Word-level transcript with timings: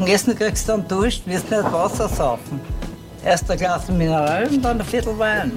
dem 0.00 0.06
Essen 0.06 0.34
kriegst 0.34 0.66
du 0.66 0.72
dann 0.72 0.88
Dusch, 0.88 1.20
wirst 1.26 1.50
nicht 1.50 1.62
Wasser 1.64 2.08
saufen. 2.08 2.58
Erst 3.22 3.50
ein 3.50 3.58
Glas 3.58 3.86
Mineral 3.88 4.48
und 4.48 4.62
dann 4.62 4.80
ein 4.80 4.86
Viertel 4.86 5.18
Wein. 5.18 5.52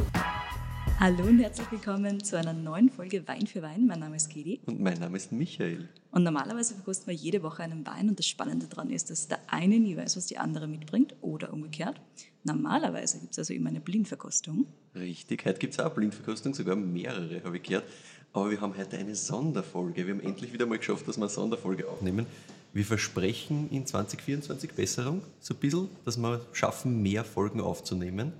Hallo 1.00 1.24
und 1.24 1.40
herzlich 1.40 1.72
willkommen 1.72 2.22
zu 2.22 2.38
einer 2.38 2.52
neuen 2.52 2.90
Folge 2.90 3.26
Wein 3.26 3.48
für 3.48 3.62
Wein. 3.62 3.88
Mein 3.88 4.00
Name 4.00 4.18
ist 4.18 4.30
Kedi. 4.30 4.60
Und 4.66 4.82
mein 4.82 5.00
Name 5.00 5.16
ist 5.16 5.32
Michael. 5.32 5.88
Und 6.12 6.24
normalerweise 6.24 6.74
verkosten 6.74 7.08
wir 7.08 7.14
jede 7.14 7.42
Woche 7.42 7.64
einen 7.64 7.88
Wein 7.88 8.10
und 8.10 8.20
das 8.20 8.26
Spannende 8.26 8.68
daran 8.68 8.90
ist, 8.90 9.10
dass 9.10 9.30
der 9.30 9.40
eine 9.48 9.80
nie 9.80 9.96
weiß, 9.96 10.18
was 10.18 10.26
die 10.26 10.38
andere 10.38 10.68
mitbringt 10.68 11.16
oder 11.22 11.54
umgekehrt. 11.54 12.02
Normalerweise 12.44 13.20
gibt 13.20 13.32
es 13.32 13.40
also 13.40 13.54
immer 13.54 13.70
eine 13.70 13.80
Blindverkostung. 13.80 14.66
Richtig, 14.94 15.46
heute 15.46 15.60
gibt 15.60 15.74
es 15.74 15.80
auch 15.80 15.86
eine 15.86 15.96
Blindverkostung, 15.96 16.54
sogar 16.54 16.76
mehrere, 16.76 17.42
habe 17.46 17.58
ich 17.58 17.64
gehört. 17.64 17.86
Aber 18.34 18.52
wir 18.52 18.60
haben 18.60 18.76
heute 18.76 18.98
eine 18.98 19.16
Sonderfolge. 19.16 20.06
Wir 20.06 20.14
haben 20.14 20.22
endlich 20.22 20.52
wieder 20.52 20.66
mal 20.66 20.80
geschafft, 20.80 21.08
dass 21.08 21.18
wir 21.18 21.24
eine 21.24 21.30
Sonderfolge 21.30 21.88
aufnehmen. 21.88 22.26
Wir 22.74 22.86
versprechen 22.86 23.70
in 23.70 23.86
2024 23.86 24.72
Besserung, 24.74 25.22
so 25.40 25.54
ein 25.54 25.60
bisschen, 25.60 25.90
dass 26.06 26.18
wir 26.18 26.42
schaffen, 26.54 27.04
mehr 27.04 27.24
Folgen 27.24 27.62
aufzunehmen. 27.62 28.34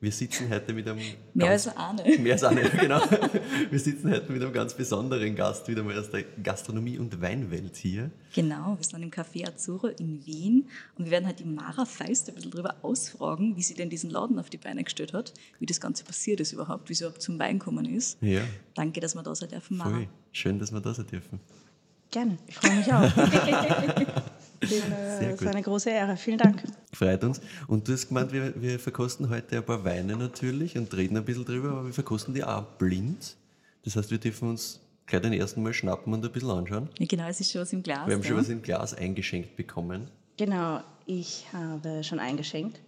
Wir 0.00 0.12
sitzen 0.12 0.48
heute 0.50 0.72
mit 0.72 0.88
einem. 0.88 1.00
Mehr 1.34 1.48
ganz, 1.48 1.68
als 1.68 1.76
eine. 1.76 2.18
Mehr 2.18 2.32
als 2.34 2.44
eine, 2.44 2.62
genau. 2.62 3.00
Wir 3.70 3.78
sitzen 3.78 4.10
heute 4.10 4.32
mit 4.32 4.42
einem 4.42 4.52
ganz 4.52 4.74
besonderen 4.74 5.34
Gast, 5.34 5.68
wieder 5.68 5.82
mal 5.82 5.98
aus 5.98 6.10
der 6.10 6.24
Gastronomie- 6.42 6.98
und 6.98 7.20
Weinwelt 7.20 7.76
hier. 7.76 8.10
Genau, 8.34 8.76
wir 8.78 8.84
sind 8.84 9.02
im 9.02 9.10
Café 9.10 9.46
Azzurro 9.46 9.88
in 9.88 10.24
Wien 10.26 10.68
und 10.96 11.06
wir 11.06 11.12
werden 11.12 11.26
halt 11.26 11.40
die 11.40 11.44
Mara 11.44 11.84
Feist 11.84 12.28
ein 12.28 12.34
bisschen 12.34 12.50
darüber 12.50 12.76
ausfragen, 12.82 13.56
wie 13.56 13.62
sie 13.62 13.74
denn 13.74 13.90
diesen 13.90 14.10
Laden 14.10 14.38
auf 14.38 14.48
die 14.48 14.58
Beine 14.58 14.84
gestellt 14.84 15.12
hat, 15.12 15.34
wie 15.60 15.66
das 15.66 15.80
Ganze 15.80 16.04
passiert 16.04 16.40
ist 16.40 16.52
überhaupt, 16.52 16.88
wie 16.88 16.94
sie 16.94 17.04
überhaupt 17.04 17.22
zum 17.22 17.38
Wein 17.38 17.58
gekommen 17.58 17.84
ist. 17.86 18.18
Ja. 18.22 18.42
Danke, 18.74 19.00
dass 19.00 19.14
wir 19.14 19.22
da 19.22 19.34
sein 19.34 19.48
dürfen, 19.50 19.76
Mara. 19.78 19.90
Voll. 19.90 20.08
Schön, 20.32 20.58
dass 20.58 20.72
wir 20.72 20.80
da 20.80 20.94
sein 20.94 21.06
dürfen. 21.06 21.40
Gerne, 22.10 22.38
ich 22.46 22.54
freue 22.54 22.76
mich 22.76 22.92
auch. 22.92 23.12
Bin, 24.60 24.70
äh, 24.70 25.30
das 25.30 25.42
ist 25.42 25.46
eine 25.46 25.62
große 25.62 25.90
Ehre. 25.90 26.16
Vielen 26.16 26.38
Dank. 26.38 26.62
Freut 26.92 27.22
uns. 27.24 27.40
Und 27.66 27.86
du 27.86 27.92
hast 27.92 28.08
gemeint, 28.08 28.32
wir, 28.32 28.60
wir 28.60 28.78
verkosten 28.78 29.28
heute 29.28 29.56
ein 29.58 29.64
paar 29.64 29.84
Weine 29.84 30.16
natürlich 30.16 30.78
und 30.78 30.94
reden 30.96 31.16
ein 31.16 31.24
bisschen 31.24 31.44
drüber, 31.44 31.70
aber 31.70 31.86
wir 31.86 31.92
verkosten 31.92 32.32
die 32.32 32.42
auch 32.42 32.62
blind. 32.78 33.36
Das 33.84 33.96
heißt, 33.96 34.10
wir 34.10 34.18
dürfen 34.18 34.48
uns 34.48 34.80
gleich 35.06 35.22
den 35.22 35.32
ersten 35.32 35.62
Mal 35.62 35.74
schnappen 35.74 36.12
und 36.12 36.24
ein 36.24 36.32
bisschen 36.32 36.50
anschauen. 36.50 36.88
Ja, 36.98 37.06
genau, 37.06 37.28
es 37.28 37.40
ist 37.40 37.52
schon 37.52 37.60
was 37.60 37.72
im 37.72 37.82
Glas. 37.82 38.06
Wir 38.06 38.14
haben 38.14 38.24
schon 38.24 38.36
was 38.36 38.48
im 38.48 38.62
Glas 38.62 38.94
eingeschenkt 38.94 39.56
bekommen. 39.56 40.08
Genau, 40.36 40.80
ich 41.06 41.46
habe 41.52 42.02
schon 42.02 42.18
eingeschenkt. 42.18 42.80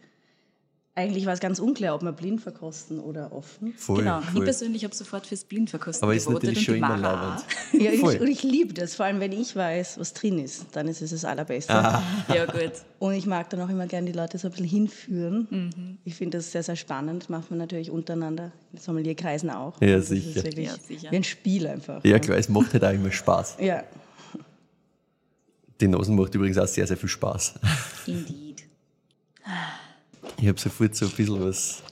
Eigentlich 0.99 1.27
war 1.27 1.33
es 1.33 1.39
ganz 1.39 1.61
unklar, 1.61 1.95
ob 1.95 2.03
wir 2.03 2.11
blind 2.11 2.41
verkosten 2.41 2.99
oder 2.99 3.33
offen. 3.33 3.73
Voll, 3.77 3.99
Genau, 3.99 4.19
ich 4.19 4.25
voll. 4.31 4.45
persönlich 4.45 4.83
habe 4.83 4.95
sofort 4.95 5.29
fürs 5.29 5.45
Blindverkosten 5.45 6.03
Aber 6.05 6.13
ist 6.15 6.29
natürlich 6.29 6.59
und 6.59 6.65
schon 6.65 6.75
die 6.75 6.79
immer 6.81 6.97
lauernd. 6.97 7.45
Ja, 7.73 7.93
ich, 7.93 8.01
Voll. 8.01 8.17
und 8.17 8.27
ich 8.27 8.43
liebe 8.43 8.75
das, 8.75 8.97
vor 8.97 9.07
allem 9.07 9.21
wenn 9.21 9.31
ich 9.31 9.55
weiß, 9.55 9.99
was 10.01 10.13
drin 10.13 10.41
ist. 10.41 10.67
Dann 10.73 10.89
ist 10.89 11.01
es 11.01 11.11
das 11.13 11.25
Allerbeste. 11.25 11.73
Ja, 12.35 12.47
gut. 12.47 12.73
Und 12.99 13.15
ich 13.15 13.27
mag 13.27 13.49
dann 13.51 13.61
auch 13.61 13.69
immer 13.69 13.87
gerne 13.87 14.11
die 14.11 14.17
Leute 14.19 14.39
so 14.39 14.49
ein 14.49 14.51
bisschen 14.51 14.67
hinführen. 14.67 15.47
Mhm. 15.51 15.99
Ich 16.05 16.17
finde 16.17 16.39
das 16.39 16.51
sehr, 16.51 16.65
sehr 16.65 16.75
spannend. 16.75 17.31
Macht 17.31 17.51
man 17.51 17.59
natürlich 17.61 17.91
untereinander, 17.93 18.51
in 18.73 18.81
Sommelierkreisen 18.81 19.51
auch. 19.51 19.81
Ja, 19.81 19.97
Das 19.99 20.09
sicher. 20.09 20.31
Ist 20.41 20.45
wirklich 20.47 20.67
Ja, 20.67 20.75
sicher. 20.85 21.11
Wie 21.13 21.17
ein 21.17 21.25
Spiel 21.25 21.67
einfach. 21.69 22.05
Ja, 22.05 22.19
klar, 22.19 22.39
es 22.39 22.49
macht 22.49 22.73
halt 22.73 22.85
auch 22.85 22.91
immer 22.93 23.13
Spaß. 23.13 23.59
Ja, 23.61 23.85
Die 25.81 25.87
Nasen 25.87 26.17
macht 26.17 26.35
übrigens 26.35 26.59
auch 26.59 26.67
sehr, 26.67 26.89
sehr 26.89 26.97
viel 26.97 27.09
Spaß. 27.09 27.55
Indeed. 28.07 28.65
Ich 30.41 30.47
habe 30.49 30.59
sofort 30.61 30.95
so 30.95 31.07
ein 31.07 31.13
bisschen 31.13 31.45
was. 31.45 31.83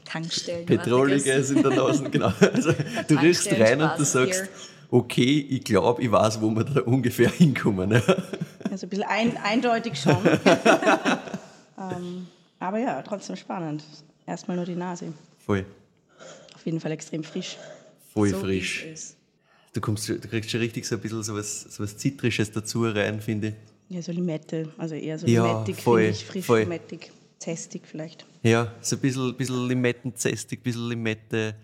Petroliges 0.66 1.50
in 1.50 1.62
der 1.62 1.72
Nase. 1.74 2.04
Genau. 2.10 2.32
Also, 2.40 2.72
du 3.08 3.14
riechst 3.16 3.50
rein 3.52 3.80
und 3.82 3.98
du 3.98 4.04
sagst, 4.04 4.42
hier. 4.42 4.48
okay, 4.90 5.46
ich 5.50 5.64
glaube, 5.64 6.02
ich 6.02 6.10
weiß, 6.10 6.40
wo 6.40 6.50
wir 6.50 6.64
da 6.64 6.80
ungefähr 6.82 7.28
hinkommen. 7.38 7.90
Ja. 7.92 8.02
also 8.70 8.86
ein 8.86 8.88
bisschen 8.90 9.04
ein, 9.08 9.36
eindeutig 9.38 9.98
schon. 10.00 10.16
ähm, 11.78 12.26
aber 12.58 12.78
ja, 12.78 13.02
trotzdem 13.02 13.36
spannend. 13.36 13.82
Erstmal 14.26 14.56
nur 14.56 14.66
die 14.66 14.74
Nase. 14.74 15.12
Voll, 15.44 15.64
Auf 16.54 16.64
jeden 16.64 16.80
Fall 16.80 16.92
extrem 16.92 17.22
frisch. 17.22 17.56
voll 18.12 18.30
so 18.30 18.40
frisch. 18.40 18.86
Du, 19.72 19.80
kommst, 19.80 20.08
du 20.08 20.18
kriegst 20.18 20.50
schon 20.50 20.60
richtig 20.60 20.86
so 20.86 20.94
ein 20.96 21.00
bisschen 21.00 21.22
so 21.22 21.34
was, 21.36 21.62
so 21.62 21.82
was 21.84 21.96
Zitrisches 21.96 22.50
dazu 22.50 22.84
rein, 22.88 23.20
finde 23.20 23.48
ich. 23.48 23.54
Ja, 23.88 24.02
so 24.02 24.10
Limette, 24.10 24.68
also 24.78 24.94
eher 24.96 25.16
so 25.18 25.26
Ja, 25.28 25.46
limettig, 25.46 25.76
voll, 25.76 26.02
ich, 26.02 26.24
frisch 26.24 26.44
voll. 26.46 26.60
limettig, 26.60 27.12
zestig 27.38 27.86
vielleicht. 27.86 28.26
Ja, 28.42 28.72
so 28.80 28.96
ein 28.96 29.00
bisschen, 29.00 29.36
bisschen 29.36 29.68
Limettenzestig, 29.68 30.60
ein 30.60 30.62
bisschen 30.62 30.88
Limette, 30.88 31.54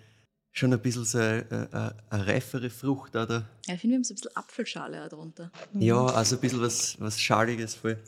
schon 0.51 0.73
ein 0.73 0.81
bisschen 0.81 1.05
so 1.05 1.19
eine, 1.19 1.47
eine, 1.51 1.95
eine 2.11 2.27
reifere 2.27 2.71
Frucht 2.71 3.15
da. 3.15 3.25
Ja, 3.67 3.75
ich 3.75 3.81
finde, 3.81 3.95
wir 3.95 3.97
haben 3.97 4.05
so 4.05 4.13
ein 4.13 4.17
bisschen 4.17 4.37
Apfelschale 4.37 5.05
auch 5.05 5.09
drunter. 5.09 5.51
Ja, 5.75 6.05
also 6.07 6.37
ein 6.37 6.41
bisschen 6.41 6.61
was, 6.61 7.01
was 7.01 7.21
Schaliges 7.21 7.75
voll. 7.75 7.99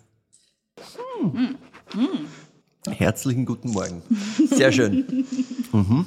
Herzlichen 2.87 3.47
guten 3.47 3.71
Morgen. 3.71 4.03
Sehr 4.51 4.73
schön. 4.73 5.27
Mhm. 5.73 6.07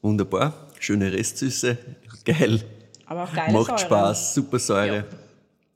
Wunderbar. 0.00 0.68
Schöne 0.78 1.12
Restsüße. 1.12 1.76
Geil. 2.24 2.64
Aber 3.04 3.24
auch 3.24 3.34
geile 3.34 3.52
Macht 3.52 3.66
Säure. 3.66 3.78
Spaß. 3.78 4.34
Super 4.34 4.58
Säure. 4.58 4.96
Ja. 4.96 5.04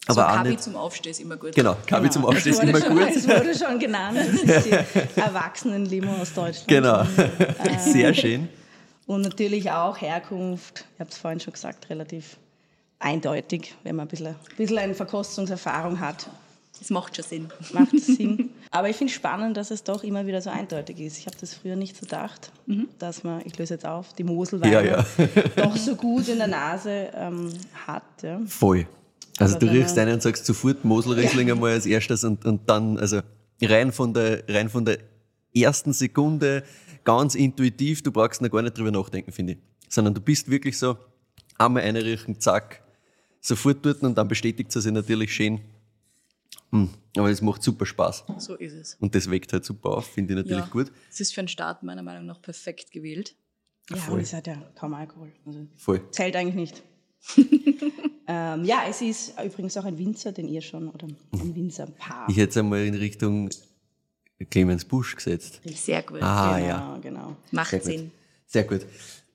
Aber 0.07 0.15
so 0.15 0.21
auch 0.23 0.35
Kabi 0.35 0.57
zum 0.59 0.77
Aufstehen 0.77 1.13
ist 1.13 1.21
immer 1.21 1.37
gut. 1.37 1.55
Genau, 1.55 1.77
Kaffee 1.87 2.11
zum 2.11 2.27
Aufstehen 2.27 2.53
ist 2.53 2.63
es 2.63 2.69
immer 2.69 2.81
schon, 2.81 2.97
gut. 2.99 3.09
Es 3.17 3.27
wurde 3.29 3.55
schon 3.59 3.79
genannt. 3.79 4.19
Das 4.19 4.29
ist 4.29 4.67
die 4.67 5.21
Erwachsenen-Limo 5.21 6.13
aus 6.21 6.33
Deutschland. 6.35 6.69
Genau. 6.69 7.05
Sehr 7.79 8.13
schön. 8.13 8.49
Und 9.07 9.23
natürlich 9.23 9.71
auch 9.71 10.01
Herkunft, 10.01 10.85
ich 10.95 11.01
habe 11.01 11.11
es 11.11 11.19
vorhin 11.19 11.41
schon 11.41 11.53
gesagt, 11.53 11.89
relativ 11.91 12.37
eindeutig, 12.99 13.75
wenn 13.83 13.97
man 13.97 14.07
ein 14.07 14.09
bisschen, 14.09 14.29
ein 14.29 14.57
bisschen 14.57 14.79
eine 14.79 14.95
Verkostungserfahrung 14.95 16.01
hat. 16.01 16.29
Das 16.79 16.91
macht 16.91 17.15
schon 17.15 17.25
Sinn. 17.25 17.49
macht 17.73 17.95
es 17.95 18.07
Sinn. 18.17 18.51
Aber 18.71 18.89
ich 18.89 18.97
finde 18.97 19.11
es 19.11 19.15
spannend, 19.17 19.57
dass 19.57 19.71
es 19.71 19.85
doch 19.85 20.03
immer 20.03 20.27
wieder 20.27 20.41
so 20.41 20.51
eindeutig 20.51 21.01
ist. 21.01 21.19
Ich 21.19 21.27
habe 21.27 21.37
das 21.41 21.55
früher 21.55 21.77
nicht 21.77 21.97
so 21.97 22.01
gedacht, 22.01 22.51
dass 22.99 23.23
man, 23.25 23.43
ich 23.45 23.57
löse 23.59 23.75
jetzt 23.75 23.87
auf, 23.87 24.13
die 24.15 24.25
Moselweine 24.25 24.73
Ja, 24.73 24.81
ja. 24.81 25.07
doch 25.57 25.77
so 25.77 25.95
gut 25.97 26.29
in 26.29 26.39
der 26.39 26.49
Nase 26.49 27.11
ähm, 27.15 27.53
hat. 27.87 28.03
Ja. 28.23 28.41
Voll. 28.47 28.87
Also 29.39 29.57
Aber 29.57 29.67
du 29.67 29.73
riechst 29.73 29.99
einen 29.99 30.15
und 30.15 30.23
sagst 30.23 30.47
sofort 30.47 30.85
Moselriesling 30.85 31.51
einmal 31.51 31.73
als 31.73 31.87
erstes 31.87 32.25
und, 32.25 32.45
und 32.45 32.69
dann, 32.69 32.99
also 32.99 33.21
rein 33.61 33.93
von, 33.93 34.15
der, 34.15 34.45
rein 34.49 34.69
von 34.69 34.85
der 34.85 34.99
ersten 35.55 35.93
Sekunde, 35.93 36.63
ganz 37.05 37.35
intuitiv, 37.35 38.03
du 38.03 38.13
brauchst 38.13 38.43
noch 38.43 38.51
gar 38.51 38.63
nicht 38.63 38.79
drüber 38.79 38.91
nachdenken, 38.91 39.33
finde 39.33 39.55
ich. 39.55 39.59
Sondern 39.89 40.15
du 40.15 40.21
bist 40.21 40.51
wirklich 40.51 40.79
so, 40.79 40.97
einmal 41.59 41.83
einriechen, 41.83 42.41
zack, 42.41 42.83
sofort 43.41 43.85
dort 43.85 44.03
und 44.03 44.17
dann 44.17 44.29
bestätigt 44.29 44.75
es 44.75 44.83
sich 44.83 44.93
natürlich 44.93 45.33
schön. 45.35 45.61
Hm, 46.71 46.91
Aber 47.17 47.31
es 47.31 47.41
macht 47.43 47.63
super 47.63 47.87
Spaß. 47.87 48.25
So 48.39 48.55
ist 48.57 48.73
es. 48.73 48.95
Und 48.97 49.15
das 49.15 49.31
weckt 49.31 49.53
halt 49.53 49.65
super 49.65 49.91
auf, 49.91 50.07
finde 50.07 50.35
ich 50.35 50.37
natürlich 50.39 50.65
ja. 50.65 50.71
gut. 50.71 50.93
Es 51.11 51.21
ist 51.21 51.35
für 51.35 51.41
einen 51.41 51.49
Start 51.49 51.83
meiner 51.83 52.03
Meinung 52.03 52.27
nach 52.27 52.41
perfekt 52.41 52.91
gewählt. 52.91 53.37
Ja, 53.91 53.97
Voll. 53.97 54.15
und 54.15 54.21
es 54.21 54.33
hat 54.33 54.47
ja 54.47 54.57
kaum 54.75 54.95
Alkohol. 54.95 55.33
Also 55.45 55.67
Voll. 55.77 56.11
zählt 56.11 56.37
eigentlich 56.37 56.55
nicht. 56.55 56.83
ähm, 58.27 58.65
ja, 58.65 58.85
es 58.89 59.03
ist 59.03 59.35
übrigens 59.45 59.77
auch 59.77 59.85
ein 59.85 59.99
Winzer, 59.99 60.33
den 60.33 60.49
ihr 60.49 60.63
schon, 60.63 60.89
oder 60.89 61.07
ein 61.07 61.55
Winzerpaar. 61.55 62.27
Ich 62.29 62.37
hätte 62.37 62.51
es 62.51 62.57
einmal 62.57 62.85
in 62.85 62.95
Richtung 62.95 63.51
Clemens 64.51 64.85
Busch 64.85 65.17
gesetzt. 65.17 65.61
Sehr 65.65 66.03
gut. 66.03 66.23
Ah, 66.23 66.59
genau, 66.59 66.69
ja. 66.69 66.99
genau. 67.03 67.37
Macht 67.51 67.71
Sehr 67.71 67.81
gut. 67.81 67.89
Sinn. 67.89 68.11
Sehr 68.47 68.65
gut. 68.65 68.87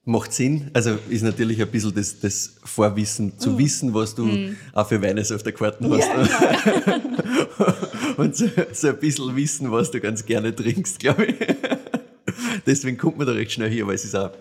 Macht 0.05 0.33
Sinn. 0.33 0.71
Also 0.73 0.97
ist 1.09 1.21
natürlich 1.21 1.61
ein 1.61 1.69
bisschen 1.69 1.93
das, 1.93 2.19
das 2.19 2.55
Vorwissen, 2.63 3.37
zu 3.37 3.57
wissen, 3.57 3.93
was 3.93 4.15
du 4.15 4.55
auch 4.73 4.87
für 4.87 5.01
Weine 5.01 5.23
so 5.23 5.35
auf 5.35 5.43
der 5.43 5.53
Karte 5.53 5.87
hast. 5.89 6.09
Und 8.17 8.35
so, 8.35 8.47
so 8.73 8.87
ein 8.89 8.99
bisschen 8.99 9.35
wissen, 9.35 9.71
was 9.71 9.91
du 9.91 9.99
ganz 9.99 10.25
gerne 10.25 10.55
trinkst, 10.55 10.99
glaube 10.99 11.25
ich. 11.25 11.35
Deswegen 12.65 12.97
kommt 12.97 13.17
man 13.17 13.27
da 13.27 13.33
recht 13.33 13.51
schnell 13.51 13.69
hier, 13.69 13.85
weil 13.87 13.95
es 13.95 14.03
ist 14.03 14.15
auch 14.15 14.31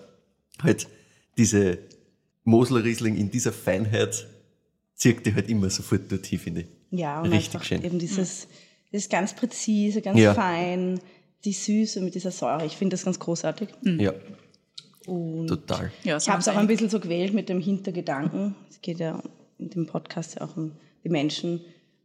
halt 0.62 0.88
diese 1.37 1.78
Mosler 2.44 2.82
Riesling 2.82 3.16
in 3.16 3.31
dieser 3.31 3.53
Feinheit 3.53 4.26
zieht 4.98 5.25
dich 5.25 5.34
halt 5.34 5.48
immer 5.48 5.70
sofort 5.70 6.10
dorthin, 6.12 6.38
finde 6.38 6.60
ich. 6.62 6.66
Ja, 6.91 7.20
und 7.22 7.31
Richtig 7.31 7.54
einfach 7.54 7.66
schön. 7.66 7.82
eben 7.84 7.98
dieses, 7.98 8.48
das 8.92 9.03
ist 9.04 9.10
ganz 9.10 9.34
präzise, 9.34 10.02
ganz 10.02 10.19
Ja. 10.19 10.34
fein, 10.34 11.00
die 11.44 11.52
Süße 11.52 12.00
mit 12.00 12.14
dieser 12.14 12.31
Säure. 12.32 12.67
Ich 12.67 12.76
finde 12.76 12.94
das 12.94 13.05
ganz 13.05 13.19
großartig. 13.19 13.69
Ja, 13.82 14.12
Und 15.06 15.46
total. 15.46 15.90
Ja, 16.05 16.17
ich 16.17 16.28
habe 16.28 16.40
es 16.40 16.49
auch 16.49 16.56
ein 16.56 16.67
bisschen 16.67 16.90
so 16.90 17.00
gewählt 17.00 17.32
mit 17.32 17.49
dem 17.49 17.61
Hintergedanken. 17.61 18.55
Es 18.69 18.81
geht 18.82 18.99
ja 18.99 19.23
in 19.58 19.70
dem 19.70 19.87
Podcast 19.87 20.34
ja 20.37 20.43
auch 20.46 20.56
um 20.56 20.73
die 21.05 21.08
Menschen 21.08 21.61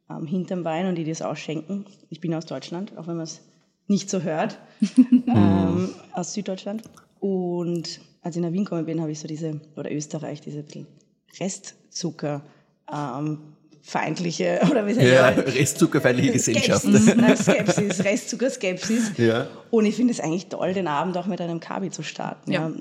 ähm, 0.09 0.25
hinterm 0.27 0.63
Wein 0.63 0.85
und 0.87 0.95
die 0.95 1.03
das 1.03 1.21
ausschenken. 1.21 1.85
Ich 2.09 2.19
bin 2.19 2.33
aus 2.33 2.45
Deutschland, 2.45 2.97
auch 2.97 3.07
wenn 3.07 3.15
man 3.15 3.23
es 3.25 3.41
nicht 3.87 4.09
so 4.09 4.21
hört, 4.21 4.59
ähm, 5.27 5.89
aus 6.13 6.33
Süddeutschland. 6.33 6.83
Und 7.19 8.01
als 8.21 8.35
ich 8.35 8.41
nach 8.41 8.51
Wien 8.51 8.65
gekommen 8.65 8.85
bin, 8.85 9.01
habe 9.01 9.11
ich 9.11 9.19
so 9.19 9.27
diese, 9.27 9.59
oder 9.75 9.91
Österreich, 9.91 10.41
diese 10.41 10.61
bisschen 10.63 10.87
Restzucker, 11.39 12.43
ähm, 12.91 13.39
feindliche, 13.83 14.61
oder 14.71 14.87
wie 14.87 14.93
sagt 14.93 15.07
Ja, 15.07 15.27
restzuckerfeindliche 15.29 16.31
Gesellschaft. 16.31 16.83
Skepsis, 16.83 17.43
Skepsis, 17.43 18.03
Restzucker-Skepsis. 18.03 19.17
Ja. 19.17 19.47
Und 19.69 19.85
ich 19.85 19.95
finde 19.95 20.13
es 20.13 20.19
eigentlich 20.19 20.47
toll, 20.47 20.73
den 20.73 20.87
Abend 20.87 21.17
auch 21.17 21.27
mit 21.27 21.41
einem 21.41 21.59
Kabi 21.59 21.89
zu 21.91 22.01
starten. 22.01 22.51
Ja. 22.51 22.71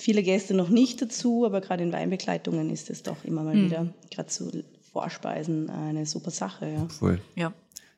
Viele 0.00 0.22
Gäste 0.22 0.54
noch 0.54 0.68
nicht 0.68 1.02
dazu, 1.02 1.44
aber 1.44 1.60
gerade 1.60 1.82
in 1.82 1.92
Weinbegleitungen 1.92 2.70
ist 2.70 2.88
es 2.88 3.02
doch 3.02 3.24
immer 3.24 3.42
mal 3.42 3.56
wieder, 3.56 3.88
gerade 4.12 4.28
zu 4.28 4.62
Vorspeisen, 4.92 5.68
eine 5.68 6.06
super 6.06 6.30
Sache. 6.30 6.68
Ja. 6.68 6.88
Voll. 6.88 7.20
Ja. 7.34 7.52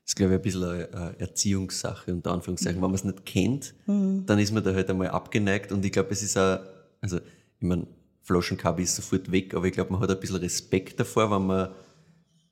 ist, 0.07 0.17
glaube 0.17 0.33
ich, 0.33 0.39
ein 0.39 0.43
bisschen 0.43 0.65
eine, 0.65 0.89
eine 0.93 1.21
Erziehungssache, 1.21 2.13
unter 2.13 2.33
Anführungszeichen. 2.33 2.81
Wenn 2.81 2.91
man 2.91 2.95
es 2.95 3.05
nicht 3.05 3.27
kennt, 3.27 3.75
dann 3.87 4.39
ist 4.39 4.53
man 4.53 4.65
da 4.65 4.73
halt 4.73 4.89
einmal 4.89 5.09
abgeneigt 5.09 5.73
und 5.73 5.85
ich 5.85 5.93
glaube, 5.93 6.11
es 6.13 6.23
ist 6.23 6.39
auch, 6.39 6.61
also, 7.03 7.19
ich 7.19 7.67
meine, 7.67 7.87
Flaschenkabi 8.31 8.85
ist 8.85 8.95
sofort 8.95 9.33
weg, 9.33 9.55
aber 9.55 9.67
ich 9.67 9.73
glaube, 9.73 9.93
man 9.93 10.01
hat 10.01 10.11
ein 10.11 10.21
bisschen 10.21 10.37
Respekt 10.37 11.01
davor, 11.01 11.31
wenn 11.33 11.47
man 11.47 11.71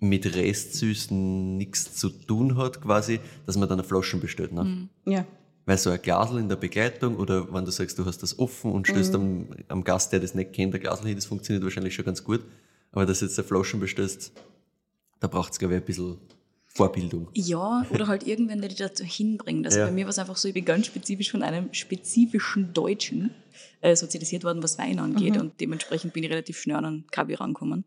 mit 0.00 0.34
Restsüßen 0.34 1.56
nichts 1.56 1.94
zu 1.94 2.08
tun 2.08 2.56
hat, 2.56 2.80
quasi, 2.80 3.20
dass 3.46 3.56
man 3.56 3.68
dann 3.68 3.78
eine 3.78 3.86
Flaschen 3.86 4.20
bestellt. 4.20 4.52
Ne? 4.52 4.88
Ja. 5.04 5.24
Weil 5.66 5.78
so 5.78 5.90
ein 5.90 6.00
Glasl 6.02 6.38
in 6.38 6.48
der 6.48 6.56
Begleitung 6.56 7.16
oder 7.16 7.52
wenn 7.52 7.64
du 7.64 7.70
sagst, 7.70 7.98
du 7.98 8.04
hast 8.06 8.22
das 8.22 8.38
offen 8.38 8.72
und 8.72 8.88
stößt 8.88 9.14
am, 9.14 9.46
am 9.68 9.84
Gast, 9.84 10.12
der 10.12 10.20
das 10.20 10.34
nicht 10.34 10.52
kennt, 10.52 10.74
ein 10.74 10.80
Glasl 10.80 11.06
hin, 11.06 11.16
das 11.16 11.26
funktioniert 11.26 11.62
wahrscheinlich 11.62 11.94
schon 11.94 12.04
ganz 12.04 12.24
gut. 12.24 12.40
Aber 12.90 13.06
dass 13.06 13.20
du 13.20 13.26
jetzt 13.26 13.38
eine 13.38 13.46
Flaschen 13.46 13.78
bestellst, 13.78 14.32
da 15.20 15.28
braucht 15.28 15.52
es, 15.52 15.58
glaube 15.58 15.74
ich, 15.74 15.80
ein 15.80 15.86
bisschen 15.86 16.16
Vorbildung. 16.78 17.28
Ja, 17.34 17.84
oder 17.90 18.06
halt 18.06 18.26
irgendwann, 18.26 18.60
der 18.60 18.68
dich 18.68 18.78
dazu 18.78 19.04
hinbringt. 19.04 19.66
Also 19.66 19.80
Ja. 19.80 19.86
bei 19.86 19.92
mir 19.92 20.04
war 20.04 20.10
es 20.10 20.18
einfach 20.18 20.36
so, 20.36 20.46
ich 20.48 20.54
bin 20.54 20.64
ganz 20.64 20.86
spezifisch 20.86 21.30
von 21.30 21.42
einem 21.42 21.68
spezifischen 21.74 22.72
Deutschen 22.72 23.30
äh, 23.80 23.96
sozialisiert 23.96 24.44
worden, 24.44 24.62
was 24.62 24.78
Wein 24.78 24.98
angeht. 25.00 25.36
Und 25.36 25.60
dementsprechend 25.60 26.12
bin 26.12 26.22
ich 26.24 26.30
relativ 26.30 26.58
schnell 26.60 26.76
an 26.76 26.84
einen 26.84 27.06
Kabi 27.10 27.34
rangekommen. 27.34 27.84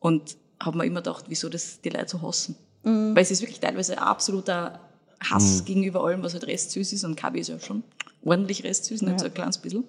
Und 0.00 0.36
habe 0.60 0.78
mir 0.78 0.86
immer 0.86 1.00
gedacht, 1.02 1.26
wieso 1.28 1.48
das 1.48 1.80
die 1.82 1.90
Leute 1.90 2.08
so 2.08 2.22
hassen. 2.22 2.56
Weil 2.84 3.18
es 3.18 3.30
ist 3.30 3.42
wirklich 3.42 3.60
teilweise 3.60 3.92
ein 3.92 3.98
absoluter 4.02 4.80
Hass 5.20 5.64
gegenüber 5.64 6.02
allem, 6.02 6.22
was 6.22 6.32
halt 6.32 6.46
restsüß 6.46 6.92
ist. 6.94 7.04
Und 7.04 7.16
Kabi 7.16 7.40
ist 7.40 7.48
ja 7.48 7.60
schon 7.60 7.84
ordentlich 8.24 8.64
restsüß, 8.64 9.02
nicht 9.02 9.20
so 9.20 9.26
ein 9.26 9.34
kleines 9.34 9.58
bisschen. 9.58 9.84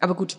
Aber 0.00 0.14
gut, 0.14 0.36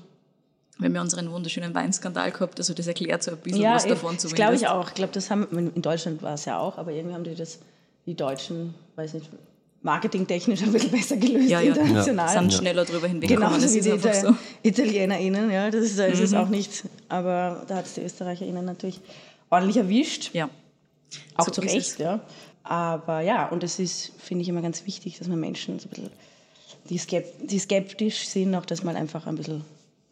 wir 0.79 0.85
haben 0.85 0.95
ja 0.95 1.01
unseren 1.01 1.31
wunderschönen 1.31 1.73
Weinskandal 1.75 2.31
gehabt, 2.31 2.57
also 2.59 2.73
das 2.73 2.87
erklärt 2.87 3.21
so 3.21 3.31
ein 3.31 3.37
bisschen 3.37 3.61
Ja, 3.61 3.75
was 3.75 3.85
eh, 3.85 3.89
davon 3.89 4.13
das 4.13 4.21
zumindest. 4.21 4.35
glaube 4.35 4.55
ich 4.55 4.67
auch. 4.67 4.87
Ich 4.87 4.93
glaube, 4.95 5.13
das 5.13 5.29
haben 5.29 5.45
in 5.75 5.81
Deutschland 5.81 6.21
war 6.23 6.33
es 6.33 6.45
ja 6.45 6.57
auch, 6.57 6.77
aber 6.77 6.91
irgendwie 6.91 7.13
haben 7.15 7.23
die 7.23 7.35
das, 7.35 7.59
die 8.05 8.15
Deutschen, 8.15 8.73
weiß 8.95 9.13
nicht, 9.15 9.29
marketingtechnisch 9.81 10.61
ein 10.63 10.71
bisschen 10.73 10.91
besser 10.91 11.15
gelöst 11.17 11.49
Ja, 11.49 11.61
ja. 11.61 11.73
international. 11.73 12.29
sind 12.29 12.53
schneller 12.53 12.83
drüber 12.85 13.07
hinweggekommen. 13.07 13.49
Genau, 13.49 13.61
das 13.61 13.73
wie 13.73 13.77
ist 13.79 13.85
die 13.85 13.91
einfach 13.93 14.13
so. 14.13 14.35
ItalienerInnen, 14.63 15.51
ja, 15.51 15.69
das 15.69 15.83
ist, 15.85 15.99
das 15.99 16.19
ist 16.19 16.31
Mhm. 16.31 16.37
auch 16.37 16.49
nicht, 16.49 16.83
aber 17.07 17.63
da 17.67 17.75
hat 17.75 17.85
es 17.85 17.93
die 17.93 18.01
ÖsterreicherInnen 18.01 18.65
natürlich 18.65 18.99
ordentlich 19.49 19.77
erwischt. 19.77 20.31
Ja. 20.33 20.49
Auch 21.35 21.45
So 21.45 21.51
zu 21.51 21.61
Recht, 21.61 21.75
es. 21.75 21.97
ja. 21.97 22.19
Aber 22.63 23.21
ja, 23.21 23.47
und 23.47 23.63
es 23.63 23.79
ist, 23.79 24.11
finde 24.19 24.43
ich, 24.43 24.49
immer 24.49 24.61
ganz 24.61 24.85
wichtig, 24.85 25.17
dass 25.17 25.27
man 25.27 25.39
Menschen 25.39 25.79
so 25.79 25.87
ein 25.87 25.89
bisschen, 25.89 27.29
die 27.49 27.57
skeptisch 27.59 28.27
sind, 28.27 28.53
auch 28.55 28.65
das 28.65 28.83
mal 28.83 28.95
einfach 28.95 29.25
ein 29.27 29.35
bisschen 29.35 29.63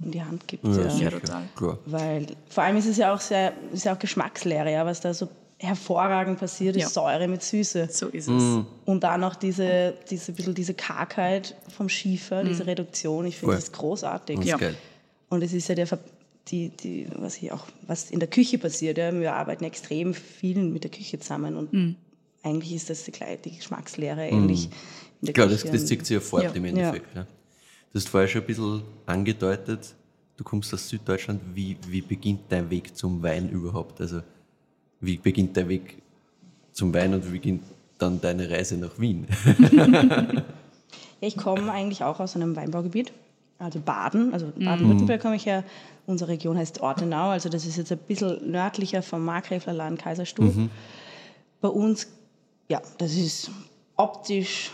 in 0.03 0.11
die 0.11 0.21
Hand 0.21 0.47
gibt. 0.47 0.65
Ja, 0.65 0.87
Ja, 0.87 1.09
total. 1.11 1.43
Klar. 1.55 1.77
Weil 1.85 2.27
vor 2.49 2.63
allem 2.63 2.77
ist 2.77 2.85
es 2.87 2.97
ja 2.97 3.13
auch 3.13 3.19
sehr, 3.19 3.53
ist 3.73 3.85
ja 3.85 3.93
auch 3.95 3.99
Geschmackslehre, 3.99 4.71
ja, 4.71 4.85
was 4.85 5.01
da 5.01 5.13
so 5.13 5.27
hervorragend 5.59 6.39
passiert, 6.39 6.75
ist 6.75 6.83
Ja. 6.83 6.89
Säure 6.89 7.27
mit 7.27 7.41
Süße. 7.41 7.87
So 7.91 8.07
ist 8.09 8.27
es. 8.27 8.43
Mhm. 8.43 8.67
Und 8.85 9.03
dann 9.03 9.21
noch 9.21 9.35
diese, 9.35 9.95
diese, 10.09 10.31
bisschen 10.31 10.53
diese 10.53 10.75
Kargheit 10.75 11.55
vom 11.75 11.89
Schiefer, 11.89 12.43
diese 12.43 12.67
Reduktion, 12.67 13.25
ich 13.25 13.37
finde 13.37 13.53
Voll. 13.53 13.61
das 13.61 13.71
großartig. 13.71 14.35
Das 14.35 14.45
ist 14.45 14.51
Ja. 14.51 14.57
geil. 14.57 14.75
Und 15.29 15.41
es 15.43 15.53
ist 15.53 15.67
ja 15.67 15.73
der, 15.75 15.87
die, 16.49 16.69
die, 16.69 17.07
was, 17.15 17.33
hier 17.33 17.55
auch, 17.55 17.65
was 17.87 18.11
in 18.11 18.19
der 18.19 18.29
Küche 18.29 18.59
passiert. 18.59 18.99
Ja. 18.99 19.11
Wir 19.19 19.33
arbeiten 19.33 19.63
extrem 19.63 20.13
viel 20.13 20.57
mit 20.63 20.83
der 20.83 20.91
Küche 20.91 21.17
zusammen 21.19 21.57
und 21.57 21.73
Mhm. 21.73 21.95
eigentlich 22.43 22.73
ist 22.75 22.91
das 22.91 23.03
die, 23.03 23.11
die 23.43 23.57
Geschmackslehre 23.57 24.27
ähnlich 24.27 24.65
in 25.21 25.25
der 25.25 25.33
Klar, 25.33 25.47
das, 25.47 25.63
Küche. 25.63 25.73
das 25.73 25.85
zieht 25.87 26.05
sich 26.05 26.13
ja 26.13 26.19
fort 26.21 26.43
Ja. 26.43 26.51
im 26.51 26.65
Endeffekt. 26.65 27.15
Ja. 27.15 27.25
Du 27.91 27.99
hast 27.99 28.09
vorher 28.09 28.27
schon 28.27 28.41
ein 28.41 28.47
bisschen 28.47 28.83
angedeutet, 29.05 29.95
du 30.35 30.43
kommst 30.43 30.73
aus 30.73 30.87
Süddeutschland. 30.89 31.41
Wie, 31.53 31.77
wie 31.87 32.01
beginnt 32.01 32.41
dein 32.49 32.69
Weg 32.69 32.95
zum 32.95 33.23
Wein 33.23 33.49
überhaupt? 33.49 34.01
Also, 34.01 34.21
wie 34.99 35.17
beginnt 35.17 35.55
dein 35.55 35.69
Weg 35.69 36.01
zum 36.71 36.93
Wein 36.93 37.13
und 37.13 37.25
wie 37.27 37.31
beginnt 37.31 37.63
dann 37.97 38.19
deine 38.21 38.49
Reise 38.49 38.77
nach 38.77 38.99
Wien? 38.99 39.27
Ich 41.19 41.35
komme 41.35 41.71
eigentlich 41.71 42.03
auch 42.03 42.19
aus 42.19 42.35
einem 42.35 42.55
Weinbaugebiet, 42.55 43.11
also 43.57 43.79
Baden, 43.79 44.33
also 44.33 44.51
Baden-Württemberg 44.55 45.19
komme 45.21 45.35
ich 45.35 45.47
her. 45.47 45.63
Unsere 46.05 46.29
Region 46.29 46.57
heißt 46.57 46.81
Ortenau, 46.81 47.29
also 47.29 47.49
das 47.49 47.65
ist 47.65 47.77
jetzt 47.77 47.91
ein 47.91 47.97
bisschen 47.97 48.51
nördlicher 48.51 49.01
vom 49.01 49.25
Markgräflerland 49.25 49.99
Kaiserstuhl. 49.99 50.69
Bei 51.59 51.69
uns, 51.69 52.07
ja, 52.69 52.81
das 52.99 53.15
ist 53.15 53.49
optisch 53.95 54.71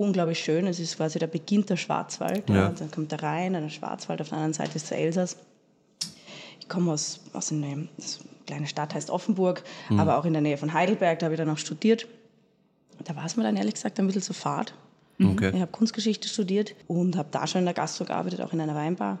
unglaublich 0.00 0.38
schön. 0.38 0.66
Es 0.66 0.80
ist 0.80 0.96
quasi, 0.96 1.18
da 1.18 1.26
beginnt 1.26 1.68
der 1.68 1.76
Schwarzwald. 1.76 2.48
Ja. 2.48 2.56
Ja. 2.56 2.68
Dann 2.70 2.90
kommt 2.90 3.12
der 3.12 3.22
Rhein, 3.22 3.52
dann 3.52 3.64
der 3.64 3.70
Schwarzwald, 3.70 4.20
auf 4.22 4.30
der 4.30 4.38
anderen 4.38 4.54
Seite 4.54 4.76
ist 4.76 4.90
der 4.90 4.98
Elsass. 4.98 5.36
Ich 6.58 6.68
komme 6.68 6.92
aus, 6.92 7.20
aus 7.34 7.52
einer 7.52 7.86
das 7.98 8.20
kleine 8.46 8.66
Stadt, 8.66 8.94
heißt 8.94 9.10
Offenburg, 9.10 9.62
aber 9.90 10.18
auch 10.18 10.24
in 10.24 10.32
der 10.32 10.42
Nähe 10.42 10.56
von 10.56 10.72
Heidelberg, 10.72 11.18
da 11.18 11.26
habe 11.26 11.34
ich 11.34 11.38
dann 11.38 11.50
auch 11.50 11.58
studiert. 11.58 12.06
Da 13.04 13.14
war 13.14 13.26
es 13.26 13.36
mir 13.36 13.42
dann 13.42 13.56
ehrlich 13.56 13.74
gesagt 13.74 13.98
ein 14.00 14.06
bisschen 14.06 14.22
zu 14.22 14.32
fad. 14.32 14.74
Okay. 15.22 15.50
Ich 15.54 15.60
habe 15.60 15.70
Kunstgeschichte 15.70 16.28
studiert 16.28 16.74
und 16.86 17.16
habe 17.16 17.28
da 17.30 17.46
schon 17.46 17.60
in 17.60 17.64
der 17.66 17.74
Gastro 17.74 18.04
gearbeitet, 18.06 18.40
auch 18.40 18.52
in 18.54 18.60
einer 18.60 18.74
Weinbar. 18.74 19.18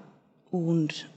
Und 0.50 1.10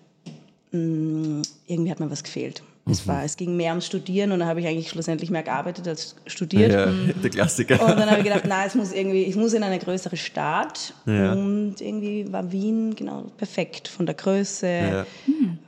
mh, 0.72 1.44
irgendwie 1.68 1.90
hat 1.92 2.00
mir 2.02 2.12
was 2.12 2.24
gefehlt. 2.24 2.64
Es, 2.86 3.08
war, 3.08 3.24
es 3.24 3.38
ging 3.38 3.56
mehr 3.56 3.70
ums 3.72 3.86
Studieren 3.86 4.34
und 4.34 4.40
dann 4.40 4.48
habe 4.50 4.60
ich 4.60 4.68
eigentlich 4.68 4.90
schlussendlich 4.90 5.30
mehr 5.30 5.44
gearbeitet 5.44 5.88
als 5.88 6.16
studiert. 6.28 6.74
Ja, 6.74 6.88
der 7.24 7.30
Klassiker. 7.30 7.82
Und 7.82 7.98
dann 7.98 8.10
habe 8.10 8.18
ich 8.20 8.26
gedacht, 8.26 8.44
na, 8.46 8.66
es 8.66 8.76
muss 8.76 8.92
irgendwie, 8.92 9.24
ich 9.24 9.38
muss 9.38 9.54
in 9.54 9.64
eine 9.64 9.80
größere 9.80 10.18
Stadt. 10.18 10.94
Ja. 11.06 11.32
Und 11.32 11.76
irgendwie 11.80 12.30
war 12.34 12.52
Wien 12.52 12.94
genau 12.96 13.24
perfekt 13.38 13.88
von 13.88 14.06
der 14.06 14.16
Größe, 14.16 14.68
Ja. 14.68 15.06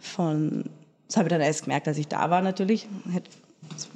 von. 0.01 0.65
Das 1.07 1.17
habe 1.17 1.27
ich 1.27 1.31
dann 1.31 1.41
erst 1.41 1.63
gemerkt, 1.63 1.87
als 1.87 1.97
ich 1.97 2.07
da 2.09 2.29
war 2.29 2.41
natürlich. 2.41 2.87
Hätte, 3.11 3.29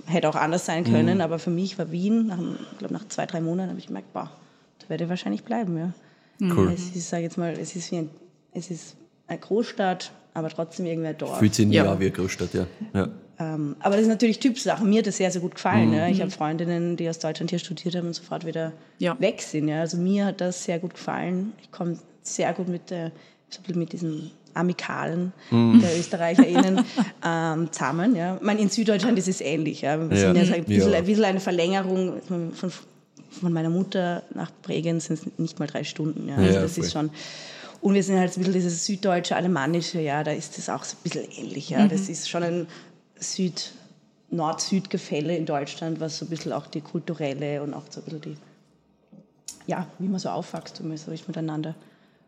hätte 0.06 0.30
auch 0.30 0.36
anders 0.36 0.66
sein 0.66 0.83
können, 0.86 1.16
Mhm. 1.16 1.21
aber 1.21 1.39
für 1.39 1.50
mich 1.50 1.77
war 1.77 1.92
Wien, 1.92 2.27
nach, 2.27 2.39
ich 2.71 2.77
glaube 2.77 2.94
nach 2.94 3.07
zwei, 3.10 3.25
drei 3.25 3.42
Monaten 3.42 3.69
habe 3.69 3.80
ich 3.80 3.88
gemerkt, 3.88 4.13
boah, 4.13 4.31
da 4.80 4.89
werde 4.89 5.04
ich 5.04 5.10
wahrscheinlich 5.10 5.44
bleiben. 5.44 5.77
Ja. 5.77 5.92
Cool. 6.56 6.71
Es 6.74 6.95
ist, 6.95 7.10
sage 7.10 7.24
jetzt 7.24 7.38
mal, 7.38 7.51
es 7.60 7.75
ist 7.75 7.92
wie 7.92 7.98
ein, 7.98 8.10
es 8.54 8.71
ist 8.71 8.95
eine 9.27 9.39
Großstadt, 9.39 10.12
aber 10.39 10.50
trotzdem 10.50 10.86
irgendwie 10.86 11.09
ein 11.09 11.18
Dorf. 11.18 11.38
Fühlt 11.39 11.53
sich 11.56 11.68
Ja. 11.69 11.83
wie 12.00 12.06
eine 12.06 12.12
Großstadt, 12.12 12.53
ja. 12.53 12.65
ja. 12.94 13.09
Ähm, 13.41 13.75
aber 13.80 13.95
das 13.95 14.01
ist 14.03 14.09
natürlich 14.09 14.39
Typsache. 14.39 14.83
Mir 14.83 15.00
hat 15.00 15.07
das 15.07 15.18
sehr, 15.18 15.31
sehr 15.31 15.41
gut 15.41 15.51
Mhm. 15.51 15.56
gefallen. 15.56 15.94
Ja. 15.94 16.07
Ich 16.07 16.19
habe 16.21 16.31
Freundinnen, 16.31 16.97
die 16.97 17.07
aus 17.07 17.19
Deutschland 17.19 17.50
hier 17.51 17.59
studiert 17.59 17.95
haben 17.95 18.07
und 18.07 18.13
sofort 18.13 18.45
wieder 18.45 18.74
Ja. 18.97 19.15
weg 19.19 19.41
sind. 19.41 19.68
Ja. 19.69 19.80
Also 19.81 19.97
mir 19.97 20.25
hat 20.25 20.41
das 20.41 20.63
sehr 20.65 20.80
gut 20.80 20.95
gefallen. 20.95 21.53
Ich 21.62 21.71
komme 21.71 21.97
sehr 22.21 22.51
gut 22.53 22.68
mit, 22.68 22.89
der, 22.89 23.12
bisschen 23.65 23.80
mit 23.80 23.94
diesem 23.94 24.31
Amikalen 24.53 25.31
Mhm. 25.51 25.80
der 25.81 25.97
ÖsterreicherInnen 25.97 26.83
ähm, 27.25 27.71
zusammen. 27.71 28.15
Ja. 28.15 28.35
Ich 28.35 28.42
meine, 28.42 28.59
in 28.62 28.69
Süddeutschland 28.69 29.18
ist 29.18 29.27
es 29.30 29.39
ähnlich. 29.42 29.81
Ja. 29.81 29.97
Wir 29.97 30.18
Ja. 30.18 30.25
sind 30.33 30.35
ja 30.38 30.45
so 30.45 30.53
ein 30.56 30.63
bisschen, 30.65 30.92
Ja. 30.92 30.97
ein 30.97 31.06
bisschen 31.06 31.24
eine 31.25 31.39
Verlängerung 31.39 32.21
von, 32.25 32.51
von 33.31 33.53
meiner 33.53 33.69
Mutter 33.69 34.23
nach 34.33 34.52
Bregenz 34.64 35.06
sind 35.06 35.19
es 35.19 35.28
nicht 35.37 35.59
mal 35.59 35.68
drei 35.68 35.83
Stunden. 35.85 36.28
Ja. 36.28 36.35
Also 36.35 36.54
Ja, 36.56 36.61
das 36.61 36.73
voll. 36.75 36.83
ist 36.83 36.92
schon. 36.92 37.09
Und 37.81 37.94
wir 37.94 38.04
sind 38.04 38.18
halt 38.18 38.31
ein 38.31 38.40
bisschen 38.40 38.54
dieses 38.54 38.86
süddeutsche, 38.86 39.36
alemannische, 39.36 40.02
ja, 40.02 40.24
da 40.24 40.31
ist 40.31 40.57
das 40.57 40.69
auch 40.69 40.83
so 40.83 40.98
ein 40.98 41.04
bisschen 41.04 41.31
ähnlich. 41.31 41.69
Ja. 41.69 41.88
Das 41.88 42.09
ist 42.09 42.30
schon 42.30 42.44
ein 42.44 42.68
Süd, 43.16 43.71
Nord-Süd-Gefälle 44.31 45.36
in 45.36 45.45
Deutschland, 45.45 46.00
was 46.00 46.18
so 46.18 46.26
ein 46.26 46.30
bisschen 46.30 46.52
auch 46.52 46.68
die 46.68 46.81
kulturelle 46.81 47.64
und 47.64 47.74
auch 47.74 47.86
so 47.90 48.02
ein 48.02 48.04
bisschen 48.04 48.21
die, 48.21 48.38
ja, 49.68 49.88
wie 49.98 50.07
man 50.07 50.19
so 50.19 50.30
aufwächst 50.30 50.81
und 50.81 50.98
so 50.98 51.12
ist 51.12 51.28
miteinander. 51.28 51.76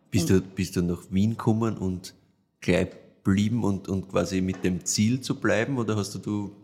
Bist 0.10 0.30
du, 0.30 0.42
bist 0.42 0.76
du 0.76 0.82
nach 0.82 1.04
Wien 1.10 1.32
gekommen 1.32 1.78
und 1.78 2.14
gleich 2.60 2.90
blieben 3.24 3.64
und, 3.64 3.88
und 3.88 4.10
quasi 4.10 4.42
mit 4.42 4.64
dem 4.64 4.86
Ziel 4.86 5.22
zu 5.22 5.36
bleiben? 5.36 5.78
Oder 5.78 5.96
hast 5.96 6.16
du, 6.16 6.20
du 6.20 6.56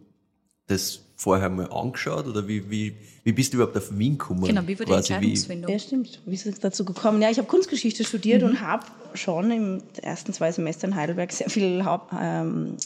das 0.68 1.02
vorher 1.18 1.50
mal 1.50 1.70
angeschaut? 1.72 2.28
Oder 2.28 2.48
wie, 2.48 2.70
wie, 2.70 2.96
wie 3.24 3.32
bist 3.34 3.52
du 3.52 3.58
überhaupt 3.58 3.76
auf 3.76 3.98
Wien 3.98 4.18
gekommen? 4.18 4.44
Genau, 4.44 4.62
wie 4.68 4.80
war 4.80 4.86
die 4.86 4.92
Quasi 4.94 5.14
Entscheidungsfindung? 5.14 5.72
Ja, 5.72 5.80
stimmt. 5.80 6.22
Wie 6.26 6.36
ist 6.36 6.46
es 6.46 6.60
dazu 6.60 6.86
gekommen? 6.86 7.22
Ja, 7.22 7.30
ich 7.30 7.40
habe 7.40 7.48
Kunstgeschichte 7.48 8.06
studiert 8.06 8.44
und 8.44 8.62
habe 8.62 8.86
schon 9.16 9.52
im 9.52 9.84
ersten 10.02 10.32
zwei 10.32 10.52
Semester 10.52 10.88
in 10.88 10.96
Heidelberg 10.96 11.32
sehr 11.34 11.50
viele 11.50 11.84
Haupt, 11.84 12.14
ähm, 12.18 12.78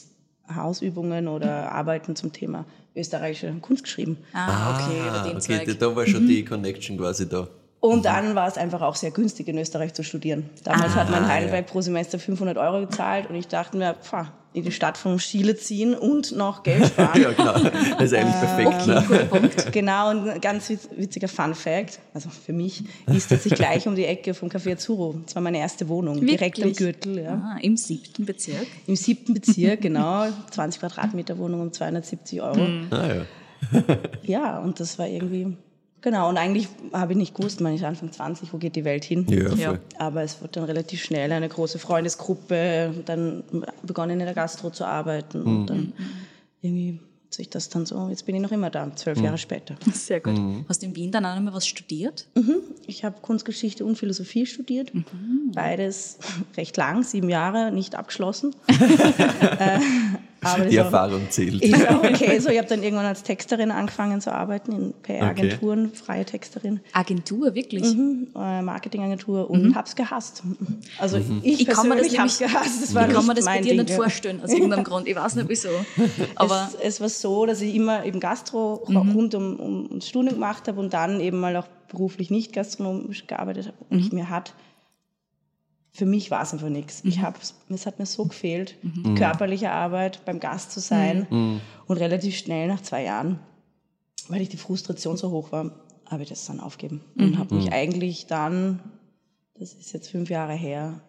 Hausübungen 0.54 1.28
oder 1.28 1.72
Arbeiten 1.72 2.16
zum 2.16 2.34
Thema 2.34 2.66
österreichische 2.96 3.54
Kunst 3.62 3.84
geschrieben. 3.84 4.18
Ah, 4.34 4.76
okay, 4.76 5.00
Ah, 5.02 5.32
okay, 5.38 5.76
da 5.78 5.96
war 5.96 6.06
schon 6.08 6.28
die 6.28 6.44
Connection 6.44 6.98
quasi 6.98 7.28
da. 7.28 7.48
Und 7.82 8.06
dann 8.06 8.36
war 8.36 8.48
es 8.48 8.58
einfach 8.58 8.82
auch 8.82 8.96
sehr 8.96 9.12
günstig, 9.12 9.48
in 9.48 9.58
Österreich 9.58 9.94
zu 9.94 10.04
studieren. 10.04 10.50
Damals 10.64 10.96
hat 10.96 11.10
man 11.10 11.28
Heidelberg 11.28 11.66
pro 11.66 11.82
Semester 11.82 12.20
500 12.20 12.58
Euro 12.58 12.86
gezahlt 12.86 13.28
und 13.30 13.36
ich 13.36 13.48
dachte 13.48 13.76
mir, 13.76 13.96
pfah, 13.96 14.32
in 14.54 14.64
die 14.64 14.72
Stadt 14.72 14.98
von 14.98 15.18
Chile 15.18 15.56
ziehen 15.56 15.96
und 15.96 16.34
noch 16.36 16.62
Geld 16.62 16.86
sparen. 16.88 17.20
Ja, 17.22 17.32
genau. 17.32 17.54
Das 17.98 18.04
ist 18.04 18.14
eigentlich 18.14 18.36
perfekt. 18.36 18.86
Ne? 18.88 19.04
Guter 19.08 19.26
Punkt. 19.26 19.72
Genau, 19.72 20.12
und 20.12 20.30
ein 20.30 20.42
ganz 20.42 20.70
witz- 20.70 20.90
witziger 20.96 21.28
Fun 21.28 21.56
Fact, 21.56 22.00
also 22.14 22.30
für 22.30 22.54
mich, 22.54 22.84
ist, 23.08 23.32
dass 23.32 23.46
ich 23.48 23.54
gleich 23.56 23.88
um 23.88 23.96
die 23.96 24.06
Ecke 24.06 24.34
vom 24.36 24.50
Café 24.50 24.76
Azuro, 24.76 25.16
das 25.26 25.34
war 25.36 25.42
meine 25.42 25.58
erste 25.58 25.88
Wohnung, 25.90 26.20
direkt 26.24 26.58
am 26.60 26.66
Wirklich? 26.66 26.78
Gürtel, 26.78 27.24
ja. 27.24 27.32
Ah, 27.34 27.58
Im 27.62 27.78
siebten 27.78 28.26
Bezirk. 28.26 28.68
im 28.86 28.96
siebten 28.96 29.34
Bezirk, 29.34 29.82
genau, 29.82 30.26
20 30.52 30.82
Quadratmeter 30.82 31.38
Wohnung 31.40 31.62
um 31.62 31.72
270 31.74 32.42
Euro. 32.44 32.60
Ah, 32.92 33.08
ja. 33.08 33.82
Ja, 34.22 34.60
und 34.60 34.80
das 34.80 35.00
war 35.00 35.08
irgendwie, 35.08 35.56
genau, 36.02 36.30
und 36.30 36.38
eigentlich 36.38 36.68
habe 36.94 37.14
ich 37.14 37.18
nicht 37.18 37.36
gewusst, 37.36 37.62
man 37.62 37.76
ist 37.76 37.84
Anfang 37.84 38.12
20, 38.12 38.52
wo 38.54 38.58
geht 38.58 38.76
die 38.76 38.86
Welt 38.86 39.04
hin? 39.04 39.26
Ja. 39.30 39.54
Ja. 39.54 39.80
Aber 39.98 40.24
es 40.24 40.42
wurde 40.42 40.52
dann 40.54 40.64
relativ 40.66 41.04
schnell 41.04 41.32
eine 41.32 41.50
große 41.50 41.80
Freundesgruppe, 41.80 42.94
dann 43.06 43.44
begonnen 43.84 44.20
in 44.20 44.26
der 44.26 44.34
Gastro 44.34 44.70
zu 44.70 44.86
arbeiten 44.86 45.42
und 45.44 45.68
dann 45.68 45.94
irgendwie 46.62 47.00
sich 47.34 47.50
das 47.50 47.70
dann 47.70 47.86
so, 47.86 48.10
jetzt 48.10 48.26
bin 48.26 48.36
ich 48.36 48.42
noch 48.42 48.52
immer 48.52 48.70
da, 48.70 48.94
zwölf 48.96 49.20
Jahre 49.22 49.38
später. 49.38 49.76
Sehr 49.94 50.20
gut. 50.20 50.40
Hast 50.68 50.82
du 50.82 50.88
in 50.88 50.96
Wien 50.96 51.12
dann 51.12 51.26
auch 51.26 51.36
noch 51.36 51.42
mal 51.42 51.54
was 51.54 51.68
studiert? 51.68 52.28
Ich 52.88 53.04
habe 53.04 53.22
Kunstgeschichte 53.22 53.86
und 53.86 53.98
Philosophie 53.98 54.46
studiert. 54.46 54.92
Beides 55.54 56.18
recht 56.58 56.76
lang, 56.78 57.04
sieben 57.04 57.30
Jahre, 57.30 57.72
nicht 57.72 57.96
abgeschlossen. 57.96 58.54
äh, 58.68 59.80
aber 60.44 60.66
Die 60.66 60.76
Erfahrung 60.78 61.30
zählt. 61.30 61.62
ist 61.62 61.88
auch 61.88 62.04
okay. 62.04 62.40
So, 62.40 62.50
ich 62.50 62.58
habe 62.58 62.68
dann 62.68 62.82
irgendwann 62.84 63.06
als 63.06 63.24
Texterin 63.24 63.72
angefangen 63.72 64.22
zu 64.22 64.34
arbeiten 64.34 64.72
in 64.72 64.94
PR-Agenturen, 65.04 65.92
freie 65.94 66.26
Texterin, 66.26 66.80
Agentur, 66.94 67.54
wirklich? 67.56 67.84
äh, 67.96 68.62
Marketingagentur 68.62 69.50
und 69.50 69.76
hab's 69.76 69.96
gehasst. 69.96 70.44
Also 70.98 71.18
ich, 71.18 71.28
Mhm. 71.28 71.42
Ich 71.44 71.66
kann 71.68 71.88
mir 71.88 71.96
das 71.96 72.08
persönlich 72.08 72.20
hab's 72.20 72.40
nämlich- 72.40 72.54
gehasst. 72.54 72.82
Das 72.84 72.96
war 72.96 73.08
Ich 73.08 73.14
kann 73.14 73.26
mir 73.28 73.34
das 73.36 73.46
bei 73.46 73.62
dir 73.62 73.70
Ding, 73.76 73.84
nicht 73.84 73.92
vorstellen, 73.94 74.42
aus 74.44 74.52
irgendeinem 74.52 74.84
Grund. 74.84 75.08
Ich 75.08 75.16
weiß 75.16 75.36
nicht 75.36 75.50
wieso. 75.50 75.70
Aber 76.36 76.70
es, 76.82 76.96
es 76.96 77.02
war 77.02 77.10
so, 77.10 77.46
dass 77.46 77.62
ich 77.62 77.76
immer 77.76 78.04
eben 78.06 78.20
Gastro 78.20 78.76
rund 78.90 79.36
um, 79.36 79.56
um, 79.60 79.88
um 79.92 80.02
Stunden 80.02 80.34
gemacht 80.34 80.68
habe 80.68 80.80
und 80.80 80.94
dann 80.94 81.20
eben 81.20 81.40
mal 81.40 81.56
auch 81.56 81.68
beruflich 81.90 82.32
nicht 82.32 82.54
gastronomisch 82.54 83.28
gearbeitet 83.28 83.68
habe. 83.68 83.78
Und 83.90 84.00
ich 84.00 84.12
mir 84.12 84.30
hat, 84.30 84.54
für 85.94 86.06
mich 86.06 86.32
war 86.32 86.42
es 86.42 86.54
einfach 86.54 86.70
nichts. 86.70 87.02
Ich 87.04 87.22
hab's, 87.22 87.56
es 87.70 87.86
hat 87.86 88.00
mir 88.00 88.06
so 88.06 88.26
gefehlt, 88.26 88.76
die 88.82 89.14
körperliche 89.16 89.72
Arbeit, 89.72 90.24
beim 90.26 90.40
Gast 90.40 90.72
zu 90.72 90.80
sein. 90.80 91.28
Und 91.86 91.98
relativ 91.98 92.38
schnell 92.38 92.68
nach 92.68 92.82
zwei 92.82 93.04
Jahren, 93.04 93.40
weil 94.30 94.42
ich 94.42 94.50
die 94.50 94.58
Frustration 94.58 95.18
so 95.18 95.32
hoch 95.32 95.52
war, 95.52 95.72
habe 96.08 96.24
ich 96.24 96.30
das 96.30 96.46
dann 96.46 96.60
aufgeben. 96.60 97.02
Und 97.18 97.38
habe 97.38 97.56
mich 97.56 97.72
eigentlich 97.74 98.26
dann, 98.28 98.80
das 99.60 99.74
ist 99.74 99.92
jetzt 99.92 100.10
fünf 100.10 100.30
Jahre 100.30 100.54
her, 100.54 101.02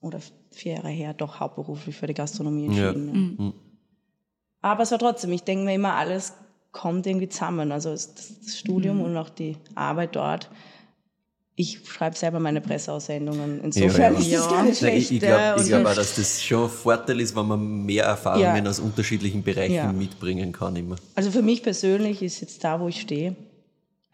oder 0.00 0.20
vier 0.50 0.74
Jahre 0.74 0.90
her, 0.90 1.14
doch 1.14 1.40
hauptberuflich 1.40 1.96
für 1.96 2.06
die 2.06 2.14
Gastronomie 2.14 2.66
Ja. 2.74 2.90
entschieden. 2.90 3.36
Ja. 3.40 3.52
Aber 4.60 4.82
es 4.82 4.90
war 4.90 4.98
trotzdem, 4.98 5.32
ich 5.32 5.42
denke 5.42 5.64
mir 5.64 5.74
immer, 5.74 5.94
alles 5.94 6.34
kommt 6.72 7.06
irgendwie 7.06 7.28
zusammen. 7.28 7.72
Also 7.72 7.90
das 7.90 8.34
Studium 8.46 9.00
und 9.00 9.16
auch 9.16 9.28
die 9.30 9.56
Arbeit 9.74 10.14
dort. 10.16 10.50
Ich 11.56 11.78
schreibe 11.88 12.16
selber 12.16 12.40
meine 12.40 12.60
Presseaussendungen. 12.60 13.60
Insofern 13.62 14.14
Ja, 14.14 14.18
ja. 14.18 14.18
ist 14.18 14.32
das 14.34 14.48
gar 14.50 14.62
nicht 14.64 14.78
schlecht. 14.78 14.96
ich 15.10 15.12
ich 15.12 15.20
glaube 15.20 15.62
glaub 15.64 15.86
auch, 15.86 15.94
dass 15.94 16.16
das 16.16 16.42
schon 16.42 16.64
ein 16.64 16.68
Vorteil 16.70 17.20
ist, 17.20 17.36
wenn 17.36 17.46
man 17.46 17.84
mehr 17.86 18.04
Erfahrungen 18.06 18.64
Ja. 18.64 18.70
aus 18.70 18.80
unterschiedlichen 18.80 19.42
Bereichen 19.44 19.74
Ja. 19.74 19.92
mitbringen 19.92 20.50
kann 20.52 20.74
immer. 20.74 20.96
Also 21.14 21.30
für 21.30 21.42
mich 21.42 21.62
persönlich 21.62 22.22
ist 22.22 22.40
jetzt 22.40 22.64
da, 22.64 22.80
wo 22.80 22.88
ich 22.88 23.00
stehe, 23.00 23.36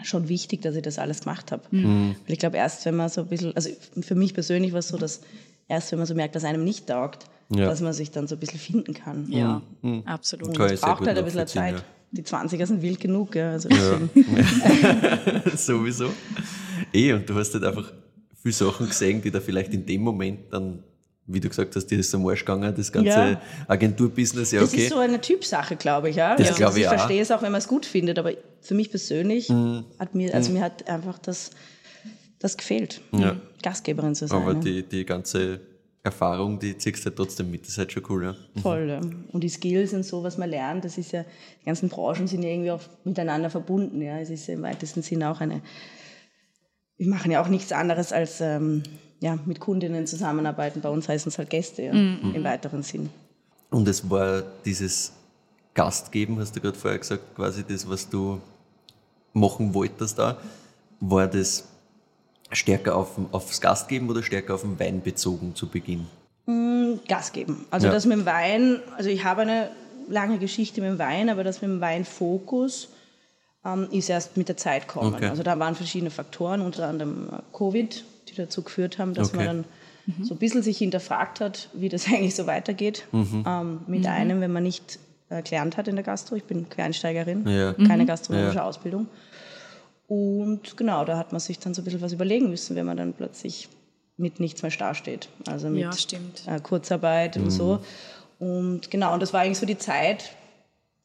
schon 0.03 0.29
wichtig, 0.29 0.61
dass 0.63 0.75
ich 0.77 0.83
das 0.83 0.99
alles 0.99 1.21
gemacht 1.21 1.51
habe. 1.51 1.63
Mhm. 1.71 2.15
Weil 2.27 2.33
ich 2.35 2.39
glaube, 2.39 2.59
erst 2.59 2.85
wenn 2.85 2.97
man 2.97 3.09
so 3.09 3.23
ein 3.23 3.27
bisschen, 3.29 3.57
also 3.57 3.71
für 4.03 4.15
mich 4.15 4.35
persönlich 4.35 4.73
war 4.73 4.81
es 4.81 4.89
so, 4.89 4.99
dass 4.99 5.21
erst 5.67 5.93
wenn 5.93 5.99
man 5.99 6.07
so 6.07 6.15
merkt, 6.15 6.35
dass 6.35 6.45
einem 6.45 6.63
nicht 6.65 6.87
taugt, 6.89 7.25
Ja. 7.49 7.65
dass 7.67 7.81
man 7.81 7.93
sich 7.95 8.11
dann 8.11 8.27
so 8.29 8.37
ein 8.37 8.39
bisschen 8.39 8.61
finden 8.61 8.93
kann. 8.93 9.27
ja, 9.31 9.63
absolut. 10.05 10.59
Und 10.59 10.71
es 10.71 10.81
braucht 10.83 11.07
halt 11.07 11.17
ein 11.17 11.25
bisschen 11.25 11.47
Zeit. 11.47 11.83
Die 12.13 12.23
20er 12.23 12.67
sind 12.67 12.83
wild 12.83 13.01
genug, 13.01 13.35
ja. 13.37 13.53
Also. 13.53 13.69
Sowieso. 15.57 16.11
Eh, 16.93 17.13
und 17.13 17.29
du 17.29 17.35
hast 17.35 17.53
halt 17.55 17.65
einfach 17.65 17.93
viele 18.43 18.53
Sachen 18.55 18.89
gesehen, 18.89 19.21
die 19.23 19.31
da 19.31 19.41
vielleicht 19.41 19.73
in 19.75 19.85
dem 19.87 20.01
Moment 20.03 20.53
dann, 20.53 20.83
wie 21.27 21.41
du 21.41 21.49
gesagt 21.49 21.77
hast, 21.77 21.87
dir 21.87 21.99
ist 21.99 22.15
am 22.15 22.27
Arsch 22.27 22.41
gegangen, 22.41 22.75
das 22.77 22.91
ganze 22.91 23.09
Ja. 23.11 23.41
Agenturbusiness, 23.69 24.51
ja 24.53 24.61
Das 24.61 24.73
okay. 24.73 24.83
ist 24.85 24.91
so 24.91 24.99
eine 24.99 25.21
Typsache, 25.21 25.77
glaube 25.77 26.11
ich. 26.11 26.17
Ja? 26.17 26.37
Das 26.37 26.49
Also 26.49 26.59
glaube 26.59 26.79
ich 26.79 26.85
ich 26.85 26.89
verstehe 26.89 27.23
es 27.23 27.31
auch, 27.31 27.43
wenn 27.43 27.53
man 27.53 27.59
es 27.61 27.69
gut 27.69 27.87
findet, 27.87 28.19
aber 28.19 28.33
für 28.61 28.75
mich 28.75 28.91
persönlich 28.91 29.49
Mhm. 29.49 29.85
hat 29.99 30.15
mir, 30.15 30.35
also 30.35 30.53
mir 30.53 30.63
hat 30.63 30.89
einfach 30.89 31.19
das, 31.19 31.51
das 32.39 32.57
gefehlt, 32.57 33.01
Ja. 33.13 33.37
Gastgeberin 33.63 34.15
zu 34.15 34.27
sein. 34.27 34.41
Aber 34.43 34.55
ja. 34.55 34.59
die, 34.61 34.83
die 34.83 35.05
ganze 35.05 35.61
Erfahrung, 36.03 36.59
die 36.59 36.79
ziehst 36.79 37.01
du 37.01 37.05
halt 37.11 37.17
trotzdem 37.17 37.51
mit, 37.51 37.63
das 37.63 37.71
ist 37.71 37.79
halt 37.79 37.93
schon 37.93 38.03
cool, 38.09 38.25
ja. 38.25 38.37
Voll. 38.63 38.89
Ja. 38.89 39.01
Und 39.33 39.45
die 39.45 39.51
Skills 39.51 39.93
und 39.93 40.03
so, 40.05 40.23
was 40.23 40.39
man 40.39 40.49
lernt, 40.49 40.85
das 40.87 40.97
ist 40.97 41.13
ja, 41.13 41.25
die 41.61 41.67
ganzen 41.67 41.91
Branchen 41.91 42.27
sind 42.27 42.43
ja 42.43 42.49
irgendwie 42.49 42.71
auch 42.71 42.81
miteinander 43.05 43.51
verbunden. 43.51 44.01
Ja. 44.01 44.19
Es 44.19 44.31
ist 44.31 44.47
ja 44.47 44.55
im 44.55 44.63
weitesten 44.63 45.03
Sinne 45.03 45.31
auch 45.31 45.41
eine, 45.43 45.61
wir 47.01 47.09
machen 47.09 47.31
ja 47.31 47.43
auch 47.43 47.49
nichts 47.49 47.73
anderes 47.73 48.13
als 48.13 48.43
ähm, 48.43 48.83
ja, 49.21 49.39
mit 49.47 49.59
Kundinnen 49.59 50.07
zusammenarbeiten. 50.07 50.83
Bei 50.83 50.91
uns 50.91 51.09
heißen 51.09 51.31
es 51.31 51.39
halt 51.39 51.49
Gäste 51.49 51.83
ja, 51.85 51.93
im 51.93 52.45
weiteren 52.45 52.83
Sinn. 52.83 53.09
Und 53.71 53.89
es 53.89 54.11
war 54.11 54.43
dieses 54.67 55.13
Gastgeben, 55.73 56.39
hast 56.39 56.55
du 56.55 56.61
gerade 56.61 56.77
vorher 56.77 56.99
gesagt, 56.99 57.35
quasi 57.35 57.65
das, 57.67 57.89
was 57.89 58.07
du 58.07 58.39
machen 59.33 59.73
wolltest 59.73 60.19
da. 60.19 60.37
War 61.01 61.27
das 61.27 61.65
stärker 62.53 62.97
auf, 62.97 63.17
aufs 63.33 63.63
Gastgeben 63.63 64.11
oder 64.11 64.23
stärker 64.23 64.55
auf 64.57 64.61
den 64.61 64.79
Wein 64.79 65.01
bezogen 65.01 65.55
zu 65.55 65.69
Beginn? 65.69 66.07
Gas 67.09 67.33
geben. 67.33 67.65
Also 67.71 67.87
Ja. 67.87 67.95
das 67.95 68.05
mit 68.05 68.19
dem 68.19 68.27
Wein, 68.27 68.81
also 68.99 69.09
ich 69.09 69.25
habe 69.25 69.41
eine 69.43 69.71
lange 70.11 70.37
Geschichte 70.37 70.83
mit 70.83 70.91
dem 70.91 70.99
Wein, 70.99 71.31
aber 71.31 71.45
das 71.45 71.63
mit 71.63 71.71
dem 71.71 71.81
Weinfokus 71.81 72.91
ähm, 73.65 73.89
ist 73.91 74.09
erst 74.09 74.37
mit 74.37 74.49
der 74.49 74.57
Zeit 74.57 74.89
gekommen. 74.89 75.15
Okay. 75.15 75.27
Also 75.29 75.43
da 75.43 75.59
waren 75.59 75.75
verschiedene 75.75 76.11
Faktoren, 76.11 76.61
unter 76.61 76.89
anderem 76.89 77.29
äh, 77.33 77.57
Covid, 77.57 78.05
die 78.29 78.35
dazu 78.35 78.63
geführt 78.63 78.99
haben, 78.99 79.15
dass 79.15 79.29
Okay. 79.29 79.37
man 79.39 79.47
dann 79.47 79.65
so 80.23 80.35
ein 80.35 80.39
bisschen 80.39 80.63
sich 80.63 80.79
hinterfragt 80.79 81.41
hat, 81.41 81.69
wie 81.73 81.89
das 81.89 82.07
eigentlich 82.09 82.35
so 82.35 82.47
weitergeht 82.47 83.07
Mhm. 83.13 83.45
ähm, 83.47 83.81
mit 83.87 84.07
einem, 84.07 84.41
wenn 84.41 84.53
man 84.53 84.63
nicht 84.65 84.99
äh, 85.29 85.43
gelernt 85.43 85.77
hat 85.77 85.87
in 85.89 85.95
der 85.95 86.05
Gastro. 86.05 86.35
Ich 86.37 86.45
bin 86.45 86.69
Quereinsteigerin, 86.69 87.47
Ja. 87.49 87.73
keine 87.75 88.07
gastronomische 88.07 88.57
Ja. 88.57 88.65
Ausbildung. 88.65 89.07
Und 90.09 90.77
genau, 90.77 91.05
da 91.05 91.17
hat 91.17 91.31
man 91.33 91.41
sich 91.41 91.59
dann 91.59 91.75
so 91.75 91.83
ein 91.83 91.85
bisschen 91.85 92.01
was 92.01 92.13
überlegen 92.13 92.51
müssen, 92.51 92.75
wenn 92.77 92.87
man 92.87 92.97
dann 92.97 93.13
plötzlich 93.13 93.69
mit 94.17 94.41
nichts 94.41 94.63
mehr 94.63 94.73
dasteht. 94.73 95.29
Also 95.47 95.69
mit 95.69 95.81
Ja, 95.83 95.93
stimmt. 95.93 96.43
äh, 96.47 96.59
Kurzarbeit 96.61 97.37
und 97.37 97.51
so. 97.51 97.79
Und 98.39 98.91
genau, 98.91 99.15
und 99.15 99.21
das 99.23 99.33
war 99.33 99.43
eigentlich 99.43 99.59
so 99.59 99.67
die 99.67 99.79
Zeit, 99.79 100.31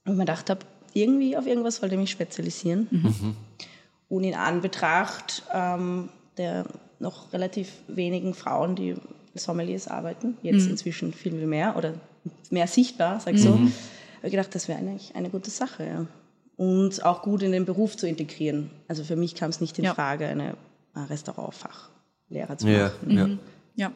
wo 0.05 0.11
ich 0.11 0.17
mir 0.17 0.23
gedacht 0.25 0.49
habe, 0.49 0.61
irgendwie 0.95 1.37
auf 1.37 1.45
irgendwas 1.45 1.81
wollte 1.81 1.95
ich 1.95 2.01
mich 2.01 2.11
spezialisieren. 2.11 3.35
Und 4.09 4.23
in 4.23 4.33
Anbetracht 4.35 5.43
ähm, 5.53 6.09
der 6.37 6.65
noch 6.99 7.31
relativ 7.33 7.71
wenigen 7.87 8.33
Frauen, 8.33 8.75
die 8.75 8.95
als 9.33 9.43
Sommeliers 9.43 9.87
arbeiten, 9.87 10.37
jetzt 10.41 10.65
inzwischen 10.67 11.11
viel, 11.13 11.33
viel 11.33 11.45
mehr 11.47 11.75
oder 11.77 11.93
mehr 12.49 12.67
sichtbar, 12.67 13.19
sag 13.19 13.33
ich 13.35 13.41
so, 13.41 13.53
habe 13.53 13.69
ich 14.23 14.31
gedacht, 14.31 14.55
das 14.55 14.67
wäre 14.67 14.79
eigentlich 14.79 15.13
eine 15.15 15.29
gute 15.29 15.49
Sache. 15.51 15.85
Ja. 15.85 16.05
Und 16.57 17.03
auch 17.03 17.21
gut 17.21 17.43
in 17.43 17.51
den 17.51 17.65
Beruf 17.65 17.97
zu 17.97 18.07
integrieren. 18.07 18.69
Also 18.87 19.03
für 19.03 19.15
mich 19.17 19.35
kam 19.35 19.49
es 19.49 19.59
nicht 19.59 19.77
in 19.77 19.85
Ja. 19.85 19.93
Frage, 19.93 20.25
eine 20.27 20.55
äh, 20.95 20.99
Restaurantfachlehrer 21.09 22.57
zu 22.57 22.67
Ja, 22.69 22.91
machen. 23.07 23.39
ja. 23.75 23.87
Ja. 23.87 23.91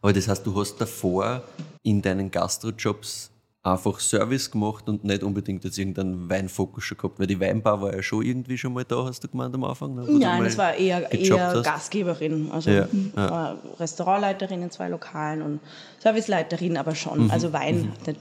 Aber 0.00 0.12
das 0.12 0.28
heißt, 0.28 0.46
du 0.46 0.58
hast 0.60 0.76
davor 0.80 1.42
in 1.82 2.00
deinen 2.02 2.30
Gastrojobs 2.30 3.30
einfach 3.64 3.98
Service 3.98 4.50
gemacht 4.50 4.86
und 4.90 5.04
nicht 5.04 5.22
unbedingt 5.22 5.64
jetzt 5.64 5.78
irgendeinen 5.78 6.28
Weinfokus 6.28 6.84
schon 6.84 6.98
gehabt, 6.98 7.18
weil 7.18 7.26
die 7.26 7.40
Weinbar 7.40 7.80
war 7.80 7.94
ja 7.96 8.02
schon 8.02 8.22
irgendwie 8.22 8.58
schon 8.58 8.74
mal 8.74 8.84
da, 8.84 9.04
hast 9.06 9.24
du 9.24 9.28
gemeint 9.28 9.54
am 9.54 9.64
Anfang? 9.64 9.94
Ne? 9.94 10.04
Nein, 10.06 10.44
das 10.44 10.58
war 10.58 10.74
eher, 10.74 11.10
eher. 11.10 11.62
Gastgeberin. 11.64 12.50
Also 12.52 12.70
Ja, 12.70 12.86
äh, 13.16 13.54
Restaurantleiterin 13.80 14.62
in 14.62 14.70
zwei 14.70 14.88
Lokalen 14.90 15.40
und 15.40 15.60
Serviceleiterin, 15.98 16.76
aber 16.76 16.94
schon. 16.94 17.30
Also 17.30 17.54
Wein, 17.54 17.90
der- 18.04 18.14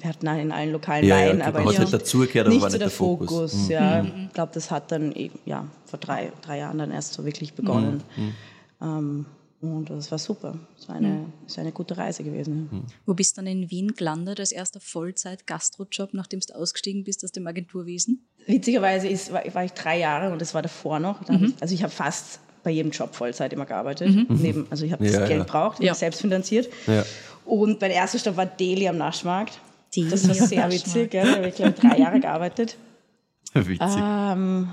wir 0.00 0.08
hatten 0.10 0.26
in 0.40 0.50
allen 0.50 0.72
Lokalen 0.72 1.04
Mhm. 1.04 1.08
Ja, 1.10 1.18
ja, 1.20 1.28
Wein, 1.30 1.42
aber 1.42 1.58
hat 1.60 1.66
nicht, 1.68 1.78
halt 1.78 1.92
dazugehört, 1.92 2.46
aber 2.46 2.54
nicht 2.54 2.62
war 2.62 2.70
so 2.70 2.74
nicht 2.74 2.80
der 2.80 2.88
der 2.88 2.96
Fokus. 2.96 3.28
Fokus. 3.30 3.54
Mhm. 3.54 3.70
Ja, 3.70 4.02
ich 4.02 4.32
glaube, 4.32 4.50
das 4.52 4.70
hat 4.72 4.90
dann 4.90 5.14
ja, 5.46 5.64
vor 5.86 6.00
drei, 6.00 6.32
drei 6.42 6.58
Jahren 6.58 6.78
dann 6.78 6.90
erst 6.90 7.12
so 7.14 7.24
wirklich 7.24 7.54
begonnen. 7.54 8.02
Mhm. 8.16 8.34
Ähm, 8.82 9.26
und 9.60 9.90
das 9.90 10.10
war 10.10 10.18
super. 10.18 10.58
Es 10.78 10.88
war 10.88 10.96
eine, 10.96 11.26
es 11.46 11.56
war 11.56 11.62
eine 11.62 11.72
gute 11.72 11.96
Reise 11.98 12.22
gewesen. 12.22 12.68
Mhm. 12.70 12.78
ja. 12.78 12.94
Wo 13.06 13.14
bist 13.14 13.36
du 13.36 13.40
dann 13.40 13.46
in 13.48 13.70
Wien 13.70 13.94
gelandet 13.94 14.38
als 14.40 14.52
erster 14.52 14.80
Vollzeit-Gastrojob, 14.80 16.14
nachdem 16.14 16.40
du 16.40 16.54
ausgestiegen 16.54 17.04
bist 17.04 17.24
aus 17.24 17.32
dem 17.32 17.46
Agenturwesen? 17.46 18.26
Witzigerweise 18.46 19.08
ist, 19.08 19.32
war, 19.32 19.42
war 19.54 19.64
ich 19.64 19.72
drei 19.72 19.98
Jahre 19.98 20.32
und 20.32 20.40
das 20.40 20.54
war 20.54 20.62
davor 20.62 21.00
noch. 21.00 21.20
Ich, 21.28 21.54
also 21.60 21.74
ich 21.74 21.82
habe 21.82 21.92
fast 21.92 22.40
bei 22.62 22.70
jedem 22.70 22.90
Job 22.92 23.14
Vollzeit 23.14 23.52
immer 23.52 23.66
gearbeitet. 23.66 24.10
Neben, 24.28 24.66
also 24.70 24.84
ich 24.84 24.92
habe 24.92 25.04
das 25.04 25.14
Ja, 25.14 25.26
Geld 25.26 25.38
ja. 25.40 25.44
braucht, 25.44 25.80
ich 25.80 25.86
Ja. 25.86 25.94
selbst 25.94 26.20
finanziert. 26.20 26.68
Ja. 26.86 27.04
Und 27.44 27.80
mein 27.80 27.90
erster 27.90 28.18
Stopp 28.18 28.36
war 28.36 28.46
Deli 28.46 28.88
am 28.88 28.96
Naschmarkt. 28.98 29.58
Deli 29.94 30.10
das 30.10 30.26
war 30.28 30.34
sehr 30.34 30.70
witzig. 30.70 31.10
Gell? 31.10 31.24
Da 31.26 31.36
habe 31.36 31.48
ich, 31.48 31.54
glaube 31.54 31.74
ich, 31.76 31.80
drei 31.80 31.98
Jahre 31.98 32.20
gearbeitet. 32.20 32.76
Witzig. 33.54 33.80
Ähm, 33.80 34.68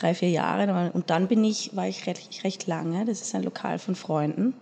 drei, 0.00 0.14
vier 0.14 0.30
Jahre. 0.30 0.90
Und 0.92 1.10
dann 1.10 1.28
bin 1.28 1.44
ich, 1.44 1.74
war 1.76 1.86
ich 1.88 2.06
recht, 2.06 2.44
recht 2.44 2.66
lange, 2.66 3.04
das 3.04 3.20
ist 3.20 3.34
ein 3.34 3.42
Lokal 3.42 3.78
von 3.78 3.94
Freunden, 3.94 4.54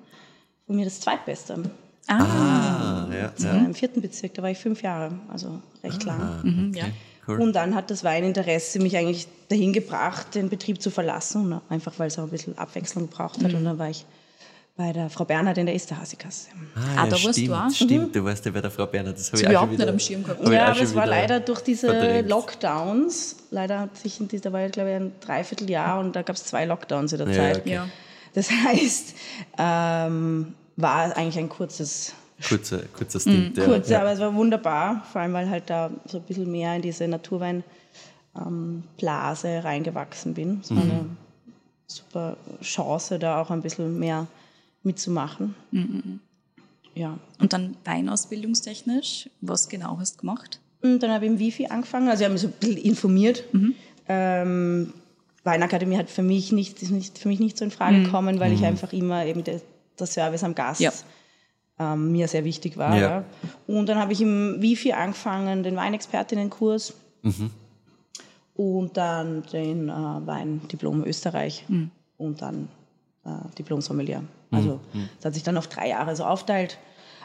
von 0.67 0.77
mir 0.77 0.85
das 0.85 1.01
zweitbeste. 1.01 1.71
Ah, 2.09 2.17
Ah, 2.19 3.09
ja, 3.13 3.33
ja. 3.39 3.53
Im 3.65 3.75
vierten 3.75 4.01
Bezirk, 4.01 4.35
da 4.35 4.43
war 4.43 4.51
ich 4.51 4.59
fünf 4.59 4.83
Jahre, 4.83 5.19
also 5.29 5.61
recht 5.83 6.05
lang. 6.05 6.41
mhm, 6.43 6.73
ja. 6.75 6.85
Cool. 7.29 7.41
Und 7.41 7.55
dann 7.55 7.75
hat 7.75 7.91
das 7.91 8.05
Weininteresse 8.05 8.79
mich 8.79 8.97
eigentlich 8.97 9.27
dahin 9.49 9.73
gebracht, 9.73 10.37
den 10.37 10.49
Betrieb 10.49 10.81
zu 10.81 10.91
verlassen, 10.91 11.61
einfach 11.69 11.99
weil 11.99 12.07
es 12.07 12.19
auch 12.21 12.23
ein 12.25 12.31
bisschen 12.31 12.57
Abwechslung 12.57 13.11
gebraucht 13.11 13.43
hat. 13.43 13.53
Und 13.53 13.65
dann 13.65 13.79
war 13.81 13.91
ich 13.91 14.05
bei 14.77 14.93
der 14.93 15.09
Frau 15.09 15.25
Bernhard 15.25 15.57
in 15.59 15.65
der 15.67 15.75
Esterhasikasse. 15.75 16.49
Ah, 16.97 17.07
da 17.07 17.13
warst 17.13 17.23
stimmt, 17.33 17.49
du 17.49 17.55
auch? 17.55 17.71
Stimmt, 17.71 18.15
du 18.15 18.25
warst 18.25 18.45
ja 18.45 18.51
bei 18.53 18.61
der 18.61 18.71
Frau 18.71 18.85
Berner. 18.87 19.13
Das 19.13 19.33
habe 19.33 19.41
ich 19.43 19.49
überhaupt 19.49 19.71
nicht 19.73 19.81
wieder, 19.81 19.91
am 19.91 19.99
Schirm 19.99 20.23
gehabt. 20.23 20.47
Ja, 20.49 20.67
aber 20.67 20.81
es 20.83 20.95
war 20.95 21.07
leider 21.07 21.41
durch 21.41 21.61
diese 21.63 21.87
verdrängt. 21.89 22.29
Lockdowns, 22.29 23.37
leider 23.51 23.81
hat 23.81 23.97
sich, 23.97 24.21
in 24.21 24.29
dieser- 24.29 24.45
da 24.45 24.53
war 24.53 24.61
ja, 24.61 24.69
glaube 24.69 24.91
ich, 24.91 24.97
ein 24.97 25.13
Dreivierteljahr 25.21 25.99
und 26.01 26.15
da 26.15 26.21
gab 26.23 26.37
es 26.37 26.45
zwei 26.45 26.67
Lockdowns 26.67 27.13
in 27.13 27.19
der 27.19 27.29
Ja, 27.29 27.35
Zeit. 27.35 27.59
okay. 27.61 27.73
Ja. 27.73 27.89
Das 28.35 28.51
heißt, 28.67 29.15
ähm, 29.59 30.55
war 30.77 31.17
eigentlich 31.17 31.39
ein 31.39 31.49
kurzes 31.49 32.13
kurzer, 32.47 32.81
kurzer 32.95 33.19
Stint. 33.19 33.57
ja. 33.57 33.65
kurz, 33.65 33.89
ja. 33.89 34.01
aber 34.03 34.13
es 34.13 34.21
war 34.21 34.35
wunderbar, 34.35 35.03
vor 35.11 35.23
allem 35.23 35.33
weil 35.33 35.49
halt 35.49 35.71
da 35.71 35.91
so 36.05 36.19
ein 36.19 36.25
bisschen 36.25 36.51
mehr 36.53 36.77
in 36.77 36.83
diese 36.83 37.09
Naturweinblase 37.09 37.65
reingewachsen 39.65 40.35
bin. 40.35 40.61
Es 40.63 40.71
war 40.71 40.77
Mhm. 40.85 40.91
eine 40.91 41.05
super 41.87 42.37
Chance, 42.63 43.19
da 43.19 43.41
auch 43.41 43.51
ein 43.51 43.63
bisschen 43.63 43.99
mehr 43.99 44.27
mitzumachen. 44.87 45.55
Mhm. 45.73 46.21
Ja. 46.95 47.19
Und 47.39 47.53
dann 47.53 47.77
weinausbildungstechnisch, 47.85 49.29
was 49.43 49.69
genau 49.69 49.99
hast 49.99 50.15
du 50.17 50.21
gemacht? 50.21 50.61
Und 50.83 51.03
dann 51.03 51.11
habe 51.11 51.27
ich 51.27 51.33
im 51.33 51.39
Wifi 51.39 51.67
angefangen, 51.67 52.09
also 52.09 52.23
ich 52.23 52.25
habe 52.25 52.33
mich 52.33 52.43
so 52.43 52.49
ein 52.49 52.53
bisschen 52.53 52.79
informiert. 52.79 53.45
Ähm, 54.09 54.93
Weinakademie 55.45 55.97
hat 55.99 56.09
für 56.11 56.23
mich 56.23 56.53
nicht, 56.53 56.81
ist 56.83 56.91
nicht, 56.91 57.19
für 57.19 57.29
mich 57.29 57.41
nicht 57.41 57.59
so 57.59 57.65
in 57.65 57.71
Frage 57.71 58.03
gekommen, 58.05 58.41
weil 58.41 58.53
ich 58.53 58.65
einfach 58.65 58.93
immer 58.93 59.27
eben 59.27 59.45
der, 59.45 59.61
der 59.99 60.07
Service 60.07 60.43
am 60.45 60.55
Gast 60.55 60.81
Ja. 60.81 60.93
ähm, 61.79 62.13
mir 62.13 62.29
sehr 62.29 62.45
wichtig 62.45 62.77
war. 62.77 62.95
Ja. 62.97 63.01
Ja. 63.01 63.25
Und 63.67 63.89
dann 63.89 63.99
habe 63.99 64.13
ich 64.13 64.21
im 64.21 64.63
Wifi 64.63 64.93
angefangen, 64.93 65.63
den 65.63 65.77
Weinexpertinnenkurs 65.77 66.95
und 68.55 68.97
dann 68.97 69.43
den 69.53 69.89
äh, 69.89 69.93
Weindiplom 69.93 71.05
Österreich 71.05 71.65
und 72.17 72.41
dann 72.43 72.69
äh, 73.25 73.31
Diplom 73.59 73.81
Sommelier. 73.81 74.23
Also 74.51 74.81
das 75.17 75.25
hat 75.27 75.35
sich 75.35 75.43
dann 75.43 75.57
auf 75.57 75.67
drei 75.67 75.89
Jahre 75.89 76.15
so 76.17 76.25
aufteilt. 76.25 76.79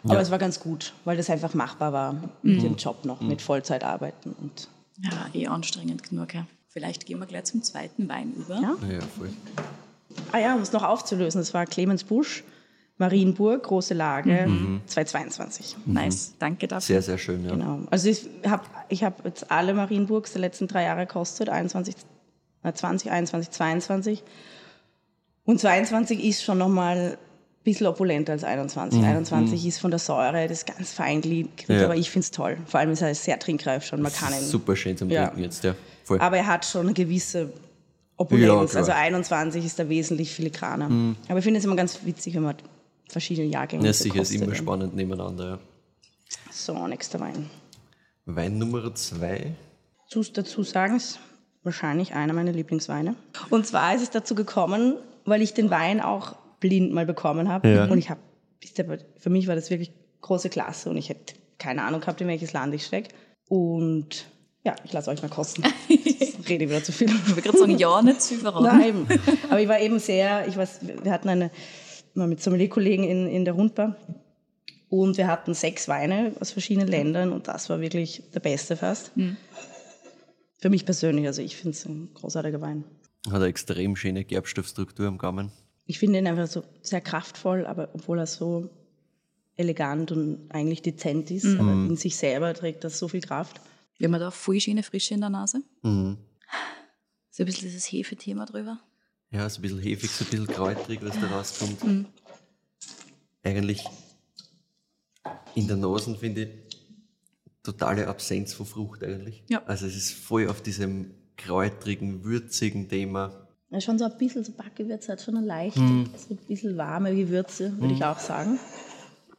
Aber 0.04 0.20
es 0.20 0.32
war 0.32 0.40
ganz 0.40 0.60
gut, 0.60 0.94
weil 1.06 1.16
das 1.18 1.30
einfach 1.30 1.54
machbar 1.54 1.94
war, 1.94 2.16
mit 2.42 2.63
dem 2.63 2.75
Job 2.75 3.06
noch, 3.06 3.22
mit 3.22 3.42
Vollzeit 3.42 3.84
arbeiten. 3.84 4.36
Und 4.42 4.68
Ja, 4.98 5.28
eh 5.34 5.48
anstrengend 5.48 6.10
genug. 6.10 6.34
Ja. 6.34 6.48
Vielleicht 6.70 7.06
gehen 7.06 7.20
wir 7.20 7.28
gleich 7.28 7.44
zum 7.46 7.62
zweiten 7.63 8.10
Wein 8.10 8.34
über. 8.34 8.56
Ja. 8.56 8.75
Ja, 8.90 9.01
voll. 9.18 9.30
Ah 10.32 10.40
ja, 10.40 10.56
um 10.56 10.62
es 10.62 10.72
noch 10.72 10.84
aufzulösen, 10.84 11.40
das 11.40 11.54
war 11.54 11.66
Clemens 11.66 12.04
Busch, 12.04 12.44
Marienburg, 12.98 13.63
große 13.63 13.94
Lage, 13.94 14.48
2022. 14.86 15.78
Nice, 15.86 16.34
danke 16.40 16.68
dafür. 16.68 16.82
Sehr, 16.82 17.01
sehr 17.01 17.18
schön, 17.18 17.46
ja. 17.46 17.51
Genau. 17.51 17.80
Also 17.90 18.10
ich 18.10 18.28
habe 18.46 18.63
ich 18.90 19.04
hab 19.04 19.25
jetzt 19.25 19.51
alle 19.51 19.74
Marienburgs 19.74 20.34
der 20.34 20.42
letzten 20.42 20.68
drei 20.68 20.84
Jahre 20.84 21.06
gekostet, 21.06 21.50
21, 21.50 21.96
äh, 22.63 22.74
20, 22.74 23.12
21, 23.12 23.51
22. 23.51 24.24
Und 25.45 25.60
22 25.60 26.24
ist 26.24 26.43
schon 26.43 26.57
nochmal 26.57 27.17
ein 27.17 27.17
bisschen 27.63 27.88
opulenter 27.88 28.33
als 28.33 28.43
21. 28.43 29.03
21 29.03 29.65
ist 29.65 29.79
von 29.79 29.91
der 29.91 30.00
Säure, 30.00 30.48
das 30.48 30.60
ist 30.60 30.65
ganz 30.67 30.91
feingliedrig, 30.93 31.67
Ja. 31.67 31.86
aber 31.86 31.95
ich 31.95 32.10
finde 32.10 32.25
es 32.25 32.31
toll. 32.31 32.57
Vor 32.65 32.79
allem 32.79 32.91
ist 32.91 33.01
er 33.01 33.13
sehr 33.15 33.38
trinkreif 33.39 33.86
schon, 33.86 34.01
man 34.01 34.12
kann 34.13 34.33
ihn. 34.33 34.39
Super 34.41 34.75
schön 34.75 34.98
zum 34.98 35.10
Ja. 35.10 35.27
Trinken 35.27 35.43
jetzt, 35.43 35.63
ja. 35.63 35.75
Voll. 36.03 36.19
Aber 36.19 36.38
er 36.38 36.48
hat 36.48 36.65
schon 36.65 36.81
eine 36.88 36.93
gewisse 36.93 37.41
Ja, 37.41 37.48
Opulenz. 38.17 38.74
Mhm. 38.74 38.77
also 38.77 38.91
21 38.91 39.65
ist 39.65 39.79
da 39.79 39.89
wesentlich 39.89 40.31
filigraner. 40.31 41.15
Aber 41.27 41.38
ich 41.39 41.43
finde 41.43 41.60
es 41.60 41.65
immer 41.65 41.75
ganz 41.75 42.00
witzig, 42.05 42.36
wenn 42.36 42.43
man 42.43 42.55
verschiedene 43.10 43.48
Jahrgänge 43.48 43.86
ja, 43.86 43.93
sicher, 43.93 44.21
ist 44.21 44.31
immer 44.31 44.53
spannend 44.55 44.95
nebeneinander, 44.95 45.50
ja. 45.50 45.60
So, 46.51 46.88
nächster 46.88 47.19
Wein. 47.19 47.50
Wein 48.25 48.57
Nummer 48.57 48.93
zwei. 48.95 49.53
Zu, 50.07 50.21
dazu 50.24 50.63
sagen, 50.63 50.98
ist 50.98 51.19
wahrscheinlich 51.63 52.13
einer 52.13 52.33
meiner 52.33 52.51
Lieblingsweine. 52.51 53.15
Und 53.50 53.65
zwar 53.65 53.95
ist 53.95 54.01
es 54.03 54.10
dazu 54.12 54.36
gekommen, 54.36 54.95
weil 55.25 55.42
ich 55.42 55.54
den 55.54 55.70
Wein 55.70 56.01
auch 56.01 56.36
blind 56.60 56.94
mal 56.94 57.06
bekommen 57.06 57.50
habe. 57.50 57.70
Ja. 57.70 57.86
Und 57.86 57.98
ich 57.98 58.10
habe, 58.10 58.20
für 59.18 59.30
mich 59.30 59.48
war 59.48 59.56
das 59.56 59.70
wirklich 59.70 59.92
große 60.22 60.50
Klasse 60.50 60.90
und 60.90 60.98
ich 60.98 61.10
hätte 61.10 61.36
keine 61.58 61.84
Ahnung 61.84 62.01
gehabt, 62.01 62.22
in 62.22 62.28
welches 62.28 62.54
Land 62.54 62.74
ich 62.74 62.86
stecke. 62.86 63.10
Und 63.48 64.25
ja, 64.63 64.75
ich 64.84 64.94
lasse 64.94 65.10
euch 65.10 65.22
mal 65.22 65.30
kosten. 65.30 65.63
Ich 65.88 66.38
rede 66.50 66.70
wieder 66.70 66.84
zu 66.84 66.92
viel. 66.92 67.10
Ich 67.10 67.30
wollte 67.30 67.42
gerade 67.42 67.58
sagen, 67.58 67.78
ja, 67.78 68.01
nicht 68.01 68.22
zu 68.22 68.36
verraten. 68.36 68.78
Nein, 68.78 69.20
aber 69.50 69.60
ich 69.60 69.68
war 69.68 69.80
eben 69.80 70.00
sehr, 70.00 70.48
ich 70.48 70.58
weiß, 70.58 70.80
wir 71.04 71.12
hatten 71.12 71.30
eine, 71.30 71.51
mal 72.13 72.28
mit 72.28 72.42
Sommelier-Kollegen 72.42 73.04
in, 73.04 73.28
in 73.28 73.46
der 73.46 73.56
Rundbar 73.56 73.96
und 74.90 75.18
wir 75.18 75.28
hatten 75.28 75.54
sechs 75.54 75.88
Weine 75.88 76.34
aus 76.40 76.51
verschiedenen 76.51 76.88
Ländern 76.88 77.32
und 77.32 77.48
das 77.48 77.70
war 77.70 77.80
wirklich 77.80 78.24
der 78.34 78.42
beste 78.42 78.75
fast. 78.75 79.12
Für 80.58 80.70
mich 80.70 80.86
persönlich, 80.86 81.25
also 81.25 81.42
ich 81.42 81.56
finde 81.56 81.72
es 81.72 81.86
ein 81.86 82.10
großartiger 82.13 82.62
Wein. 82.62 82.84
Hat 83.28 83.36
eine 83.36 83.46
extrem 83.46 83.96
schöne 83.96 84.24
Gerbstoffstruktur 84.25 85.08
am 85.08 85.18
Gaumen. 85.18 85.51
Ich 85.86 86.00
finde 86.00 86.20
ihn 86.20 86.28
einfach 86.28 86.48
so 86.48 86.63
sehr 86.82 87.01
kraftvoll, 87.01 87.66
aber 87.66 87.90
obwohl 87.94 88.20
er 88.20 88.27
so 88.27 88.70
elegant 89.57 90.12
und 90.12 90.50
eigentlich 90.50 90.81
dezent 90.81 91.29
ist, 91.29 91.46
aber 91.46 91.72
in 91.72 91.98
sich 91.98 92.16
selber 92.16 92.53
trägt 92.53 92.84
das 92.84 92.98
so 92.98 93.07
viel 93.07 93.22
Kraft. 93.22 93.62
Wir 93.98 94.07
haben 94.07 94.20
da 94.20 94.31
voll 94.31 94.60
schöne 94.60 94.81
Frische 94.84 95.14
in 95.14 95.22
der 95.22 95.29
Nase. 95.29 95.62
Mhm. 95.84 96.18
So 97.29 97.44
ein 97.44 97.46
bisschen 97.46 97.68
dieses 97.68 97.86
Hefethema 97.86 98.46
drüber. 98.46 98.79
Ja, 99.29 99.48
so 99.50 99.60
ein 99.60 99.62
bisschen 99.62 99.79
hefig, 99.79 100.10
so 100.10 100.25
ein 100.25 100.31
bisschen 100.31 100.48
kräutrig, 100.48 101.00
was 101.03 101.20
da 101.20 101.27
rauskommt. 101.27 101.84
Mhm. 101.84 102.05
Eigentlich 103.44 103.86
in 105.55 105.68
der 105.68 105.77
Nase 105.77 106.16
finde 106.16 106.44
ich 106.44 106.50
totale 107.64 108.07
Absenz 108.07 108.53
von 108.53 108.66
Frucht 108.66 109.03
eigentlich. 109.03 109.44
Ja. 109.50 109.64
Also 109.66 109.86
es 109.86 109.96
ist 109.96 110.14
voll 110.14 110.48
auf 110.48 110.62
diesem 110.62 111.14
kräutrigen, 111.46 112.24
würzigen 112.24 112.88
Thema. 112.90 113.48
Ist 113.72 113.86
schon 113.86 113.98
so 113.98 114.06
ein 114.06 114.18
bisschen 114.18 114.44
so 114.44 114.51
Backgewürz, 114.51 115.08
hat 115.08 115.22
schon 115.22 115.38
eine 115.38 115.46
leicht, 115.48 115.77
Mhm. 115.77 116.10
so 116.18 116.34
ein 116.34 116.38
bisschen 116.48 116.75
warme 116.77 117.16
Gewürze, 117.16 117.74
würde 117.80 117.94
ich 117.94 118.04
auch 118.04 118.20
sagen. 118.20 118.60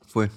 Voll. 0.06 0.30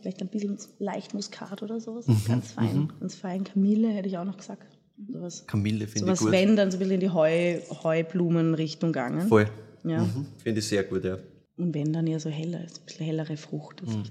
Vielleicht 0.00 0.20
ein 0.22 0.28
bisschen 0.28 0.56
leicht 0.78 1.14
Muskat 1.14 1.62
oder 1.62 1.80
sowas. 1.80 2.06
Mhm, 2.06 2.22
Ganz 2.26 2.52
fein. 2.52 2.92
Ganz 3.00 3.14
fein. 3.16 3.42
Kamille 3.44 3.88
hätte 3.88 4.08
ich 4.08 4.16
auch 4.18 4.24
noch 4.24 4.36
gesagt. 4.36 4.78
Sowas, 5.12 5.46
Kamille 5.46 5.86
finde 5.88 5.98
ich 5.98 6.04
sowas 6.04 6.18
gut. 6.20 6.30
wenn, 6.32 6.54
dann 6.56 6.70
so 6.70 6.76
ein 6.76 6.78
bisschen 6.80 6.94
in 6.94 7.00
die 7.00 7.10
Heu, 7.10 7.60
Heublumenrichtung 7.82 8.92
gegangen. 8.92 9.26
Voll. 9.28 9.48
Ja. 9.84 10.02
Mhm. 10.04 10.26
Finde 10.42 10.60
ich 10.60 10.68
sehr 10.68 10.84
gut, 10.84 11.04
ja. 11.04 11.18
Und 11.56 11.74
wenn, 11.74 11.92
dann 11.92 12.06
eher 12.06 12.20
so 12.20 12.30
heller, 12.30 12.60
so 12.68 12.80
ein 12.80 12.84
bisschen 12.86 13.06
hellere 13.06 13.36
Frucht. 13.36 13.84
Mhm. 13.84 14.04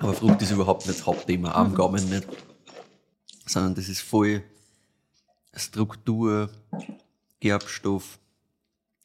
Aber 0.00 0.14
Frucht 0.14 0.42
ist 0.42 0.50
überhaupt 0.50 0.86
nicht 0.86 0.98
das 0.98 1.06
Hauptthema, 1.06 1.48
Mhm. 1.50 1.54
am 1.54 1.74
Gaumen 1.74 2.08
nicht. 2.08 2.26
Sondern 3.46 3.74
das 3.74 3.88
ist 3.88 4.00
voll 4.00 4.42
Struktur, 5.54 6.50
Gerbstoff, 7.40 8.18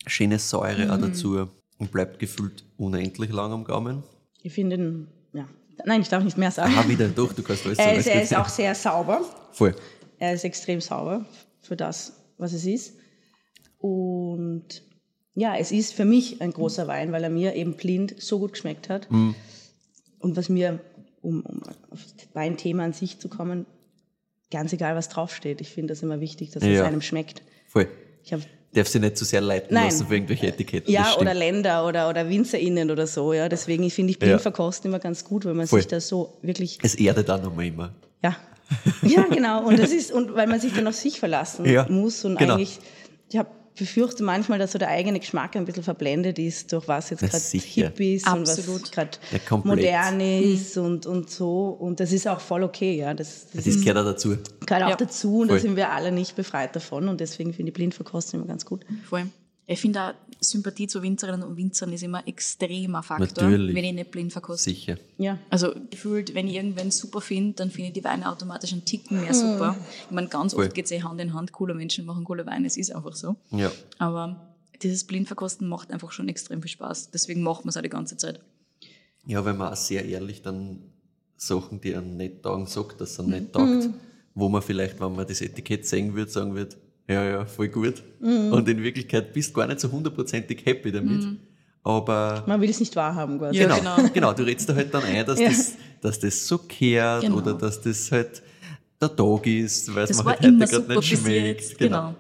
schöne 0.05 0.39
Säure 0.39 0.86
Mhm. 0.86 0.91
auch 0.91 0.97
dazu 0.99 1.47
und 1.77 1.91
bleibt 1.91 2.19
gefühlt 2.19 2.63
unendlich 2.77 3.31
lang 3.31 3.51
am 3.51 3.63
Gaumen. 3.63 4.03
Ich 4.41 4.53
finde 4.53 4.75
ihn, 4.77 5.07
ja. 5.33 5.47
Nein, 5.86 6.01
ich 6.01 6.10
darf 6.10 6.23
nicht 6.23 6.38
mehr 6.38 6.51
sagen. 6.51 6.73
Ah, 6.77 6.88
wieder 6.88 7.07
durch, 7.10 7.33
du 7.33 7.43
kannst 7.43 7.65
alles 7.65 7.77
er, 7.77 7.86
sagen. 7.86 7.99
ist, 7.99 8.07
er 8.07 8.21
ist 8.23 8.36
auch 8.36 8.49
sehr 8.49 8.73
sauber. 8.75 9.21
Voll. 9.51 9.75
Er 10.17 10.33
ist 10.33 10.43
extrem 10.43 10.81
sauber 10.81 11.25
für 11.62 11.75
das, 11.75 12.13
was 12.38 12.53
es 12.53 12.65
ist. 12.65 12.95
Und 13.79 14.83
ja, 15.36 15.55
es 15.55 15.71
ist 15.71 15.93
für 15.93 16.05
mich 16.05 16.41
ein 16.41 16.51
großer 16.51 16.88
Wein, 16.88 17.12
weil 17.12 17.23
er 17.23 17.29
mir 17.29 17.55
eben 17.55 17.75
blind 17.75 18.15
so 18.19 18.39
gut 18.39 18.53
geschmeckt 18.53 18.89
hat. 18.89 19.12
Mhm. 19.12 19.36
Und 20.19 20.36
was 20.36 20.49
mir, 20.49 20.79
um, 21.21 21.41
um 21.41 21.62
auf 21.91 22.03
das 22.15 22.27
Weinthema 22.33 22.83
an 22.86 22.93
sich 22.93 23.19
zu 23.19 23.29
kommen, 23.29 23.65
ganz 24.51 24.73
egal, 24.73 24.95
was 24.95 25.10
draufsteht. 25.10 25.62
Ich 25.62 25.69
finde 25.69 25.93
das 25.93 26.03
immer 26.03 26.19
wichtig, 26.19 26.51
dass 26.51 26.63
es 26.63 26.69
Ja. 26.69 26.86
einem 26.86 27.01
schmeckt. 27.01 27.41
Voll. 27.67 27.88
Ich 28.23 28.33
habe 28.33 28.43
Darf 28.73 28.88
sie 28.89 28.99
nicht 28.99 29.17
zu 29.17 29.23
sehr 29.25 29.41
leiten 29.41 29.73
Nein. 29.73 29.86
lassen 29.86 30.07
für 30.07 30.13
irgendwelche 30.15 30.47
Etiketten. 30.47 30.91
ja, 30.93 31.15
oder 31.17 31.33
Länder 31.33 31.88
oder, 31.88 32.10
oder 32.10 32.29
WinzerInnen 32.29 32.91
oder 32.91 33.07
so. 33.07 33.31
Ja. 33.33 33.47
Deswegen 33.49 33.89
finde 33.89 34.12
ich 34.12 34.17
Ja. 34.21 34.27
Blindverkosten 34.27 34.91
immer 34.91 34.99
ganz 34.99 35.23
gut, 35.23 35.45
weil 35.45 35.53
man 35.53 35.67
Voll. 35.67 35.79
sich 35.79 35.88
da 35.88 35.99
so 36.01 36.38
wirklich 36.41 36.77
Es 36.83 36.95
erdet 36.95 37.29
auch 37.29 37.41
nochmal 37.41 37.65
immer. 37.65 37.93
Ja. 38.23 38.36
Ja, 39.01 39.23
genau. 39.31 39.65
Und 39.65 39.79
das 39.79 39.91
ist, 39.91 40.12
und 40.12 40.36
weil 40.36 40.47
man 40.47 40.60
sich 40.60 40.73
dann 40.73 40.86
auf 40.88 40.95
sich 40.95 41.19
verlassen 41.19 41.65
Ja, 41.65 41.88
muss 41.89 42.25
und 42.25 42.38
genau. 42.38 42.55
eigentlich, 42.55 42.79
ich 43.29 43.38
habe 43.38 43.49
befürchte 43.78 44.24
manchmal, 44.24 44.60
dass 44.60 44.72
so 44.74 44.80
der 44.80 44.90
eigene 44.90 45.20
Geschmack 45.20 45.56
ein 45.56 45.66
bisschen 45.66 45.84
verblendet 45.84 46.38
ist, 46.40 46.72
durch 46.74 46.88
was 46.88 47.10
jetzt 47.10 47.22
gerade 47.22 47.44
hip 47.63 48.00
ist 48.00 48.28
und 48.28 48.48
Absolut. 48.50 48.84
was 48.84 48.92
gerade 48.92 49.18
modern 49.63 50.20
ist 50.20 50.78
und, 50.78 51.06
und 51.06 51.30
so. 51.30 51.70
Und 51.70 52.00
das 52.00 52.12
ist 52.12 52.28
auch 52.28 52.40
voll 52.40 52.63
okay, 52.63 52.96
ja. 52.98 53.13
Das, 53.13 53.48
das 53.54 53.66
Das 53.66 53.80
gehört 53.80 53.98
auch 53.98 54.06
dazu. 54.06 54.38
gehört 54.66 54.84
auch 54.84 54.90
Ja. 54.90 54.96
dazu 54.96 55.40
und 55.40 55.48
Voll. 55.48 55.58
da 55.58 55.62
sind 55.62 55.76
wir 55.76 55.92
alle 55.92 56.12
nicht 56.12 56.36
befreit 56.36 56.76
davon 56.76 57.08
und 57.08 57.20
deswegen 57.22 57.54
finde 57.54 57.70
ich 57.70 57.74
Blindverkostung 57.74 58.40
immer 58.42 58.48
ganz 58.48 58.66
gut. 58.66 58.86
Vor 59.08 59.20
allem. 59.20 59.32
Ich 59.69 59.82
finde 59.82 60.01
auch, 60.01 60.13
Sympathie 60.39 60.88
zu 60.88 61.01
Winzerinnen 61.01 61.43
und 61.43 61.58
Winzern 61.58 61.91
ist 61.91 62.01
immer 62.03 62.19
ein 62.19 62.27
extremer 62.27 63.03
Faktor, 63.03 63.43
Natürlich. 63.43 63.75
wenn 63.75 63.84
ich 63.84 63.93
nicht 63.93 64.12
blind 64.12 64.32
verkoste. 64.32 64.69
Sicher. 64.69 64.97
Ja. 65.17 65.39
Also 65.49 65.73
gefühlt, 65.89 66.34
wenn 66.36 66.47
ich 66.47 66.56
irgendwen 66.56 66.89
super 66.89 67.19
finde, 67.19 67.53
dann 67.56 67.69
finde 67.69 67.88
ich 67.88 67.93
die 67.93 68.03
Weine 68.03 68.32
automatisch 68.32 68.71
einen 68.71 68.86
Ticken 68.86 69.19
mehr 69.21 69.34
super. 69.34 69.75
Ich 70.06 70.12
meine, 70.12 70.30
ganz 70.30 70.53
Voll. 70.53 70.65
oft 70.65 70.73
geht 70.73 70.86
es 70.86 70.91
eh 70.91 71.01
Hand 71.01 71.19
in 71.19 71.34
Hand, 71.34 71.51
coole 71.51 71.73
Menschen 71.73 72.06
machen 72.06 72.23
coole 72.23 72.45
Weine, 72.45 72.65
es 72.67 72.77
ist 72.77 72.95
einfach 72.95 73.13
so. 73.13 73.36
Ja. 73.51 73.71
Aber 73.97 74.56
dieses 74.82 75.03
Blindverkosten 75.03 75.67
macht 75.67 75.91
einfach 75.91 76.12
schon 76.12 76.30
extrem 76.30 76.62
viel 76.62 76.71
Spaß. 76.71 77.12
Deswegen 77.12 77.41
macht 77.41 77.65
man 77.65 77.69
es 77.69 77.77
auch 77.77 77.82
die 77.82 77.89
ganze 77.89 78.15
Zeit. 78.15 78.39
Ja, 79.25 79.43
wenn 79.43 79.58
man 79.58 79.73
auch 79.73 79.75
sehr 79.75 80.06
ehrlich 80.06 80.41
dann 80.43 80.80
Sachen, 81.36 81.82
die 81.82 81.93
einem 81.93 82.15
nicht 82.15 82.43
taugen, 82.43 82.67
sagt, 82.67 83.01
dass 83.01 83.19
einem 83.19 83.32
nicht 83.32 83.51
taugt, 83.51 83.89
wo 84.34 84.47
man 84.47 84.62
vielleicht, 84.62 84.99
wenn 85.01 85.13
man 85.13 85.27
das 85.27 85.41
Etikett 85.41 85.86
sehen 85.86 86.15
würde, 86.15 86.32
sagen 86.32 86.56
wird, 86.56 86.77
ja, 87.08 87.24
ja, 87.24 87.46
voll 87.46 87.70
gut. 87.70 88.04
Und 88.20 88.67
in 88.67 88.84
Wirklichkeit 88.84 89.34
bist 89.34 89.52
du 89.52 89.60
gar 89.60 89.67
nicht 89.67 89.80
so 89.80 89.91
hundertprozentig 89.91 90.65
happy 90.65 90.91
damit. 90.91 91.26
Aber 91.84 92.43
Man 92.48 92.60
will 92.60 92.70
es 92.70 92.80
nicht 92.82 92.96
wahrhaben 92.96 93.39
quasi. 93.39 93.60
Ja, 93.60 93.78
genau, 93.78 93.96
genau. 93.96 94.10
genau. 94.13 94.34
du 94.34 94.43
redest 94.43 94.67
da 94.67 94.76
halt 94.76 94.93
dann 94.93 95.04
ein, 95.04 95.26
dass, 95.26 95.39
Ja. 95.39 95.48
das, 95.48 95.76
dass 96.02 96.20
das 96.20 96.46
so 96.48 96.58
kehrt 96.58 97.22
Genau. 97.22 97.38
oder 97.38 97.54
dass 97.54 97.80
das 97.82 98.12
halt 98.12 98.41
der 99.02 99.15
Tag 99.15 99.48
ist, 99.48 99.93
weil 99.96 100.04
es 100.04 100.10
Das 100.10 100.17
mir 100.24 100.32
halt 100.32 100.39
heute 100.41 100.58
gerade 100.58 100.96
nicht 100.96 101.08
schmeckt. 101.17 101.62
jetzt. 101.62 101.78
Genau. 101.78 102.13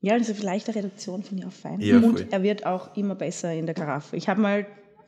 Ja, 0.00 0.12
also 0.14 0.34
vielleicht 0.34 0.68
eine 0.68 0.76
Reduktion 0.76 1.22
finde 1.22 1.42
ich 1.42 1.48
auch 1.48 1.52
fein. 1.52 1.80
Ja, 1.80 1.96
und 1.96 2.18
voll. 2.18 2.26
er 2.30 2.42
wird 2.42 2.66
auch 2.66 2.94
immer 2.96 3.14
besser 3.14 3.52
in 3.54 3.66
der 3.66 3.74
Karaffe. 3.74 4.16
Ich 4.16 4.28
habe 4.28 4.40
mal 4.40 4.66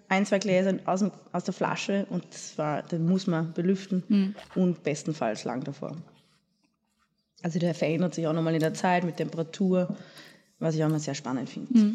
ein, 0.08 0.24
zwei 0.26 0.38
Gläser 0.38 0.74
aus, 0.86 1.04
aus 1.32 1.44
der 1.44 1.54
Flasche 1.54 2.06
und 2.10 2.24
das 2.30 2.56
war, 2.58 2.82
den 2.82 3.06
muss 3.06 3.26
man 3.26 3.52
belüften 3.52 4.34
und 4.56 4.82
bestenfalls 4.82 5.44
lang 5.44 5.62
davor. 5.62 5.96
Also 7.42 7.58
der 7.58 7.74
verändert 7.74 8.14
sich 8.14 8.26
auch 8.26 8.32
nochmal 8.32 8.54
in 8.54 8.60
der 8.60 8.74
Zeit 8.74 9.04
mit 9.04 9.16
Temperatur, 9.16 9.96
was 10.58 10.74
ich 10.74 10.82
auch 10.84 10.88
immer 10.88 10.98
sehr 11.00 11.14
spannend 11.14 11.48
finde. 11.48 11.94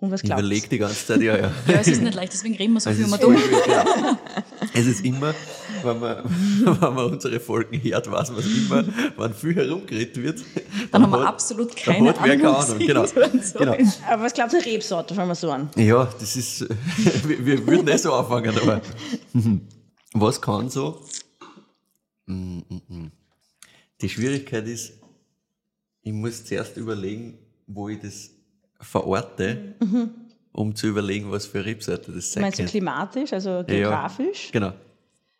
Und 0.00 0.12
was 0.12 0.22
glaubst 0.22 0.40
überlege 0.44 0.68
die 0.68 0.78
ganze 0.78 1.06
Zeit, 1.06 1.20
ja, 1.22 1.36
ja. 1.36 1.50
Ja, 1.66 1.74
es 1.80 1.88
ist 1.88 2.02
nicht 2.02 2.14
leicht, 2.14 2.32
deswegen 2.32 2.54
reden 2.54 2.74
wir 2.74 2.80
so 2.80 2.90
Es 2.90 2.96
viel 2.96 3.06
immer 3.06 3.18
durch. 3.18 3.40
ja. 3.66 4.16
es 4.74 4.86
ist 4.86 5.04
immer, 5.04 5.34
wenn 5.82 5.98
man, 5.98 6.18
wenn 6.64 6.94
man 6.94 7.06
unsere 7.12 7.40
Folgen 7.40 7.82
hört, 7.82 8.08
weiß 8.08 8.30
man 8.30 8.38
es 8.38 8.46
immer, 8.46 8.84
wenn 9.16 9.34
viel 9.34 9.56
herumgeredet 9.56 10.16
wird. 10.22 10.40
Dann 10.92 11.02
haben 11.02 11.10
wir 11.10 11.18
hat- 11.20 11.26
absolut 11.26 11.70
dann 11.70 11.94
keine 11.96 12.08
hat 12.10 12.20
Ahnung. 12.20 12.46
Ahnung. 12.46 12.78
Genau. 12.78 13.06
so 13.06 13.58
genau. 13.58 13.76
Aber 14.08 14.22
was 14.22 14.34
glaubst 14.34 14.54
du, 14.54 14.64
Rebsorte, 14.64 15.14
fangen 15.16 15.30
wir 15.30 15.34
so 15.34 15.50
an? 15.50 15.68
Ja, 15.74 16.04
das 16.20 16.36
ist, 16.36 16.60
wir, 17.26 17.44
wir 17.44 17.66
würden 17.66 17.86
nicht 17.86 17.98
so 18.00 18.12
anfangen, 18.12 18.56
aber 18.56 18.80
was 20.12 20.40
kann 20.40 20.70
so? 20.70 21.02
Mm, 22.26 22.58
mm, 22.68 22.80
mm. 22.88 23.12
Die 24.00 24.08
Schwierigkeit 24.08 24.66
ist, 24.66 24.92
ich 26.02 26.12
muss 26.12 26.44
zuerst 26.44 26.76
überlegen, 26.76 27.38
wo 27.66 27.88
ich 27.88 28.00
das 28.00 28.30
verorte, 28.80 29.74
um 30.52 30.74
zu 30.74 30.86
überlegen, 30.86 31.30
was 31.30 31.46
für 31.46 31.64
Rebsorte 31.64 32.12
das 32.12 32.32
sein 32.32 32.42
Meinst 32.42 32.58
du 32.60 32.64
klimatisch, 32.64 33.32
also 33.32 33.64
geografisch? 33.66 34.50
Genau. 34.52 34.72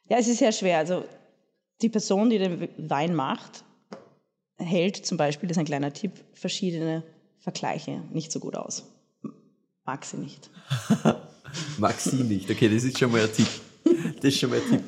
Ja, 0.08 0.18
es 0.18 0.28
ist 0.28 0.38
sehr 0.38 0.52
schwer. 0.52 0.78
Also 0.78 1.04
die 1.80 1.88
Person, 1.88 2.30
die 2.30 2.38
den 2.38 2.68
Wein 2.90 3.14
macht, 3.14 3.64
hält 4.56 4.96
zum 4.96 5.16
Beispiel, 5.16 5.48
das 5.48 5.56
ist 5.56 5.60
ein 5.60 5.66
kleiner 5.66 5.92
Tipp, 5.92 6.12
verschiedene 6.34 7.04
Vergleiche 7.38 8.02
nicht 8.12 8.32
so 8.32 8.40
gut 8.40 8.56
aus. 8.56 8.84
Mag 9.84 10.04
sie 10.04 10.18
nicht. 10.18 10.50
Mag 11.78 11.98
sie 11.98 12.24
nicht. 12.24 12.50
Okay, 12.50 12.68
das 12.68 12.84
ist 12.84 12.98
schon 12.98 13.10
mal 13.10 13.22
ein 13.22 13.32
Tipp. 13.32 13.48
Das 14.16 14.24
ist 14.24 14.38
schon 14.38 14.50
mal 14.50 14.60
ein 14.60 14.68
Tipp. 14.68 14.82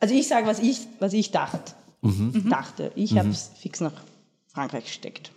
Also 0.00 0.14
ich 0.14 0.26
sage, 0.26 0.46
was 0.46 0.60
ich, 0.60 0.86
was 1.00 1.12
ich 1.12 1.30
dachte. 1.32 1.74
Mhm. 2.04 2.48
dachte. 2.50 2.92
Ich 2.94 3.16
habe 3.18 3.30
es 3.30 3.50
fix 3.58 3.80
nach 3.80 3.94
Frankreich 4.52 4.84
gesteckt. 4.84 5.32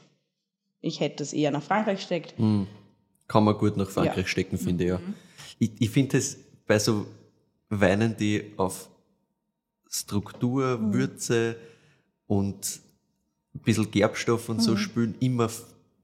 Ich 0.81 0.99
hätte 0.99 1.23
es 1.23 1.33
eher 1.33 1.51
nach 1.51 1.63
Frankreich 1.63 1.97
gesteckt. 1.99 2.35
Kann 3.27 3.43
man 3.43 3.57
gut 3.57 3.77
nach 3.77 3.89
Frankreich 3.89 4.17
Ja. 4.25 4.27
stecken, 4.27 4.57
finde 4.57 4.83
ich, 4.83 4.89
ja. 4.91 4.99
Ich, 5.59 5.71
ich 5.79 5.89
finde 5.89 6.17
es 6.17 6.37
bei 6.67 6.77
so 6.79 7.05
Weinen, 7.69 8.15
die 8.15 8.53
auf 8.57 8.89
Struktur, 9.89 10.93
Würze 10.93 11.55
und 12.27 12.79
ein 13.55 13.59
bisschen 13.61 13.89
Gerbstoff 13.89 14.49
und 14.49 14.61
so 14.61 14.75
spülen, 14.77 15.15
immer 15.19 15.49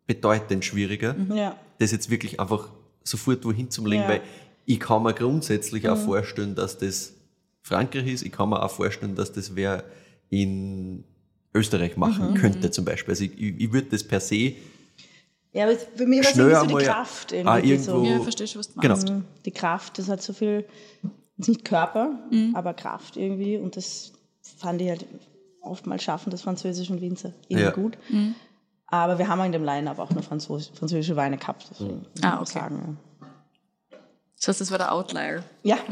bedeutend 0.07 0.63
schwieriger. 0.65 1.15
Ja. 1.33 1.57
Das 1.79 1.91
jetzt 1.91 2.09
wirklich 2.09 2.39
einfach 2.39 2.69
sofort 3.03 3.43
wohin 3.45 3.69
zum 3.69 3.85
legen, 3.85 4.03
Ja. 4.03 4.09
weil 4.09 4.21
ich 4.65 4.79
kann 4.79 5.03
mir 5.03 5.13
grundsätzlich 5.13 5.87
auch 5.89 5.97
vorstellen, 5.97 6.55
dass 6.55 6.77
das 6.77 7.13
Frankreich 7.61 8.07
ist. 8.07 8.21
Ich 8.23 8.31
kann 8.31 8.49
mir 8.49 8.63
auch 8.63 8.71
vorstellen, 8.71 9.15
dass 9.15 9.31
das 9.33 9.55
wer 9.55 9.83
in 10.41 11.03
Österreich 11.53 11.97
machen 11.97 12.33
könnte 12.33 12.71
zum 12.71 12.85
Beispiel. 12.85 13.11
Also 13.11 13.23
ich, 13.25 13.39
ich, 13.39 13.59
ich 13.61 13.71
würde 13.71 13.89
das 13.89 14.03
per 14.03 14.19
se 14.19 14.53
Ja, 15.51 15.65
aber 15.65 15.75
für 15.75 16.05
mich 16.07 16.23
war 16.23 16.31
es 16.31 16.37
irgendwie 16.37 16.55
so 16.55 16.65
die 16.65 16.67
einmal- 16.69 16.83
Kraft. 16.83 17.31
Ah, 17.33 17.35
Irgendwie 17.35 17.69
irgendwo- 17.73 17.91
so. 17.91 18.03
Ja, 18.05 18.15
ich 18.17 18.23
verstehe 18.23 18.47
schon, 18.47 18.59
was 18.59 18.73
du 18.73 18.79
Genau. 18.79 18.95
meinst. 18.95 19.13
Die 19.45 19.51
Kraft, 19.51 19.97
das 19.99 20.09
hat 20.09 20.21
so 20.23 20.33
viel, 20.33 20.65
das 21.37 21.47
ist 21.47 21.49
nicht 21.49 21.65
Körper, 21.65 22.17
aber 22.55 22.73
Kraft 22.73 23.17
irgendwie. 23.17 23.57
Und 23.57 23.75
das 23.77 24.13
fand 24.57 24.81
ich 24.81 24.89
halt 24.89 25.05
oftmals 25.61 26.03
schaffen, 26.03 26.31
das 26.31 26.41
französischen 26.41 26.99
Winzer 27.01 27.33
irgendwie 27.47 27.65
Ja. 27.65 27.71
gut. 27.71 27.97
Aber 28.87 29.17
wir 29.19 29.27
haben 29.27 29.41
in 29.45 29.51
dem 29.51 29.63
Line-Up 29.63 29.99
auch 29.99 30.09
nur 30.11 30.23
Franzos 30.23 30.67
französische 30.73 31.15
Weine 31.15 31.37
gehabt. 31.37 31.67
Deswegen 31.71 31.99
muss 31.99 32.23
Ah, 32.23 32.41
okay. 32.41 32.51
sagen, 32.51 32.97
Das 34.37 34.47
heißt, 34.47 34.61
das 34.61 34.71
war 34.71 34.77
der 34.79 34.91
Outlier. 34.91 35.43
ja. 35.63 35.77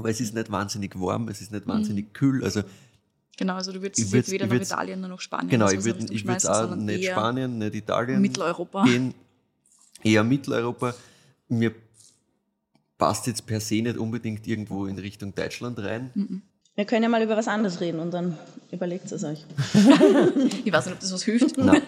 Aber 0.00 0.08
es 0.10 0.20
ist 0.20 0.34
nicht 0.34 0.50
wahnsinnig 0.50 0.98
warm, 0.98 1.28
es 1.28 1.40
ist 1.42 1.52
nicht 1.52 1.66
wahnsinnig 1.66 2.12
kühl. 2.14 2.42
Also 2.42 2.62
Genau, 3.36 3.54
also 3.54 3.72
du 3.72 3.80
würdest 3.80 3.98
Ich 3.98 4.10
jetzt 4.12 4.30
weder 4.30 4.46
nach 4.46 4.54
Italien 4.54 5.00
noch 5.00 5.08
nach 5.08 5.20
Spanien 5.20 5.48
genau, 5.48 5.70
ich 5.70 5.80
so 5.80 5.84
würde 5.86 6.00
Richtung 6.00 6.16
ich 6.16 6.26
würd 6.26 6.42
schmeißen, 6.42 6.50
auch 6.50 6.60
sondern 6.68 6.84
nicht 6.84 7.04
eher 7.04 7.12
Spanien, 7.12 7.58
nicht 7.58 7.74
Italien 7.74 8.20
Mitteleuropa. 8.20 8.84
gehen. 8.84 9.14
Eher 10.02 10.24
Mitteleuropa. 10.24 10.94
Mir 11.48 11.74
passt 12.98 13.26
jetzt 13.26 13.46
per 13.46 13.60
se 13.60 13.76
nicht 13.80 13.96
unbedingt 13.96 14.46
irgendwo 14.46 14.86
in 14.86 14.98
Richtung 14.98 15.34
Deutschland 15.34 15.78
rein. 15.78 16.42
Wir 16.74 16.84
können 16.84 17.02
ja 17.02 17.08
mal 17.08 17.22
über 17.22 17.36
was 17.36 17.48
anderes 17.48 17.80
reden 17.80 18.00
und 18.00 18.10
dann 18.12 18.36
überlegt 18.72 19.10
es 19.10 19.24
euch. 19.24 19.44
Ich 20.64 20.72
weiß 20.72 20.86
nicht, 20.86 20.94
ob 20.94 21.00
das 21.00 21.12
was 21.12 21.22
hilft. 21.22 21.56
Nein. 21.56 21.82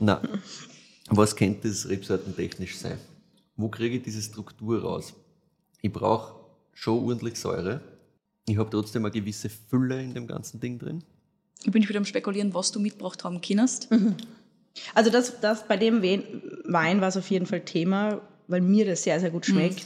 Nein. 0.00 0.28
Was 1.08 1.36
könnte 1.36 1.68
das 1.68 1.88
rebsortentechnisch 1.88 2.78
sein? 2.78 2.98
Wo 3.56 3.68
kriege 3.68 3.96
ich 3.96 4.02
diese 4.02 4.22
Struktur 4.22 4.82
raus? 4.82 5.12
Ich 5.82 5.92
brauche 5.92 6.41
schon 6.72 7.04
ordentlich 7.04 7.38
Säure. 7.38 7.80
Ich 8.46 8.58
habe 8.58 8.70
trotzdem 8.70 9.04
eine 9.04 9.12
gewisse 9.12 9.48
Fülle 9.48 10.02
in 10.02 10.14
dem 10.14 10.26
ganzen 10.26 10.60
Ding 10.60 10.78
drin. 10.78 11.04
Ich 11.62 11.70
bin 11.70 11.88
wieder 11.88 11.98
am 11.98 12.04
Spekulieren, 12.04 12.54
was 12.54 12.72
du 12.72 12.80
mitgebracht 12.80 13.22
haben 13.24 13.40
kannst. 13.40 13.88
Also 14.94 15.10
das, 15.10 15.40
das 15.40 15.68
bei 15.68 15.76
dem 15.76 16.02
Wein 16.02 17.00
war 17.00 17.08
es 17.08 17.16
auf 17.16 17.28
jeden 17.30 17.46
Fall 17.46 17.60
Thema, 17.60 18.20
weil 18.48 18.62
mir 18.62 18.86
das 18.86 19.02
sehr, 19.02 19.20
sehr 19.20 19.30
gut 19.30 19.44
schmeckt 19.46 19.84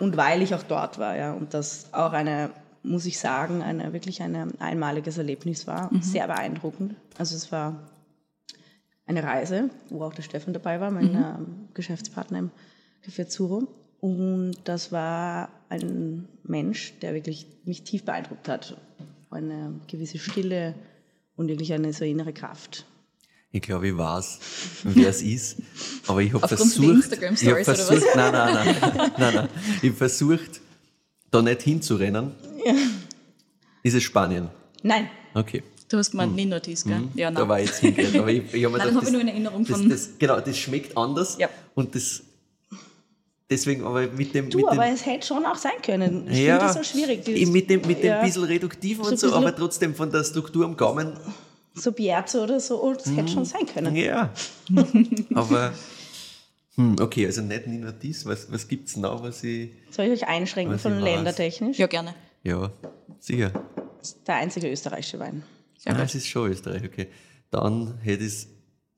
und 0.00 0.16
weil 0.16 0.42
ich 0.42 0.54
auch 0.54 0.64
dort 0.64 0.98
war, 0.98 1.16
ja, 1.16 1.32
und 1.32 1.54
das 1.54 1.92
auch 1.92 2.12
eine, 2.12 2.50
muss 2.82 3.06
ich 3.06 3.18
sagen, 3.18 3.62
eine 3.62 3.92
wirklich 3.92 4.20
ein 4.20 4.58
einmaliges 4.60 5.16
Erlebnis 5.16 5.66
war, 5.66 5.90
sehr 6.00 6.26
beeindruckend. 6.26 6.96
Also 7.18 7.36
es 7.36 7.52
war 7.52 7.88
eine 9.06 9.22
Reise, 9.22 9.70
wo 9.88 10.02
auch 10.02 10.14
der 10.14 10.22
Stefan 10.22 10.54
dabei 10.54 10.80
war, 10.80 10.90
mein 10.90 11.14
ähm, 11.14 11.68
Geschäftspartner 11.74 12.38
im 12.38 12.50
Café 13.04 13.26
Zuro. 13.28 13.68
Und 14.00 14.56
das 14.64 14.92
war 14.92 15.50
ein 15.68 16.26
Mensch, 16.42 16.94
der 17.02 17.14
wirklich 17.14 17.46
mich 17.64 17.82
tief 17.82 18.04
beeindruckt 18.04 18.48
hat. 18.48 18.76
Eine 19.30 19.80
gewisse 19.86 20.18
Stille 20.18 20.74
und 21.36 21.48
wirklich 21.48 21.72
eine 21.72 21.92
so 21.92 22.04
innere 22.04 22.32
Kraft. 22.32 22.86
Ich 23.52 23.62
glaube, 23.62 23.88
ich 23.88 23.96
weiß, 23.96 24.38
wer 24.84 25.08
es 25.08 25.22
ist. 25.22 25.58
Aber 26.06 26.22
ich 26.22 26.32
habe 26.32 26.46
versucht. 26.46 27.12
ich 27.12 27.46
hab 27.48 27.54
oder 27.54 27.64
versucht 27.64 28.06
nein, 28.16 28.32
nein, 28.32 28.54
nein, 28.54 28.76
nein, 29.18 29.34
nein. 29.34 29.48
Ich 29.82 29.88
habe 29.90 29.96
versucht, 29.96 30.60
da 31.30 31.42
nicht 31.42 31.62
hinzurennen. 31.62 32.32
Ist 33.82 33.94
es 33.94 34.02
Spanien? 34.02 34.48
Nein, 34.82 35.08
Okay. 35.34 35.62
Du 35.88 35.96
hast 35.98 36.12
gemeint, 36.12 36.36
Nino 36.36 36.58
Tis, 36.60 36.84
gell? 36.84 37.02
Ja, 37.14 37.30
Mhm. 37.30 37.34
Da 37.34 37.40
nein. 37.40 37.48
war 37.48 37.60
ich 37.60 37.66
jetzt 37.66 37.78
hingerannt. 37.80 38.16
Aber 38.18 38.30
ich, 38.30 38.54
ich 38.54 38.64
hab 38.64 38.70
mir 38.72 38.78
Nein, 38.78 38.88
gedacht, 38.88 38.88
das 38.88 38.94
habe 38.94 39.06
ich 39.06 39.12
nur 39.12 39.20
in 39.22 39.28
Erinnerung 39.28 39.64
das, 39.64 39.76
von. 39.80 39.88
das, 39.88 40.10
Genau, 40.20 40.40
das 40.40 40.56
schmeckt 40.56 40.96
anders. 40.96 41.36
Ja. 41.38 41.48
Und 41.74 41.94
das. 41.96 42.22
Deswegen, 43.50 43.84
aber 43.84 44.06
mit 44.06 44.32
dem. 44.32 44.48
Du, 44.48 44.58
mit 44.58 44.66
dem 44.66 44.78
aber 44.78 44.86
es 44.86 45.04
hätte 45.04 45.26
schon 45.26 45.44
auch 45.44 45.56
sein 45.56 45.82
können. 45.84 46.28
Ich 46.30 46.38
ja, 46.38 46.58
finde 46.58 46.72
das 46.72 46.74
so 46.74 46.82
schwierig. 46.84 47.26
ich- 47.26 47.48
mit 47.48 47.68
dem, 47.68 47.80
mit 47.84 47.98
dem 47.98 48.06
ja, 48.06 48.22
bisschen 48.22 48.44
reduktiven 48.44 49.04
So 49.04 49.10
und 49.10 49.18
so, 49.18 49.26
bisschen- 49.26 49.42
aber 49.42 49.56
trotzdem 49.56 49.94
von 49.94 50.10
der 50.10 50.22
Struktur 50.22 50.64
am 50.64 50.76
Gaumen. 50.76 51.18
So 51.74 51.90
Bierzo 51.92 52.44
oder 52.44 52.60
so, 52.60 52.82
oh, 52.82 52.94
das 52.94 53.06
hätte 53.06 53.28
schon 53.28 53.44
sein 53.44 53.66
können. 53.66 53.96
Ja. 53.96 54.32
aber. 55.34 55.72
Hm, 56.76 56.96
okay, 57.00 57.26
also 57.26 57.42
nicht 57.42 57.66
Nina 57.66 57.90
Dies. 57.90 58.24
Was, 58.24 58.50
was 58.52 58.68
gibt 58.68 58.88
es 58.88 58.96
noch, 58.96 59.22
was 59.22 59.42
ich. 59.42 59.70
Soll 59.90 60.06
ich 60.06 60.22
euch 60.22 60.28
einschränken 60.28 60.78
von 60.78 61.00
ländertechnisch? 61.00 61.78
Ja, 61.78 61.88
gerne. 61.88 62.14
Ja, 62.44 62.70
sicher. 63.18 63.50
Das 63.98 64.10
ist 64.10 64.28
Der 64.28 64.36
einzige 64.36 64.70
österreichische 64.70 65.18
Wein. 65.18 65.42
Sehr 65.76 65.92
ah, 65.92 65.96
gut. 65.96 66.04
es 66.04 66.14
ist 66.14 66.26
schon 66.26 66.50
Österreich, 66.50 66.84
okay. 66.84 67.08
Dann 67.50 67.98
hätte 68.02 68.22
ich 68.22 68.28
es. 68.32 68.48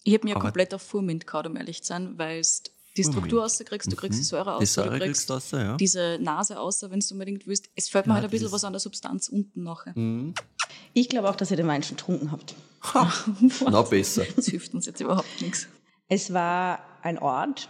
Ich 0.04 0.14
habe 0.14 0.28
mir 0.28 0.34
komplett 0.34 0.74
auf 0.74 0.82
Furmint 0.82 1.26
gehauen, 1.26 1.46
um 1.46 1.56
ehrlich 1.56 1.82
zu 1.82 1.88
sein, 1.88 2.18
weil 2.18 2.42
du 2.42 2.70
die 2.96 3.04
Struktur 3.04 3.42
rauskriegst, 3.42 3.90
du 3.90 3.96
kriegst 3.96 4.18
die 4.18 4.24
Säure 4.24 4.54
Mhm. 4.54 4.58
Die 4.58 4.62
aus, 4.64 4.74
Säure 4.74 4.90
du 4.90 4.98
kriegst 4.98 5.28
kriegst 5.28 5.30
du 5.30 5.34
raus, 5.34 5.50
ja. 5.52 5.76
diese 5.76 6.18
Nase 6.20 6.60
aus, 6.60 6.82
wenn 6.82 7.00
du 7.00 7.06
unbedingt 7.12 7.46
willst. 7.46 7.70
Es 7.74 7.88
fällt 7.88 8.06
mir 8.06 8.12
Ja, 8.12 8.14
halt 8.16 8.24
ein 8.24 8.30
bisschen 8.30 8.52
was 8.52 8.64
an 8.64 8.72
der 8.72 8.80
Substanz 8.80 9.28
unten 9.28 9.62
nachher. 9.62 9.94
Ich 10.92 11.08
glaube 11.08 11.30
auch, 11.30 11.36
dass 11.36 11.50
ihr 11.50 11.56
den 11.56 11.66
Wein 11.66 11.82
schon 11.82 11.96
getrunken 11.96 12.32
habt. 12.32 12.54
Noch 13.70 13.88
besser. 13.88 14.24
Das 14.36 14.46
hilft 14.46 14.74
uns 14.74 14.86
jetzt 14.86 15.00
überhaupt 15.00 15.40
nichts. 15.40 15.68
Es 16.08 16.32
war 16.32 16.80
ein 17.02 17.18
Ort, 17.18 17.68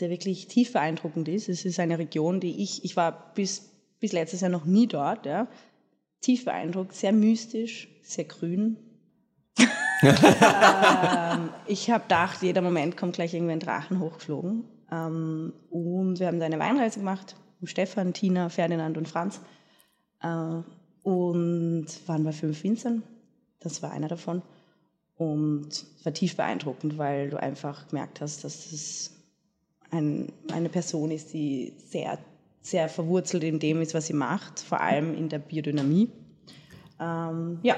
der 0.00 0.10
wirklich 0.10 0.48
tief 0.48 0.72
beeindruckend 0.72 1.28
ist. 1.28 1.48
Es 1.48 1.64
ist 1.64 1.78
eine 1.80 1.98
Region, 1.98 2.40
die 2.40 2.62
ich, 2.62 2.84
ich 2.84 2.96
war 2.96 3.32
bis, 3.34 3.70
bis 4.00 4.12
letztes 4.12 4.40
Jahr 4.40 4.50
noch 4.50 4.64
nie 4.64 4.86
dort, 4.86 5.24
ja. 5.24 5.48
Tief 6.20 6.44
beeindruckt, 6.44 6.94
sehr 6.94 7.12
mystisch, 7.12 7.88
sehr 8.02 8.24
grün. 8.24 8.76
Ähm, 10.06 11.50
ich 11.66 11.90
habe 11.90 12.02
gedacht, 12.02 12.42
jeder 12.42 12.62
Moment 12.62 12.96
kommt 12.96 13.14
gleich 13.14 13.34
irgendwie 13.34 13.52
ein 13.52 13.60
Drachen 13.60 14.00
hochgeflogen. 14.00 14.64
Ähm, 14.90 15.52
und 15.70 16.20
wir 16.20 16.26
haben 16.26 16.38
da 16.38 16.46
eine 16.46 16.58
Weinreise 16.58 16.98
gemacht, 16.98 17.36
Stefan, 17.64 18.12
Tina, 18.12 18.48
Ferdinand 18.48 18.98
und 18.98 19.08
Franz. 19.08 19.40
Äh, 20.22 20.62
und 21.02 21.86
waren 22.06 22.24
bei 22.24 22.32
fünf 22.32 22.62
Winzern. 22.64 23.02
Das 23.60 23.82
war 23.82 23.92
einer 23.92 24.08
davon. 24.08 24.42
Und 25.16 25.68
es 25.68 26.04
war 26.04 26.12
tief 26.12 26.36
beeindruckend, 26.36 26.98
weil 26.98 27.30
du 27.30 27.40
einfach 27.40 27.88
gemerkt 27.88 28.20
hast, 28.20 28.44
dass 28.44 28.70
das 28.70 29.10
ein, 29.90 30.32
eine 30.52 30.68
Person 30.68 31.10
ist, 31.10 31.32
die 31.32 31.74
sehr, 31.86 32.18
sehr 32.60 32.88
verwurzelt 32.88 33.44
in 33.44 33.58
dem 33.58 33.80
ist, 33.80 33.94
was 33.94 34.06
sie 34.06 34.14
macht, 34.14 34.60
vor 34.60 34.80
allem 34.80 35.14
in 35.14 35.28
der 35.28 35.38
Biodynamie. 35.38 36.10
Ähm, 37.00 37.60
ja, 37.62 37.76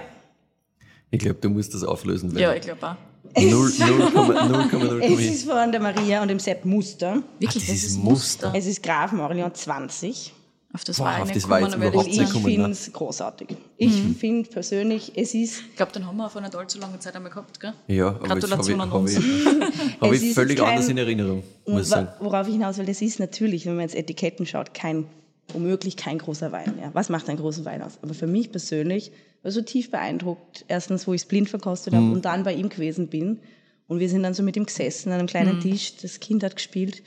Ich 1.11 1.19
glaube, 1.21 1.39
du 1.41 1.49
musst 1.51 1.73
das 1.75 1.85
auflösen. 1.85 2.35
weil 2.35 2.43
Ja, 2.43 2.55
ich 2.55 2.63
glaube 2.63 2.87
auch. 2.87 2.97
0, 3.39 3.69
0,0, 3.69 5.01
Es 5.03 5.21
ist 5.21 5.45
von 5.49 5.71
der 5.71 5.81
Maria 5.81 6.23
und 6.23 6.29
dem 6.29 6.39
Sepp 6.39 6.65
Muster. 6.65 7.23
Wirklich, 7.39 7.65
Ah, 7.69 7.73
das 7.73 7.83
ist 7.85 7.99
Muster. 7.99 8.47
Muster. 8.49 8.53
Es 8.59 8.67
ist 8.67 8.83
Graf 8.83 9.13
Aurelion 9.13 9.53
20. 9.55 10.33
Auf 10.73 10.85
das 10.85 10.97
Boah, 10.99 11.05
war 11.07 11.23
auf 11.23 11.29
ich 11.29 11.35
das 11.35 11.49
war 11.49 11.61
jetzt 11.61 11.75
überhaupt 11.75 12.07
ich 12.09 12.19
nicht 12.19 12.35
Ich 12.35 12.43
finde 12.43 12.71
es 12.71 12.93
großartig. 12.93 13.49
Ich 13.79 13.93
finde 14.19 14.49
persönlich, 14.49 15.13
es 15.15 15.33
ist 15.35 15.61
Ich 15.71 15.77
glaube, 15.77 15.93
den 15.93 16.07
haben 16.07 16.17
wir 16.17 16.29
vor 16.29 16.41
nicht 16.41 16.55
allzu 16.55 16.79
langer 16.79 16.99
Zeit 17.01 17.15
einmal 17.17 17.31
gehabt, 17.31 17.61
gell? 17.61 17.73
Ja, 17.89 18.09
aber 18.09 18.19
Gratulation 18.27 18.81
an 18.81 18.91
habe 18.93 19.09
ich, 19.11 19.17
uns. 19.17 19.25
hab 19.27 19.71
ich, 19.71 20.01
hab 20.01 20.13
Es 20.13 20.23
ich 20.23 20.29
ist 20.31 20.35
völlig 20.35 20.59
kein- 20.59 20.69
anders 20.69 20.89
in 20.89 20.99
Erinnerung, 20.99 21.43
muss 21.67 21.83
ich 21.83 21.89
sagen. 21.89 22.09
worauf 22.21 22.47
ich 22.47 22.55
hinaus 22.55 22.77
will, 22.79 22.85
das 22.87 23.01
ist 23.01 23.19
natürlich, 23.21 23.65
wenn 23.67 23.77
man 23.77 23.83
jetzt 23.83 23.95
Etiketten 23.95 24.45
schaut, 24.45 24.75
kein, 24.75 25.07
womöglich 25.53 25.97
kein 25.97 26.19
großer 26.19 26.53
Wein. 26.53 26.75
Ja. 26.81 26.91
Was 26.93 27.09
macht 27.09 27.29
einen 27.29 27.39
großen 27.39 27.65
Wein 27.65 27.83
aus? 27.83 27.99
Aber 28.03 28.15
für 28.15 28.27
mich 28.27 28.51
persönlich 28.51 29.13
war 29.43 29.53
so 29.53 29.63
tief 29.63 29.91
beeindruckt, 29.91 30.65
erstens, 30.69 31.07
wo 31.07 31.13
ich 31.13 31.23
es 31.23 31.29
blind 31.29 31.49
verkostet 31.49 31.95
habe 31.95 32.11
und 32.11 32.25
dann 32.25 32.43
bei 32.43 32.55
ihm 32.55 32.69
gewesen 32.69 33.09
bin. 33.09 33.41
Und 33.89 34.01
wir 34.01 34.09
sind 34.09 34.25
dann 34.25 34.35
so 34.35 34.43
mit 34.43 34.57
ihm 34.57 34.67
gesessen 34.67 35.13
an 35.13 35.21
einem 35.21 35.29
kleinen 35.29 35.61
Tisch, 35.61 35.97
das 35.99 36.19
Kind 36.19 36.43
hat 36.43 36.57
gespielt 36.57 37.05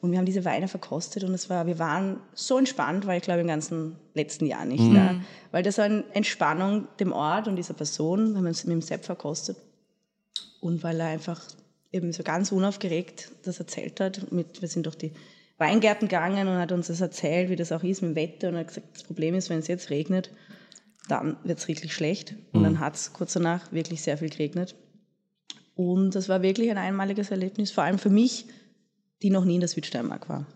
und 0.00 0.12
wir 0.12 0.18
haben 0.18 0.26
diese 0.26 0.44
Weine 0.44 0.68
verkostet 0.68 1.24
und 1.24 1.34
es 1.34 1.50
war, 1.50 1.66
wir 1.66 1.78
waren 1.78 2.20
so 2.32 2.56
entspannt, 2.56 3.06
weil 3.06 3.18
ich 3.18 3.24
glaube 3.24 3.40
im 3.40 3.48
ganzen 3.48 3.96
letzten 4.14 4.46
Jahr 4.46 4.64
nicht 4.64 4.94
da. 4.94 5.16
Weil 5.50 5.62
das 5.62 5.76
war 5.76 5.84
eine 5.84 6.04
Entspannung 6.14 6.88
dem 7.00 7.12
Ort 7.12 7.48
und 7.48 7.56
dieser 7.56 7.74
Person, 7.74 8.34
wenn 8.34 8.42
man 8.42 8.52
es 8.52 8.64
mit 8.64 8.72
dem 8.72 8.82
Sepp 8.82 9.04
verkostet. 9.04 9.58
Und 10.60 10.82
weil 10.82 11.00
er 11.00 11.08
einfach 11.08 11.42
eben 11.92 12.12
so 12.12 12.22
ganz 12.22 12.52
unaufgeregt 12.52 13.32
das 13.42 13.58
erzählt 13.58 14.00
hat. 14.00 14.32
Mit, 14.32 14.62
wir 14.62 14.68
sind 14.68 14.86
durch 14.86 14.96
die 14.96 15.12
Weingärten 15.60 16.08
gegangen 16.08 16.48
und 16.48 16.56
hat 16.58 16.72
uns 16.72 16.88
das 16.88 17.00
erzählt, 17.00 17.50
wie 17.50 17.56
das 17.56 17.70
auch 17.70 17.82
ist 17.84 18.02
mit 18.02 18.12
dem 18.12 18.16
Wetter. 18.16 18.48
Und 18.48 18.54
er 18.54 18.60
hat 18.60 18.68
gesagt, 18.68 18.86
das 18.94 19.04
Problem 19.04 19.34
ist, 19.34 19.50
wenn 19.50 19.58
es 19.58 19.68
jetzt 19.68 19.90
regnet, 19.90 20.30
dann 21.08 21.36
wird 21.44 21.58
es 21.58 21.68
richtig 21.68 21.92
schlecht. 21.94 22.34
Und 22.52 22.62
dann 22.64 22.80
hat 22.80 22.94
es 22.96 23.12
kurz 23.12 23.34
danach 23.34 23.70
wirklich 23.72 24.02
sehr 24.02 24.16
viel 24.18 24.30
geregnet. 24.30 24.74
Und 25.74 26.14
das 26.14 26.28
war 26.28 26.42
wirklich 26.42 26.70
ein 26.70 26.78
einmaliges 26.78 27.30
Erlebnis, 27.30 27.70
vor 27.70 27.84
allem 27.84 27.98
für 27.98 28.10
mich, 28.10 28.46
die 29.22 29.30
noch 29.30 29.44
nie 29.44 29.54
in 29.54 29.60
der 29.60 29.68
Südsteiermark 29.68 30.28
war. 30.28 30.46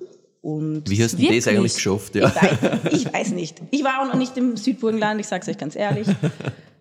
Und 0.42 0.88
Wie 0.90 1.02
hast 1.02 1.12
du 1.12 1.16
das 1.16 1.22
Wirklich? 1.22 1.48
eigentlich 1.48 1.74
geschafft? 1.74 2.14
Ja. 2.14 2.28
ich, 2.28 2.34
weiß, 2.42 2.92
ich 2.92 3.12
weiß 3.12 3.30
nicht. 3.32 3.62
Ich 3.70 3.82
war 3.84 4.02
auch 4.02 4.06
noch 4.06 4.18
nicht 4.18 4.36
im 4.36 4.56
Südburgenland, 4.56 5.20
ich 5.20 5.26
sage 5.26 5.42
es 5.42 5.48
euch 5.48 5.58
ganz 5.58 5.76
ehrlich. 5.76 6.06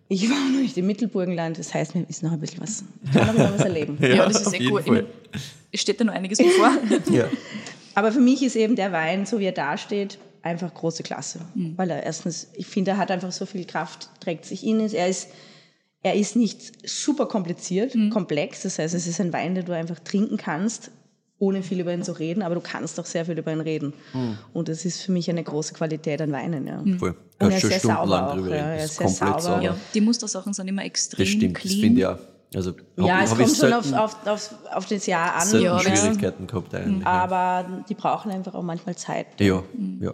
Ich 0.10 0.30
war 0.30 0.36
auch 0.36 0.52
noch 0.52 0.60
nicht 0.60 0.78
im 0.78 0.86
Mittelburgenland, 0.86 1.58
das 1.58 1.74
heißt, 1.74 1.96
mir 1.96 2.06
ist 2.10 2.22
noch 2.24 2.34
ein 2.34 2.40
bisschen 2.40 2.62
was, 2.62 2.84
ich 3.06 3.12
kann 3.14 3.36
noch 3.36 3.54
was 3.54 3.62
erleben. 3.62 3.98
Ja, 4.02 4.28
das 4.28 4.42
ist 4.42 4.54
eh 4.54 4.58
jeden 4.58 4.74
cool. 4.74 4.84
Fall. 4.84 5.06
Es 5.72 5.82
steht 5.82 6.00
da 6.00 6.04
noch 6.04 6.14
einiges 6.14 6.38
bevor. 6.38 6.72
Ja. 7.10 7.30
Aber 7.96 8.12
für 8.12 8.20
mich 8.20 8.44
ist 8.44 8.56
eben 8.56 8.76
der 8.76 8.92
Wein, 8.92 9.26
so 9.26 9.40
wie 9.40 9.46
er 9.46 9.52
dasteht, 9.52 10.18
einfach 10.42 10.74
große 10.74 11.04
Klasse. 11.04 11.40
Mhm. 11.56 11.78
Weil 11.78 11.90
er 11.90 12.04
erstens, 12.04 12.48
ich 12.54 12.66
finde, 12.68 12.92
er 12.92 12.98
hat 12.98 13.12
einfach 13.12 13.32
so 13.32 13.46
viel 13.46 13.66
Kraft, 13.66 14.10
trägt 14.20 14.46
sich 14.46 14.66
in 14.66 14.80
es. 14.80 14.94
Er 14.94 15.08
ist, 15.08 15.30
er 16.02 16.16
ist 16.16 16.36
nicht 16.36 16.88
super 16.90 17.28
kompliziert, 17.28 17.96
Mhm. 17.96 18.10
komplex. 18.10 18.64
Das 18.64 18.78
heißt, 18.80 18.94
es 18.94 19.08
ist 19.08 19.22
ein 19.22 19.32
Wein, 19.32 19.56
den 19.56 19.66
du 19.66 19.74
einfach 19.74 20.00
trinken 20.00 20.38
kannst, 20.38 20.92
ohne 21.40 21.62
viel 21.64 21.80
über 21.82 21.94
ihn 21.94 22.04
zu 22.04 22.14
reden, 22.14 22.42
aber 22.42 22.56
du 22.56 22.62
kannst 22.62 23.00
auch 23.00 23.06
sehr 23.06 23.26
viel 23.26 23.38
über 23.38 23.52
ihn 23.52 23.62
reden. 23.62 23.94
Mhm. 24.14 24.38
Und 24.54 24.70
das 24.70 24.86
ist 24.86 25.02
für 25.02 25.12
mich 25.12 25.30
eine 25.30 25.44
große 25.44 25.74
Qualität 25.74 26.22
an 26.22 26.32
Weinen. 26.32 26.68
Ja. 26.68 26.82
Mhm. 26.82 27.00
Voll. 27.00 27.16
Und 27.40 27.52
er 27.52 27.58
ist 27.58 27.68
sehr 27.68 27.80
sauber 27.80 28.32
auch, 28.34 28.48
ja. 28.48 28.56
Er 28.56 28.84
ist 28.86 29.02
ist 29.02 29.18
sehr 29.18 29.40
sauber. 29.40 29.62
Ja, 29.62 29.76
die 29.94 30.02
Mustersachen 30.02 30.54
sind 30.54 30.68
immer 30.68 30.84
extrem 30.86 31.20
Das 31.26 31.28
stimmt, 31.30 31.56
clean. 31.56 31.74
das 31.76 31.82
finde 31.82 32.00
ich 32.02 32.06
auch. 32.08 32.18
Also, 32.56 32.74
Ja, 32.98 33.18
hab 33.18 33.24
es 33.24 33.36
kommt 33.38 33.58
schon 33.58 33.74
auf, 33.74 33.94
auf, 33.94 34.28
auf, 34.28 34.56
auf 34.74 34.86
das 34.88 35.06
Jahr 35.06 35.36
an. 35.36 35.62
Ja, 35.62 35.74
das- 35.82 36.00
Schwierigkeiten 36.00 36.46
gehabt 36.48 36.74
eigentlich. 36.76 37.04
ja. 37.04 37.08
Aber 37.12 37.84
die 37.90 37.94
brauchen 37.96 38.32
einfach 38.32 38.54
auch 38.54 38.64
manchmal 38.64 38.96
Zeit. 38.96 39.28
Ja, 39.40 39.64
ja. 40.00 40.14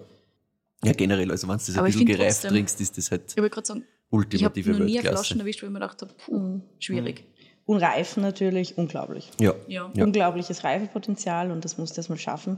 Ja, 0.84 0.94
generell, 0.94 1.30
also 1.32 1.48
wenn 1.48 1.58
du 1.58 1.60
das 1.66 1.70
ein 1.70 1.78
Aber 1.80 1.88
bisschen 1.88 2.06
gereift 2.06 2.22
trotzdem- 2.42 2.52
trinkst, 2.52 2.80
ist 2.80 2.98
das 2.98 3.12
halt 3.12 3.24
Ich 3.30 3.36
gerade 3.36 3.66
sagen, 3.66 3.80
ich 3.82 3.86
habe 3.86 4.16
ultimative 4.16 4.72
noch 4.72 4.78
nie 4.80 4.84
eine 4.84 4.94
Weltklasse. 4.94 5.16
Flaschen 5.18 5.40
erwischt, 5.42 5.62
wo 5.62 5.66
ich 5.66 5.72
mir 5.74 5.80
gedacht 5.80 6.02
habe, 6.02 6.12
puh, 6.26 6.62
schwierig. 6.80 7.26
Und 7.66 7.78
Reifen 7.78 8.24
natürlich, 8.24 8.78
unglaublich. 8.78 9.30
Ja. 9.40 9.54
Ja. 9.68 9.92
Ja. 9.94 10.04
unglaubliches 10.06 10.64
Reifepotenzial 10.64 11.52
und 11.52 11.66
das 11.66 11.78
muss 11.78 11.92
das 11.94 12.08
mal 12.10 12.18
schaffen. 12.18 12.58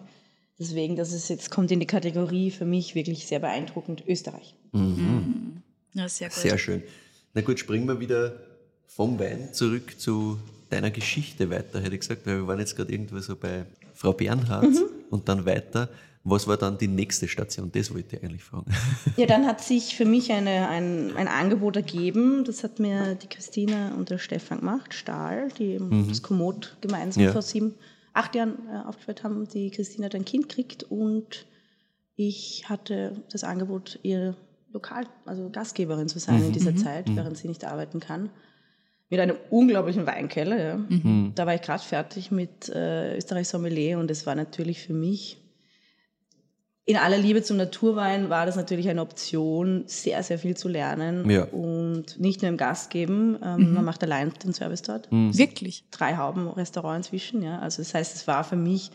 Deswegen, 0.60 0.96
das 0.96 1.12
ist 1.12 1.28
jetzt 1.30 1.50
kommt 1.50 1.72
in 1.72 1.80
die 1.80 1.88
Kategorie 1.88 2.52
für 2.52 2.66
mich 2.66 2.94
wirklich 2.94 3.26
sehr 3.26 3.40
beeindruckend 3.40 4.04
Österreich. 4.08 4.56
Ja, 5.94 6.08
sehr 6.08 6.30
gut. 6.30 6.38
Sehr 6.38 6.58
schön. 6.58 6.84
Na 7.34 7.42
gut, 7.42 7.60
springen 7.60 7.88
wir 7.88 8.00
wieder 8.00 8.36
vom 8.96 9.20
Wein 9.20 9.54
zurück 9.54 10.00
zu 10.00 10.38
deiner 10.70 10.92
Geschichte 10.92 11.50
weiter, 11.50 11.80
hätte 11.82 11.96
ich 11.96 12.02
gesagt, 12.02 12.26
weil 12.26 12.38
wir 12.38 12.48
waren 12.48 12.60
jetzt 12.60 12.76
gerade 12.76 12.92
irgendwo 12.92 13.20
so 13.20 13.36
bei 13.36 13.66
Frau 13.94 14.14
Bernhard 14.14 14.64
Mhm. 14.70 14.84
und 15.10 15.28
dann 15.30 15.46
weiter. 15.46 15.90
Was 16.24 16.48
war 16.48 16.56
dann 16.56 16.78
die 16.78 16.88
nächste 16.88 17.28
Station? 17.28 17.72
Das 17.72 17.92
wollte 17.94 18.16
ich 18.18 18.24
eigentlich 18.24 18.44
fragen. 18.44 18.72
Ja, 19.18 19.26
dann 19.26 19.46
hat 19.48 19.62
sich 19.64 19.96
für 19.96 20.06
mich 20.06 20.32
eine, 20.32 20.68
ein, 20.70 21.16
ein 21.18 21.28
Angebot 21.28 21.76
ergeben. 21.78 22.44
Das 22.46 22.64
hat 22.64 22.80
mir 22.80 23.16
die 23.16 23.28
Christina 23.28 23.94
und 23.96 24.12
der 24.12 24.20
Stefan 24.20 24.60
gemacht, 24.60 24.94
Stahl, 24.94 25.48
die 25.58 25.74
eben 25.74 26.08
das 26.10 26.22
Komoot 26.22 26.78
gemeinsam 26.82 27.24
Ja. 27.24 27.32
vor 27.32 27.42
sieben, 27.42 27.74
acht 28.14 28.36
Jahren 28.36 28.54
äh, 28.70 28.88
aufgeführt 28.88 29.24
haben. 29.24 29.48
Die 29.48 29.72
Christina 29.72 30.06
hat 30.06 30.16
ein 30.16 30.26
Kind 30.26 30.48
gekriegt 30.50 30.84
und 30.84 31.46
ich 32.16 32.66
hatte 32.70 33.24
das 33.32 33.44
Angebot, 33.44 34.00
ihr 34.04 34.36
Lokal, 34.74 35.06
also 35.26 35.50
Gastgeberin 35.50 36.08
zu 36.08 36.20
sein 36.20 36.46
in 36.46 36.52
dieser 36.52 36.76
Zeit, 36.76 37.08
während 37.16 37.36
sie 37.38 37.48
nicht 37.48 37.66
arbeiten 37.66 38.00
kann. 38.00 38.30
Mit 39.12 39.20
einem 39.20 39.36
unglaublichen 39.52 40.08
Weinkeller. 40.08 40.58
Ja. 40.58 40.80
Da 41.36 41.46
war 41.46 41.54
ich 41.54 41.62
gerade 41.62 41.84
fertig 41.84 42.32
mit 42.32 42.70
äh, 42.70 43.18
Österreich 43.18 43.48
Sommelier 43.50 44.00
und 44.00 44.10
es 44.10 44.26
war 44.26 44.34
natürlich 44.36 44.82
für 44.82 44.94
mich 44.94 45.38
in 46.86 46.98
aller 46.98 47.18
Liebe 47.20 47.44
zum 47.44 47.58
Naturwein 47.58 48.30
war 48.32 48.46
das 48.48 48.56
natürlich 48.56 48.90
eine 48.90 49.02
Option, 49.02 49.84
sehr, 49.86 50.24
sehr 50.24 50.40
viel 50.40 50.58
zu 50.58 50.68
lernen 50.68 51.30
Ja. 51.30 51.44
und 51.44 52.20
nicht 52.20 52.42
nur 52.42 52.50
im 52.50 52.58
Gast 52.58 52.90
geben. 52.90 53.38
Ähm, 53.44 53.74
Man 53.76 53.86
macht 53.86 54.02
allein 54.04 54.34
den 54.44 54.54
Service 54.54 54.82
dort. 54.82 55.08
Wirklich. 55.12 55.86
Drei 55.92 56.18
Hauben 56.18 56.48
Restaurant 56.50 56.98
inzwischen. 57.06 57.44
Ja. 57.44 57.60
Also 57.60 57.82
das 57.84 57.94
heißt, 57.94 58.16
es 58.16 58.28
war 58.28 58.44
für 58.44 58.56
mich 58.56 58.90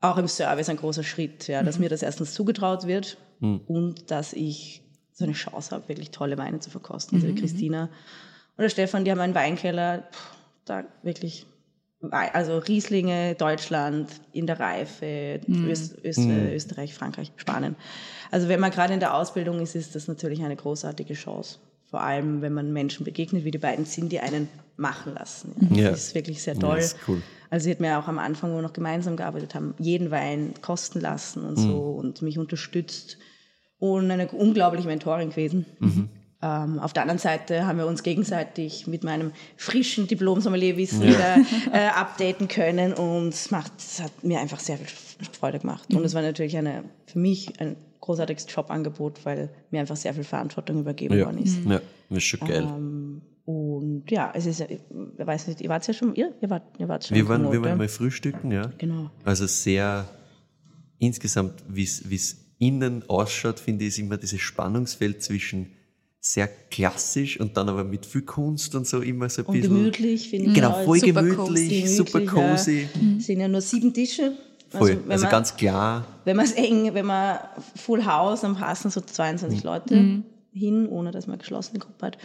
auch 0.00 0.16
im 0.18 0.26
Service 0.26 0.68
ein 0.68 0.76
großer 0.76 1.02
Schritt, 1.04 1.46
ja, 1.48 1.62
dass 1.62 1.78
mir 1.78 1.88
das 1.88 2.02
erstens 2.02 2.34
zugetraut 2.34 2.86
wird 2.86 3.16
und 3.40 4.10
dass 4.10 4.32
ich 4.32 4.82
so 5.12 5.24
eine 5.24 5.34
Chance 5.34 5.70
habe, 5.74 5.88
wirklich 5.88 6.10
tolle 6.10 6.36
Weine 6.38 6.58
zu 6.60 6.70
verkosten. 6.70 7.16
Also 7.16 7.28
die 7.28 7.34
Christina 7.40 7.88
und 8.58 8.62
der 8.62 8.68
Stefan, 8.68 9.04
die 9.06 9.10
haben 9.10 9.20
einen 9.20 9.34
Weinkeller, 9.34 10.04
pff, 10.12 10.36
da 10.66 10.84
wirklich 11.02 11.46
also 12.10 12.58
Rieslinge, 12.58 13.34
Deutschland 13.34 14.08
in 14.32 14.46
der 14.46 14.60
Reife, 14.60 15.40
Öst, 15.48 15.96
Öst, 16.04 16.18
äh, 16.18 16.54
Österreich, 16.54 16.94
Frankreich, 16.94 17.32
Spanien. 17.36 17.74
Also 18.30 18.48
wenn 18.48 18.60
man 18.60 18.70
gerade 18.70 18.94
in 18.94 19.00
der 19.00 19.14
Ausbildung 19.14 19.60
ist, 19.60 19.74
ist 19.74 19.96
das 19.96 20.06
natürlich 20.06 20.42
eine 20.44 20.54
großartige 20.54 21.14
Chance. 21.14 21.58
Vor 21.90 22.00
allem, 22.02 22.40
wenn 22.42 22.52
man 22.52 22.72
Menschen 22.72 23.04
begegnet, 23.04 23.44
wie 23.44 23.50
die 23.50 23.58
beiden 23.58 23.84
sind, 23.84 24.12
die 24.12 24.20
einen 24.20 24.48
machen 24.76 25.14
lassen. 25.14 25.54
Ja. 25.72 25.84
Ja. 25.84 25.90
Das 25.90 26.04
ist 26.08 26.14
wirklich 26.14 26.40
sehr 26.42 26.54
Ja, 26.54 26.60
toll. 26.60 26.78
ist 26.78 26.96
cool. 27.08 27.20
Also 27.50 27.64
sie 27.64 27.70
hat 27.70 27.80
mir 27.80 27.98
auch 27.98 28.06
am 28.06 28.18
Anfang, 28.18 28.52
wo 28.52 28.56
wir 28.56 28.62
noch 28.62 28.74
gemeinsam 28.74 29.16
gearbeitet 29.16 29.54
haben, 29.54 29.74
jeden 29.78 30.10
Wein 30.10 30.52
kosten 30.60 31.00
lassen 31.00 31.42
und 31.44 31.56
so 31.56 31.78
und 31.92 32.20
mich 32.22 32.38
unterstützt 32.38 33.16
und 33.78 34.10
eine 34.10 34.28
unglaubliche 34.28 34.86
Mentorin 34.86 35.30
gewesen. 35.30 35.64
Ähm, 36.40 36.78
auf 36.78 36.92
der 36.92 37.02
anderen 37.02 37.18
Seite 37.18 37.66
haben 37.66 37.78
wir 37.78 37.86
uns 37.86 38.02
gegenseitig 38.04 38.86
mit 38.86 39.02
meinem 39.02 39.32
frischen 39.56 40.06
Diplom-Sommelier-Wissen 40.06 41.02
wieder 41.02 41.38
äh, 41.72 41.88
updaten 41.88 42.46
können 42.46 42.92
und 42.92 43.28
es 43.30 43.50
macht, 43.50 43.72
es 43.78 44.00
hat 44.00 44.22
mir 44.22 44.38
einfach 44.38 44.60
sehr 44.60 44.78
viel 44.78 44.86
Freude 45.32 45.58
gemacht. 45.58 45.92
Und 45.92 46.04
es 46.04 46.14
war 46.14 46.22
natürlich 46.22 46.56
eine, 46.56 46.84
für 47.06 47.18
mich 47.18 47.58
ein 47.60 47.74
großartiges 48.00 48.46
Jobangebot, 48.54 49.24
weil 49.26 49.50
mir 49.72 49.80
einfach 49.80 49.96
sehr 49.96 50.14
viel 50.14 50.22
Verantwortung 50.22 50.78
übergeben 50.78 51.18
Ja, 51.18 51.24
worden 51.26 51.42
ist. 51.42 51.58
ja 51.64 51.80
das 52.08 52.18
ist 52.18 52.24
schon 52.24 52.40
geil. 52.48 52.62
Ähm, 52.62 53.22
und 53.44 54.04
ja, 54.10 54.30
es 54.34 54.46
ist, 54.46 54.60
ja- 54.60 54.66
ich 54.70 54.78
weiß 55.18 55.48
nicht, 55.48 55.60
ihr 55.60 55.68
wart 55.70 55.86
ja 55.88 55.92
schon, 55.94 56.14
ihr, 56.14 56.34
ihr 56.40 56.50
wart, 56.50 56.62
ihr 56.78 56.86
wart 56.88 57.04
schon 57.06 57.16
wir 57.16 57.28
waren, 57.28 57.50
wir 57.50 57.60
waren 57.62 57.70
ja? 57.70 57.76
mal 57.76 57.88
frühstücken, 57.88 58.52
ja. 58.52 58.70
Genau. 58.78 59.10
Also 59.24 59.46
sehr 59.48 60.08
insgesamt, 60.98 61.64
wie 61.68 61.82
es 61.82 62.36
innen 62.58 63.08
ausschaut, 63.08 63.58
finde 63.58 63.84
ich, 63.84 63.88
ist 63.88 63.98
immer 63.98 64.16
dieses 64.18 64.40
Spannungsfeld 64.40 65.22
zwischen 65.22 65.72
sehr 66.20 66.48
klassisch 66.48 67.38
und 67.40 67.56
dann 67.56 67.68
aber 67.68 67.84
mit 67.84 68.04
viel 68.04 68.22
Kunst 68.22 68.74
und 68.74 68.86
so 68.86 69.00
immer 69.00 69.28
so 69.28 69.42
ein 69.42 69.46
Und 69.46 69.54
bisschen. 69.54 69.74
gemütlich, 69.74 70.28
finde 70.30 70.48
ich. 70.48 70.54
Genau, 70.54 70.84
voll 70.84 70.98
super 71.00 71.22
gemütlich, 71.22 71.84
cozy. 71.84 71.86
super 71.96 72.20
Gemütlich, 72.20 72.36
ja. 72.42 72.50
cozy. 72.50 72.88
Es 73.18 73.26
sind 73.26 73.40
ja 73.40 73.48
nur 73.48 73.60
sieben 73.60 73.92
Tische. 73.94 74.32
Voll. 74.70 74.98
wenn 75.04 75.12
Also, 75.12 75.24
man, 75.24 75.30
ganz 75.30 75.56
klar. 75.56 76.04
Wenn 76.24 76.36
man 76.36 76.44
es 76.44 76.52
eng, 76.52 76.92
wenn 76.92 77.06
man 77.06 77.38
Full 77.76 78.04
House, 78.04 78.42
dann 78.42 78.54
passen 78.56 78.90
so 78.90 79.00
Mhm. 79.00 79.06
22 79.06 79.62
Leute 79.64 80.22
hin, 80.52 80.86
ohne 80.88 81.10
dass 81.10 81.26
man 81.26 81.34
eine 81.34 81.38
geschlossene 81.40 81.78
Gruppe 81.78 82.06
hat. 82.06 82.18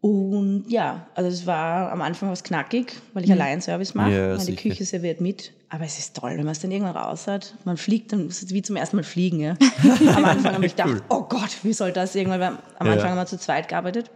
Und 0.00 0.64
ja, 0.68 1.06
also 1.14 1.28
es 1.28 1.46
war 1.46 1.92
am 1.92 2.00
Anfang 2.00 2.30
was 2.30 2.42
knackig, 2.42 2.94
weil 3.12 3.24
ich 3.24 3.32
allein 3.32 3.60
Service 3.60 3.94
mache. 3.94 4.10
Ja, 4.12 4.36
die 4.36 4.44
sicher. 4.44 4.70
Küche 4.70 4.84
serviert 4.86 5.20
mit. 5.20 5.52
Aber 5.68 5.84
es 5.84 5.98
ist 5.98 6.16
toll, 6.16 6.30
wenn 6.32 6.44
man 6.44 6.52
es 6.52 6.60
dann 6.60 6.70
irgendwann 6.70 6.96
raus 6.96 7.26
hat. 7.26 7.54
Man 7.64 7.76
fliegt, 7.76 8.12
dann 8.12 8.26
ist 8.28 8.42
es 8.42 8.52
wie 8.54 8.62
zum 8.62 8.76
ersten 8.76 8.96
Mal 8.96 9.02
fliegen. 9.02 9.40
Ja. 9.40 9.56
Am 10.16 10.24
Anfang 10.24 10.54
habe 10.54 10.66
ich 10.66 10.74
gedacht, 10.74 11.02
oh 11.10 11.22
Gott, 11.28 11.50
wie 11.62 11.72
soll 11.74 11.92
das 11.92 12.14
irgendwann? 12.14 12.40
Weil 12.40 12.58
Am 12.78 12.86
Ja. 12.86 12.92
Anfang 12.94 13.10
haben 13.10 13.18
wir 13.18 13.26
zu 13.26 13.38
zweit 13.38 13.68
gearbeitet. 13.68 14.10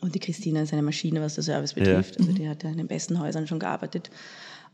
Und 0.00 0.14
die 0.14 0.20
Christina 0.20 0.62
ist 0.62 0.72
eine 0.72 0.82
Maschine, 0.82 1.20
was 1.20 1.34
der 1.34 1.44
Service 1.44 1.74
betrifft. 1.74 2.18
Also 2.18 2.32
die 2.32 2.48
hat 2.48 2.62
ja 2.62 2.70
in 2.70 2.76
den 2.78 2.86
besten 2.88 3.20
Häusern 3.20 3.46
schon 3.46 3.58
gearbeitet. 3.58 4.10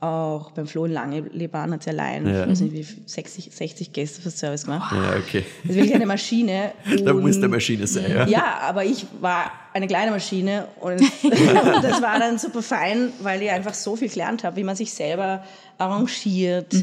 Auch 0.01 0.53
beim 0.53 0.69
Flo 0.69 0.85
in 0.85 0.93
Langlebahn 0.93 1.73
hat 1.73 1.83
sie 1.83 1.91
allein, 1.91 2.25
Ja. 2.25 2.45
ich 2.45 2.51
weiß 2.51 2.61
nicht, 2.61 2.73
wie 2.73 2.87
60, 3.07 3.51
60 3.53 3.93
Gäste 3.93 4.23
für 4.23 4.31
Service 4.31 4.65
gemacht. 4.65 4.95
Ja, 4.95 5.17
okay. 5.19 5.45
Das 5.65 5.71
ist 5.71 5.77
wirklich 5.77 5.95
eine 5.95 6.07
Maschine. 6.07 6.73
Da 7.05 7.13
muss 7.15 7.41
der 7.41 7.49
Maschine 7.49 7.85
sein, 7.87 8.09
ja. 8.11 8.27
ja, 8.29 8.59
aber 8.63 8.85
ich 8.85 9.07
war 9.21 9.51
eine 9.73 9.89
kleine 9.89 10.13
Maschine 10.13 10.69
und 10.81 11.01
das 11.83 12.01
war 12.01 12.19
dann 12.21 12.39
super 12.39 12.63
fein, 12.63 13.13
weil 13.23 13.43
ich 13.43 13.51
einfach 13.51 13.75
so 13.75 13.97
viel 13.97 14.09
gelernt 14.09 14.45
habe, 14.45 14.55
wie 14.57 14.65
man 14.65 14.77
sich 14.77 14.93
selber 14.93 15.43
arrangiert 15.79 16.75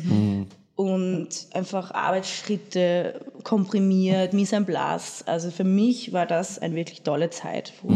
und 0.76 1.30
einfach 1.54 1.92
Arbeitsschritte 1.94 3.22
komprimiert, 3.44 4.34
mise 4.34 4.58
en 4.58 4.66
place. 4.66 5.24
Also 5.26 5.52
für 5.52 5.64
mich 5.64 6.12
war 6.12 6.26
das 6.26 6.60
eine 6.60 6.76
wirklich 6.76 7.02
tolle 7.02 7.30
Zeit. 7.30 7.72
Wo 7.82 7.94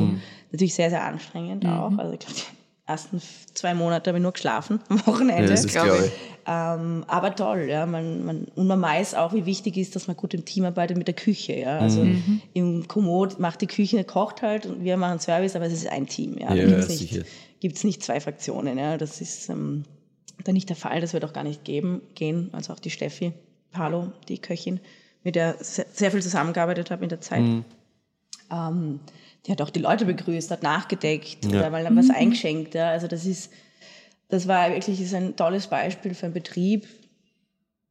Natürlich 0.52 0.74
sehr, 0.74 0.90
sehr 0.90 1.04
anstrengend 1.04 1.66
auch. 1.66 1.92
Also 1.98 2.14
ich 2.14 2.20
glaube, 2.20 2.34
ersten 2.90 3.22
zwei 3.54 3.74
Monate 3.74 4.10
habe 4.10 4.18
ich 4.18 4.24
nur 4.24 4.32
geschlafen 4.34 4.80
am 4.90 4.98
Ja, 4.98 5.08
Wochenende. 5.08 5.54
ist, 5.54 5.68
Glaube 5.68 6.06
ich. 6.08 6.12
Ähm, 6.48 7.04
aber 7.08 7.36
toll, 7.36 7.68
ja. 7.70 7.86
Man, 7.86 8.26
man, 8.26 8.48
und 8.56 8.68
man 8.68 8.82
weiß 8.82 9.14
auch, 9.16 9.34
wie 9.34 9.46
wichtig 9.46 9.78
ist, 9.78 9.96
dass 9.96 10.08
man 10.08 10.18
gut 10.18 10.34
im 10.34 10.46
Team 10.46 10.66
arbeitet 10.66 10.98
mit 10.98 11.08
der 11.08 11.16
Küche. 11.16 11.54
Ja. 11.54 11.78
Also 11.80 12.04
Mhm. 12.04 12.42
im 12.54 12.88
Komoot 12.88 13.40
macht 13.40 13.62
die 13.62 13.68
Küche, 13.68 14.04
kocht 14.04 14.42
halt 14.42 14.66
und 14.66 14.84
wir 14.84 14.98
machen 14.98 15.20
Service, 15.20 15.56
aber 15.56 15.66
es 15.66 15.74
ist 15.74 15.88
ein 15.88 16.08
Team. 16.08 16.38
Ja. 16.38 16.54
Ja, 16.54 16.66
nicht, 16.86 17.24
gibt's 17.60 17.84
nicht 17.84 18.02
zwei 18.04 18.20
Fraktionen. 18.20 18.78
Ja. 18.80 18.98
Das 18.98 19.22
ist 19.22 19.50
ähm, 19.50 19.84
dann 20.44 20.54
nicht 20.56 20.70
der 20.70 20.76
Fall, 20.78 21.02
das 21.02 21.14
wird 21.14 21.24
auch 21.26 21.34
gar 21.34 21.44
nicht 21.44 21.64
geben, 21.66 22.02
gehen. 22.16 22.50
Also 22.54 22.74
auch 22.74 22.80
die 22.80 22.90
Steffi 22.90 23.34
Palo, 23.72 24.12
die 24.28 24.40
Köchin, 24.40 24.80
mit 25.24 25.36
der 25.36 25.56
sehr, 25.60 25.86
sehr 25.94 26.10
viel 26.12 26.24
zusammengearbeitet 26.24 26.90
habe 26.90 27.04
in 27.04 27.10
der 27.10 27.22
Zeit. 27.22 27.42
Mhm. 27.42 27.66
Ähm, 28.52 29.00
die 29.46 29.52
hat 29.52 29.62
auch 29.62 29.70
die 29.70 29.80
Leute 29.80 30.06
begrüßt, 30.06 30.52
hat 30.52 30.64
nachgedeckt 30.64 31.46
Ja. 31.46 31.60
oder 31.60 31.70
mal 31.70 31.84
dann 31.84 31.96
was 31.96 32.10
eingeschenkt. 32.10 32.76
Ja. 32.76 32.90
Also 32.90 33.08
das 33.08 33.26
ist, 33.26 33.52
das 34.28 34.48
war 34.48 34.70
wirklich 34.72 35.02
ist 35.02 35.14
ein 35.14 35.36
tolles 35.36 35.68
Beispiel 35.68 36.14
für 36.14 36.26
einen 36.26 36.34
Betrieb. 36.34 36.88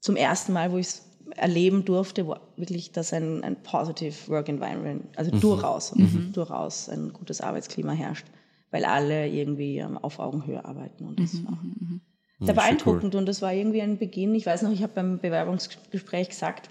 Zum 0.00 0.16
ersten 0.16 0.52
Mal, 0.52 0.70
wo 0.70 0.78
ich 0.78 0.86
es 0.86 1.02
erleben 1.36 1.84
durfte, 1.84 2.26
wo 2.26 2.36
wirklich 2.56 2.92
das 2.92 3.12
ein, 3.12 3.42
ein 3.44 3.56
positive 3.62 4.14
Work 4.28 4.48
Environment, 4.48 5.04
also 5.16 5.30
durchaus, 5.30 5.92
durchaus 6.32 6.88
ein 6.88 7.12
gutes 7.12 7.40
Arbeitsklima 7.40 7.92
herrscht, 7.92 8.26
weil 8.70 8.84
alle 8.84 9.28
irgendwie 9.28 9.78
ähm, 9.78 9.98
auf 9.98 10.18
Augenhöhe 10.20 10.64
arbeiten 10.64 11.04
und 11.04 11.18
das 11.20 11.34
war 11.44 11.58
sehr 12.40 12.46
schon 12.46 12.54
beeindruckend 12.54 13.14
und 13.14 13.26
das 13.26 13.42
war 13.42 13.52
irgendwie 13.52 13.82
ein 13.82 13.98
Beginn. 13.98 14.34
Ich 14.34 14.46
weiß 14.46 14.62
noch, 14.62 14.70
ich 14.72 14.82
habe 14.82 14.92
beim 14.94 15.18
Bewerbungsgespräch 15.18 16.28
gesagt, 16.30 16.70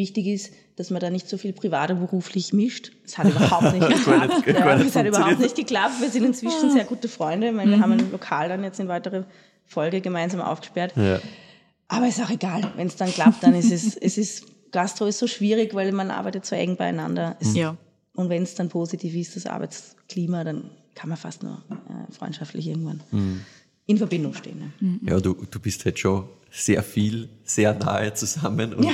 wichtig 0.00 0.26
ist, 0.26 0.52
dass 0.76 0.90
man 0.90 1.00
da 1.00 1.10
nicht 1.10 1.28
so 1.28 1.36
viel 1.36 1.52
privat 1.52 1.90
und 1.90 2.00
beruflich 2.00 2.52
mischt. 2.52 2.92
Das 3.04 3.18
hat 3.18 3.28
überhaupt 3.28 3.72
nicht 3.74 3.86
geklappt. 3.86 4.46
ja, 4.46 4.76
das 4.76 4.96
hat 4.96 5.06
überhaupt 5.06 5.38
nicht 5.38 5.54
geklappt. 5.54 6.00
Wir 6.00 6.10
sind 6.10 6.24
inzwischen 6.24 6.72
sehr 6.72 6.84
gute 6.84 7.08
Freunde. 7.08 7.48
Ich 7.48 7.54
meine, 7.54 7.70
wir 7.70 7.80
haben 7.80 7.92
ein 7.92 8.10
Lokal 8.10 8.48
dann 8.48 8.64
jetzt 8.64 8.80
in 8.80 8.88
weitere 8.88 9.24
Folge 9.66 10.00
gemeinsam 10.00 10.40
aufgesperrt. 10.40 10.94
Ja. 10.96 11.20
Aber 11.88 12.08
ist 12.08 12.20
auch 12.22 12.30
egal. 12.30 12.72
Wenn 12.76 12.86
es 12.86 12.96
dann 12.96 13.12
klappt, 13.12 13.42
dann 13.42 13.54
ist 13.54 13.70
es, 13.70 13.96
es 14.00 14.16
ist, 14.18 14.46
Gastro 14.72 15.06
ist 15.06 15.18
so 15.18 15.26
schwierig, 15.26 15.74
weil 15.74 15.92
man 15.92 16.10
arbeitet 16.10 16.46
so 16.46 16.56
eng 16.56 16.76
beieinander. 16.76 17.36
Es, 17.40 17.54
Ja. 17.54 17.76
Und 18.14 18.28
wenn 18.28 18.42
es 18.42 18.54
dann 18.54 18.68
positiv 18.68 19.14
ist, 19.14 19.36
das 19.36 19.46
Arbeitsklima, 19.46 20.42
dann 20.44 20.70
kann 20.94 21.08
man 21.08 21.18
fast 21.18 21.42
nur 21.42 21.62
äh, 21.70 22.12
freundschaftlich 22.12 22.66
irgendwann 22.66 23.00
in 23.90 23.98
Verbindung 23.98 24.34
stehen. 24.34 24.72
Ne? 24.80 24.98
Ja, 25.10 25.20
du, 25.20 25.34
du 25.50 25.58
bist 25.60 25.84
halt 25.84 25.98
schon 25.98 26.24
sehr 26.50 26.82
viel, 26.82 27.28
sehr 27.44 27.74
nahe 27.74 28.12
zusammen 28.14 28.74
und 28.74 28.84
Ja. 28.84 28.92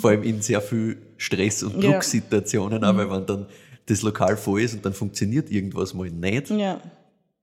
vor 0.00 0.10
allem 0.10 0.22
in 0.22 0.40
sehr 0.42 0.60
viel 0.60 0.96
Stress- 1.16 1.62
und 1.62 1.82
Ja. 1.82 1.90
Drucksituationen, 1.92 2.84
auch, 2.84 2.96
weil 2.96 3.10
wenn 3.10 3.26
dann 3.26 3.46
das 3.86 4.02
Lokal 4.02 4.36
voll 4.36 4.60
ist 4.62 4.74
und 4.74 4.84
dann 4.84 4.92
funktioniert 4.94 5.50
irgendwas 5.50 5.92
mal 5.94 6.10
nicht 6.10 6.50
Ja. 6.50 6.80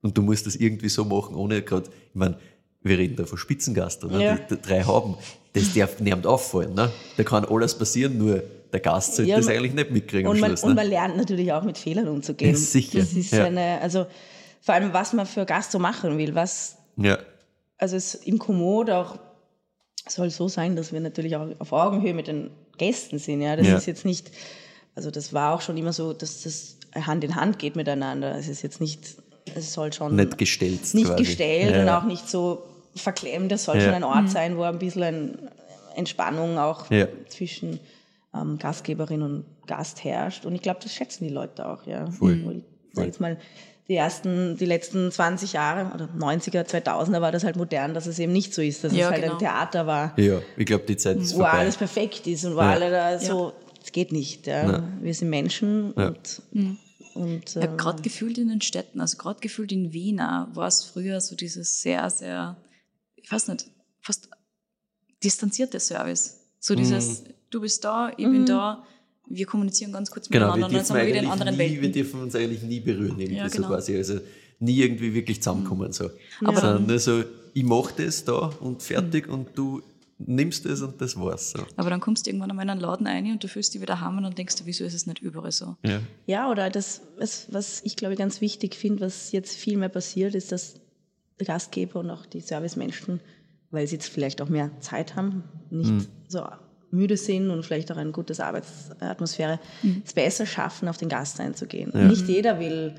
und 0.02 0.18
du 0.18 0.22
musst 0.22 0.46
das 0.48 0.56
irgendwie 0.56 0.90
so 0.90 1.04
machen, 1.06 1.36
ohne 1.36 1.62
gerade, 1.62 1.88
ich 1.90 2.16
meine, 2.16 2.38
wir 2.84 2.98
reden 2.98 3.16
da 3.16 3.26
von 3.26 3.38
Spitzengast, 3.38 4.04
oder? 4.04 4.20
Ja. 4.20 4.36
Die, 4.36 4.56
die 4.56 4.62
drei 4.62 4.84
haben, 4.84 5.16
das 5.54 5.74
darf 5.74 6.00
niemand 6.00 6.26
auffallen. 6.26 6.74
Ne? 6.74 6.90
Da 7.18 7.24
kann 7.24 7.46
alles 7.46 7.78
passieren, 7.78 8.18
nur 8.18 8.42
der 8.74 8.80
Gast 8.80 9.16
sollte 9.16 9.30
Ja, 9.32 9.38
das 9.38 9.46
man- 9.48 9.56
eigentlich 9.58 9.74
nicht 9.74 9.92
mitkriegen 9.92 10.26
am 10.28 10.32
Und 10.34 10.40
man, 10.40 10.50
Schluss. 10.52 10.64
und 10.64 10.70
ne? 10.70 10.76
man 10.76 10.88
lernt 10.88 11.18
natürlich 11.18 11.52
auch 11.52 11.64
mit 11.64 11.78
Fehlern 11.78 12.08
umzugehen. 12.08 12.52
Ja, 12.52 12.58
sicher. 12.58 13.00
Das 13.00 13.14
ist 13.14 13.32
Ja. 13.34 13.44
eine, 13.46 13.80
also 13.82 14.06
vor 14.62 14.74
allem, 14.76 14.94
was 14.94 15.12
man 15.14 15.26
für 15.26 15.46
Gast 15.46 15.72
so 15.74 15.78
machen 15.80 16.18
will. 16.18 16.34
Was, 16.36 16.78
ja. 16.98 17.18
also 17.78 17.96
es 17.96 18.16
im 18.16 18.38
Komoot 18.40 18.90
auch 18.90 19.18
soll 20.08 20.30
so 20.30 20.48
sein, 20.48 20.76
dass 20.76 20.92
wir 20.94 21.00
natürlich 21.00 21.36
auch 21.36 21.48
auf 21.60 21.72
Augenhöhe 21.74 22.14
mit 22.14 22.28
den 22.28 22.50
Gästen 22.78 23.20
sind. 23.20 23.42
Ja, 23.42 23.56
das 23.56 23.68
Ja. 23.68 23.78
ist 23.78 23.86
jetzt 23.86 24.04
nicht, 24.06 24.32
also 24.96 25.12
das 25.12 25.34
war 25.34 25.54
auch 25.56 25.62
schon 25.62 25.78
immer 25.78 25.94
so, 25.94 26.14
dass 26.14 26.42
das 26.44 26.78
Hand 26.96 27.24
in 27.24 27.36
Hand 27.36 27.60
geht 27.60 27.76
miteinander. 27.76 28.36
Es 28.38 28.48
ist 28.48 28.62
jetzt 28.64 28.82
nicht, 28.82 29.16
es 29.56 29.74
soll 29.74 29.94
schon 29.94 30.16
Nicht 30.16 30.38
gestellt. 30.38 30.94
nicht 30.94 31.06
quasi. 31.06 31.24
gestellt 31.24 31.76
ja. 31.76 31.82
und 31.84 31.90
auch 31.90 32.04
nicht 32.04 32.28
so 32.28 32.64
verklemmt. 32.96 33.52
Das 33.52 33.64
soll 33.66 33.78
Ja. 33.78 33.84
schon 33.84 33.94
ein 33.94 34.04
Ort 34.04 34.30
sein, 34.30 34.58
wo 34.58 34.64
ein 34.64 34.80
bisschen 34.80 35.04
ein 35.04 35.50
Entspannung 35.96 36.58
auch 36.58 36.90
Ja. 36.90 37.08
zwischen 37.30 37.80
ähm, 38.34 38.58
Gastgeberin 38.58 39.22
und 39.22 39.46
Gast 39.68 40.04
herrscht. 40.04 40.46
Und 40.46 40.56
ich 40.56 40.62
glaube, 40.62 40.80
das 40.82 40.94
schätzen 40.94 41.26
die 41.28 41.34
Leute 41.34 41.68
auch. 41.68 41.86
Ja. 41.86 42.10
Voll. 42.12 42.44
Weil, 42.46 42.64
Sag 42.94 43.06
jetzt 43.06 43.20
mal, 43.22 43.38
die 43.88 43.96
ersten, 43.96 44.56
die 44.58 44.66
letzten 44.66 45.12
20 45.12 45.54
Jahre 45.54 45.94
oder 45.94 46.06
90er, 46.18 46.64
2000er 46.66 47.20
war 47.22 47.32
das 47.32 47.44
halt 47.44 47.56
modern, 47.56 47.94
dass 47.94 48.06
es 48.06 48.20
eben 48.20 48.32
nicht 48.32 48.54
so 48.54 48.62
ist, 48.62 48.84
dass 48.84 48.94
Ja, 48.94 49.08
es 49.08 49.12
halt 49.12 49.22
genau. 49.22 49.34
ein 49.34 49.40
Theater 49.40 49.86
war, 49.88 50.18
Ja, 50.20 50.42
ich 50.58 50.66
glaube, 50.66 50.86
die 50.88 50.98
Zeit 50.98 51.18
ist 51.18 51.34
wo 51.34 51.40
vorbei. 51.40 51.52
alles 51.52 51.78
perfekt 51.78 52.26
ist 52.28 52.46
und 52.46 52.56
wo 52.56 52.60
Ja. 52.60 52.72
alle 52.72 52.90
da 52.92 53.20
so, 53.20 53.54
es 53.84 53.92
geht 53.92 54.12
nicht. 54.12 54.48
Ja. 54.48 54.82
Wir 55.02 55.14
sind 55.14 55.30
Menschen 55.30 55.94
Ja. 55.98 56.08
und, 56.10 56.42
und 57.16 57.56
Ja, 57.56 57.64
ähm, 57.64 57.78
gerade 57.78 58.02
gefühlt 58.02 58.38
in 58.38 58.48
den 58.50 58.62
Städten, 58.62 59.02
also 59.02 59.18
gerade 59.18 59.40
gefühlt 59.42 59.72
in 59.72 59.92
Wien 59.92 60.18
war 60.20 60.68
es 60.68 60.84
früher 60.84 61.20
so 61.20 61.36
dieses 61.36 61.82
sehr, 61.82 62.10
sehr, 62.10 62.56
ich 63.16 63.32
weiß 63.32 63.48
nicht, 63.50 63.66
fast 64.02 64.30
distanzierte 65.24 65.80
Service. 65.80 66.40
So 66.60 66.76
dieses, 66.76 67.24
du 67.50 67.62
bist 67.62 67.84
da, 67.84 68.10
ich 68.16 68.26
bin 68.30 68.46
da, 68.46 68.84
wir 69.36 69.46
kommunizieren 69.46 69.92
ganz 69.92 70.12
kurz 70.12 70.30
Genau, 70.30 70.48
miteinander 70.56 70.60
wir 70.60 70.66
und 70.66 70.74
dann 70.74 70.80
dürfen, 70.80 70.86
sind 70.88 70.96
wir 70.98 71.06
wieder 71.08 71.20
in 71.20 71.26
eigentlich 71.26 71.32
anderen 71.32 71.54
nie, 71.58 71.60
wir 71.76 71.82
Welten. 71.82 71.92
dürfen 71.94 72.22
uns 72.22 72.36
eigentlich 72.36 72.62
nie 72.64 72.80
berühren, 72.80 73.20
irgendwie 73.20 73.38
Ja, 73.38 73.50
so 73.50 73.56
genau. 73.58 73.68
quasi. 73.70 73.96
Also 73.98 74.20
nie 74.60 74.78
irgendwie 74.80 75.14
wirklich 75.14 75.42
zusammenkommen. 75.42 75.92
So. 75.92 76.10
Aber- 76.44 76.60
Sondern 76.60 76.86
nur 76.88 77.00
so, 77.00 77.24
ich 77.54 77.64
mache 77.64 77.94
das 78.04 78.24
da 78.24 78.52
und 78.60 78.82
fertig 78.84 79.28
und 79.28 79.50
du 79.56 79.82
nimmst 80.24 80.66
es 80.68 80.82
und 80.84 81.02
das 81.02 81.18
war's. 81.18 81.52
So. 81.52 81.60
Aber 81.78 81.90
dann 81.90 82.00
kommst 82.00 82.26
du 82.26 82.30
irgendwann 82.30 82.52
einmal 82.52 82.66
in 82.66 82.70
einen 82.70 82.80
Laden 82.82 83.08
rein 83.08 83.26
und 83.32 83.44
du 83.44 83.48
fühlst 83.48 83.74
dich 83.74 83.82
wieder 83.82 84.00
heim 84.02 84.18
und 84.18 84.24
dann 84.24 84.36
denkst 84.36 84.56
du, 84.58 84.66
wieso 84.66 84.84
ist 84.84 84.94
es 84.94 85.08
nicht 85.08 85.20
überall 85.20 85.52
so? 85.52 85.78
Ja. 85.84 86.00
Ja, 86.28 86.52
oder 86.52 86.70
das, 86.70 87.02
was, 87.18 87.48
was 87.50 87.82
ich 87.84 87.96
glaube 87.96 88.16
ganz 88.16 88.40
wichtig 88.40 88.76
finde, 88.76 89.02
was 89.02 89.32
jetzt 89.32 89.56
viel 89.58 89.78
mehr 89.78 89.90
passiert, 89.90 90.36
ist, 90.36 90.52
dass 90.52 90.76
der 91.40 91.48
Gastgeber 91.48 92.02
und 92.02 92.12
auch 92.12 92.28
die 92.28 92.40
Servicemenschen, 92.40 93.20
weil 93.72 93.88
sie 93.88 93.96
jetzt 93.96 94.10
vielleicht 94.10 94.42
auch 94.44 94.50
mehr 94.50 94.70
Zeit 94.80 95.16
haben, 95.16 95.44
nicht 95.72 96.08
so 96.28 96.44
müde 96.92 97.18
sind 97.18 97.50
und 97.50 97.64
vielleicht 97.66 97.92
auch 97.92 97.98
eine 97.98 98.12
gute 98.12 98.34
Arbeitsatmosphäre, 98.44 99.60
es 100.06 100.14
besser 100.14 100.46
schaffen, 100.46 100.88
auf 100.88 100.98
den 100.98 101.10
Gast 101.10 101.40
einzugehen. 101.40 101.92
Nicht 102.08 102.28
jeder 102.28 102.60
will 102.60 102.96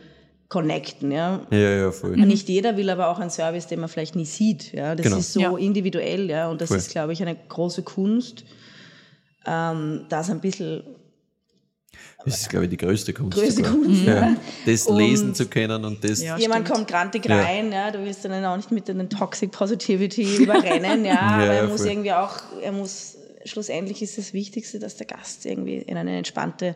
connecten, 0.49 1.11
ja. 1.13 1.41
ja, 1.51 1.59
ja, 1.59 1.93
voll. 1.93 2.17
Nicht 2.17 2.49
jeder 2.49 2.77
will 2.77 2.91
aber 2.91 3.09
auch 3.09 3.19
einen 3.19 3.31
Service, 3.31 3.67
den 3.69 3.81
man 3.81 3.89
vielleicht 3.89 4.17
nie 4.17 4.27
sieht. 4.27 4.73
Ja? 4.75 4.95
Das 4.95 5.05
Genau. 5.05 5.17
ist 5.19 5.33
so 5.33 5.41
Ja. 5.41 5.57
individuell, 5.57 6.29
ja. 6.29 6.51
Und 6.51 6.61
das 6.61 6.69
Voll. 6.69 6.77
ist, 6.77 6.91
glaube 6.91 7.13
ich, 7.15 7.23
eine 7.23 7.35
große 7.49 7.83
Kunst, 7.83 8.45
ähm, 9.47 10.05
das 10.11 10.29
ein 10.31 10.41
bisschen 10.41 10.83
Das 12.25 12.41
ist, 12.43 12.51
glaube 12.51 12.67
ich, 12.67 12.71
die 12.71 12.77
größte 12.77 13.13
Kunst. 13.13 13.37
größte. 13.37 13.63
Kunst. 13.63 14.05
Ja. 14.05 14.15
Ja. 14.15 14.37
Das 14.67 14.87
Und- 14.87 14.99
lesen 14.99 15.35
zu 15.35 15.47
können 15.47 15.85
und 15.85 16.05
das. 16.05 16.23
Ja. 16.23 16.37
Jemand 16.37 16.67
stimmt. 16.67 16.77
kommt 16.79 16.89
grantig 16.89 17.25
Ja. 17.27 17.41
rein, 17.41 17.73
ja. 17.73 17.91
du 17.91 18.05
willst 18.05 18.25
dann 18.25 18.45
auch 18.45 18.57
nicht 18.57 18.71
mit 18.71 18.87
den 18.89 19.09
Toxic 19.11 19.51
Positivity 19.51 20.37
überrennen, 20.37 21.05
ja, 21.05 21.19
aber 21.19 21.47
ja, 21.47 21.53
er 21.55 21.67
muss 21.69 21.81
voll. 21.81 21.91
irgendwie 21.91 22.13
auch, 22.13 22.37
er 22.63 22.73
muss, 22.73 23.17
schlussendlich 23.45 24.03
ist 24.03 24.19
das 24.19 24.33
Wichtigste, 24.33 24.79
dass 24.79 24.97
der 24.97 25.07
Gast 25.07 25.45
irgendwie 25.47 25.77
in 25.79 25.97
eine 25.97 26.17
entspannte, 26.17 26.75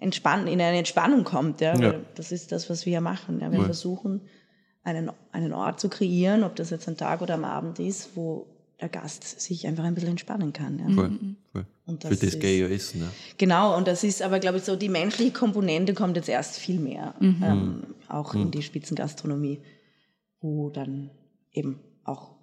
entspann, 0.00 0.46
in 0.46 0.60
eine 0.60 0.78
Entspannung 0.78 1.24
kommt, 1.24 1.60
ja, 1.60 1.76
Ja. 1.78 1.94
das 2.14 2.32
ist 2.32 2.52
das, 2.52 2.70
was 2.70 2.86
wir 2.86 2.92
ja 2.94 3.00
machen, 3.00 3.40
ja. 3.40 3.50
wir 3.52 3.64
versuchen, 3.64 4.20
einen, 4.84 5.10
einen 5.32 5.52
Ort 5.52 5.80
zu 5.80 5.88
kreieren, 5.88 6.44
ob 6.44 6.54
das 6.56 6.70
jetzt 6.70 6.88
am 6.88 6.96
Tag 6.96 7.20
oder 7.20 7.34
am 7.34 7.44
Abend 7.44 7.78
ist, 7.80 8.10
wo 8.14 8.46
der 8.80 8.88
Gast 8.88 9.40
sich 9.40 9.66
einfach 9.66 9.82
ein 9.84 9.94
bisschen 9.94 10.10
entspannen 10.10 10.52
kann, 10.52 10.78
ja. 10.78 10.94
Voll, 10.94 11.18
voll. 11.52 11.66
Und 11.86 12.02
Für 12.04 12.10
das 12.10 12.20
das 12.20 12.28
ist- 12.34 12.40
gehe 12.40 12.64
ich 12.64 12.70
ja 12.70 12.74
essen. 12.76 13.00
Ne? 13.00 13.10
Genau, 13.36 13.76
und 13.76 13.88
das 13.88 14.04
ist 14.04 14.22
aber, 14.22 14.38
glaube 14.38 14.58
ich, 14.58 14.64
so, 14.64 14.76
die 14.76 14.88
menschliche 14.88 15.32
Komponente 15.32 15.92
kommt 15.94 16.16
jetzt 16.16 16.28
erst 16.28 16.56
viel 16.58 16.78
mehr, 16.78 17.14
ähm, 17.20 17.82
auch 18.08 18.34
in 18.34 18.50
die 18.52 18.62
Spitzengastronomie, 18.62 19.58
wo 20.40 20.70
dann 20.70 21.10
eben 21.52 21.80
auch, 22.04 22.36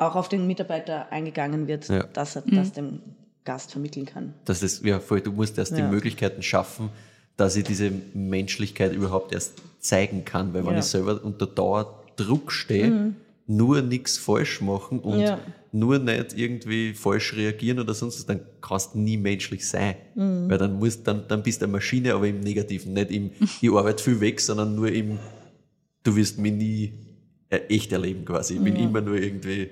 auch 0.00 0.16
auf 0.16 0.28
den 0.28 0.46
Mitarbeiter 0.46 1.12
eingegangen 1.12 1.68
wird, 1.68 1.88
Ja. 1.88 2.04
dass 2.04 2.36
er 2.36 2.42
das 2.46 2.72
dem 2.72 3.00
Gast 3.44 3.72
vermitteln 3.72 4.06
kann. 4.06 4.34
Dass 4.44 4.60
das, 4.60 4.82
ja, 4.82 4.98
voll, 5.00 5.20
du 5.20 5.32
musst 5.32 5.58
erst 5.58 5.72
Ja. 5.72 5.78
die 5.78 5.82
Möglichkeiten 5.94 6.42
schaffen, 6.42 6.88
dass 7.36 7.56
ich 7.56 7.64
diese 7.64 7.90
Menschlichkeit 8.14 8.92
überhaupt 8.94 9.32
erst 9.32 9.62
zeigen 9.78 10.24
kann. 10.24 10.52
Weil 10.54 10.62
wenn 10.62 10.70
Ja. 10.70 10.72
Mhm. 10.72 10.78
ich 10.80 10.84
selber 10.86 11.20
unter 11.22 11.46
Dauerdruck 11.46 12.50
stehe, 12.52 13.14
nur 13.46 13.82
nichts 13.82 14.16
falsch 14.18 14.60
machen 14.60 15.00
und 15.00 15.20
Ja. 15.20 15.38
nur 15.72 15.98
nicht 15.98 16.36
irgendwie 16.36 16.94
falsch 16.94 17.34
reagieren 17.34 17.78
oder 17.80 17.94
sonst 17.94 18.18
was, 18.20 18.26
dann 18.26 18.40
kannst 18.60 18.94
du 18.94 18.98
nie 19.00 19.16
menschlich 19.16 19.66
sein. 19.68 19.96
Mhm. 20.14 20.48
Weil 20.50 20.58
dann, 20.58 20.78
musst, 20.78 21.06
dann, 21.06 21.24
dann 21.28 21.42
bist 21.42 21.60
du 21.60 21.64
eine 21.66 21.72
Maschine, 21.72 22.14
aber 22.14 22.26
im 22.28 22.40
Negativen. 22.40 22.92
Nicht 22.92 23.10
im, 23.10 23.30
ich 23.60 23.70
arbeite 23.70 24.02
viel 24.02 24.20
weg, 24.20 24.40
sondern 24.40 24.74
nur 24.74 24.90
im, 24.92 25.18
du 26.04 26.14
wirst 26.16 26.38
mich 26.38 26.52
nie 26.52 26.92
äh, 27.48 27.56
echt 27.68 27.90
erleben 27.92 28.24
quasi. 28.24 28.54
Ich 28.54 28.60
bin 28.62 28.76
immer 28.76 29.00
nur 29.00 29.16
irgendwie, 29.16 29.70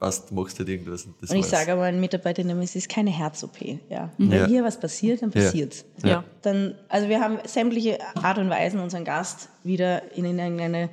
was 0.00 0.30
machst 0.32 0.58
halt 0.58 0.68
irgendwas. 0.70 1.04
Und, 1.04 1.14
das 1.20 1.30
Und 1.30 1.36
ich 1.36 1.46
sage 1.46 1.72
aber 1.72 1.82
meinen 1.82 2.00
Mitarbeiterinnen, 2.00 2.60
es 2.62 2.74
ist 2.74 2.88
keine 2.88 3.10
Herz-OP. 3.10 3.78
Ja. 3.90 4.10
Wenn 4.18 4.32
Ja. 4.32 4.46
hier 4.46 4.64
was 4.64 4.80
passiert, 4.80 5.20
dann 5.22 5.30
Ja. 5.30 5.42
passiert's. 5.42 5.84
Ja. 6.02 6.24
Dann, 6.42 6.74
also 6.88 7.08
wir 7.08 7.20
haben 7.20 7.38
sämtliche 7.44 7.98
Art 8.16 8.38
und 8.38 8.48
Weisen, 8.50 8.80
unseren 8.80 9.04
Gast 9.04 9.50
wieder 9.62 10.10
in, 10.16 10.24
in, 10.24 10.40
eine, 10.40 10.88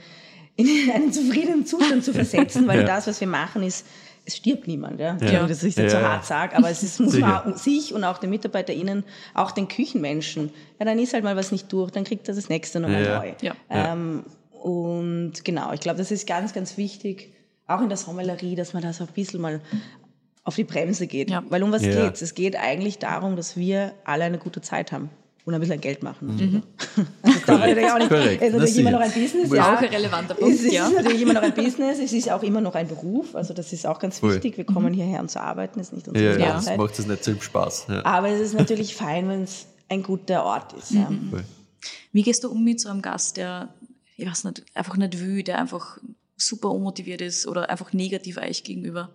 in 0.57 0.67
einen 0.93 1.13
zufriedenen 1.13 1.65
Zustand 1.65 2.03
zu 2.03 2.13
versetzen, 2.13 2.67
weil 2.67 2.81
Ja. 2.81 2.85
das, 2.85 3.07
was 3.07 3.19
wir 3.21 3.27
machen, 3.27 3.63
ist, 3.63 3.85
es 4.25 4.35
stirbt 4.35 4.67
niemand. 4.67 4.99
Ja? 4.99 5.15
Ja. 5.21 5.31
Ja. 5.31 5.47
Das 5.47 5.63
ich 5.63 5.77
jetzt 5.77 5.93
Ja, 5.93 5.99
so 5.99 6.05
ja. 6.05 6.09
hart 6.11 6.25
sage, 6.25 6.57
aber 6.57 6.69
es 6.69 6.83
ist, 6.83 6.99
muss 6.99 7.13
Sicher. 7.13 7.43
man 7.45 7.55
sich 7.55 7.93
und 7.93 8.03
auch 8.03 8.17
den 8.17 8.29
MitarbeiterInnen, 8.29 9.05
auch 9.33 9.51
den 9.51 9.69
Küchenmenschen, 9.69 10.51
ja, 10.79 10.85
dann 10.85 10.99
ist 10.99 11.13
halt 11.13 11.23
mal 11.23 11.37
was 11.37 11.53
nicht 11.53 11.71
durch, 11.71 11.91
dann 11.91 12.03
kriegt 12.03 12.27
er 12.27 12.35
das 12.35 12.49
nächste 12.49 12.81
nochmal 12.81 13.05
Ja. 13.05 13.19
neu. 13.19 13.33
Ja. 13.41 13.53
Ähm, 13.69 14.25
und 14.51 15.45
genau, 15.45 15.71
ich 15.71 15.79
glaube, 15.79 15.97
das 15.97 16.11
ist 16.11 16.27
ganz, 16.27 16.51
ganz 16.53 16.75
wichtig, 16.77 17.31
auch 17.67 17.81
in 17.81 17.89
der 17.89 17.97
Sommelerie, 17.97 18.55
dass 18.55 18.73
man 18.73 18.81
da 18.83 18.93
so 18.93 19.03
ein 19.03 19.09
bisschen 19.13 19.41
mal 19.41 19.61
auf 20.43 20.55
die 20.55 20.63
Bremse 20.63 21.07
geht. 21.07 21.29
Ja. 21.29 21.43
Weil 21.49 21.63
um 21.63 21.71
was 21.71 21.83
Ja. 21.83 22.05
geht's? 22.05 22.21
Es 22.21 22.33
geht 22.33 22.55
eigentlich 22.55 22.99
darum, 22.99 23.35
dass 23.35 23.57
wir 23.57 23.93
alle 24.05 24.23
eine 24.23 24.37
gute 24.37 24.61
Zeit 24.61 24.91
haben 24.93 25.09
und 25.43 25.53
ein 25.53 25.59
bisschen 25.59 25.81
Geld 25.81 26.03
machen. 26.03 26.35
Mhm. 26.35 26.63
Also 27.21 27.37
das 27.37 27.45
darf 27.45 27.59
man 27.59 27.69
natürlich 27.69 27.91
auch 27.91 27.97
nicht. 27.97 28.09
Korrekt. 28.09 28.41
Es 28.41 28.47
ist 28.47 28.53
natürlich 28.53 28.75
Na, 28.75 28.81
immer 28.81 28.91
noch 28.91 28.99
ein 29.01 29.11
Business, 29.11 29.51
ja. 29.53 29.73
Auch 29.75 29.81
ein 29.81 29.89
relevanter 29.89 30.33
Es 30.35 30.39
Punkt, 30.39 30.55
ist 30.55 30.71
ja. 30.73 30.89
natürlich 30.89 31.21
immer 31.21 31.33
noch 31.33 31.41
ein 31.41 31.53
Business, 31.53 31.99
es 31.99 32.13
ist 32.13 32.31
auch 32.31 32.43
immer 32.43 32.61
noch 32.61 32.75
ein 32.75 32.87
Beruf, 32.87 33.35
also 33.35 33.53
das 33.53 33.73
ist 33.73 33.85
auch 33.85 33.99
ganz 33.99 34.21
wichtig. 34.23 34.57
Wir 34.57 34.65
kommen 34.65 34.93
hierher, 34.93 35.19
um 35.21 35.27
zu 35.27 35.41
arbeiten, 35.41 35.79
das 35.79 35.87
ist 35.89 35.93
nicht 35.95 36.07
unsere 36.07 36.33
Ja, 36.33 36.39
ja, 36.39 36.45
Ja. 36.47 36.53
das 36.53 36.77
macht 36.77 36.97
es 36.99 37.05
nicht 37.07 37.23
so 37.23 37.31
im 37.31 37.41
Spaß. 37.41 37.87
Ja. 37.89 38.05
Aber 38.05 38.29
es 38.29 38.39
ist 38.39 38.53
natürlich 38.55 38.95
fein, 38.95 39.27
wenn 39.29 39.43
es 39.43 39.67
ein 39.89 40.03
guter 40.03 40.43
Ort 40.45 40.73
ist. 40.73 40.91
Ja. 40.91 41.09
Voll. 41.29 41.43
Wie 42.13 42.23
gehst 42.23 42.43
du 42.43 42.49
um 42.51 42.63
mit 42.63 42.79
so 42.79 42.89
einem 42.89 43.01
Gast, 43.01 43.37
der, 43.37 43.69
ich 44.15 44.25
weiß 44.29 44.45
nicht, 44.45 44.63
einfach 44.73 44.97
nicht 44.97 45.19
will, 45.19 45.43
der 45.43 45.59
einfach 45.59 45.97
super 46.37 46.71
unmotiviert 46.71 47.21
ist 47.21 47.47
oder 47.47 47.69
einfach 47.69 47.93
negativ 47.93 48.37
euch 48.37 48.63
gegenüber? 48.63 49.09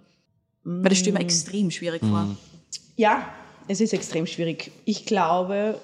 Weil 0.65 0.91
das 0.91 0.99
stelle 0.99 1.17
ich 1.17 1.19
mir 1.19 1.25
extrem 1.25 1.71
schwierig 1.71 2.03
vor. 2.03 2.37
Ja, 2.97 3.27
es 3.69 3.81
ist 3.81 3.93
extrem 3.93 4.27
schwierig. 4.27 4.71
Ich 4.85 5.07
glaube, 5.07 5.81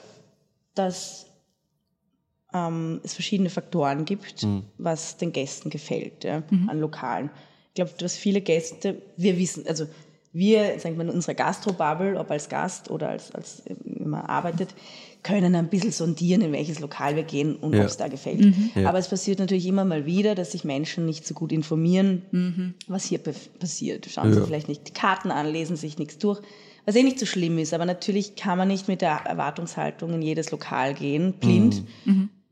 dass 0.74 1.26
ähm, 2.53 3.01
es 3.03 3.14
verschiedene 3.14 3.51
Faktoren 3.51 4.05
gibt, 4.05 4.47
was 4.78 5.16
den 5.16 5.32
Gästen 5.32 5.70
gefällt 5.70 6.24
ja, 6.24 6.43
an 6.66 6.80
Lokalen. 6.80 7.30
Ich 7.68 7.74
glaube, 7.74 7.93
dass 7.99 8.16
viele 8.16 8.41
Gäste, 8.41 9.01
wir 9.16 9.39
wissen, 9.39 9.66
also 9.66 9.86
wir, 10.32 10.78
sagen 10.78 10.97
wir 10.97 11.05
in 11.05 11.11
unserer 11.11 11.34
Gastrobubble, 11.34 12.18
ob 12.18 12.30
als 12.30 12.49
Gast 12.49 12.91
oder 12.91 13.09
als, 13.11 13.34
als 13.34 13.61
äh, 13.66 13.74
wenn 13.84 14.11
man 14.11 14.22
arbeitet, 14.22 14.74
können 15.23 15.55
ein 15.55 15.69
bisschen 15.69 15.93
sondieren, 15.93 16.41
in 16.43 16.53
welches 16.53 16.81
Lokal 16.81 17.16
wir 17.16 17.23
gehen 17.25 17.57
und 17.57 17.75
Ja. 17.75 17.81
ob 17.83 17.87
es 17.87 17.97
da 17.97 18.09
gefällt. 18.09 18.55
Ja. 18.75 18.89
Aber 18.89 18.99
es 18.99 19.09
passiert 19.09 19.39
natürlich 19.39 19.66
immer 19.66 19.85
mal 19.85 20.07
wieder, 20.07 20.35
dass 20.35 20.53
sich 20.53 20.64
Menschen 20.64 21.05
nicht 21.07 21.27
so 21.27 21.35
gut 21.35 21.53
informieren, 21.53 22.75
was 22.87 23.05
hier 23.05 23.19
passiert. 23.19 24.07
Schauen 24.11 24.33
sie 24.33 24.39
Ja. 24.41 24.47
vielleicht 24.47 24.69
nicht 24.69 24.87
die 24.89 24.93
Karten 24.93 25.31
an, 25.31 25.47
lesen 25.47 25.77
sich 25.77 25.99
nichts 25.99 26.19
durch, 26.19 26.41
was 26.87 26.95
eh 26.97 27.03
nicht 27.03 27.19
so 27.19 27.27
schlimm 27.27 27.59
ist. 27.59 27.75
Aber 27.75 27.85
natürlich 27.85 28.37
kann 28.37 28.57
man 28.59 28.69
nicht 28.69 28.89
mit 28.89 29.01
der 29.03 29.21
Erwartungshaltung 29.27 30.14
in 30.14 30.23
jedes 30.23 30.51
Lokal 30.51 30.95
gehen, 30.95 31.35
blind, 31.35 31.83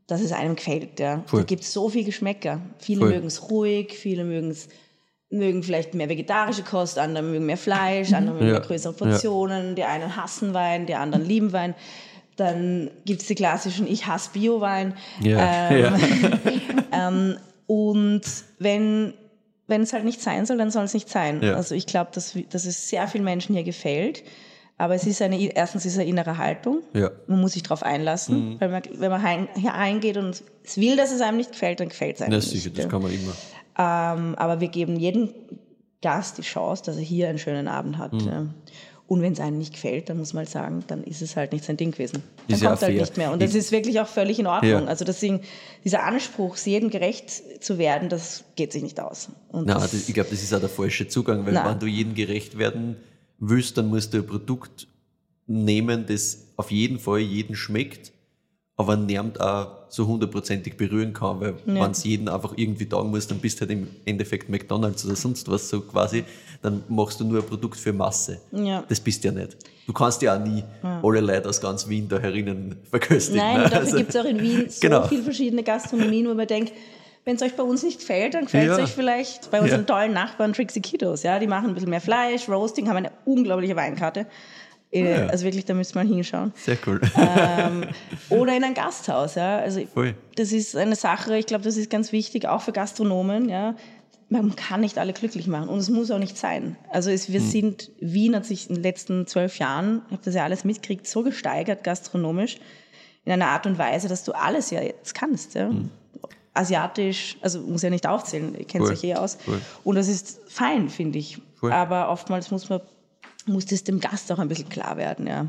dass 0.07 0.21
es 0.21 0.31
einem 0.31 0.55
gefällt. 0.55 0.99
Ja. 0.99 1.17
Mhm. 1.17 1.21
Voll. 1.25 1.39
Da 1.41 1.45
gibt 1.45 1.63
es 1.63 1.73
so 1.73 1.89
viel 1.89 2.03
Geschmäcker. 2.03 2.61
Viele 2.79 3.05
mögen 3.05 3.27
es 3.27 3.49
ruhig, 3.49 3.93
viele 3.97 4.23
mögen 4.23 4.51
es 4.51 4.67
mögen 5.29 5.61
vielleicht 5.61 5.93
mehr 5.93 6.07
vegetarische 6.07 6.63
Kost, 6.63 6.97
andere 6.97 7.21
mögen 7.21 7.45
mehr 7.45 7.57
Fleisch, 7.57 8.13
andere 8.13 8.35
mögen 8.35 8.47
Ja. 8.53 8.59
größere 8.59 8.93
Portionen, 8.93 9.75
die 9.75 9.83
einen 9.83 10.15
hassen 10.15 10.53
Wein, 10.53 10.85
die 10.85 10.95
anderen 10.95 11.25
lieben 11.25 11.51
Wein. 11.51 11.75
Dann 12.37 12.89
gibt 13.05 13.21
es 13.21 13.27
die 13.27 13.35
klassischen 13.35 13.87
Ich 13.87 14.07
hasse 14.07 14.29
Bio-Wein. 14.31 14.93
Ja. 15.21 15.69
Ähm, 15.69 15.79
ja. 15.81 16.39
ähm, 17.09 17.37
und 17.65 18.21
wenn, 18.59 19.13
wenn 19.67 19.81
es 19.81 19.91
halt 19.91 20.05
nicht 20.05 20.21
sein 20.21 20.45
soll, 20.45 20.57
dann 20.57 20.71
soll 20.71 20.85
es 20.85 20.93
nicht 20.93 21.09
sein. 21.09 21.41
Ja. 21.43 21.55
Also 21.55 21.75
ich 21.75 21.85
glaube, 21.85 22.11
dass, 22.13 22.37
dass 22.49 22.65
es 22.65 22.89
sehr 22.89 23.07
vielen 23.07 23.25
Menschen 23.25 23.53
hier 23.55 23.63
gefällt. 23.63 24.23
Aber 24.79 24.93
es 24.93 25.07
ist 25.07 25.21
eine, 25.23 25.41
erstens 25.55 25.85
ist 25.85 25.93
es 25.93 25.99
eine 25.99 26.07
innere 26.07 26.37
Haltung. 26.37 26.83
Ja. 26.93 27.09
Man 27.25 27.41
muss 27.41 27.53
sich 27.53 27.63
darauf 27.63 27.81
einlassen. 27.81 28.51
Mhm. 28.51 28.61
Weil 28.61 28.69
man, 28.69 28.83
wenn 28.93 29.11
man 29.11 29.23
heim, 29.23 29.47
hier 29.55 29.73
eingeht 29.73 30.17
und 30.17 30.43
es 30.63 30.77
will, 30.77 30.95
dass 30.95 31.11
es 31.11 31.21
einem 31.21 31.37
nicht 31.37 31.51
gefällt, 31.51 31.79
dann 31.79 31.89
gefällt 31.89 32.17
es 32.17 32.21
einem 32.21 32.33
Ja, 32.33 32.37
nicht. 32.37 32.49
sicher, 32.49 32.69
das 32.69 32.87
kann 32.87 33.01
man 33.01 33.11
immer. 33.11 33.33
Ähm, 33.79 34.35
aber 34.35 34.61
wir 34.61 34.67
geben 34.67 34.95
jedem 34.95 35.29
Gast 36.01 36.37
die 36.37 36.43
Chance, 36.43 36.83
dass 36.85 36.95
er 36.95 37.01
hier 37.01 37.27
einen 37.27 37.39
schönen 37.39 37.67
Abend 37.67 37.97
hat. 37.97 38.13
Mhm. 38.13 38.27
Ja. 38.27 38.45
Und 39.07 39.21
wenn 39.21 39.31
es 39.33 39.39
einem 39.39 39.57
nicht 39.57 39.73
gefällt, 39.73 40.09
dann 40.09 40.17
muss 40.17 40.33
man 40.33 40.41
halt 40.41 40.49
sagen, 40.49 40.83
dann 40.87 41.03
ist 41.03 41.21
es 41.21 41.37
halt 41.37 41.53
nicht 41.53 41.63
sein 41.63 41.77
Ding 41.77 41.91
gewesen. 41.91 42.23
Dann 42.47 42.55
Ist 42.55 42.61
ja 42.61 42.69
kommt 42.69 42.81
er 42.81 42.87
halt 42.89 42.99
nicht 42.99 43.17
mehr. 43.17 43.31
Und 43.31 43.41
das 43.41 43.55
ist 43.55 43.71
wirklich 43.71 44.01
auch 44.01 44.07
völlig 44.07 44.37
in 44.37 44.47
Ordnung. 44.47 44.71
Ja. 44.71 44.85
Also 44.85 45.05
deswegen, 45.05 45.41
dieser 45.85 46.03
Anspruch, 46.03 46.57
jedem 46.57 46.89
gerecht 46.89 47.63
zu 47.63 47.77
werden, 47.77 48.09
das 48.09 48.43
geht 48.57 48.73
sich 48.73 48.83
nicht 48.83 48.99
aus. 48.99 49.29
Und 49.49 49.67
Nein, 49.67 49.77
das, 49.79 49.93
ich 49.93 50.13
glaube, 50.13 50.29
das 50.29 50.43
ist 50.43 50.53
auch 50.53 50.59
der 50.59 50.67
falsche 50.67 51.07
Zugang, 51.07 51.45
weil 51.45 51.53
Nein. 51.53 51.65
wenn 51.65 51.79
du 51.79 51.85
jedem 51.87 52.15
gerecht 52.15 52.57
werden 52.57 52.97
willst, 53.39 53.77
dann 53.77 53.87
musst 53.87 54.13
du 54.13 54.17
ein 54.17 54.27
Produkt 54.27 54.87
nehmen, 55.45 56.05
das 56.05 56.47
auf 56.57 56.71
jeden 56.71 56.99
Fall 56.99 57.19
jeden 57.19 57.55
schmeckt, 57.55 58.11
aber 58.79 58.95
niemand 58.95 59.41
auch 59.41 59.69
so 59.89 60.05
hundertprozentig 60.05 60.77
berühren 60.77 61.13
kann, 61.13 61.41
weil 61.41 61.55
Ja. 61.65 61.83
wenn 61.83 61.91
es 61.91 62.03
jeden 62.03 62.29
einfach 62.29 62.53
irgendwie 62.55 62.87
taugen 62.87 63.09
muss, 63.09 63.25
dann 63.27 63.39
bist 63.39 63.57
du 63.57 63.61
halt 63.61 63.71
im 63.71 63.87
Endeffekt 64.05 64.49
McDonalds 64.49 65.03
oder 65.05 65.15
sonst 65.15 65.49
was 65.49 65.67
so 65.69 65.81
quasi, 65.81 66.23
dann 66.61 66.83
machst 66.87 67.19
du 67.19 67.25
nur 67.25 67.39
ein 67.41 67.45
Produkt 67.45 67.77
für 67.77 67.91
Masse. 67.93 68.39
Ja. 68.51 68.83
Das 68.87 68.99
bist 68.99 69.23
du 69.23 69.29
ja 69.29 69.33
nicht. 69.33 69.57
Du 69.87 69.93
kannst 69.93 70.21
ja 70.21 70.35
auch 70.35 70.43
nie 70.45 70.63
alle 71.01 71.21
Leute 71.21 71.49
aus 71.49 71.59
ganz 71.61 71.87
Wien 71.87 72.07
da 72.07 72.19
herinnen 72.19 72.75
verköstigen. 72.89 73.39
Nein, 73.39 73.57
ne? 73.57 73.63
dafür 73.63 73.79
Also- 73.79 73.97
gibt 73.97 74.09
es 74.09 74.15
auch 74.17 74.25
in 74.25 74.39
Wien 74.41 74.65
so 74.69 74.79
Genau. 74.81 75.07
viele 75.07 75.23
verschiedene 75.23 75.63
Gastronomien, 75.63 76.27
wo 76.27 76.33
man 76.35 76.45
denkt, 76.47 76.73
wenn 77.25 77.35
es 77.37 77.41
euch 77.41 77.55
bei 77.55 77.63
uns 77.63 77.83
nicht 77.83 77.99
gefällt, 77.99 78.35
dann 78.35 78.45
gefällt 78.45 78.69
es 78.71 78.77
Ja. 78.77 78.83
euch 78.83 78.91
vielleicht 78.91 79.49
bei 79.51 79.59
unseren 79.61 79.81
Ja. 79.81 79.85
tollen 79.85 80.13
Nachbarn 80.13 80.53
Trixie 80.53 80.81
Kiddos. 80.81 81.23
Ja? 81.23 81.39
Die 81.39 81.47
machen 81.47 81.69
ein 81.69 81.73
bisschen 81.73 81.89
mehr 81.89 82.01
Fleisch, 82.01 82.47
Roasting, 82.47 82.87
haben 82.89 82.97
eine 82.97 83.11
unglaubliche 83.25 83.75
Weinkarte. 83.75 84.27
Ja. 85.05 85.27
Also 85.27 85.45
wirklich, 85.45 85.65
da 85.65 85.73
müsst 85.73 85.95
man 85.95 86.07
hinschauen. 86.07 86.53
Sehr 86.55 86.77
cool. 86.87 86.99
Oder 88.29 88.55
in 88.57 88.63
ein 88.63 88.73
Gasthaus. 88.73 89.35
Ja? 89.35 89.57
Also 89.59 89.81
Voll. 89.93 90.15
das 90.35 90.51
ist 90.51 90.75
eine 90.75 90.95
Sache, 90.95 91.37
ich 91.37 91.45
glaube, 91.45 91.63
das 91.63 91.77
ist 91.77 91.89
ganz 91.89 92.11
wichtig, 92.11 92.47
auch 92.47 92.61
für 92.61 92.71
Gastronomen. 92.71 93.49
Ja? 93.49 93.75
Man 94.29 94.55
kann 94.55 94.81
nicht 94.81 94.97
alle 94.97 95.13
glücklich 95.13 95.47
machen 95.47 95.69
und 95.69 95.79
es 95.79 95.89
muss 95.89 96.11
auch 96.11 96.19
nicht 96.19 96.37
sein. 96.37 96.75
Also 96.89 97.09
es, 97.09 97.27
Hm. 97.27 97.33
wir 97.33 97.41
sind, 97.41 97.91
Wien 97.99 98.35
hat 98.35 98.45
sich 98.45 98.67
in 98.69 98.75
den 98.75 98.83
letzten 98.83 99.25
zwölf 99.27 99.57
Jahren, 99.59 100.01
ich 100.07 100.13
habe 100.13 100.21
das 100.25 100.35
ja 100.35 100.43
alles 100.43 100.63
mitgekriegt, 100.65 101.07
so 101.07 101.23
gesteigert 101.23 101.83
gastronomisch 101.83 102.57
in 103.23 103.31
einer 103.31 103.47
Art 103.47 103.65
und 103.65 103.77
Weise, 103.77 104.07
dass 104.07 104.23
du 104.23 104.31
alles 104.33 104.69
ja 104.69 104.81
jetzt 104.81 105.13
kannst. 105.15 105.55
Ja? 105.55 105.69
Asiatisch, 106.53 107.37
also 107.41 107.59
muss 107.61 107.83
ja 107.83 107.89
nicht 107.89 108.07
aufzählen, 108.07 108.55
ihr 108.57 108.65
kennt 108.65 108.83
Voll. 108.85 108.93
euch 108.93 109.03
eh 109.03 109.13
aus. 109.15 109.35
Voll. 109.45 109.61
Und 109.83 109.95
das 109.95 110.07
ist 110.07 110.39
fein, 110.47 110.89
finde 110.89 111.19
ich. 111.19 111.37
Voll. 111.59 111.71
Aber 111.71 112.09
oftmals 112.09 112.49
muss 112.51 112.67
man 112.69 112.81
muss 113.47 113.65
das 113.65 113.83
dem 113.83 113.99
Gast 113.99 114.31
auch 114.31 114.39
ein 114.39 114.47
bisschen 114.47 114.69
klar 114.69 114.97
werden, 114.97 115.27
ja. 115.27 115.47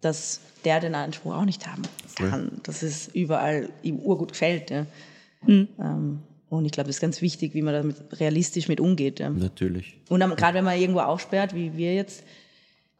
Dass 0.00 0.40
der 0.64 0.80
den 0.80 0.94
Anspruch 0.94 1.34
auch 1.34 1.44
nicht 1.44 1.66
haben 1.66 1.82
kann, 2.16 2.60
dass 2.62 2.82
es 2.82 3.08
überall 3.08 3.68
ihm 3.82 3.98
urgut 3.98 4.32
gefällt. 4.32 4.70
Ja. 4.70 4.86
Ähm, 5.46 6.20
und 6.48 6.64
ich 6.64 6.72
glaube, 6.72 6.88
das 6.88 6.96
ist 6.96 7.00
ganz 7.00 7.22
wichtig, 7.22 7.54
wie 7.54 7.62
man 7.62 7.74
damit 7.74 7.96
realistisch 8.18 8.66
mit 8.66 8.80
umgeht. 8.80 9.20
Ja. 9.20 9.30
Natürlich. 9.30 9.96
Und 10.08 10.20
gerade 10.36 10.54
wenn 10.54 10.64
man 10.64 10.78
irgendwo 10.78 11.00
aufsperrt, 11.00 11.54
wie 11.54 11.76
wir 11.76 11.94
jetzt, 11.94 12.24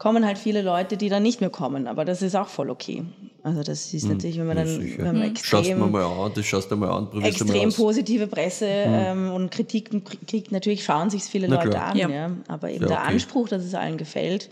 kommen 0.01 0.25
halt 0.25 0.39
viele 0.39 0.63
Leute, 0.63 0.97
die 0.97 1.11
dann 1.11 1.23
nicht 1.23 1.43
mehr 1.43 1.51
kommen. 1.51 1.87
Aber 1.87 2.07
das 2.07 2.23
ist 2.23 2.35
auch 2.35 2.49
voll 2.49 2.71
okay. 2.71 3.05
Also 3.43 3.63
das 3.63 3.93
ist 3.93 4.09
natürlich, 4.09 4.39
wenn 4.39 4.47
man 4.47 4.57
Ja, 4.57 4.65
dann 4.65 4.81
wenn 4.99 5.19
man 5.19 5.37
Schaust 5.37 5.69
du 5.69 5.75
mir 5.77 5.85
extrem, 5.85 5.93
mal 5.93 6.05
an, 6.27 6.33
das 6.35 6.47
schaust 6.47 6.71
du 6.71 6.77
mal 6.77 6.91
an, 6.91 7.09
mal 7.13 7.25
extrem 7.27 7.69
aus. 7.69 7.77
positive 7.77 8.27
Presse 8.27 8.65
ähm, 8.67 9.31
und 9.31 9.51
Kritiken 9.51 10.03
kriegt, 10.27 10.53
natürlich 10.53 10.85
schauen 10.85 11.11
sich 11.11 11.23
viele 11.25 11.49
Na 11.49 11.57
Leute 11.57 11.69
klar. 11.69 11.91
an. 11.91 11.99
Ja. 11.99 12.09
Ja. 12.09 12.31
Aber 12.49 12.71
eben 12.71 12.83
Ja, 12.85 12.89
der 12.89 12.99
okay. 13.03 13.13
Anspruch, 13.13 13.49
dass 13.51 13.63
es 13.63 13.75
allen 13.75 13.99
gefällt, 13.99 14.49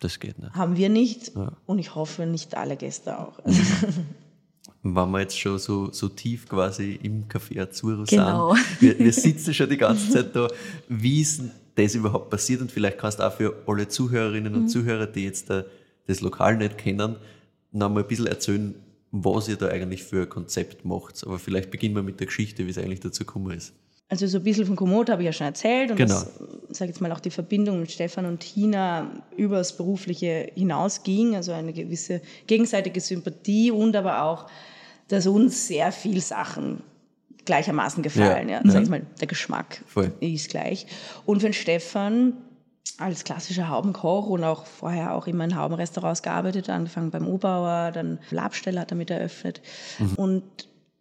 Das 0.00 0.18
geht 0.18 0.40
nicht. 0.40 0.52
haben 0.54 0.76
wir 0.76 0.88
nicht. 0.88 1.30
Und 1.66 1.78
ich 1.78 1.94
hoffe, 1.94 2.26
nicht 2.26 2.56
alle 2.56 2.76
Gäste 2.76 3.18
auch. 3.20 3.38
Wenn 4.84 5.10
wir 5.12 5.20
jetzt 5.20 5.38
schon 5.38 5.58
so, 5.60 5.92
so 5.92 6.08
tief 6.08 6.48
quasi 6.48 6.98
im 7.04 7.28
Café 7.28 7.60
Azuro 7.68 8.02
Genau. 8.04 8.54
sind, 8.56 8.80
wir, 8.80 8.98
wir 8.98 9.12
sitzen 9.12 9.54
schon 9.54 9.70
die 9.70 9.76
ganze 9.76 10.10
Zeit 10.10 10.34
da, 10.34 10.48
wie 10.88 11.20
ist 11.20 11.42
das 11.74 11.94
überhaupt 11.94 12.30
passiert? 12.30 12.60
Und 12.60 12.70
vielleicht 12.70 12.98
kannst 12.98 13.18
du 13.18 13.26
auch 13.26 13.32
für 13.32 13.62
alle 13.66 13.88
Zuhörerinnen 13.88 14.54
und 14.54 14.68
Zuhörer, 14.68 15.06
die 15.06 15.24
jetzt 15.24 15.50
da, 15.50 15.64
das 16.06 16.20
Lokal 16.20 16.56
nicht 16.56 16.78
kennen, 16.78 17.16
noch 17.72 17.88
mal 17.88 18.02
ein 18.02 18.08
bisschen 18.08 18.26
erzählen, 18.26 18.74
was 19.10 19.48
ihr 19.48 19.56
da 19.56 19.68
eigentlich 19.68 20.02
für 20.02 20.22
ein 20.22 20.28
Konzept 20.28 20.84
macht. 20.84 21.22
Aber 21.24 21.38
vielleicht 21.38 21.70
beginnen 21.70 21.94
wir 21.94 22.02
mit 22.02 22.20
der 22.20 22.26
Geschichte, 22.26 22.66
wie 22.66 22.70
es 22.70 22.78
eigentlich 22.78 23.00
dazu 23.00 23.24
gekommen 23.24 23.56
ist. 23.56 23.74
Also 24.08 24.26
so 24.26 24.38
ein 24.38 24.44
bisschen 24.44 24.66
von 24.66 24.76
Komoot 24.76 25.08
habe 25.08 25.22
ich 25.22 25.26
ja 25.26 25.32
schon 25.32 25.46
erzählt 25.46 25.90
und 25.90 25.96
Genau. 25.96 26.12
das, 26.12 26.28
sage 26.70 26.90
jetzt 26.90 27.00
mal 27.00 27.10
auch 27.12 27.20
die 27.20 27.30
Verbindung 27.30 27.80
mit 27.80 27.90
Stefan 27.90 28.26
und 28.26 28.40
Tina 28.40 29.10
übers 29.38 29.74
Berufliche 29.74 30.50
hinausging, 30.54 31.34
also 31.34 31.52
eine 31.52 31.72
gewisse 31.72 32.20
gegenseitige 32.46 33.00
Sympathie 33.00 33.70
und 33.70 33.96
aber 33.96 34.22
auch, 34.22 34.48
dass 35.08 35.26
uns 35.26 35.66
sehr 35.66 35.92
viel 35.92 36.20
Sachen 36.20 36.82
gleichermaßen 37.44 38.02
gefallen. 38.02 38.48
Ja. 38.48 38.60
Ja. 38.64 38.70
Sag 38.70 38.82
ich 38.82 38.88
mal, 38.88 39.02
der 39.20 39.26
Geschmack 39.26 39.82
Voll. 39.86 40.12
ist 40.20 40.50
gleich. 40.50 40.86
Und 41.26 41.40
für 41.40 41.48
den 41.48 41.52
Stefan 41.54 42.34
als 42.98 43.24
klassischer 43.24 43.68
Haubenkoch 43.68 44.26
und 44.28 44.44
auch 44.44 44.66
vorher 44.66 45.14
auch 45.14 45.26
immer 45.26 45.44
in 45.44 45.56
Haubenrestaurants 45.56 46.22
gearbeitet, 46.22 46.68
angefangen 46.68 47.10
beim 47.10 47.26
Obauer, 47.26 47.90
dann 47.92 48.18
Labstelle 48.30 48.80
hat 48.80 48.90
er 48.90 48.96
mit 48.96 49.10
eröffnet. 49.10 49.60
Mhm. 49.98 50.14
Und 50.14 50.42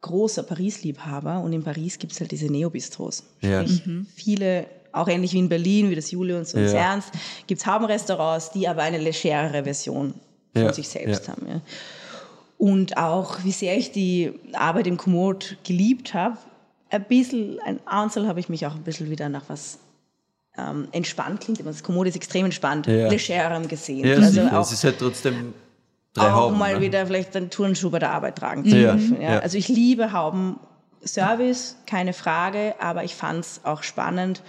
großer 0.02 0.44
Paris-Liebhaber 0.44 1.42
und 1.42 1.54
in 1.54 1.64
Paris 1.64 2.00
gibt 2.00 2.14
es 2.14 2.20
halt 2.20 2.32
diese 2.32 2.48
Neobistros. 2.52 3.24
Ja. 3.42 3.62
Sprich, 3.68 3.84
viele, 4.16 4.66
auch 4.92 5.08
ähnlich 5.08 5.34
wie 5.34 5.40
in 5.40 5.50
Berlin, 5.50 5.90
wie 5.90 5.96
das 5.96 6.12
Julius 6.12 6.54
und 6.54 6.64
das 6.64 6.74
Ja. 6.74 6.80
Ernst, 6.80 7.12
gibt 7.48 7.62
es 7.62 7.68
Haubenrestaurants, 7.68 8.52
die 8.52 8.68
aber 8.68 8.82
eine 8.84 8.98
legerere 8.98 9.64
Version 9.64 10.14
von 10.54 10.64
Ja, 10.64 10.74
sich 10.74 10.90
selbst 10.90 11.28
ja. 11.28 11.34
haben. 11.34 11.62
Und 12.62 12.96
auch, 12.96 13.44
wie 13.44 13.52
sehr 13.52 13.76
ich 13.76 13.92
die 13.92 14.34
Arbeit 14.54 14.86
im 14.86 14.96
Komoot 14.96 15.58
geliebt 15.64 16.14
habe, 16.14 16.38
ein 16.92 17.04
bisschen, 17.06 17.60
ein 17.66 17.80
Anzahl 17.86 18.28
habe 18.28 18.40
ich 18.40 18.50
mich 18.50 18.68
auch 18.68 18.76
ein 18.76 18.84
bisschen 18.84 19.10
wieder 19.10 19.30
nach 19.30 19.42
was 19.48 19.80
ähm, 20.56 20.88
entspannt 20.92 21.42
klingt. 21.42 21.66
Das 21.66 21.82
Komoot 21.82 22.06
ist 22.06 22.16
extrem 22.16 22.46
entspannt, 22.46 22.86
Ja. 22.86 23.10
legerem 23.10 23.68
gesehen. 23.68 24.06
Ja, 24.06 24.18
also 24.18 24.42
auch, 24.44 24.62
es 24.62 24.74
ist 24.74 24.84
halt 24.84 25.00
trotzdem 25.00 25.56
drei 26.14 26.28
auch 26.28 26.36
Hauben. 26.36 26.60
mal 26.60 26.76
ne? 26.76 26.82
wieder 26.82 27.08
vielleicht 27.08 27.36
einen 27.36 27.50
Turnschuh 27.50 27.90
bei 27.90 27.98
der 27.98 28.12
Arbeit 28.12 28.38
tragen 28.38 28.64
zu 28.64 28.76
dürfen. 28.76 29.20
Ja. 29.20 29.32
ja. 29.32 29.40
Also 29.40 29.58
ich 29.58 29.68
liebe 29.68 30.14
Haubenservice, 30.14 31.78
keine 31.88 32.14
Frage, 32.14 32.76
aber 32.80 33.04
ich 33.04 33.16
fand 33.16 33.44
es 33.44 33.62
auch 33.64 33.82
spannend, 33.82 34.44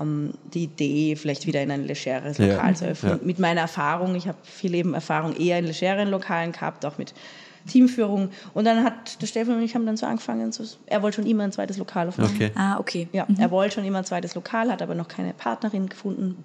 ähm, 0.00 0.32
die 0.54 0.64
Idee, 0.64 1.16
vielleicht 1.16 1.46
wieder 1.46 1.62
in 1.62 1.70
ein 1.70 1.84
legeres 1.84 2.38
Ja, 2.38 2.46
Lokal 2.46 2.76
zu 2.76 2.86
öffnen. 2.86 3.12
ja. 3.12 3.18
Mit 3.22 3.38
meiner 3.38 3.62
Erfahrung, 3.62 4.14
ich 4.14 4.28
habe 4.28 4.38
viel 4.42 4.74
eben 4.74 4.94
Erfahrung 4.94 5.34
eher 5.36 5.58
in 5.58 5.66
legeren 5.66 6.08
Lokalen 6.08 6.52
gehabt, 6.52 6.86
auch 6.86 6.98
mit 6.98 7.12
Teamführung. 7.66 8.30
Und 8.54 8.64
dann 8.64 8.82
hat 8.84 9.20
der 9.22 9.26
Stefan 9.26 9.56
und 9.56 9.62
ich 9.62 9.74
haben 9.74 9.86
dann 9.86 9.96
so 9.96 10.06
angefangen, 10.06 10.50
so, 10.52 10.64
er 10.86 11.02
wollte 11.02 11.16
schon 11.16 11.26
immer 11.26 11.44
ein 11.44 11.52
zweites 11.52 11.76
Lokal 11.78 12.08
aufmachen. 12.08 12.34
Okay. 12.34 12.50
Ah, 12.54 12.78
okay. 12.78 13.08
Ja, 13.12 13.26
er 13.38 13.50
wollte 13.50 13.76
schon 13.76 13.84
immer 13.84 13.98
ein 13.98 14.04
zweites 14.04 14.34
Lokal, 14.34 14.70
hat 14.70 14.82
aber 14.82 14.94
noch 14.94 15.08
keine 15.08 15.32
Partnerin 15.32 15.88
gefunden, 15.88 16.44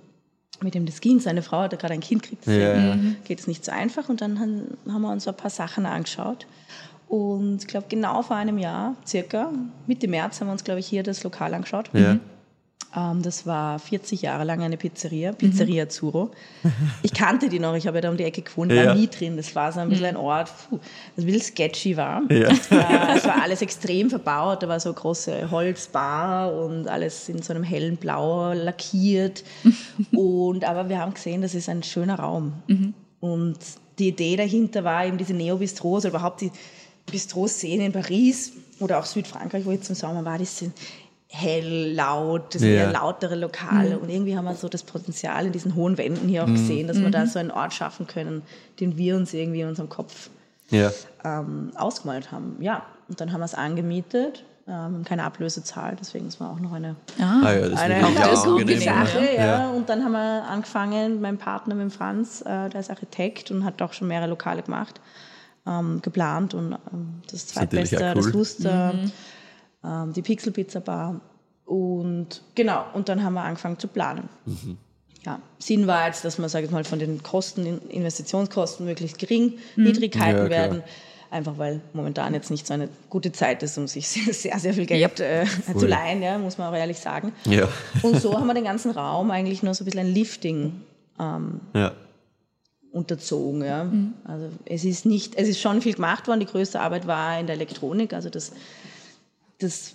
mit 0.62 0.76
dem 0.76 0.86
das 0.86 1.02
ging. 1.02 1.20
Seine 1.20 1.42
Frau 1.42 1.62
hatte 1.62 1.78
gerade 1.78 1.94
ein 1.96 2.02
Kind 2.02 2.24
gekriegt, 2.24 2.44
deswegen 2.46 2.62
Ja, 2.88 2.96
ja. 2.96 2.98
geht 3.24 3.40
es 3.40 3.48
nicht 3.48 3.66
so 3.66 3.72
einfach. 3.72 4.10
Und 4.10 4.22
dann 4.22 4.40
haben, 4.40 4.78
haben 4.92 5.02
wir 5.02 5.12
uns 5.12 5.24
so 5.24 5.32
ein 5.32 5.38
paar 5.38 5.50
Sachen 5.50 5.86
angeschaut. 5.88 6.46
Und 7.08 7.60
ich 7.62 7.68
glaube, 7.68 7.86
genau 7.90 8.22
vor 8.22 8.36
einem 8.36 8.58
Jahr, 8.58 8.96
circa 9.06 9.52
Mitte 9.88 10.08
März, 10.08 10.40
haben 10.42 10.48
wir 10.50 10.52
uns, 10.52 10.64
glaube 10.66 10.82
ich, 10.82 10.88
hier 10.88 11.04
das 11.04 11.24
Lokal 11.24 11.54
angeschaut. 11.54 11.90
Ja. 11.94 12.12
Ähm, 12.12 12.20
das 13.22 13.46
war 13.46 13.78
40 13.78 14.24
Jahre 14.24 14.44
lang 14.44 14.62
eine 14.64 14.76
Pizzeria, 14.78 15.32
Pizzeria 15.32 15.88
Zuro. 15.88 16.32
Ich 17.04 17.14
kannte 17.14 17.48
die 17.48 17.60
noch, 17.60 17.76
ich 17.76 17.86
habe 17.86 17.98
ja 17.98 18.02
da 18.02 18.10
um 18.10 18.18
die 18.18 18.24
Ecke 18.24 18.42
gewohnt, 18.42 18.72
war 18.76 18.84
Ja. 18.84 18.96
nie 18.96 19.08
drin. 19.08 19.38
Das 19.38 19.54
war 19.56 19.72
so 19.72 19.80
ein 19.82 19.90
bisschen 19.90 20.06
ein 20.06 20.16
Ort, 20.16 20.52
puh, 20.70 20.80
das 21.16 21.24
ein 21.24 21.28
bisschen 21.28 21.42
sketchy 21.54 21.96
war. 21.98 22.22
Ja. 22.32 22.50
Äh, 22.72 23.18
es 23.18 23.26
war 23.26 23.42
alles 23.42 23.62
extrem 23.62 24.10
verbaut, 24.10 24.64
da 24.64 24.68
war 24.68 24.80
so 24.80 24.90
eine 24.90 24.96
große 24.98 25.52
Holzbar 25.52 26.54
und 26.54 26.88
alles 26.88 27.30
in 27.30 27.42
so 27.42 27.54
einem 27.54 27.64
hellen 27.64 27.98
Blau 27.98 28.54
lackiert. 28.54 29.44
Und, 30.14 30.64
aber 30.64 30.90
wir 30.90 31.00
haben 31.00 31.14
gesehen, 31.14 31.42
das 31.42 31.54
ist 31.56 31.70
ein 31.70 31.84
schöner 31.84 32.20
Raum. 32.20 32.54
Und 33.20 33.58
die 34.00 34.10
Idee 34.10 34.36
dahinter 34.36 34.84
war 34.84 35.06
eben 35.06 35.18
diese 35.18 35.34
Neo-Bistros, 35.34 36.06
oder 36.06 36.10
überhaupt 36.16 36.42
die 36.42 36.52
Bistros 37.10 37.60
sehen 37.60 37.82
in 37.82 37.92
Paris 37.92 38.54
oder 38.80 39.00
auch 39.00 39.06
Südfrankreich, 39.06 39.66
wo 39.66 39.72
ich 39.72 39.82
zum 39.82 39.96
Sommer 39.96 40.24
war, 40.26 40.38
die 40.38 40.46
sind 40.46 40.74
hell, 41.30 41.94
laut, 41.94 42.54
das 42.56 42.62
sind 42.62 42.72
Ja. 42.74 42.84
eher 42.84 42.92
lautere 42.92 43.36
Lokale. 43.36 44.00
Und 44.00 44.10
irgendwie 44.10 44.38
haben 44.38 44.46
wir 44.46 44.56
so 44.56 44.70
das 44.70 44.84
Potenzial 44.84 45.46
in 45.46 45.52
diesen 45.52 45.76
hohen 45.76 45.98
Wänden 45.98 46.28
hier 46.30 46.44
auch 46.44 46.48
gesehen, 46.48 46.88
dass 46.88 47.00
wir 47.00 47.10
da 47.12 47.26
so 47.28 47.38
einen 47.40 47.52
Ort 47.52 47.74
schaffen 47.74 48.08
können, 48.08 48.42
den 48.80 48.98
wir 48.98 49.16
uns 49.18 49.34
irgendwie 49.34 49.62
in 49.62 49.68
unserem 49.68 49.90
Kopf 49.90 50.30
Ja. 50.70 50.92
ähm, 51.26 51.72
ausgemalt 51.76 52.32
haben. 52.32 52.56
Ja, 52.62 52.84
und 53.10 53.20
dann 53.22 53.34
haben 53.34 53.42
wir 53.42 53.46
es 53.46 53.54
angemietet, 53.56 54.44
ähm, 54.70 55.04
keine 55.06 55.24
Ablöse 55.24 55.64
zahlt, 55.64 56.00
deswegen 56.02 56.28
ist 56.28 56.40
war 56.42 56.50
auch 56.52 56.60
noch 56.60 56.74
eine, 56.74 56.96
Ah 57.20 57.52
ja, 57.54 57.70
das 57.70 57.80
eine, 57.80 57.96
eine 57.96 58.06
auch 58.08 58.46
gute. 58.46 58.78
Sache. 58.80 59.20
Ja. 59.36 59.46
Ja. 59.46 59.70
Und 59.70 59.88
dann 59.90 60.04
haben 60.04 60.12
wir 60.14 60.44
angefangen, 60.50 61.22
meinem 61.22 61.38
Partner, 61.38 61.76
mit 61.76 61.84
dem 61.84 61.92
Franz, 61.92 62.42
äh, 62.42 62.70
der 62.70 62.80
ist 62.82 62.90
Architekt 62.90 63.50
und 63.52 63.64
hat 63.64 63.82
auch 63.82 63.94
schon 63.94 64.08
mehrere 64.10 64.30
Lokale 64.30 64.62
gemacht, 64.64 65.00
ähm, 65.66 66.02
geplant 66.02 66.54
und 66.54 66.74
ähm, 66.94 67.22
das 67.32 67.48
Zweitbeste, 67.48 67.96
das 67.98 68.26
cool. 68.26 68.32
Luster, 68.32 68.94
ähm, 69.88 70.14
die 70.14 70.22
Pixel 70.22 70.52
Pizza 70.52 70.82
Bar 70.82 71.22
und 71.66 72.42
genau, 72.56 72.86
und 72.94 73.10
dann 73.10 73.24
haben 73.24 73.34
wir 73.34 73.44
angefangen 73.44 73.80
zu 73.80 73.88
planen. 73.88 74.30
Mhm. 74.46 74.78
Ja, 75.26 75.40
Sinn 75.60 75.88
war 75.88 76.08
jetzt, 76.08 76.24
dass 76.24 76.38
man, 76.38 76.48
sage 76.50 76.66
ich 76.66 76.72
mal, 76.72 76.84
von 76.86 77.00
den 77.00 77.22
Kosten, 77.24 77.66
Investitionskosten 77.90 78.86
möglichst 78.86 79.18
gering, 79.20 79.54
niedrig 79.76 80.18
halten 80.18 80.46
Mhm. 80.46 80.46
Ja, 80.46 80.50
werden. 80.50 80.84
Einfach 81.30 81.58
weil 81.58 81.82
momentan 81.92 82.34
jetzt 82.34 82.50
nicht 82.52 82.66
so 82.66 82.74
eine 82.74 82.88
gute 83.10 83.34
Zeit 83.34 83.62
ist, 83.62 83.78
um 83.78 83.88
sich 83.90 84.08
sehr, 84.32 84.58
sehr 84.60 84.74
viel 84.74 84.86
Geld 84.86 85.20
äh, 85.20 85.46
zu 85.78 85.86
leihen, 85.86 86.22
ja, 86.22 86.38
muss 86.38 86.58
man 86.58 86.72
auch 86.74 86.78
ehrlich 86.78 87.00
sagen. 87.00 87.34
Ja. 87.44 87.68
Und 88.02 88.22
so 88.22 88.34
haben 88.40 88.48
wir 88.48 88.54
den 88.54 88.64
ganzen 88.64 88.92
Raum 88.92 89.30
eigentlich 89.32 89.62
nur 89.62 89.74
so 89.74 89.84
ein 89.84 89.86
bisschen 89.86 90.00
ein 90.08 90.14
Lifting 90.14 90.72
Ja. 91.20 91.92
unterzogen. 92.92 93.64
Ja. 93.66 93.92
Also 94.24 94.50
es 94.66 94.86
ist 94.86 95.06
nicht, 95.06 95.36
es 95.36 95.50
ist 95.50 95.60
schon 95.60 95.82
viel 95.82 95.96
gemacht 95.96 96.28
worden. 96.30 96.40
Die 96.40 96.46
größte 96.46 96.80
Arbeit 96.80 97.06
war 97.08 97.38
in 97.40 97.48
der 97.48 97.56
Elektronik. 97.58 98.14
Also 98.14 98.30
das, 98.30 98.54
das 99.60 99.94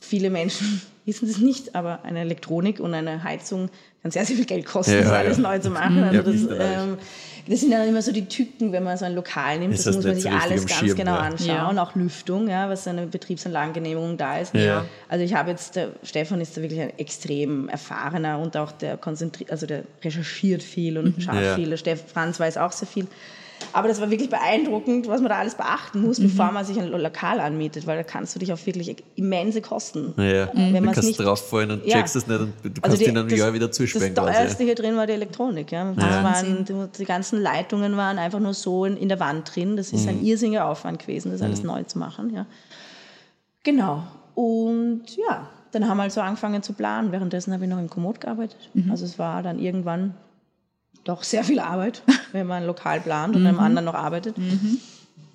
viele 0.00 0.30
Menschen 0.30 0.80
wissen 1.04 1.28
es 1.28 1.38
nicht, 1.38 1.74
aber 1.74 2.04
eine 2.04 2.20
Elektronik 2.20 2.80
und 2.80 2.94
eine 2.94 3.22
Heizung 3.24 3.68
kann 4.02 4.10
sehr, 4.12 4.24
sehr 4.24 4.36
viel 4.36 4.46
Geld 4.46 4.64
kosten, 4.64 4.92
Ja, 4.92 5.00
das 5.02 5.12
alles 5.12 5.36
ja. 5.38 5.42
neu 5.42 5.58
zu 5.58 5.70
machen. 5.70 6.02
Also 6.02 6.16
Ja, 6.16 6.22
das, 6.22 6.86
ähm, 6.86 6.98
das 7.48 7.60
sind 7.60 7.70
dann 7.72 7.86
immer 7.88 8.00
so 8.00 8.12
die 8.12 8.26
Tücken, 8.26 8.72
wenn 8.72 8.82
man 8.84 8.96
so 8.96 9.04
ein 9.04 9.14
Lokal 9.14 9.58
nimmt. 9.58 9.74
Ist 9.74 9.86
Das, 9.86 9.94
das 9.94 9.96
muss 9.96 10.04
man 10.06 10.14
sich 10.14 10.30
alles 10.30 10.66
ganz 10.66 10.80
Schirm, 10.80 10.96
genau 10.96 11.14
ja. 11.14 11.20
anschauen. 11.20 11.78
Auch 11.78 11.94
Lüftung, 11.96 12.48
ja, 12.48 12.68
was 12.70 12.86
eine 12.86 13.06
Betriebsanlagengenehmigung 13.06 14.16
da 14.16 14.38
ist. 14.38 14.54
Also 15.08 15.24
ich 15.24 15.34
habe 15.34 15.50
jetzt, 15.50 15.76
der 15.76 15.88
Stefan 16.02 16.40
ist 16.40 16.56
da 16.56 16.62
wirklich 16.62 16.80
ein 16.80 16.98
extrem 16.98 17.68
erfahrener 17.68 18.38
und 18.38 18.56
auch 18.56 18.72
der 18.72 18.96
konzentriert, 18.96 19.50
also 19.50 19.66
der 19.66 19.84
recherchiert 20.02 20.62
viel 20.62 20.96
und 20.96 21.22
schaut 21.22 21.34
Ja. 21.42 21.56
viel. 21.56 21.70
Der 21.70 21.76
Steff 21.76 22.04
Franz 22.12 22.38
weiß 22.40 22.56
auch 22.56 22.72
sehr 22.72 22.88
viel. 22.88 23.06
Aber 23.72 23.88
das 23.88 24.00
war 24.00 24.10
wirklich 24.10 24.30
beeindruckend, 24.30 25.06
was 25.06 25.20
man 25.20 25.28
da 25.30 25.38
alles 25.38 25.54
beachten 25.54 26.00
muss, 26.02 26.18
bevor 26.18 26.50
man 26.50 26.64
sich 26.64 26.80
ein 26.80 26.88
Lokal 26.88 27.40
anmietet, 27.40 27.86
weil 27.86 27.96
da 27.96 28.02
kannst 28.02 28.34
du 28.34 28.38
dich 28.38 28.52
auf 28.52 28.66
wirklich 28.66 28.96
immense 29.16 29.60
Kosten. 29.60 30.14
Ja. 30.16 30.48
Wenn 30.54 30.72
Dann 30.74 30.84
man's 30.84 30.94
kannst 30.96 31.08
nicht- 31.08 31.18
du 31.20 31.24
drauffallen 31.24 31.70
und 31.70 31.86
Ja. 31.86 31.96
checkst 31.98 32.16
es 32.16 32.26
nicht 32.26 32.40
und 32.40 32.52
du 32.62 32.70
kannst 32.70 32.84
Also 32.84 32.96
die- 32.96 33.04
ihn 33.04 33.14
dann 33.14 33.26
ein 33.26 33.30
das- 33.30 33.38
Jahr 33.38 33.52
wieder 33.52 33.70
zusperren. 33.70 34.14
Das 34.14 34.24
quasi. 34.24 34.38
teuerste 34.38 34.64
hier 34.64 34.74
drin 34.74 34.96
war 34.96 35.06
die 35.06 35.12
Elektronik. 35.12 35.70
Ja. 35.72 35.92
Das 35.92 36.04
waren, 36.04 36.64
die, 36.98 37.04
ganzen 37.04 37.40
Leitungen 37.40 37.96
waren 37.96 38.18
einfach 38.18 38.40
nur 38.40 38.54
so 38.54 38.84
in, 38.84 38.96
in 38.96 39.08
der 39.08 39.20
Wand 39.20 39.54
drin. 39.54 39.76
Das 39.76 39.92
ist 39.92 40.02
Mhm. 40.04 40.08
ein 40.08 40.24
irrsinniger 40.24 40.66
Aufwand 40.66 40.98
gewesen, 40.98 41.30
das 41.30 41.42
alles 41.42 41.62
neu 41.62 41.82
zu 41.84 41.98
machen. 41.98 42.34
Ja. 42.34 42.46
Genau. 43.62 44.02
Und 44.34 45.02
ja, 45.16 45.48
dann 45.72 45.88
haben 45.88 45.98
wir 45.98 46.02
halt 46.04 46.12
so 46.12 46.20
angefangen 46.20 46.62
zu 46.62 46.72
planen. 46.72 47.12
Währenddessen 47.12 47.52
habe 47.52 47.64
ich 47.64 47.70
noch 47.70 47.78
im 47.78 47.90
Komoot 47.90 48.20
gearbeitet. 48.20 48.56
Mhm. 48.74 48.90
Also 48.90 49.04
es 49.04 49.18
war 49.18 49.42
dann 49.42 49.58
irgendwann 49.58 50.14
doch 51.10 51.22
sehr 51.22 51.44
viel 51.44 51.60
Arbeit, 51.60 52.02
wenn 52.32 52.46
man 52.46 52.64
lokal 52.64 53.00
plant 53.00 53.36
und 53.36 53.46
einem 53.46 53.58
anderen 53.60 53.84
noch 53.84 53.94
arbeitet. 53.94 54.36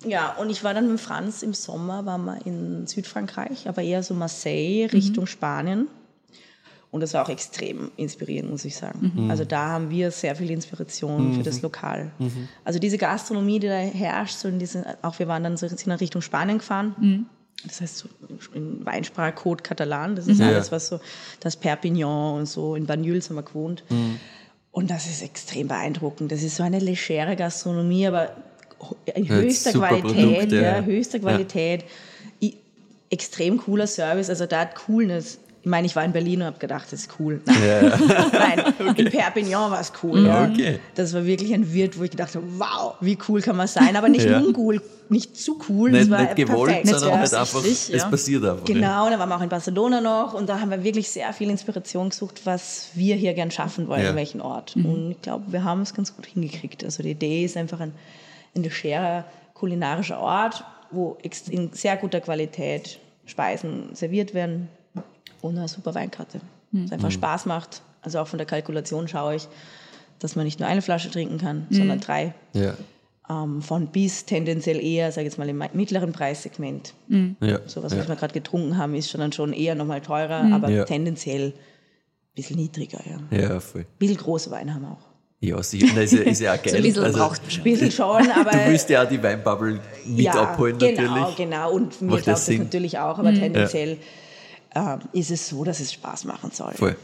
Ja, 0.04 0.34
und 0.38 0.50
ich 0.50 0.62
war 0.62 0.74
dann 0.74 0.90
mit 0.90 1.00
Franz 1.00 1.42
im 1.42 1.54
Sommer, 1.54 2.04
waren 2.06 2.24
wir 2.24 2.44
in 2.46 2.86
Südfrankreich, 2.86 3.68
aber 3.68 3.82
eher 3.82 4.02
so 4.02 4.14
Marseille 4.14 4.88
Richtung 4.92 5.26
Spanien. 5.26 5.88
Und 6.92 7.00
das 7.00 7.12
war 7.14 7.24
auch 7.24 7.28
extrem 7.28 7.90
inspirierend, 7.96 8.50
muss 8.50 8.64
ich 8.64 8.76
sagen. 8.76 9.12
Also 9.30 9.44
da 9.44 9.68
haben 9.70 9.90
wir 9.90 10.10
sehr 10.10 10.34
viel 10.36 10.50
Inspiration 10.50 11.34
für 11.34 11.42
das 11.42 11.60
Lokal. 11.60 12.10
Also 12.64 12.78
diese 12.78 12.96
Gastronomie, 12.96 13.58
die 13.58 13.66
da 13.66 13.74
herrscht, 13.74 14.36
so 14.36 14.48
in 14.48 14.58
diesen, 14.58 14.84
auch 15.02 15.18
wir 15.18 15.28
waren 15.28 15.42
dann 15.42 15.56
so 15.56 15.66
in 15.66 15.92
Richtung 15.92 16.22
Spanien 16.22 16.58
gefahren. 16.58 16.94
Das 17.64 17.80
heißt 17.80 17.98
so 17.98 18.08
in 18.54 18.86
Weinsprache 18.86 19.32
Code 19.32 19.62
Katalan, 19.62 20.14
das 20.14 20.26
ist 20.28 20.40
alles, 20.40 20.70
was 20.72 20.88
so, 20.88 21.00
das 21.40 21.56
Perpignan 21.56 22.34
und 22.38 22.46
so, 22.46 22.76
in 22.76 22.86
Banyuls 22.86 23.28
haben 23.28 23.36
wir 23.36 23.42
gewohnt. 23.42 23.82
Und 24.76 24.90
das 24.90 25.06
ist 25.06 25.22
extrem 25.22 25.68
beeindruckend. 25.68 26.30
Das 26.30 26.42
ist 26.42 26.56
so 26.56 26.62
eine 26.62 26.78
legere 26.78 27.34
Gastronomie, 27.34 28.06
aber 28.08 28.32
in 29.14 29.24
Ja, 29.24 29.36
höchster 29.36 29.72
super 29.72 29.88
Qualität, 30.02 30.52
ja, 30.52 30.60
ja. 30.60 30.82
höchster 30.82 31.16
Ja. 31.16 31.22
Qualität. 31.22 31.84
I, 32.42 32.58
extrem 33.08 33.56
cooler 33.56 33.86
Service, 33.86 34.28
also 34.28 34.44
da 34.44 34.60
hat 34.60 34.74
Coolness. 34.74 35.38
Ich 35.66 35.70
meine, 35.70 35.84
ich 35.84 35.96
war 35.96 36.04
in 36.04 36.12
Berlin 36.12 36.42
und 36.42 36.46
habe 36.46 36.58
gedacht, 36.60 36.92
das 36.92 37.00
ist 37.00 37.10
cool. 37.18 37.40
Nein, 37.44 37.56
Nein 38.78 38.94
in 38.94 39.10
Perpignan 39.10 39.68
war 39.68 39.80
es 39.80 39.92
cool. 40.00 40.24
Ja. 40.24 40.44
Okay. 40.44 40.78
Das 40.94 41.12
war 41.12 41.24
wirklich 41.24 41.52
ein 41.52 41.72
Wirt, 41.72 41.98
wo 41.98 42.04
ich 42.04 42.12
gedacht 42.12 42.36
habe, 42.36 42.44
wow, 42.56 42.94
wie 43.00 43.18
cool 43.26 43.40
kann 43.40 43.56
man 43.56 43.66
sein, 43.66 43.96
aber 43.96 44.08
nicht 44.08 44.24
Ja. 44.24 44.38
uncool, 44.38 44.80
nicht 45.08 45.36
zu 45.36 45.58
cool. 45.68 45.90
Nicht, 45.90 46.04
das 46.04 46.10
war 46.10 46.22
nicht 46.22 46.36
gewollt, 46.36 46.70
perfekt, 46.70 46.86
sondern 46.86 47.08
ja. 47.08 47.18
halt 47.18 47.34
einfach, 47.34 47.56
absichtlich, 47.56 47.96
es 47.96 48.02
ja. 48.02 48.08
passiert 48.08 48.44
einfach. 48.44 48.68
ja. 48.68 48.74
Genau, 48.74 49.10
da 49.10 49.18
waren 49.18 49.28
wir 49.28 49.36
auch 49.36 49.42
in 49.42 49.48
Barcelona 49.48 50.00
noch 50.00 50.34
und 50.34 50.48
da 50.48 50.60
haben 50.60 50.70
wir 50.70 50.84
wirklich 50.84 51.10
sehr 51.10 51.32
viel 51.32 51.50
Inspiration 51.50 52.10
gesucht, 52.10 52.42
was 52.44 52.90
wir 52.94 53.16
hier 53.16 53.34
gern 53.34 53.50
schaffen 53.50 53.88
wollen, 53.88 54.04
Ja. 54.04 54.10
in 54.10 54.16
welchen 54.16 54.40
Ort. 54.40 54.76
Und 54.76 55.10
ich 55.10 55.20
glaube, 55.20 55.46
wir 55.52 55.64
haben 55.64 55.80
es 55.82 55.92
ganz 55.94 56.14
gut 56.14 56.26
hingekriegt. 56.26 56.84
Also 56.84 57.02
die 57.02 57.10
Idee 57.10 57.44
ist 57.44 57.56
einfach 57.56 57.80
ein, 57.80 57.90
ein 58.54 58.62
legerer 58.62 59.24
kulinarischer 59.54 60.20
Ort, 60.20 60.62
wo 60.92 61.18
in 61.50 61.72
sehr 61.72 61.96
guter 61.96 62.20
Qualität 62.20 63.00
Speisen 63.24 63.96
serviert 63.96 64.32
werden 64.32 64.68
und 65.42 65.56
eine 65.58 65.68
super 65.68 65.94
Weinkarte. 65.94 66.40
Es 66.84 66.92
einfach 66.92 67.10
Spaß 67.10 67.46
macht. 67.46 67.82
Also 68.02 68.18
auch 68.18 68.28
von 68.28 68.38
der 68.38 68.46
Kalkulation 68.46 69.08
schaue 69.08 69.36
ich, 69.36 69.48
dass 70.18 70.36
man 70.36 70.44
nicht 70.44 70.60
nur 70.60 70.68
eine 70.68 70.82
Flasche 70.82 71.10
trinken 71.10 71.38
kann, 71.38 71.66
sondern 71.70 72.00
drei. 72.00 72.34
Ja. 72.52 72.74
Ähm, 73.28 73.60
von 73.62 73.88
bis 73.88 74.24
tendenziell 74.24 74.82
eher, 74.84 75.10
sage 75.10 75.26
ich 75.26 75.32
jetzt 75.32 75.38
mal, 75.38 75.48
im 75.48 75.62
mittleren 75.72 76.12
Preissegment. 76.12 76.94
Ja. 77.08 77.60
Sowas, 77.66 77.92
ja. 77.92 77.98
was 77.98 78.08
wir 78.08 78.16
gerade 78.16 78.34
getrunken 78.34 78.76
haben, 78.78 78.94
ist 78.94 79.10
schon 79.10 79.20
dann 79.20 79.32
schon 79.32 79.52
eher 79.52 79.74
nochmal 79.74 80.00
teurer, 80.00 80.44
aber 80.52 80.68
Ja. 80.70 80.84
tendenziell 80.84 81.48
ein 81.48 81.52
bisschen 82.34 82.56
niedriger. 82.56 83.00
Ja. 83.04 83.18
Ein 83.30 83.40
ja, 83.40 83.60
voll. 83.60 83.86
bisschen 83.98 84.18
große 84.18 84.50
Weine 84.50 84.74
haben 84.74 84.82
wir 84.82 84.92
auch. 84.92 85.06
Ja, 85.40 85.62
sicher. 85.62 86.00
Ist, 86.02 86.12
ja, 86.12 86.22
ist 86.22 86.40
ja 86.40 86.54
auch 86.54 86.62
geil. 86.62 86.72
So 86.72 86.76
ein 86.76 86.82
bisschen 86.82 87.04
Also, 87.04 87.18
braucht 87.18 87.42
man 87.42 87.50
schon. 87.50 87.60
Ein 87.60 87.64
bisschen 87.64 87.90
schon, 87.90 88.30
aber. 88.40 88.50
Du 88.50 88.66
willst 88.68 88.88
ja 88.90 89.02
auch 89.04 89.08
die 89.08 89.22
Weinbubble 89.22 89.80
mit 90.06 90.20
ja, 90.20 90.32
abholen, 90.32 90.78
genau, 90.78 91.02
natürlich. 91.02 91.36
Genau, 91.36 91.72
und 91.72 92.02
mir 92.02 92.16
ja 92.16 92.22
das 92.22 92.46
Sinn. 92.46 92.62
natürlich 92.62 92.98
auch, 92.98 93.18
aber 93.18 93.34
tendenziell 93.34 93.98
ähm, 94.76 95.00
ist 95.12 95.30
es 95.30 95.48
so, 95.48 95.64
dass 95.64 95.80
es 95.80 95.92
Spaß 95.92 96.24
machen 96.24 96.50
soll. 96.52 96.74
Voll. 96.74 96.96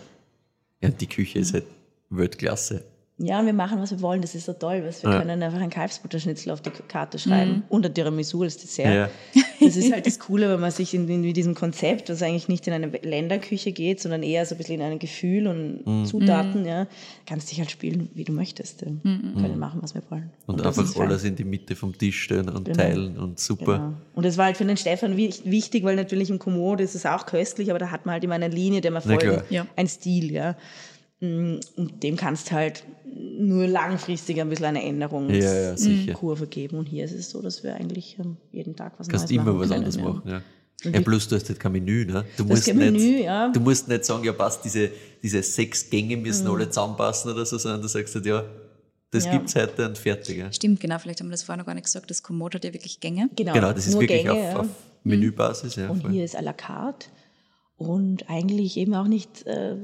Ja, 0.80 0.90
die 0.90 1.06
Küche 1.06 1.38
ist 1.38 1.54
halt 1.54 1.64
Weltklasse. 2.10 2.84
Ja, 3.24 3.44
wir 3.46 3.52
machen, 3.52 3.80
was 3.80 3.92
wir 3.92 4.00
wollen, 4.00 4.20
das 4.20 4.34
ist 4.34 4.46
so 4.46 4.52
toll, 4.52 4.82
was 4.84 5.02
wir 5.04 5.10
Ja. 5.10 5.18
können 5.20 5.42
einfach 5.42 5.60
ein 5.60 5.70
Kalbsbutterschnitzel 5.70 6.50
auf 6.52 6.60
die 6.60 6.70
Karte 6.88 7.18
schreiben 7.18 7.62
und 7.68 7.86
ein 7.86 7.94
Tiramisu 7.94 8.42
als 8.42 8.56
Dessert. 8.58 9.10
Ja. 9.34 9.42
Das 9.60 9.76
ist 9.76 9.92
halt 9.92 10.06
das 10.06 10.18
Coole, 10.18 10.48
wenn 10.50 10.58
man 10.58 10.72
sich 10.72 10.92
in, 10.92 11.08
in 11.08 11.32
diesem 11.32 11.54
Konzept, 11.54 12.08
das 12.08 12.20
eigentlich 12.20 12.48
nicht 12.48 12.66
in 12.66 12.72
eine 12.72 12.88
Länderküche 12.88 13.70
geht, 13.70 14.00
sondern 14.00 14.24
eher 14.24 14.44
so 14.44 14.56
ein 14.56 14.58
bisschen 14.58 14.80
in 14.80 14.82
ein 14.82 14.98
Gefühl 14.98 15.46
und 15.46 15.86
Mhm. 15.86 16.04
Zutaten, 16.04 16.64
ja, 16.66 16.88
kannst 17.26 17.50
dich 17.50 17.58
halt 17.60 17.70
spielen, 17.70 18.10
wie 18.14 18.24
du 18.24 18.32
möchtest. 18.32 18.82
Wir 18.84 18.90
können 19.02 19.58
machen, 19.58 19.80
was 19.82 19.94
wir 19.94 20.02
wollen. 20.10 20.30
Und, 20.46 20.58
das 20.64 20.76
einfach 20.78 21.00
alles 21.02 21.22
in 21.22 21.36
die 21.36 21.44
Mitte 21.44 21.76
vom 21.76 21.96
Tisch 21.96 22.22
stellen 22.22 22.48
und 22.48 22.64
Genau. 22.64 22.76
teilen 22.76 23.16
und 23.18 23.38
super. 23.38 23.76
Genau. 23.78 23.92
Und 24.16 24.26
das 24.26 24.36
war 24.36 24.46
halt 24.46 24.56
für 24.56 24.64
den 24.64 24.76
Stefan 24.76 25.16
wi- 25.16 25.32
wichtig, 25.44 25.84
weil 25.84 25.94
natürlich 25.94 26.28
im 26.28 26.40
Komoot 26.40 26.80
ist 26.80 26.96
es 26.96 27.06
auch 27.06 27.24
köstlich, 27.26 27.70
aber 27.70 27.78
da 27.78 27.90
hat 27.92 28.04
man 28.04 28.14
halt 28.14 28.24
immer 28.24 28.34
eine 28.34 28.48
Linie, 28.48 28.80
der 28.80 28.90
man 28.90 29.02
klar. 29.02 29.44
Ja. 29.48 29.66
ein 29.76 29.86
Stil, 29.86 30.32
ja. 30.32 30.56
Mm, 31.20 31.60
Und 31.76 32.02
dem 32.02 32.16
kannst 32.16 32.50
halt 32.50 32.82
nur 33.14 33.66
langfristig 33.66 34.40
ein 34.40 34.48
bisschen 34.48 34.66
eine 34.66 34.82
Änderungskurve 34.84 36.44
Ja, 36.44 36.44
ja, 36.44 36.46
geben. 36.50 36.78
Und 36.78 36.86
hier 36.86 37.04
ist 37.04 37.12
es 37.12 37.30
so, 37.30 37.42
dass 37.42 37.62
wir 37.62 37.74
eigentlich 37.74 38.16
ähm, 38.18 38.36
jeden 38.50 38.74
Tag 38.76 38.94
was 38.98 39.08
Kannst 39.08 39.26
Neues 39.30 39.36
immer 39.42 39.52
machen 39.52 39.60
was 39.60 39.70
anderes 39.70 39.98
machen. 39.98 40.22
Ja. 40.26 40.42
Ja, 40.84 41.00
plus 41.00 41.28
du 41.28 41.36
hast 41.36 41.48
halt 41.48 41.60
kein 41.60 41.72
Menü, 41.72 42.04
ne? 42.06 42.24
Du 42.36 42.44
musst, 42.44 42.66
kein 42.66 42.76
nicht, 42.78 42.92
Menü, 42.92 43.22
ja. 43.22 43.50
du 43.52 43.60
musst 43.60 43.86
nicht 43.86 44.04
sagen, 44.04 44.24
ja 44.24 44.32
passt, 44.32 44.64
diese, 44.64 44.90
diese 45.22 45.40
sechs 45.42 45.88
Gänge 45.88 46.16
müssen 46.16 46.44
Mhm. 46.46 46.54
alle 46.54 46.68
zusammenpassen 46.68 47.30
oder 47.32 47.46
so, 47.46 47.56
sondern 47.56 47.80
du 47.82 47.86
sagst 47.88 48.14
halt, 48.16 48.26
ja, 48.26 48.44
das 49.12 49.24
Ja. 49.26 49.32
gibt's 49.32 49.54
heute 49.54 49.86
und 49.86 49.96
fertig. 49.96 50.38
Ja. 50.38 50.52
Stimmt, 50.52 50.80
genau. 50.80 50.98
Vielleicht 50.98 51.20
haben 51.20 51.28
wir 51.28 51.32
das 51.32 51.44
vorher 51.44 51.58
noch 51.58 51.66
gar 51.66 51.74
nicht 51.74 51.84
gesagt. 51.84 52.10
Das 52.10 52.22
Komoot 52.24 52.54
hat 52.56 52.64
ja 52.64 52.72
wirklich 52.72 52.98
Gänge. 52.98 53.28
Genau, 53.36 53.52
Genau, 53.52 53.72
das 53.72 53.86
ist 53.86 53.92
nur 53.92 54.00
wirklich 54.02 54.22
Gänge, 54.24 54.32
auf, 54.32 54.38
ja. 54.42 54.56
auf 54.60 54.66
Menübasis. 55.04 55.76
Ja, 55.76 55.88
Und 55.88 56.00
voll. 56.02 56.10
hier 56.10 56.24
ist 56.24 56.36
à 56.36 56.42
la 56.42 56.52
carte 56.52 57.06
und 57.76 58.28
eigentlich 58.28 58.76
eben 58.76 58.94
auch 58.94 59.06
nicht 59.06 59.46
äh, 59.46 59.76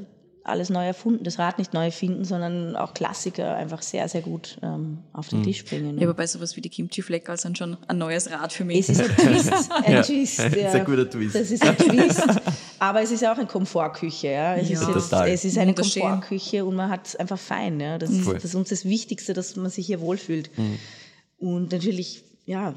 alles 0.48 0.70
neu 0.70 0.86
erfunden, 0.86 1.24
das 1.24 1.38
Rad 1.38 1.58
nicht 1.58 1.74
neu 1.74 1.86
erfinden, 1.86 2.24
sondern 2.24 2.74
auch 2.76 2.94
Klassiker 2.94 3.54
einfach 3.56 3.82
sehr, 3.82 4.08
sehr 4.08 4.22
gut 4.22 4.58
ähm, 4.62 4.98
auf 5.12 5.30
Mhm. 5.32 5.36
den 5.38 5.42
Tisch 5.44 5.64
bringen. 5.64 5.98
Ja, 5.98 6.08
wobei 6.08 6.26
sowas 6.26 6.56
wie 6.56 6.60
die 6.60 6.68
Kimchi-Fleckerl 6.70 7.36
sind 7.36 7.58
schon 7.58 7.76
ein 7.86 7.98
neues 7.98 8.30
Rad 8.30 8.52
für 8.52 8.64
mich. 8.64 8.88
Es 8.88 8.98
ist 8.98 9.00
ein 9.00 9.16
Twist, 9.16 9.52
ein 9.72 9.92
Ja, 9.92 10.02
Twist. 10.02 10.38
das 10.38 10.46
ist 10.52 10.56
ja. 10.56 10.70
ein 10.72 10.84
guter 10.84 11.08
Twist. 11.10 11.34
Das 11.34 11.50
ist 11.50 11.62
ein 11.64 11.76
Twist, 11.76 12.22
aber 12.78 13.02
es 13.02 13.10
ist 13.10 13.24
auch 13.26 13.36
eine 13.38 13.46
Komfortküche. 13.46 14.28
Ja. 14.28 14.56
Es, 14.56 14.68
Ja. 14.68 14.80
ist 14.80 14.88
jetzt, 14.88 15.12
es 15.12 15.44
ist 15.44 15.58
eine. 15.58 15.74
Komfortküche 15.74 16.64
und 16.64 16.74
man 16.76 16.90
hat 16.90 17.06
es 17.06 17.16
einfach 17.16 17.38
fein. 17.38 17.78
Ja. 17.80 17.98
Das, 17.98 18.10
ist, 18.10 18.22
Voll. 18.24 18.34
das 18.34 18.44
ist 18.44 18.54
uns 18.54 18.68
das 18.70 18.84
Wichtigste, 18.84 19.34
dass 19.34 19.56
man 19.56 19.70
sich 19.70 19.86
hier 19.86 20.00
wohlfühlt. 20.00 20.50
Mhm. 20.58 20.78
Und 21.38 21.72
natürlich, 21.72 22.24
ja, 22.46 22.74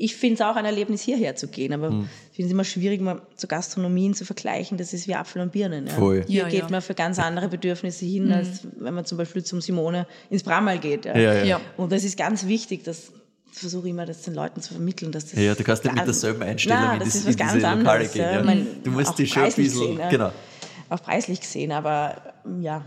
ich 0.00 0.14
finde 0.16 0.34
es 0.36 0.40
auch 0.40 0.54
ein 0.56 0.64
Erlebnis, 0.64 1.02
hierher 1.02 1.34
zu 1.34 1.48
gehen, 1.48 1.72
aber 1.72 1.90
Mhm. 1.90 2.08
ich 2.30 2.36
finde 2.36 2.46
es 2.46 2.52
immer 2.52 2.62
schwierig, 2.64 3.00
mal 3.00 3.20
zu 3.36 3.48
Gastronomien 3.48 4.14
zu 4.14 4.24
vergleichen. 4.24 4.78
Das 4.78 4.92
ist 4.94 5.08
wie 5.08 5.14
Apfel 5.16 5.42
und 5.42 5.50
Birnen. 5.52 5.88
Ja. 5.88 5.92
Voll. 5.94 6.24
Hier 6.26 6.42
Ja, 6.44 6.48
geht 6.48 6.60
ja. 6.60 6.68
man 6.70 6.80
für 6.82 6.94
ganz 6.94 7.18
andere 7.18 7.48
Bedürfnisse 7.48 8.04
hin, 8.06 8.32
als 8.32 8.60
wenn 8.78 8.94
man 8.94 9.04
zum 9.04 9.18
Beispiel 9.18 9.42
zum 9.44 9.60
Simone 9.60 10.06
ins 10.30 10.44
Brammal 10.44 10.78
geht. 10.78 11.04
Ja. 11.04 11.18
Ja, 11.18 11.34
ja. 11.34 11.44
Ja. 11.44 11.60
Und 11.76 11.90
das 11.92 12.04
ist 12.04 12.16
ganz 12.16 12.46
wichtig, 12.46 12.84
das 12.84 13.10
versuche 13.50 13.88
ich 13.88 13.90
immer, 13.90 14.06
das 14.06 14.22
den 14.22 14.34
Leuten 14.34 14.60
zu 14.62 14.72
vermitteln. 14.74 15.10
Dass 15.10 15.26
das 15.32 15.40
Ja, 15.40 15.54
du 15.56 15.64
kannst 15.64 15.82
nicht 15.84 15.96
mit 15.96 16.06
derselben 16.06 16.42
Einstellung 16.42 16.78
nein, 16.80 16.92
in, 16.94 16.98
das 17.00 17.08
das, 17.08 17.16
ist 17.16 17.22
in 17.24 17.28
was 17.30 17.36
ganz 17.36 17.52
diese 17.54 17.66
Lokale 17.66 17.90
anderes. 17.90 18.12
gehen. 18.12 18.22
ja. 18.22 18.42
Meine, 18.44 18.66
Du 18.84 18.90
musst 18.92 19.18
dich 19.18 19.32
schon 19.32 19.42
ein 19.42 19.52
bisschen, 19.52 19.64
gesehen, 19.80 19.98
ja. 19.98 20.08
genau, 20.10 20.32
Auch 20.90 21.02
preislich 21.02 21.40
gesehen, 21.40 21.72
aber 21.72 22.34
ja, 22.60 22.84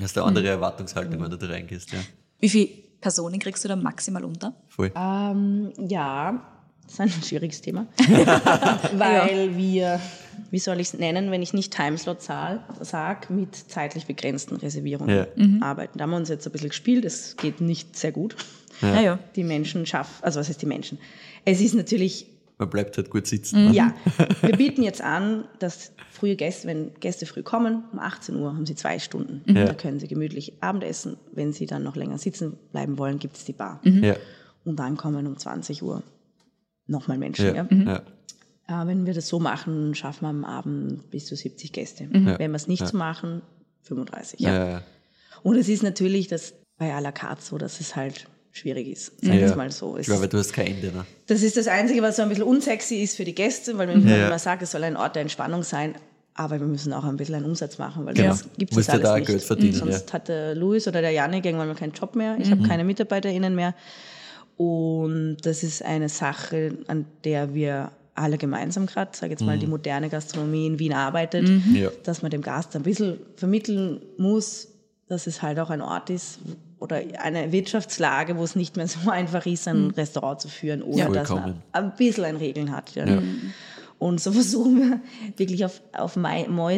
hast 0.00 0.16
eine 0.16 0.26
andere 0.26 0.48
Erwartungshaltung, 0.48 1.20
wenn 1.22 1.30
du 1.30 1.36
da 1.36 1.46
reingehst. 1.46 1.92
Ja. 1.92 1.98
Wie 2.40 2.48
viele 2.48 2.68
Personen 3.02 3.38
kriegst 3.38 3.62
du 3.64 3.68
da 3.68 3.76
maximal 3.76 4.24
unter? 4.24 4.54
Voll. 4.68 4.90
Ähm, 4.96 5.72
ja, 5.76 6.40
das 6.84 6.92
ist 6.94 7.00
ein 7.00 7.10
schwieriges 7.22 7.60
Thema. 7.60 7.86
Weil 8.94 9.56
wir, 9.56 10.00
wie 10.50 10.58
soll 10.58 10.80
ich 10.80 10.88
es 10.88 10.94
nennen, 10.94 11.30
wenn 11.30 11.42
ich 11.42 11.52
nicht 11.52 11.74
Timeslot 11.74 12.22
sage, 12.22 12.62
mit 13.28 13.54
zeitlich 13.54 14.06
begrenzten 14.06 14.56
Reservierungen 14.56 15.14
Ja. 15.16 15.26
arbeiten. 15.66 15.98
Da 15.98 16.04
haben 16.04 16.10
wir 16.10 16.16
uns 16.16 16.28
jetzt 16.28 16.46
ein 16.46 16.52
bisschen 16.52 16.70
gespielt, 16.70 17.04
es 17.04 17.36
geht 17.36 17.60
nicht 17.60 17.96
sehr 17.96 18.12
gut. 18.12 18.36
Ja, 18.80 19.00
ja. 19.00 19.18
Die 19.36 19.44
Menschen 19.44 19.84
schaffen, 19.86 20.12
also 20.24 20.40
was 20.40 20.48
heißt 20.48 20.62
die 20.62 20.66
Menschen? 20.66 20.98
Es 21.44 21.60
ist 21.60 21.74
natürlich 21.74 22.26
Man 22.62 22.70
bleibt 22.70 22.96
halt 22.96 23.10
gut 23.10 23.26
sitzen. 23.26 23.66
ne? 23.66 23.72
Ja, 23.72 23.94
wir 24.40 24.56
bieten 24.56 24.82
jetzt 24.82 25.02
an, 25.02 25.44
dass 25.58 25.92
frühe 26.10 26.36
Gäste, 26.36 26.68
wenn 26.68 26.94
Gäste 27.00 27.26
früh 27.26 27.42
kommen, 27.42 27.84
um 27.92 27.98
18 27.98 28.36
Uhr 28.36 28.54
haben 28.54 28.66
sie 28.66 28.76
zwei 28.76 28.98
Stunden. 28.98 29.42
Ja. 29.52 29.64
Da 29.64 29.74
können 29.74 29.98
sie 29.98 30.06
gemütlich 30.06 30.54
Abendessen. 30.60 31.16
Wenn 31.32 31.52
sie 31.52 31.66
dann 31.66 31.82
noch 31.82 31.96
länger 31.96 32.18
sitzen 32.18 32.56
bleiben 32.70 32.98
wollen, 32.98 33.18
gibt 33.18 33.36
es 33.36 33.44
die 33.44 33.52
Bar. 33.52 33.80
Ja. 33.82 34.14
Und 34.64 34.78
dann 34.78 34.96
kommen 34.96 35.26
um 35.26 35.36
20 35.36 35.82
Uhr 35.82 36.04
nochmal 36.86 37.18
Menschen. 37.18 37.54
Ja. 37.54 37.66
Ja. 37.68 38.02
Ja. 38.68 38.82
Äh, 38.82 38.86
wenn 38.86 39.06
wir 39.06 39.14
das 39.14 39.26
so 39.26 39.40
machen, 39.40 39.94
schaffen 39.96 40.22
wir 40.22 40.28
am 40.28 40.44
Abend 40.44 41.10
bis 41.10 41.26
zu 41.26 41.34
70 41.34 41.72
Gäste. 41.72 42.04
Ja. 42.04 42.38
Wenn 42.38 42.52
wir 42.52 42.56
es 42.56 42.68
nicht 42.68 42.86
so 42.86 42.96
machen, 42.96 43.42
35. 43.82 44.40
Ja. 44.40 44.70
Ja. 44.70 44.82
Und 45.42 45.56
es 45.56 45.68
ist 45.68 45.82
natürlich 45.82 46.28
das 46.28 46.54
bei 46.78 46.94
à 46.94 47.00
la 47.00 47.12
carte 47.12 47.42
so, 47.42 47.58
dass 47.58 47.80
es 47.80 47.96
halt 47.96 48.28
schwierig 48.52 48.88
ist. 48.88 49.06
Sagen 49.20 49.32
wir 49.32 49.40
Ja. 49.40 49.46
es 49.46 49.56
mal 49.56 49.70
so. 49.72 49.94
Es 49.96 50.02
Ich 50.02 50.06
glaube, 50.08 50.28
du 50.28 50.38
hast 50.38 50.52
kein 50.52 50.66
Ende. 50.66 50.88
Ne? 50.88 51.04
das 51.26 51.42
ist 51.42 51.56
das 51.56 51.66
Einzige, 51.68 52.02
was 52.02 52.16
so 52.16 52.22
ein 52.22 52.28
bisschen 52.28 52.44
unsexy 52.44 52.96
ist 53.02 53.16
für 53.16 53.24
die 53.24 53.34
Gäste, 53.34 53.76
weil 53.78 53.88
wenn 53.88 54.06
Ja. 54.06 54.28
man 54.28 54.38
sagt, 54.38 54.62
es 54.62 54.70
soll 54.72 54.84
ein 54.84 54.96
Ort 54.96 55.14
der 55.16 55.22
Entspannung 55.22 55.62
sein, 55.62 55.94
aber 56.34 56.60
wir 56.60 56.66
müssen 56.66 56.92
auch 56.92 57.04
ein 57.04 57.16
bisschen 57.16 57.34
einen 57.36 57.44
Umsatz 57.46 57.78
machen, 57.78 58.04
weil 58.06 58.14
Genau. 58.14 58.28
sonst 58.34 58.48
gibt 58.58 58.76
es 58.76 58.86
ja 58.86 58.98
da 58.98 59.12
alles 59.12 59.20
nicht. 59.20 59.26
Geld 59.28 59.42
verdienen, 59.42 59.74
Sonst 59.74 60.08
ja. 60.08 60.12
hat 60.14 60.28
der 60.28 60.54
Louis 60.54 60.86
oder 60.86 61.00
der 61.00 61.10
Janik 61.10 61.44
irgendwann 61.46 61.68
mal 61.68 61.74
keinen 61.74 61.92
Job 61.92 62.14
mehr. 62.14 62.36
Ich 62.38 62.50
habe 62.50 62.62
keine 62.68 62.84
MitarbeiterInnen 62.84 63.54
mehr. 63.54 63.74
Und 64.56 65.38
das 65.42 65.62
ist 65.62 65.82
eine 65.84 66.08
Sache, 66.08 66.76
an 66.86 67.06
der 67.24 67.54
wir 67.54 67.90
alle 68.14 68.36
gemeinsam 68.36 68.84
gerade, 68.86 69.16
sage 69.16 69.32
jetzt 69.32 69.42
mal, 69.42 69.58
die 69.58 69.66
moderne 69.66 70.10
Gastronomie 70.10 70.66
in 70.66 70.78
Wien 70.78 70.92
arbeitet, 70.92 71.48
Ja. 71.72 71.88
dass 72.04 72.20
man 72.20 72.30
dem 72.30 72.42
Gast 72.42 72.76
ein 72.76 72.82
bisschen 72.82 73.18
vermitteln 73.36 74.02
muss, 74.18 74.68
dass 75.08 75.26
es 75.26 75.40
halt 75.42 75.58
auch 75.58 75.70
ein 75.70 75.80
Ort 75.80 76.10
ist 76.10 76.38
oder 76.82 77.00
eine 77.20 77.52
Wirtschaftslage, 77.52 78.36
wo 78.36 78.44
es 78.44 78.56
nicht 78.56 78.76
mehr 78.76 78.88
so 78.88 79.08
einfach 79.10 79.46
ist, 79.46 79.66
ein 79.68 79.90
Restaurant 79.90 80.40
zu 80.40 80.48
führen, 80.48 80.82
ohne 80.82 80.98
Ja. 80.98 81.08
dass 81.08 81.30
man 81.30 81.62
ein 81.72 81.92
bisschen 81.96 82.24
an 82.24 82.36
Regeln 82.36 82.70
hat. 82.72 82.94
Ja. 82.94 83.06
Und 83.98 84.20
so 84.20 84.32
versuchen 84.40 84.78
wir 84.80 85.00
wirklich 85.38 85.64
auf, 85.64 85.80
auf 85.92 86.16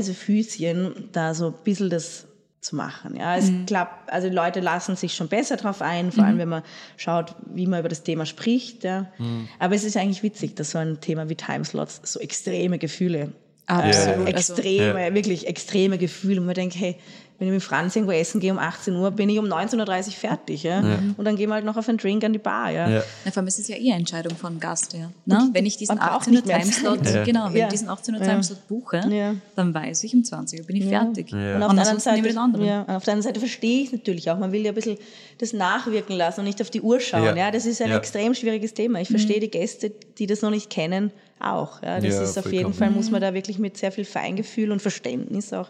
Mäusefüßchen 0.08 1.08
da 1.12 1.34
so 1.34 1.46
ein 1.48 1.54
bisschen 1.64 1.90
das 1.90 2.26
zu 2.60 2.76
machen. 2.76 3.14
Ja, 3.16 3.36
es 3.36 3.50
klappt, 3.66 4.10
also 4.10 4.28
die 4.30 4.34
Leute 4.34 4.60
lassen 4.60 4.96
sich 4.96 5.14
schon 5.14 5.28
besser 5.28 5.56
drauf 5.56 5.82
ein, 5.82 6.12
vor 6.12 6.24
allem 6.24 6.38
wenn 6.38 6.48
man 6.48 6.62
schaut, 6.96 7.34
wie 7.52 7.66
man 7.66 7.80
über 7.80 7.90
das 7.90 8.02
Thema 8.04 8.24
spricht. 8.24 8.84
Ja. 8.84 9.06
Aber 9.58 9.74
es 9.74 9.84
ist 9.84 9.98
eigentlich 9.98 10.22
witzig, 10.22 10.56
dass 10.56 10.70
so 10.70 10.78
ein 10.78 10.98
Thema 11.00 11.28
wie 11.28 11.34
Timeslots 11.34 12.00
so 12.04 12.20
extreme 12.20 12.78
Gefühle 12.78 13.32
Absolut. 13.66 14.28
äh, 14.28 14.32
Also, 14.34 14.54
extreme, 14.54 15.14
wirklich 15.14 15.46
extreme 15.46 15.98
Gefühle. 15.98 16.40
Und 16.40 16.46
man 16.46 16.54
denkt, 16.54 16.74
hey, 16.76 16.96
wenn 17.38 17.48
ich 17.48 17.54
mit 17.54 17.62
Franz 17.64 17.96
irgendwo 17.96 18.12
essen 18.12 18.40
gehe 18.40 18.52
um 18.52 18.58
18 18.60 18.94
Uhr, 18.94 19.10
bin 19.10 19.28
ich 19.28 19.38
um 19.40 19.46
19.30 19.46 20.06
Uhr 20.06 20.12
fertig. 20.12 20.62
Ja? 20.62 20.78
Und 21.16 21.24
dann 21.24 21.34
gehen 21.34 21.48
wir 21.48 21.54
halt 21.54 21.64
noch 21.64 21.76
auf 21.76 21.88
einen 21.88 21.98
Drink 21.98 22.22
an 22.22 22.32
die 22.32 22.38
Bar. 22.38 22.70
Ja? 22.70 22.88
Ja. 22.88 23.02
na, 23.24 23.30
vor 23.32 23.38
allem 23.40 23.48
ist 23.48 23.58
es 23.58 23.66
ja 23.66 23.76
eh 23.76 23.90
eine 23.90 23.98
Entscheidung 24.00 24.36
von 24.36 24.60
Gast, 24.60 24.92
ja. 24.94 25.10
Na, 25.26 25.48
wenn 25.52 25.66
ich 25.66 25.76
diesen 25.76 25.96
man 25.98 26.06
braucht 26.08 26.28
18 26.28 26.36
Uhr 26.36 26.44
Timeslot, 26.44 27.04
Zeit. 27.06 27.24
genau, 27.26 27.46
wenn 27.48 27.56
Ja. 27.56 27.66
ich 27.66 27.72
diesen 27.72 27.88
18 27.88 28.14
Uhr 28.14 28.20
Ja. 28.20 28.26
Timeslot 28.28 28.68
buche, 28.68 29.02
Ja. 29.10 29.34
dann 29.56 29.74
weiß 29.74 30.04
ich, 30.04 30.14
um 30.14 30.22
20 30.22 30.60
Uhr 30.60 30.66
bin 30.66 30.76
ich 30.76 30.84
fertig. 30.86 31.30
Ja. 31.32 31.36
Und 31.36 31.42
auf 31.42 31.58
der, 31.58 31.68
anderen 31.70 31.78
ansonsten 31.80 32.12
nehme 32.14 32.32
Seite, 32.32 32.64
ja, 32.64 32.82
und 32.82 32.94
auf 32.94 33.04
der 33.04 33.12
anderen 33.14 33.22
Seite 33.22 33.40
verstehe 33.40 33.82
ich 33.82 33.92
natürlich 33.92 34.30
auch. 34.30 34.38
Man 34.38 34.52
will 34.52 34.62
ja 34.62 34.70
ein 34.70 34.74
bisschen 34.76 34.96
das 35.38 35.52
nachwirken 35.52 36.16
lassen 36.16 36.40
und 36.40 36.46
nicht 36.46 36.62
auf 36.62 36.70
die 36.70 36.82
Uhr 36.82 37.00
schauen. 37.00 37.24
Ja. 37.24 37.36
Ja. 37.36 37.50
das 37.50 37.66
ist 37.66 37.82
ein 37.82 37.90
Ja. 37.90 37.96
extrem 37.96 38.34
schwieriges 38.34 38.74
Thema. 38.74 39.00
Ich 39.00 39.08
verstehe 39.08 39.40
die 39.40 39.50
Gäste, 39.50 39.90
die 40.18 40.26
das 40.28 40.40
noch 40.42 40.50
nicht 40.50 40.70
kennen, 40.70 41.10
auch. 41.40 41.82
Ja, 41.82 41.96
das 42.00 42.14
Ja, 42.14 42.22
ist 42.22 42.38
auf 42.38 42.50
jeden 42.52 42.72
Fall, 42.72 42.90
muss 42.90 43.10
man 43.10 43.20
da 43.20 43.34
wirklich 43.34 43.58
mit 43.58 43.76
sehr 43.76 43.90
viel 43.90 44.04
Feingefühl 44.04 44.70
und 44.70 44.80
Verständnis 44.80 45.52
auch 45.52 45.68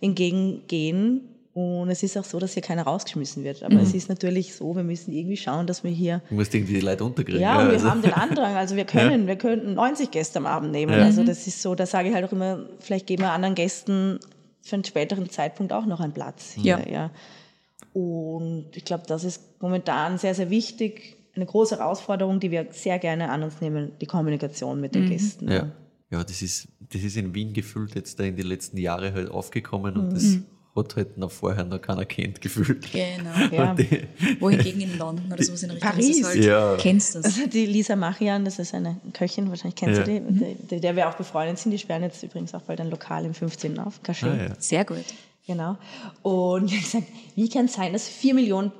entgegengehen. 0.00 1.28
Und 1.52 1.88
es 1.88 2.02
ist 2.02 2.18
auch 2.18 2.24
so, 2.24 2.38
dass 2.38 2.52
hier 2.52 2.62
keiner 2.62 2.82
rausgeschmissen 2.82 3.42
wird. 3.42 3.62
Aber 3.62 3.80
es 3.80 3.94
ist 3.94 4.10
natürlich 4.10 4.54
so, 4.54 4.76
wir 4.76 4.82
müssen 4.82 5.10
irgendwie 5.10 5.38
schauen, 5.38 5.66
dass 5.66 5.84
wir 5.84 5.90
hier 5.90 6.20
Du 6.28 6.34
musst 6.34 6.54
irgendwie 6.54 6.74
die 6.74 6.80
Leute 6.80 7.02
unterkriegen. 7.02 7.40
ja, 7.40 7.58
und 7.60 7.68
wir 7.68 7.72
also- 7.72 7.88
haben 7.88 8.02
den 8.02 8.12
Andrang, 8.12 8.56
also 8.56 8.76
wir 8.76 8.84
können, 8.86 9.26
wir 9.26 9.36
könnten 9.36 9.72
90 9.72 10.10
Gäste 10.10 10.38
am 10.38 10.44
Abend 10.44 10.70
nehmen. 10.72 10.92
Ja. 10.92 11.04
Also 11.04 11.24
das 11.24 11.46
ist 11.46 11.62
so, 11.62 11.74
da 11.74 11.86
sage 11.86 12.10
ich 12.10 12.14
halt 12.14 12.26
auch 12.26 12.32
immer, 12.32 12.66
vielleicht 12.78 13.06
geben 13.06 13.22
wir 13.22 13.30
anderen 13.30 13.54
Gästen 13.54 14.20
für 14.60 14.76
einen 14.76 14.84
späteren 14.84 15.30
Zeitpunkt 15.30 15.72
auch 15.72 15.86
noch 15.86 16.00
einen 16.00 16.12
Platz 16.12 16.52
hier. 16.52 16.78
Ja. 16.86 16.92
Ja. 16.92 17.10
Und 17.94 18.66
ich 18.74 18.84
glaube, 18.84 19.04
das 19.06 19.24
ist 19.24 19.40
momentan 19.62 20.18
sehr, 20.18 20.34
sehr 20.34 20.50
wichtig. 20.50 21.16
Eine 21.34 21.46
große 21.46 21.78
Herausforderung, 21.78 22.38
die 22.38 22.50
wir 22.50 22.66
sehr 22.70 22.98
gerne 22.98 23.30
an 23.30 23.42
uns 23.42 23.62
nehmen, 23.62 23.92
die 24.00 24.06
Kommunikation 24.06 24.78
mit 24.78 24.94
den 24.94 25.08
Gästen. 25.08 25.50
Ja, 25.50 25.70
ja 26.10 26.22
das, 26.22 26.42
ist, 26.42 26.68
das 26.92 27.02
ist 27.02 27.16
in 27.16 27.34
Wien 27.34 27.52
gefühlt 27.52 27.94
jetzt 27.94 28.18
da 28.20 28.24
in 28.24 28.36
den 28.36 28.46
letzten 28.46 28.78
Jahren 28.78 29.12
halt 29.14 29.30
aufgekommen 29.30 29.94
Mhm. 29.94 30.00
und 30.00 30.12
das 30.14 30.38
hat 30.76 30.94
halt 30.96 31.16
noch 31.16 31.30
vorher 31.30 31.64
noch 31.64 31.80
keiner 31.80 32.04
kennt 32.04 32.40
gefühlt. 32.42 32.90
Genau. 32.92 33.30
Ja. 33.50 33.74
Die, 33.74 34.02
Wohingegen 34.40 34.82
in 34.82 34.98
London 34.98 35.32
oder 35.32 35.42
sowas 35.42 35.62
in 35.62 35.70
Richtung 35.70 35.90
Paris. 35.90 36.22
halt, 36.24 36.44
Ja. 36.44 36.76
kennst 36.78 37.14
du 37.14 37.20
das. 37.20 37.34
Also 37.34 37.46
die 37.48 37.64
Lisa 37.64 37.96
Machian, 37.96 38.44
das 38.44 38.58
ist 38.58 38.74
eine 38.74 39.00
Köchin, 39.14 39.48
wahrscheinlich 39.48 39.74
kennst 39.76 39.98
Ja. 40.00 40.04
du 40.04 40.10
die, 40.12 40.20
mit 40.20 40.70
der, 40.70 40.80
der 40.80 40.96
wir 40.96 41.08
auch 41.08 41.14
befreundet 41.14 41.58
sind. 41.58 41.72
Die 41.72 41.78
sperren 41.78 42.02
jetzt 42.02 42.22
übrigens 42.22 42.52
auch 42.54 42.60
bald 42.62 42.80
ein 42.80 42.90
Lokal 42.90 43.24
im 43.24 43.32
15. 43.32 43.78
auf, 43.78 44.02
Cachet. 44.02 44.28
ah, 44.28 44.36
ja. 44.48 44.54
Sehr 44.58 44.84
gut. 44.84 45.04
Genau. 45.46 45.78
Und 46.22 46.66
ich 46.66 46.72
habe 46.74 46.82
gesagt, 46.84 47.06
wie 47.36 47.48
kann 47.48 47.64
es 47.66 47.72
sein, 47.74 47.92
dass 47.94 48.06
vier 48.08 48.34
Millionen 48.34 48.70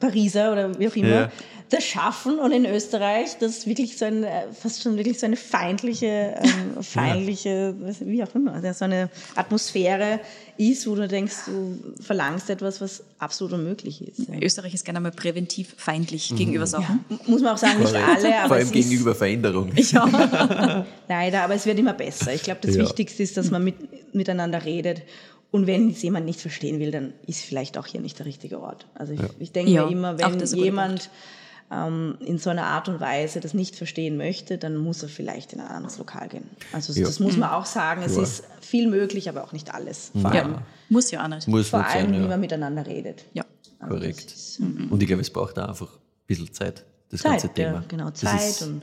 Pariser 0.00 0.52
oder 0.52 0.78
wie 0.78 0.88
auch 0.88 0.96
immer 0.96 1.08
Ja. 1.08 1.32
das 1.70 1.84
schaffen 1.84 2.38
und 2.38 2.52
in 2.52 2.66
Österreich 2.66 3.36
das 3.38 3.66
wirklich 3.66 3.96
so 3.98 4.04
ein, 4.04 4.22
äh, 4.24 4.42
fast 4.52 4.82
schon 4.82 4.96
wirklich 4.96 5.18
so 5.18 5.26
eine 5.26 5.36
feindliche, 5.36 6.34
ähm, 6.42 6.82
feindliche, 6.82 7.74
was- 7.80 8.04
wie 8.04 8.22
auch 8.22 8.34
immer, 8.34 8.52
also 8.54 8.72
so 8.72 8.84
eine 8.84 9.08
Atmosphäre 9.34 10.20
ist, 10.56 10.86
wo 10.86 10.94
du 10.94 11.08
denkst, 11.08 11.34
du 11.46 11.78
verlangst 12.02 12.48
etwas, 12.50 12.80
was 12.80 13.02
absolut 13.18 13.54
unmöglich 13.54 14.06
ist. 14.06 14.28
Ja. 14.28 14.34
Österreich 14.40 14.74
ist 14.74 14.84
gerne 14.84 15.00
mal 15.00 15.10
präventiv 15.10 15.74
feindlich 15.76 16.32
gegenüber 16.36 16.66
Sachen. 16.66 17.04
Muss 17.26 17.42
man 17.42 17.54
auch 17.54 17.58
sagen, 17.58 17.80
nicht 17.80 17.94
alle, 17.94 18.38
aber 18.38 18.48
Vor 18.48 18.56
allem 18.56 18.62
es 18.68 18.70
ist, 18.70 18.72
gegenüber 18.90 19.14
Veränderung. 19.14 19.72
Leider, 21.08 21.42
aber 21.42 21.54
es 21.54 21.66
wird 21.66 21.78
immer 21.78 21.94
besser. 21.94 22.32
Ich 22.34 22.42
glaube, 22.42 22.60
das 22.62 22.76
Ja. 22.76 22.82
Wichtigste 22.84 23.22
ist, 23.22 23.36
dass 23.36 23.50
man 23.50 23.64
mit, 23.64 24.14
miteinander 24.14 24.64
redet. 24.64 25.02
Und 25.54 25.68
wenn 25.68 25.88
es 25.90 26.02
jemand 26.02 26.26
nicht 26.26 26.40
verstehen 26.40 26.80
will, 26.80 26.90
dann 26.90 27.12
ist 27.28 27.44
vielleicht 27.44 27.78
auch 27.78 27.86
hier 27.86 28.00
nicht 28.00 28.18
der 28.18 28.26
richtige 28.26 28.60
Ort. 28.60 28.86
Also 28.94 29.12
ich, 29.12 29.20
ich 29.38 29.52
denke 29.52 29.70
Ja, 29.70 29.86
immer, 29.86 30.18
wenn 30.18 30.40
jemand 30.40 31.10
ähm, 31.70 32.16
in 32.18 32.38
so 32.38 32.50
einer 32.50 32.64
Art 32.66 32.88
und 32.88 32.98
Weise 32.98 33.38
das 33.38 33.54
nicht 33.54 33.76
verstehen 33.76 34.16
möchte, 34.16 34.58
dann 34.58 34.76
muss 34.76 35.04
er 35.04 35.08
vielleicht 35.08 35.52
in 35.52 35.60
ein 35.60 35.68
anderes 35.68 35.96
Lokal 35.98 36.28
gehen. 36.28 36.50
Also 36.72 36.92
Ja. 36.92 37.06
das 37.06 37.20
muss 37.20 37.36
man 37.36 37.50
auch 37.50 37.66
sagen. 37.66 38.02
Es 38.04 38.16
Ja. 38.16 38.22
ist 38.24 38.42
viel 38.62 38.88
möglich, 38.88 39.28
aber 39.28 39.44
auch 39.44 39.52
nicht 39.52 39.72
alles. 39.72 40.10
Vor 40.20 40.34
Ja, 40.34 40.42
allem, 40.42 40.58
muss 40.88 41.12
ja 41.12 41.22
auch 41.24 41.28
nicht. 41.28 41.46
Muss 41.46 41.68
vor 41.68 41.84
allem 41.86 42.06
sein, 42.06 42.12
wie 42.14 42.22
ja. 42.22 42.26
man 42.26 42.40
miteinander 42.40 42.84
redet. 42.84 43.24
Ja. 43.32 43.44
Also 43.78 43.94
Korrekt. 43.94 44.32
ist 44.32 44.58
Und 44.58 45.00
ich 45.00 45.06
glaube, 45.06 45.22
es 45.22 45.30
braucht 45.30 45.56
auch 45.60 45.68
einfach 45.68 45.86
ein 45.92 46.26
bisschen 46.26 46.52
Zeit, 46.52 46.84
das 47.10 47.20
Zeit, 47.20 47.30
ganze 47.30 47.48
Thema. 47.50 47.74
ja, 47.74 47.84
genau, 47.86 48.10
Zeit 48.10 48.60
und, 48.62 48.82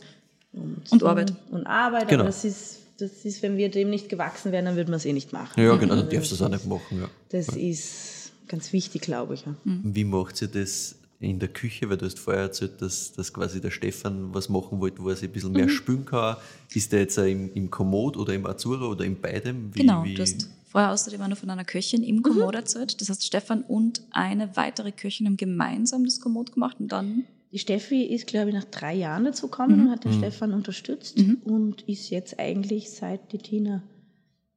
und, 0.53 0.89
Und 0.89 1.03
Arbeit. 1.03 1.34
Und 1.51 1.67
Arbeit, 1.67 2.07
Genau. 2.07 2.22
aber 2.22 2.30
das 2.32 2.45
ist, 2.45 2.78
das 2.98 3.26
ist, 3.26 3.42
wenn 3.42 3.58
wir 3.58 3.70
dem 3.70 3.89
nicht 3.89 4.10
gewachsen 4.10 4.52
wären, 4.52 4.66
dann 4.66 4.76
würden 4.76 4.89
wir 4.89 4.96
es 4.98 5.06
eh 5.06 5.14
nicht 5.14 5.34
machen. 5.34 5.62
Ja, 5.62 5.76
genau, 5.76 5.96
dann 5.96 6.10
darfst 6.10 6.32
du 6.32 6.36
es 6.36 6.42
auch 6.42 6.50
nicht 6.50 6.66
machen. 6.68 7.00
Ja. 7.02 7.10
Das 7.30 7.48
ist 7.56 8.32
ganz 8.48 8.72
wichtig, 8.74 9.02
glaube 9.02 9.34
ich. 9.36 9.42
Ja. 9.46 9.56
Wie 9.66 10.04
macht 10.04 10.38
sie 10.38 10.48
das 10.48 10.96
in 11.20 11.39
der 11.39 11.50
Küche? 11.50 11.89
Weil 11.89 11.98
du 11.98 12.06
hast 12.06 12.20
vorher 12.20 12.44
erzählt, 12.44 12.82
dass, 12.82 13.14
dass 13.14 13.34
quasi 13.34 13.60
der 13.62 13.72
Stefan 13.72 14.34
was 14.34 14.50
machen 14.50 14.80
wollte, 14.80 15.02
wo 15.02 15.10
er 15.10 15.16
sich 15.16 15.30
ein 15.30 15.34
bisschen 15.34 15.52
Mhm. 15.52 15.58
mehr 15.58 15.70
spülen 15.70 16.06
kann. 16.06 16.38
Ist 16.74 16.92
der 16.92 17.02
jetzt 17.02 17.18
im, 17.18 17.52
im 17.54 17.70
Komoot 17.72 18.18
oder 18.18 18.34
im 18.34 18.46
Azura 18.46 18.86
oder 18.86 19.04
in 19.06 19.20
beidem? 19.20 19.74
Wie, 19.74 19.80
Genau, 19.80 20.04
wie, 20.04 20.14
du 20.14 20.22
hast 20.22 20.50
vorher 20.70 20.92
außerdem 20.92 21.22
auch 21.22 21.28
noch 21.28 21.38
von 21.38 21.50
einer 21.50 21.66
Köchin 21.66 22.04
im 22.04 22.22
Komoot 22.24 22.56
erzählt. 22.56 23.02
Das 23.02 23.10
heißt, 23.10 23.26
Stefan 23.26 23.62
und 23.64 24.02
eine 24.12 24.56
weitere 24.56 24.92
Köchin 24.92 25.26
haben 25.28 25.38
gemeinsam 25.38 26.06
das 26.06 26.20
Komoot 26.22 26.54
gemacht 26.54 26.78
und 26.80 26.92
dann 26.92 27.24
Die 27.52 27.60
Steffi 27.60 28.04
ist, 28.04 28.28
glaube 28.28 28.49
ich, 28.49 28.56
nach 28.56 28.64
drei 28.66 28.93
Jahren 28.93 29.26
dazu 29.26 29.47
gekommen 29.49 29.82
und 29.88 29.91
hat 29.91 30.06
den 30.06 30.14
Stefan 30.14 30.54
unterstützt 30.54 31.18
und 31.43 31.82
ist 31.88 32.10
jetzt 32.10 32.39
eigentlich 32.39 32.91
seit 32.91 33.34
die 33.34 33.39
Tina 33.39 33.84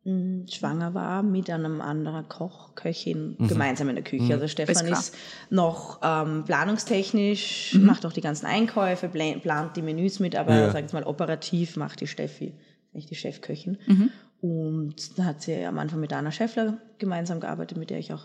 mh, 0.04 0.46
schwanger 0.48 0.94
war 0.94 1.22
mit 1.24 1.50
einem 1.50 1.80
anderen 1.80 2.28
Koch, 2.28 2.74
Köchin 2.76 3.36
gemeinsam 3.48 3.88
in 3.88 3.96
der 3.96 4.04
Küche. 4.04 4.34
Also 4.34 4.46
Stefan 4.46 4.86
klar. 4.86 4.98
ist 5.00 5.16
noch 5.50 5.98
ähm, 6.04 6.44
planungstechnisch, 6.44 7.74
macht 7.80 8.06
auch 8.06 8.12
die 8.12 8.20
ganzen 8.20 8.46
Einkäufe, 8.46 9.08
pla- 9.08 9.38
plant 9.40 9.76
die 9.76 9.82
Menüs 9.82 10.20
mit, 10.20 10.36
aber 10.36 10.54
Ja. 10.54 10.70
sag 10.70 10.84
ich 10.86 10.92
mal 10.92 11.02
operativ 11.04 11.76
macht 11.76 12.00
die 12.00 12.06
Steffi, 12.06 12.52
eigentlich 12.92 13.06
die 13.06 13.16
Chefköchin. 13.16 13.78
Und 14.40 15.18
da 15.18 15.24
hat 15.24 15.42
sie 15.42 15.64
am 15.64 15.78
Anfang 15.78 16.00
mit 16.00 16.12
Anna 16.12 16.30
Schäffler 16.30 16.78
gemeinsam 16.98 17.40
gearbeitet, 17.40 17.78
mit 17.78 17.90
der 17.90 17.98
ich 17.98 18.12
auch 18.12 18.24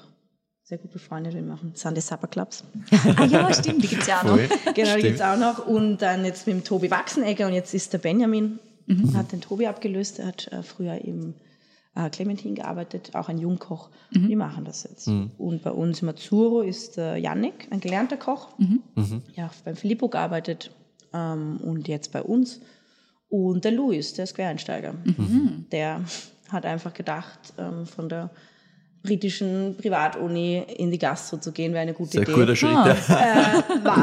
sehr 0.69 0.77
gut 0.77 0.91
befreundet 0.91 1.33
bin, 1.33 1.47
machen 1.47 1.71
Sunday 1.73 1.99
Supper 2.01 2.27
Clubs. 2.27 2.63
Ah 3.17 3.25
ja, 3.25 3.51
stimmt, 3.53 3.83
die 3.83 3.87
gibt 3.87 4.03
es 4.03 4.07
ja 4.07 4.19
auch 4.19 4.23
noch. 4.23 4.37
Voll. 4.37 4.47
Genau, 4.47 4.75
die 4.75 4.85
Stimmt. 4.85 5.01
gibt 5.01 5.15
es 5.15 5.21
auch 5.21 5.37
noch. 5.37 5.65
Und 5.65 5.97
dann 6.03 6.23
jetzt 6.23 6.45
mit 6.45 6.55
dem 6.57 6.63
Tobi 6.63 6.91
Wachsenegger 6.91 7.47
und 7.47 7.53
jetzt 7.53 7.73
ist 7.73 7.91
der 7.91 7.97
Benjamin, 7.97 8.59
hat 9.15 9.31
den 9.31 9.41
Tobi 9.41 9.65
abgelöst. 9.65 10.19
Er 10.19 10.27
hat 10.27 10.47
äh, 10.51 10.61
früher 10.61 11.03
im 11.03 11.33
äh, 11.95 12.11
Clementin 12.11 12.53
gearbeitet, 12.53 13.15
auch 13.15 13.29
ein 13.29 13.39
Jungkoch. 13.39 13.89
Die 14.11 14.35
machen 14.35 14.63
das 14.63 14.83
jetzt. 14.83 15.07
Und 15.07 15.63
bei 15.63 15.71
uns 15.71 16.03
im 16.03 16.09
Azuro 16.09 16.61
ist 16.61 16.97
der 16.97 17.17
Yannick, 17.17 17.67
ein 17.71 17.79
gelernter 17.79 18.17
Koch. 18.17 18.49
Ja, 19.35 19.47
auch 19.47 19.53
beim 19.65 19.75
Filippo 19.75 20.07
gearbeitet 20.07 20.71
ähm, 21.13 21.57
und 21.63 21.87
jetzt 21.87 22.11
bei 22.11 22.21
uns. 22.21 22.61
Und 23.27 23.65
der 23.65 23.71
Luis, 23.71 24.13
der 24.13 24.25
ist 24.25 24.35
Quereinsteiger. 24.35 24.93
Der 25.71 26.01
hat 26.49 26.65
einfach 26.65 26.93
gedacht, 26.93 27.53
ähm, 27.57 27.85
von 27.85 28.09
der 28.09 28.29
britischen 29.03 29.75
Privatuni 29.77 30.63
in 30.77 30.91
die 30.91 30.97
Gastro 30.99 31.37
zu 31.37 31.51
gehen, 31.51 31.71
wäre 31.71 31.83
eine 31.83 31.93
gute 31.93 32.11
Sehr 32.11 32.21
Idee 32.23 32.33
guter 32.33 32.55
Schritt. 32.55 32.71
Ah. 32.75 32.91
es 32.91 33.09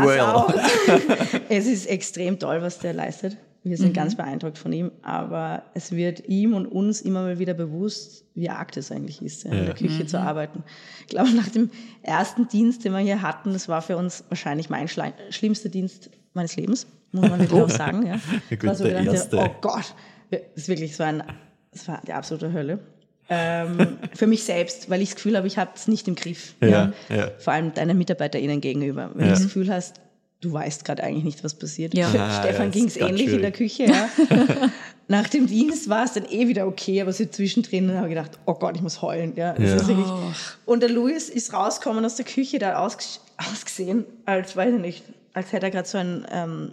Well. 0.07 0.21
auch. 0.21 0.55
es 1.49 1.67
ist 1.67 1.87
extrem 1.87 2.39
toll, 2.39 2.63
was 2.63 2.79
der 2.79 2.95
leistet. 2.95 3.37
Wir 3.63 3.73
Mhm. 3.73 3.77
sind 3.83 3.95
ganz 3.95 4.15
beeindruckt 4.17 4.59
von 4.59 4.73
ihm, 4.73 4.93
aber 5.03 5.65
es 5.75 5.91
wird 5.93 6.29
ihm 6.29 6.55
und 6.55 6.67
uns 6.67 7.01
immer 7.01 7.23
mal 7.23 7.39
wieder 7.41 7.53
bewusst, 7.53 8.25
wie 8.35 8.49
arg 8.49 8.71
das 8.73 8.93
eigentlich 8.93 9.21
ist, 9.23 9.43
ja, 9.45 9.51
in 9.53 9.67
der 9.67 9.75
Küche 9.75 10.05
Mhm. 10.05 10.09
zu 10.09 10.21
arbeiten. 10.21 10.63
Ich 11.01 11.09
glaube, 11.09 11.31
nach 11.33 11.49
dem 11.49 11.71
ersten 12.03 12.47
Dienst, 12.49 12.85
den 12.85 12.93
wir 12.93 13.01
hier 13.01 13.23
hatten, 13.23 13.53
das 13.53 13.69
war 13.69 13.83
für 13.83 13.97
uns 13.97 14.23
wahrscheinlich 14.29 14.71
mein 14.71 14.87
schlimmster 15.31 15.69
Dienst 15.69 16.11
meines 16.33 16.55
Lebens, 16.57 16.87
muss 17.13 17.29
man 17.29 17.41
wirklich 17.41 17.61
auch 17.61 17.69
sagen. 17.71 18.07
Ja. 18.07 18.21
Gut, 18.51 18.65
war 18.65 18.75
so 18.77 18.85
der 18.85 19.01
gedacht, 19.01 19.15
erste. 19.17 19.37
oh 19.39 19.51
Gott, 19.61 19.95
das 20.31 20.41
ist 20.55 20.69
wirklich, 20.69 20.93
es 20.93 20.99
war, 21.01 21.07
ein, 21.09 21.23
es 21.73 21.89
war 21.89 22.01
die 22.07 22.13
absolute 22.13 22.53
Hölle. 22.53 22.79
Ähm, 23.29 23.99
für 24.14 24.27
mich 24.27 24.45
selbst, 24.45 24.89
weil 24.89 25.03
ich 25.03 25.09
das 25.11 25.16
Gefühl 25.16 25.37
habe, 25.37 25.47
ich 25.47 25.59
habe 25.59 25.70
es 25.74 25.89
nicht 25.89 26.07
im 26.09 26.14
Griff. 26.14 26.55
Ja, 26.61 26.93
ja. 27.09 27.31
Vor 27.39 27.53
allem 27.53 27.74
deinen 27.74 27.99
MitarbeiterInnen 27.99 28.61
gegenüber. 28.61 29.11
Wenn 29.14 29.27
Ja. 29.27 29.33
du 29.33 29.35
das 29.35 29.43
Gefühl 29.43 29.68
hast, 29.72 29.97
du 30.41 30.53
weißt 30.53 30.85
gerade 30.85 31.03
eigentlich 31.03 31.24
nicht, 31.24 31.43
was 31.45 31.55
passiert. 31.55 31.95
Ja. 31.95 32.09
Für 32.11 32.20
Ah, 32.22 32.41
Stefan 32.43 32.66
ja, 32.66 32.70
ging 32.70 32.87
es 32.87 32.97
ähnlich 32.97 33.33
in 33.33 33.43
der 33.43 33.53
schwierig. 33.53 33.77
Küche. 33.79 33.85
Ja. 33.87 34.09
Nach 35.09 35.29
dem 35.29 35.47
Dienst 35.47 35.89
war 35.89 36.05
es 36.05 36.12
dann 36.14 36.24
eh 36.27 36.49
wieder 36.49 36.66
okay, 36.66 37.01
aber 37.01 37.12
so 37.12 37.24
zwischendrin 37.24 37.93
habe 37.97 38.09
ich 38.09 38.14
gedacht, 38.14 38.39
oh 38.47 38.55
Gott, 38.55 38.74
ich 38.77 38.83
muss 38.83 39.03
heulen. 39.03 39.33
Ja, 39.37 39.53
das 39.55 39.70
Ja. 39.70 39.77
Ist 39.77 39.89
wirklich. 39.89 40.07
Und 40.64 40.81
der 40.83 40.91
Louis 40.91 41.29
ist 41.29 41.53
rausgekommen 41.53 42.05
aus 42.05 42.16
der 42.16 42.24
Küche, 42.24 42.79
ausges 42.79 43.20
ausgesehen, 43.39 44.05
als, 44.24 44.57
weiß 44.57 44.74
ich 44.74 44.81
nicht, 44.81 45.05
als 45.35 45.53
hätte 45.53 45.66
er 45.66 45.70
gerade 45.70 45.87
so 45.89 45.99
ein, 45.99 46.27
ähm, 46.33 46.70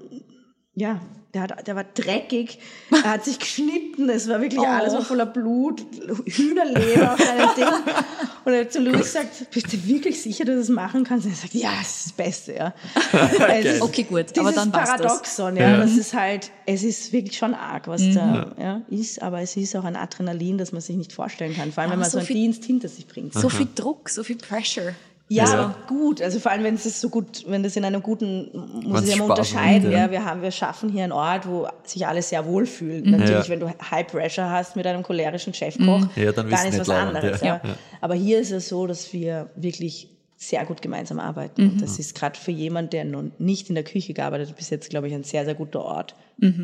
ja, 0.76 1.02
der, 1.34 1.42
hat, 1.44 1.68
der 1.68 1.76
war 1.76 1.84
dreckig, 1.84 2.60
er 2.92 3.12
hat 3.12 3.26
sich 3.26 3.40
geschnitten, 3.40 4.08
es 4.10 4.28
war 4.30 4.40
wirklich 4.42 4.60
Oh. 4.64 4.66
alles 4.66 4.94
war 4.94 5.02
voller 5.04 5.26
Blut, 5.26 5.84
Hühnerleber 6.26 7.14
auf 7.14 7.20
seinem 7.20 7.50
Ding. 7.56 7.66
Und 8.46 8.54
er 8.54 8.62
hat 8.62 8.74
zu 8.74 8.80
Louis 8.82 9.00
gesagt, 9.02 9.50
bist 9.52 9.72
du 9.72 9.86
wirklich 9.88 10.22
sicher, 10.22 10.44
dass 10.46 10.54
du 10.56 10.60
das 10.60 10.70
machen 10.70 11.04
kannst? 11.06 11.26
Und 11.26 11.32
er 11.32 11.38
sagt, 11.38 11.54
ja, 11.54 11.72
das 11.80 11.90
ist 11.98 12.06
das 12.08 12.14
Beste, 12.14 12.54
ja. 12.56 12.74
Es 13.50 13.66
ist 13.76 13.82
Okay, 13.82 14.04
gut, 14.04 14.38
aber 14.38 14.52
dann 14.52 14.72
passt 14.72 14.94
das. 14.94 15.02
Paradoxon, 15.02 15.58
ja, 15.58 15.78
das 15.78 15.96
ist 15.98 16.14
halt, 16.14 16.52
es 16.66 16.84
ist 16.84 17.12
wirklich 17.14 17.38
schon 17.38 17.54
arg, 17.54 17.88
was 17.88 18.02
da 18.14 18.54
ja, 18.60 18.82
ist, 18.90 19.22
aber 19.22 19.42
es 19.42 19.56
ist 19.56 19.76
auch 19.76 19.84
ein 19.86 19.96
Adrenalin, 19.96 20.58
das 20.58 20.72
man 20.72 20.82
sich 20.82 20.96
nicht 20.98 21.14
vorstellen 21.14 21.56
kann, 21.56 21.72
vor 21.72 21.82
allem 21.84 21.92
wenn 21.92 22.00
Aber 22.00 22.02
man 22.02 22.10
so 22.10 22.14
so 22.14 22.18
einen 22.20 22.28
viel- 22.28 22.36
Dienst 22.36 22.66
hinter 22.66 22.90
sich 22.90 23.08
bringt. 23.08 23.34
So 23.34 23.50
viel 23.50 23.68
Druck, 23.74 24.10
so 24.10 24.24
viel 24.24 24.38
Pressure. 24.38 24.94
Ja, 25.36 25.46
Ja. 25.46 25.54
aber 25.54 25.76
gut. 25.88 26.22
Also 26.22 26.40
vor 26.40 26.52
allem, 26.52 26.64
wenn 26.64 26.76
es 26.76 27.02
so 27.02 27.10
gut, 27.10 27.44
wenn 27.48 27.64
das 27.64 27.76
in 27.76 27.86
einem 27.86 28.02
guten, 28.04 28.50
muss 28.84 29.02
Wenn's 29.02 29.10
ich 29.10 29.16
ja 29.18 29.24
unterscheiden. 29.24 29.92
ja. 29.92 30.00
ja. 30.06 30.12
Wir, 30.12 30.26
haben, 30.26 30.42
wir 30.42 30.52
schaffen 30.52 30.90
hier 30.90 31.04
einen 31.04 31.12
Ort, 31.12 31.48
wo 31.48 31.68
sich 31.84 32.06
alle 32.06 32.22
sehr 32.22 32.46
wohlfühlen. 32.46 33.10
Natürlich, 33.12 33.48
Ja. 33.48 33.50
wenn 33.50 33.60
du 33.60 33.68
High 33.92 34.08
Pressure 34.08 34.50
hast 34.50 34.76
mit 34.76 34.86
einem 34.86 35.04
cholerischen 35.04 35.54
Chefkoch, 35.54 36.08
Ja, 36.16 36.32
dann 36.32 36.50
wird's 36.50 36.66
ist 36.66 36.80
was 36.80 36.88
leibend, 36.88 37.16
anderes. 37.18 37.42
ja. 37.42 37.62
Aber 38.02 38.14
hier 38.16 38.40
ist 38.40 38.52
es 38.52 38.70
so, 38.70 38.86
dass 38.88 39.12
wir 39.14 39.50
wirklich 39.56 40.10
sehr 40.36 40.66
gut 40.66 40.82
gemeinsam 40.82 41.20
arbeiten. 41.20 41.70
Und 41.70 41.82
das 41.82 42.00
ist 42.00 42.16
gerade 42.16 42.38
für 42.38 42.52
jemanden, 42.52 42.90
der 42.90 43.06
noch 43.06 43.24
nicht 43.40 43.70
in 43.70 43.76
der 43.76 43.86
Küche 43.86 44.14
gearbeitet 44.14 44.50
hat, 44.50 44.58
bis 44.58 44.70
jetzt, 44.70 44.90
glaube 44.90 45.08
ich, 45.08 45.14
ein 45.14 45.24
sehr, 45.24 45.46
sehr 45.46 45.56
guter 45.56 45.82
Ort, 45.86 46.16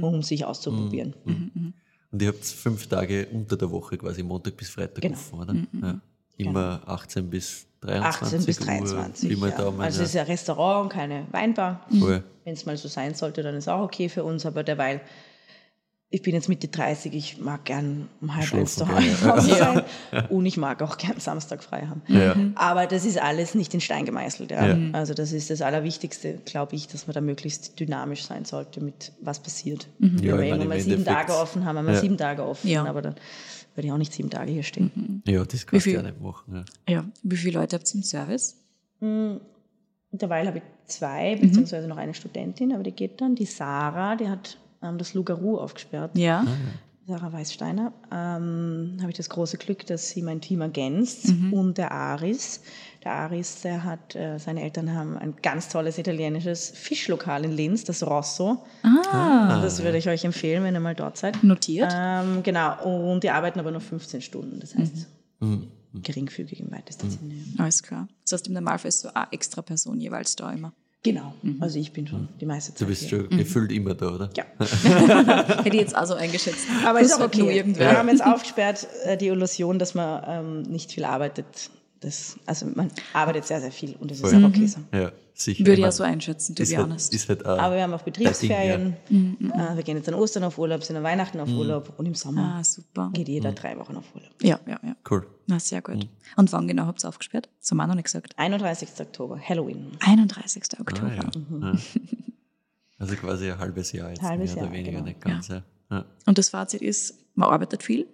um 0.01 0.21
sich 0.21 0.43
auszuprobieren. 0.45 1.13
Und 2.11 2.21
ihr 2.21 2.27
habt 2.29 2.43
fünf 2.43 2.87
Tage 2.87 3.27
unter 3.31 3.55
der 3.55 3.71
Woche, 3.71 3.97
quasi 3.97 4.21
Montag 4.23 4.57
bis 4.57 4.69
Freitag 4.69 5.01
Genau. 5.01 5.15
offen, 5.15 5.39
oder? 5.39 5.55
Ja. 5.87 6.01
Immer 6.45 6.81
18 6.85 7.29
bis 7.29 7.67
23 7.81 8.23
18 8.23 8.45
bis 8.45 8.59
Uhr. 8.59 8.65
23. 8.65 9.29
Wie 9.29 9.35
man 9.35 9.49
ja. 9.51 9.57
da 9.57 9.73
also 9.77 10.01
es 10.01 10.09
ist 10.09 10.15
ja. 10.15 10.21
ein 10.21 10.27
Restaurant 10.27 10.83
und 10.83 10.89
keine 10.89 11.25
Weinbar. 11.31 11.85
Voll. 11.97 12.23
Wenn 12.43 12.53
es 12.53 12.65
mal 12.65 12.77
so 12.77 12.87
sein 12.87 13.13
sollte, 13.13 13.43
dann 13.43 13.55
ist 13.55 13.67
auch 13.67 13.81
okay 13.81 14.09
für 14.09 14.23
uns. 14.23 14.45
Aber 14.45 14.63
derweil, 14.63 15.01
ich 16.09 16.23
bin 16.23 16.33
jetzt 16.33 16.49
Mitte 16.49 16.67
30, 16.67 17.13
ich 17.13 17.37
mag 17.37 17.65
gern 17.65 18.09
um 18.19 18.35
halb 18.35 18.51
eins 18.53 18.75
Schlafen 18.75 18.89
daheim 18.89 19.03
gerne, 19.03 19.21
im 19.21 19.29
Haus 19.29 19.47
sein. 19.47 19.83
Und 20.29 20.45
ich 20.45 20.57
mag 20.57 20.81
auch 20.81 20.97
gern 20.97 21.19
Samstag 21.19 21.63
frei 21.63 21.85
haben. 21.85 22.01
Ja. 22.07 22.35
Aber 22.55 22.87
das 22.87 23.05
ist 23.05 23.21
alles 23.21 23.53
nicht 23.53 23.73
in 23.73 23.81
Stein 23.81 24.05
gemeißelt. 24.05 24.51
Ja. 24.51 24.75
Ja. 24.75 24.91
Also 24.93 25.13
das 25.13 25.31
ist 25.31 25.49
das 25.51 25.61
Allerwichtigste, 25.61 26.39
glaube 26.45 26.75
ich, 26.75 26.87
dass 26.87 27.05
man 27.05 27.13
da 27.13 27.21
möglichst 27.21 27.79
dynamisch 27.79 28.25
sein 28.25 28.43
sollte 28.43 28.81
mit 28.81 29.11
was 29.21 29.39
passiert. 29.39 29.87
Ja, 29.99 30.09
Wenn 30.09 30.23
wir 30.23 30.35
meine, 30.49 30.65
mal 30.65 30.79
sieben 30.79 31.05
Tage 31.05 31.33
offen 31.33 31.63
haben, 31.65 31.77
haben 31.77 31.85
wir 31.85 31.93
Ja. 31.93 32.01
sieben 32.01 32.17
Tage 32.17 32.43
offen. 32.43 32.67
Ja. 32.67 32.85
Aber 32.85 33.01
dann 33.03 33.15
würde 33.79 33.87
ich 33.87 33.93
auch 33.93 33.97
nicht 33.97 34.13
sieben 34.13 34.29
Tage 34.29 34.51
hier 34.51 34.63
stehen. 34.63 35.23
ja, 35.25 35.43
das 35.45 35.65
kannst 35.65 35.85
du 35.85 35.91
ja 35.91 36.01
nicht 36.01 36.19
machen. 36.21 36.65
Ja. 36.87 36.93
Ja. 36.95 37.05
Wie 37.23 37.37
viele 37.37 37.59
Leute 37.59 37.77
habt 37.77 37.89
ihr 37.89 37.95
im 37.95 38.03
Service? 38.03 38.57
Derweil 40.11 40.47
habe 40.47 40.57
ich 40.57 40.63
zwei, 40.87 41.35
Mhm. 41.35 41.41
beziehungsweise 41.41 41.87
noch 41.87 41.97
eine 41.97 42.13
Studentin, 42.13 42.73
aber 42.73 42.83
die 42.83 42.91
geht 42.91 43.21
dann. 43.21 43.35
Die 43.35 43.45
Sarah, 43.45 44.15
die 44.15 44.27
hat 44.27 44.57
ähm, 44.81 44.97
das 44.97 45.13
Lugaru 45.13 45.57
aufgesperrt. 45.57 46.17
Ja. 46.17 46.45
Sarah 47.07 47.31
Weißsteiner. 47.31 47.93
Ähm, 48.11 48.97
habe 48.99 49.11
ich 49.11 49.17
das 49.17 49.29
große 49.29 49.57
Glück, 49.57 49.85
dass 49.87 50.09
sie 50.09 50.21
mein 50.21 50.41
Team 50.41 50.61
ergänzt. 50.61 51.29
Mhm. 51.29 51.53
Und 51.53 51.77
der 51.77 51.91
Aris. 51.91 52.61
Der 53.03 53.13
Aris, 53.13 53.61
der 53.61 53.85
hat, 53.85 54.13
äh, 54.15 54.37
seine 54.39 54.61
Eltern 54.61 54.93
haben 54.93 55.17
ein 55.17 55.35
ganz 55.41 55.69
tolles 55.69 55.97
italienisches 55.97 56.69
Fischlokal 56.69 57.45
in 57.45 57.53
Linz, 57.53 57.85
das 57.85 58.03
Rosso. 58.05 58.65
Ah, 58.83 59.61
Das 59.61 59.81
würde 59.83 59.97
ich 59.97 60.09
euch 60.09 60.25
empfehlen, 60.25 60.63
wenn 60.63 60.73
ihr 60.73 60.81
mal 60.81 60.95
dort 60.95 61.17
seid. 61.17 61.41
notiert. 61.43 61.91
Ähm, 61.95 62.43
genau, 62.43 62.83
und 63.11 63.23
die 63.23 63.29
arbeiten 63.29 63.57
aber 63.59 63.71
nur 63.71 63.79
15 63.79 64.21
Stunden. 64.21 64.59
Das 64.59 64.75
heißt, 64.75 65.07
geringfügig 65.93 66.59
im 66.59 66.71
weitesten 66.71 67.09
Sinne. 67.09 67.33
ja. 67.35 67.63
Alles 67.63 67.81
klar. 67.83 68.07
Das 68.25 68.33
heißt, 68.33 68.47
im 68.47 68.53
Normalfall 68.53 68.89
ist 68.89 68.99
so 69.01 69.09
eine 69.13 69.27
extra 69.31 69.61
Person 69.61 69.99
jeweils 69.99 70.35
da 70.35 70.51
immer. 70.51 70.73
Genau, 71.01 71.33
also 71.61 71.79
ich 71.79 71.93
bin 71.93 72.05
schon 72.05 72.27
die 72.41 72.45
meiste 72.45 72.73
Zeit 72.73 72.81
Du 72.81 72.85
bist 72.87 73.03
hier. 73.03 73.19
schon 73.21 73.29
gefühlt 73.29 73.71
immer 73.71 73.93
da, 73.93 74.09
oder? 74.15 74.29
Ja, 74.35 74.43
Hätte 75.63 75.69
ich 75.69 75.73
jetzt 75.75 75.95
also 75.95 76.15
eingeschätzt. 76.15 76.67
aber 76.85 76.99
ist 76.99 77.11
Das 77.11 77.19
auch 77.19 77.23
hat 77.23 77.37
nur 77.37 77.47
okay. 77.47 77.55
irgendwer. 77.55 77.91
Wir 77.91 77.97
haben 77.97 78.09
jetzt 78.09 78.21
aufgesperrt 78.25 78.85
äh, 79.05 79.15
die 79.15 79.27
Illusion, 79.27 79.79
dass 79.79 79.95
man 79.95 80.21
ähm, 80.27 80.61
nicht 80.63 80.91
viel 80.91 81.05
arbeitet. 81.05 81.69
Das, 82.01 82.37
also 82.45 82.65
man 82.67 82.89
arbeitet 83.13 83.45
sehr, 83.45 83.59
sehr 83.59 83.71
viel 83.71 83.95
und 83.99 84.09
das 84.09 84.19
ist 84.21 84.29
Voll. 84.31 84.43
auch 84.43 84.47
okay 84.49 84.67
so. 84.67 84.79
Ja, 84.93 85.11
sicher. 85.33 85.65
Würde 85.65 85.73
Ich 85.73 85.85
ja 85.85 85.91
so 85.91 86.03
einschätzen, 86.03 86.55
to 86.55 86.63
ist 86.63 86.69
be 86.69 86.77
halt, 86.77 86.85
honest. 86.87 87.13
ist 87.13 87.27
halt 87.27 87.45
auch 87.45 87.59
Aber 87.59 87.75
wir 87.75 87.83
haben 87.83 87.93
auch 87.93 88.01
Betriebsferien. 88.03 88.95
Ding, 89.09 89.51
Äh, 89.51 89.75
wir 89.75 89.83
gehen 89.83 89.97
jetzt 89.97 90.07
an 90.07 90.13
Ostern 90.15 90.43
auf 90.45 90.57
Urlaub, 90.57 90.81
sind 90.83 90.95
an 90.95 91.03
Weihnachten 91.03 91.39
auf 91.41 91.49
Urlaub 91.49 91.93
und 91.97 92.05
im 92.05 92.15
Sommer 92.15 92.55
Ah, 92.59 92.63
super. 92.63 93.09
geht 93.13 93.27
jeder 93.27 93.51
drei 93.51 93.77
Wochen 93.77 93.97
auf 93.97 94.05
Urlaub. 94.15 94.31
Ja, 94.41 94.59
ja, 94.65 94.79
ja. 94.81 94.95
Cool. 95.09 95.27
Na, 95.47 95.59
sehr 95.59 95.81
gut. 95.81 96.07
Und 96.37 96.51
wann 96.53 96.67
genau 96.69 96.85
habt 96.85 97.03
ihr 97.03 97.09
aufgesperrt? 97.09 97.49
Das 97.59 97.69
haben 97.71 97.77
wir 97.77 97.83
auch 97.83 97.87
noch 97.89 97.95
nicht 97.95 98.05
gesagt. 98.05 98.33
31. 98.37 98.89
Oktober, 99.01 99.37
Halloween. 99.37 99.91
31. 99.99 100.63
Oktober. 100.79 101.11
Ah, 101.11 101.15
ja. 101.15 101.71
Ja. 101.73 101.77
Also 102.97 103.15
quasi 103.15 103.49
ein 103.51 103.57
halbes 103.59 103.91
Jahr 103.93 104.09
jetzt, 104.09 104.21
Halbes 104.21 104.55
mehr 104.55 104.63
Jahr, 104.63 104.65
oder 104.67 104.73
weniger, 104.77 104.91
genau. 104.91 105.03
nicht 105.05 105.21
ganz. 105.21 105.47
Ja. 105.47 105.63
Ja. 105.89 106.05
Und 106.25 106.37
das 106.37 106.49
Fazit 106.49 106.81
ist, 106.81 107.15
man 107.35 107.49
arbeitet 107.49 107.81
viel, 107.83 108.07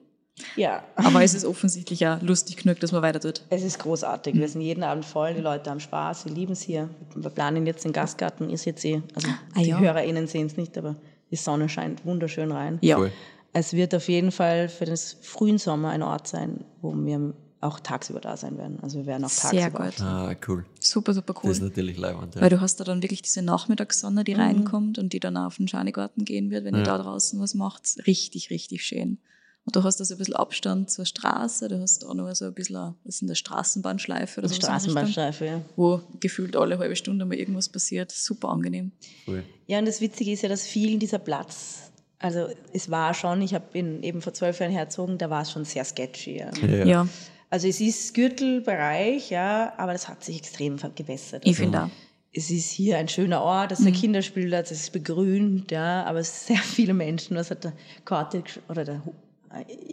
Ja, 0.58 0.84
aber 0.96 1.24
es 1.24 1.34
ist 1.34 1.46
offensichtlich 1.46 2.02
ja 2.02 2.20
lustig 2.22 2.58
genug, 2.58 2.80
dass 2.82 2.92
man 2.92 3.02
weiter 3.02 3.20
tut. 3.22 3.42
es 3.50 3.64
ist 3.64 3.80
großartig. 3.80 4.36
Wir 4.36 4.48
sind 4.50 4.62
jeden 4.62 4.84
Abend 4.84 5.06
voll, 5.06 5.34
die 5.34 5.40
Leute 5.42 5.70
haben 5.70 5.80
Spaß, 5.80 6.24
sie 6.24 6.30
lieben 6.30 6.54
es 6.54 6.62
hier. 6.62 6.90
Wir 7.16 7.30
planen 7.30 7.66
jetzt 7.66 7.86
den 7.86 7.94
Gastgarten, 7.94 8.50
ihr 8.50 8.58
seht 8.58 8.84
eh, 8.84 9.02
also 9.14 9.30
Ah, 9.30 9.60
die 9.62 9.70
ja. 9.70 9.80
HörerInnen 9.80 10.28
sehen 10.28 10.48
es 10.48 10.58
nicht, 10.58 10.78
aber 10.78 10.96
die 11.32 11.38
Sonne 11.38 11.70
scheint 11.70 12.06
wunderschön 12.06 12.52
rein. 12.52 12.80
Ja. 12.82 12.98
Voll. 12.98 13.12
Es 13.54 13.72
wird 13.72 13.96
auf 13.96 14.10
jeden 14.10 14.32
Fall 14.34 14.68
für 14.68 14.84
den 14.84 14.98
frühen 15.22 15.58
Sommer 15.58 15.90
ein 15.92 16.04
Ort 16.04 16.28
sein, 16.28 16.66
wo 16.82 16.94
wir 16.94 17.34
auch 17.62 17.80
tagsüber 17.80 18.20
da 18.20 18.36
sein 18.36 18.58
werden. 18.58 18.80
Also 18.82 18.98
wir 19.00 19.06
werden 19.06 19.24
auch 19.24 19.30
Sehr 19.30 19.72
tagsüber. 19.72 19.86
gut. 19.86 20.02
Ah, 20.02 20.36
cool. 20.50 20.66
Super, 20.82 21.14
super 21.14 21.34
Das 21.34 21.44
cool. 21.46 21.52
ist 21.52 21.62
natürlich 21.62 21.98
leibend. 21.98 22.36
Ja. 22.36 22.42
Weil 22.42 22.50
du 22.50 22.60
hast 22.60 22.82
da 22.82 22.84
dann 22.84 23.02
wirklich 23.02 23.22
diese 23.22 23.42
Nachmittagssonne, 23.42 24.20
Mhm. 24.22 24.26
die 24.26 24.34
reinkommt 24.34 25.00
und 25.00 25.14
die 25.14 25.22
dann 25.22 25.38
auf 25.38 25.56
den 25.56 25.70
Schanigarten 25.70 26.26
gehen 26.26 26.52
wird, 26.52 26.66
wenn 26.66 26.76
ihr 26.76 26.84
da 26.84 26.98
draußen 26.98 27.40
was 27.40 27.54
macht. 27.56 27.84
Richtig, 28.06 28.50
richtig 28.50 28.84
schön. 28.86 29.18
Und 29.66 29.76
du 29.76 29.84
hast 29.84 30.00
da 30.00 30.06
so 30.06 30.14
ein 30.14 30.18
bisschen 30.20 30.36
Abstand 30.36 30.92
zur 30.92 31.06
Straße, 31.06 31.68
du 31.68 31.82
hast 31.82 32.04
da 32.04 32.14
noch 32.14 32.34
so 32.36 32.46
ein 32.46 32.54
bisschen, 32.54 32.76
was 33.04 33.16
ist 33.16 33.22
denn 33.22 33.28
das, 33.30 33.40
Straßenbahnschleife 33.40 34.40
oder 34.40 34.48
so. 34.48 34.54
in 34.54 34.58
Richtung, 34.62 34.70
Straßenbahnstreife, 34.70 35.46
ja. 35.46 35.62
Wo 35.76 36.02
gefühlt 36.20 36.56
alle 36.56 36.78
halbe 36.78 36.96
Stunde 36.96 37.26
mal 37.26 37.36
irgendwas 37.36 37.70
passiert. 37.70 38.12
Super 38.12 38.50
angenehm. 38.50 38.92
Voll. 39.26 39.44
Ja, 39.68 39.80
und 39.80 39.88
das 39.88 40.02
Witzige 40.02 40.32
ist 40.32 40.44
ja, 40.44 40.50
dass 40.50 40.68
vielen 40.68 41.00
dieser 41.00 41.18
Platz, 41.18 41.92
also 42.20 42.48
es 42.74 42.92
war 42.92 43.14
schon, 43.16 43.42
ich 43.42 43.54
habe 43.56 43.66
eben 43.78 44.22
vor 44.22 44.34
zwölf 44.34 44.60
Jahren 44.60 44.72
herzogen, 44.72 45.18
da 45.18 45.30
war 45.32 45.42
es 45.42 45.52
schon 45.52 45.66
sehr 45.66 45.84
sketchy. 45.84 46.38
Ja. 46.38 46.52
Ja. 46.68 46.86
Ja, 46.86 47.08
Also 47.50 47.68
es 47.68 47.82
ist 47.82 48.14
Gürtelbereich, 48.14 49.32
ja, 49.32 49.74
aber 49.78 49.94
das 49.94 50.08
hat 50.08 50.24
sich 50.24 50.38
extrem 50.38 50.78
gewässert. 50.96 51.42
ich 51.44 51.50
Also 51.54 51.64
finde 51.64 51.84
auch. 51.86 51.90
es 52.34 52.52
ist 52.52 52.70
hier 52.70 52.98
ein 53.00 53.08
schöner 53.08 53.42
Ort, 53.42 53.72
das 53.72 53.80
ist 53.80 53.88
ein 53.88 53.94
Kinderspielplatz, 53.94 54.70
es 54.72 54.82
ist 54.82 54.92
begrünt, 54.94 55.72
ja, 55.72 56.04
aber 56.04 56.20
es 56.20 56.46
sind 56.46 56.58
sehr 56.58 56.64
viele 56.64 56.94
Menschen, 56.94 57.36
was 57.36 57.50
hat 57.52 57.64
der 57.64 57.74
Korte 58.06 58.40
gesch- 58.42 58.60
oder 58.70 58.86
der 58.86 59.02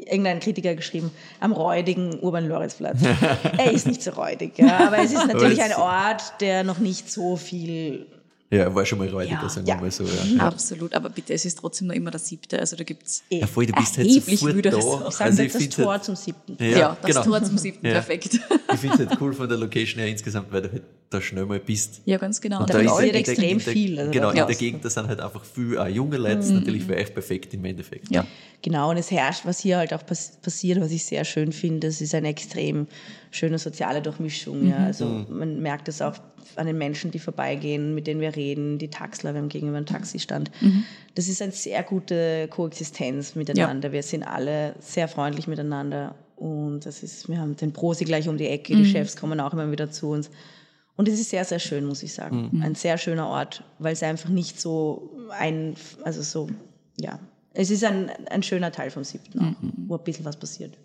irgendein 0.06 0.40
Kritiker 0.40 0.74
geschrieben, 0.74 1.10
am 1.40 1.52
räudigen 1.52 2.18
Urban-Loritzplatz. 2.20 2.98
er 3.58 3.70
ist 3.72 3.86
nicht 3.86 4.02
so 4.02 4.10
räudig, 4.12 4.58
ja, 4.58 4.86
aber 4.88 4.98
es 4.98 5.12
ist 5.12 5.26
natürlich 5.26 5.58
es- 5.58 5.64
ein 5.64 5.74
Ort, 5.74 6.22
der 6.40 6.64
noch 6.64 6.78
nicht 6.78 7.10
so 7.10 7.36
viel 7.36 8.06
ja, 8.50 8.74
war 8.74 8.84
schon 8.84 8.98
mal 8.98 9.08
räudiger, 9.08 9.38
Ja. 9.42 9.48
sagen 9.48 9.66
Ja. 9.66 9.76
wir 9.76 9.80
mal 9.82 9.90
so. 9.90 10.04
Ja. 10.04 10.46
Absolut, 10.46 10.92
aber 10.94 11.08
bitte, 11.08 11.32
es 11.32 11.46
ist 11.46 11.58
trotzdem 11.58 11.86
noch 11.88 11.94
immer 11.94 12.10
der 12.10 12.20
siebte. 12.20 12.58
Also 12.58 12.76
da 12.76 12.84
gibt's 12.84 13.22
Ja, 13.30 13.46
voll, 13.46 13.64
du 13.64 13.72
bist 13.72 13.96
halt 13.96 14.06
erheblich 14.06 14.42
müderes 14.42 14.84
da. 14.84 14.90
Sachen. 14.90 15.06
Ich 15.08 15.14
sage 15.14 15.30
Also 15.30 15.42
das 15.44 15.56
find 15.56 15.72
Tor 15.74 15.92
halt- 15.92 16.04
zum 16.04 16.16
siebten. 16.16 16.56
Ja, 16.62 16.66
ja, 16.78 16.96
das 17.00 17.10
genau. 17.14 17.22
Tor 17.24 17.42
zum 17.44 17.56
siebten, 17.56 17.86
Ja. 17.86 17.92
perfekt. 17.94 18.38
Ich 18.74 18.78
finde 18.78 19.02
es 19.04 19.08
halt 19.08 19.18
cool 19.22 19.32
von 19.32 19.48
der 19.48 19.56
Location 19.56 20.00
her 20.00 20.08
insgesamt, 20.10 20.52
weil 20.52 20.60
du 20.60 20.70
halt 20.72 20.82
da 21.12 21.20
schnell 21.20 21.46
mal 21.46 21.60
bist. 21.60 22.02
Ja, 22.04 22.18
ganz 22.18 22.40
genau. 22.40 22.60
Und 22.60 22.70
Da 22.70 22.82
da 22.82 23.00
ist 23.00 23.14
extrem 23.14 23.58
der, 23.58 23.72
viel, 23.72 23.98
also 23.98 24.10
genau, 24.10 24.30
in 24.30 24.36
der. 24.36 24.54
Gegend, 24.54 24.84
da 24.84 24.90
sind 24.90 25.08
halt 25.08 25.20
einfach 25.20 25.44
viel 25.44 25.78
auch 25.78 25.86
junge 25.86 26.16
Leute, 26.16 26.36
das 26.36 26.46
ist 26.46 26.52
natürlich 26.52 26.84
für 26.84 26.94
euch 26.94 27.12
perfekt 27.12 27.54
im 27.54 27.64
Endeffekt. 27.64 28.10
Ja. 28.10 28.26
Genau, 28.60 28.90
und 28.90 28.96
es 28.96 29.10
herrscht, 29.10 29.44
was 29.44 29.58
hier 29.58 29.78
halt 29.78 29.92
auch 29.92 30.06
pass 30.06 30.38
passiert, 30.40 30.80
was 30.80 30.92
ich 30.92 31.04
sehr 31.04 31.24
schön 31.24 31.52
finde, 31.52 31.88
das 31.88 32.00
ist 32.00 32.14
eine 32.14 32.28
extrem 32.28 32.86
schöne 33.30 33.58
soziale 33.58 34.02
Durchmischung. 34.02 34.68
Ja. 34.68 34.76
Also 34.78 35.26
man 35.28 35.60
merkt 35.60 35.88
es 35.88 36.00
auch 36.00 36.14
an 36.56 36.66
den 36.66 36.78
Menschen, 36.78 37.10
die 37.10 37.18
vorbeigehen, 37.18 37.94
mit 37.94 38.06
denen 38.06 38.20
wir 38.20 38.36
reden, 38.36 38.78
die 38.78 38.88
Taxler, 38.88 39.34
wir 39.34 39.40
haben 39.40 39.48
gegenüber 39.48 39.78
einen 39.78 39.86
Taxistand. 39.86 40.50
Das 41.14 41.28
ist 41.28 41.42
eine 41.42 41.52
sehr 41.52 41.82
gute 41.82 42.46
Koexistenz 42.48 43.34
miteinander. 43.34 43.92
Wir 43.92 44.02
sind 44.02 44.22
alle 44.22 44.74
sehr 44.80 45.08
freundlich 45.08 45.46
miteinander 45.46 46.14
und 46.36 46.86
das 46.86 47.02
ist, 47.02 47.28
wir 47.28 47.38
haben 47.38 47.56
den 47.56 47.72
Prosi 47.72 48.04
gleich 48.04 48.28
um 48.28 48.36
die 48.36 48.48
Ecke, 48.48 48.74
die 48.74 48.84
Chefs 48.84 49.16
kommen 49.16 49.40
auch 49.40 49.52
immer 49.52 49.70
wieder 49.70 49.90
zu 49.90 50.10
uns. 50.10 50.30
Und 50.96 51.08
es 51.08 51.18
ist 51.18 51.30
sehr, 51.30 51.44
sehr 51.44 51.58
schön, 51.58 51.84
muss 51.84 52.02
ich 52.02 52.12
sagen. 52.12 52.60
Ein 52.62 52.74
sehr 52.74 52.98
schöner 52.98 53.26
Ort, 53.28 53.64
weil 53.78 53.94
es 53.94 54.02
einfach 54.02 54.28
nicht 54.28 54.60
so 54.60 55.10
ein, 55.30 55.74
also 56.04 56.22
so, 56.22 56.48
ja. 56.96 57.18
Es 57.54 57.70
ist 57.70 57.84
ein, 57.84 58.10
ein 58.30 58.42
schöner 58.42 58.72
Teil 58.72 58.90
vom 58.90 59.04
siebten 59.04 59.40
auch, 59.40 59.54
wo 59.88 59.96
ein 59.96 60.04
bisschen 60.04 60.24
was 60.24 60.38
passiert. 60.38 60.76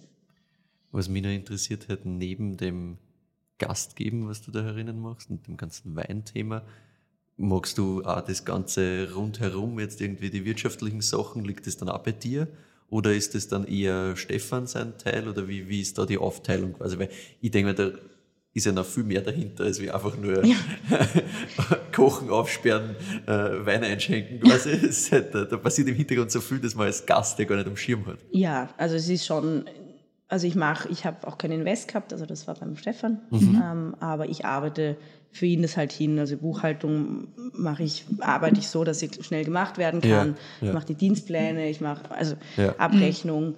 Was 0.92 1.10
mich 1.10 1.24
noch 1.24 1.30
interessiert 1.30 1.88
hat, 1.90 2.06
neben 2.06 2.58
dem 2.58 2.98
Gastgeben, 3.58 4.28
was 4.28 4.42
du 4.42 4.52
da 4.52 4.64
herinnen 4.64 5.00
machst 5.00 5.30
und 5.30 5.46
dem 5.48 5.58
ganzen 5.58 5.96
Weinthema, 5.96 6.64
magst 7.38 7.78
du 7.78 8.04
auch 8.04 8.22
das 8.22 8.46
Ganze 8.46 9.14
rundherum, 9.14 9.80
jetzt 9.80 10.02
irgendwie 10.02 10.30
die 10.30 10.46
wirtschaftlichen 10.46 11.02
Sachen, 11.02 11.46
liegt 11.46 11.68
das 11.68 11.78
dann 11.78 11.90
auch 11.90 12.04
bei 12.04 12.12
dir? 12.12 12.48
Oder 12.90 13.14
ist 13.14 13.36
das 13.36 13.48
dann 13.48 13.66
eher 13.66 14.16
Stefan 14.16 14.66
sein 14.66 14.98
Teil 14.98 15.28
oder 15.28 15.48
wie, 15.48 15.68
wie 15.68 15.82
ist 15.82 15.98
da 15.98 16.06
die 16.06 16.18
Aufteilung 16.18 16.74
quasi? 16.74 16.98
Weil 16.98 17.10
ich 17.42 17.52
denke 17.52 17.70
mir, 17.70 17.76
da 17.76 17.92
ist 18.58 18.66
ja 18.66 18.72
noch 18.72 18.86
viel 18.86 19.04
mehr 19.04 19.22
dahinter, 19.22 19.64
als 19.66 19.80
wir 19.80 19.94
einfach 19.94 20.18
nur 20.18 20.42
kochen, 21.94 22.30
aufsperren, 22.30 22.96
äh, 23.26 23.32
Wein 23.66 23.84
einschenken 23.84 24.40
quasi. 24.40 24.78
Halt, 25.12 25.34
da, 25.34 25.58
passiert 25.58 25.88
im 25.88 25.96
Hintergrund 25.96 26.32
so 26.32 26.42
viel, 26.42 26.60
dass 26.60 26.76
man 26.76 26.88
als 26.88 27.06
Gast 27.06 27.40
ja 27.40 27.46
gar 27.46 27.56
nicht 27.58 27.68
am 27.68 27.78
Schirm 27.78 28.06
hat. 28.06 28.20
Ja, 28.32 28.70
also 28.78 28.96
es 28.96 29.08
ist 29.10 29.26
schon, 29.26 29.66
also 30.28 30.48
ich 30.48 30.56
mache, 30.56 30.90
ich 30.90 31.06
habe 31.06 31.28
auch 31.28 31.38
keinen 31.38 31.60
Invest 31.60 31.88
gehabt, 31.88 32.12
also 32.14 32.26
das 32.26 32.48
war 32.48 32.56
beim 32.56 32.76
Stefan, 32.78 33.22
ähm, 33.32 33.96
aber 34.00 34.28
ich 34.30 34.46
arbeite 34.46 34.98
für 35.32 35.46
ihn 35.46 35.62
das 35.62 35.78
halt 35.78 35.92
hin. 35.92 36.18
Also 36.20 36.38
Buchhaltung 36.38 37.28
mache 37.54 37.84
ich, 37.84 38.06
arbeite 38.22 38.60
ich 38.60 38.68
so, 38.70 38.84
dass 38.84 39.00
sie 39.00 39.10
schnell 39.22 39.44
gemacht 39.46 39.78
werden 39.78 40.02
Ja, 40.04 40.18
kann. 40.20 40.36
ja. 40.62 40.68
Ich 40.70 40.74
mache 40.74 40.88
die 40.88 40.96
Dienstpläne, 40.96 41.70
ich 41.70 41.82
mache 41.82 42.10
also 42.12 42.36
Ja. 42.56 42.76
Abrechnung. 42.78 43.56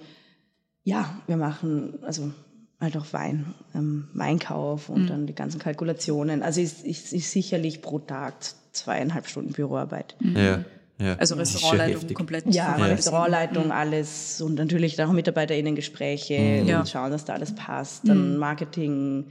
Ja, 0.82 1.20
wir 1.26 1.36
machen 1.36 1.98
also 2.02 2.32
halt 2.80 2.96
auch 2.96 3.12
Wein, 3.12 3.54
ähm, 3.74 4.08
Weinkauf 4.14 4.88
und 4.88 5.08
dann 5.08 5.26
die 5.26 5.34
ganzen 5.34 5.58
Kalkulationen. 5.58 6.42
Also 6.42 6.60
es 6.60 6.82
ist, 6.82 7.12
ist 7.12 7.30
sicherlich 7.30 7.82
pro 7.82 7.98
Tag 7.98 8.34
zweieinhalb 8.72 9.26
Stunden 9.28 9.52
Büroarbeit. 9.52 10.16
Ja, 10.20 10.64
ja. 10.98 11.14
Also 11.16 11.34
ist 11.36 11.54
Restaurantleitung 11.54 12.14
komplett. 12.14 12.46
Ja, 12.54 12.74
von 12.74 12.82
Restaurantleitung, 12.84 13.70
alles 13.72 14.40
und 14.40 14.54
natürlich 14.54 14.96
dann 14.96 15.08
auch 15.10 15.12
MitarbeiterInnen-Gespräche 15.12 16.62
Ja. 16.66 16.80
und 16.80 16.88
schauen, 16.88 17.10
dass 17.10 17.24
da 17.24 17.34
alles 17.34 17.54
passt. 17.54 18.08
Dann 18.08 18.36
Marketing, 18.38 19.26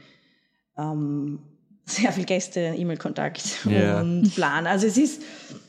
ähm, 0.77 1.39
sehr 1.85 2.11
viel 2.11 2.25
Gäste, 2.25 2.59
E-Mail-Kontakt 2.77 3.65
Ja. 3.65 4.01
und 4.01 4.33
Plan. 4.35 4.67
Also 4.67 4.85
es 4.85 4.97
ist, 4.97 5.23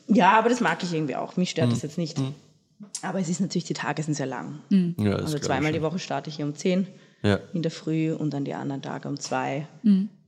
ja, 0.07 0.39
aber 0.39 0.49
das 0.51 0.61
mag 0.61 0.83
ich 0.83 0.93
irgendwie 0.93 1.16
auch. 1.16 1.37
Mich 1.37 1.51
stört 1.51 1.72
das 1.72 1.81
jetzt 1.83 1.97
nicht. 1.99 2.18
Aber 3.03 3.20
es 3.20 3.28
ist 3.31 3.41
natürlich, 3.41 3.64
die 3.64 3.74
Tage 3.74 4.03
sind 4.03 4.14
sehr 4.14 4.26
lang. 4.26 4.59
Ja, 4.99 5.16
Also 5.16 5.39
zweimal 5.39 5.72
die. 5.72 5.81
Woche 5.83 5.99
starte 5.99 6.28
ich 6.28 6.37
hier 6.37 6.45
um 6.47 6.55
10 6.55 6.87
Ja, 7.23 7.39
in 7.53 7.62
der 7.62 7.71
Früh 7.71 8.12
und 8.12 8.33
dann 8.33 8.45
die 8.45 8.55
anderen 8.55 8.83
Tage 8.83 9.09
um 9.09 9.18
2. 9.18 9.66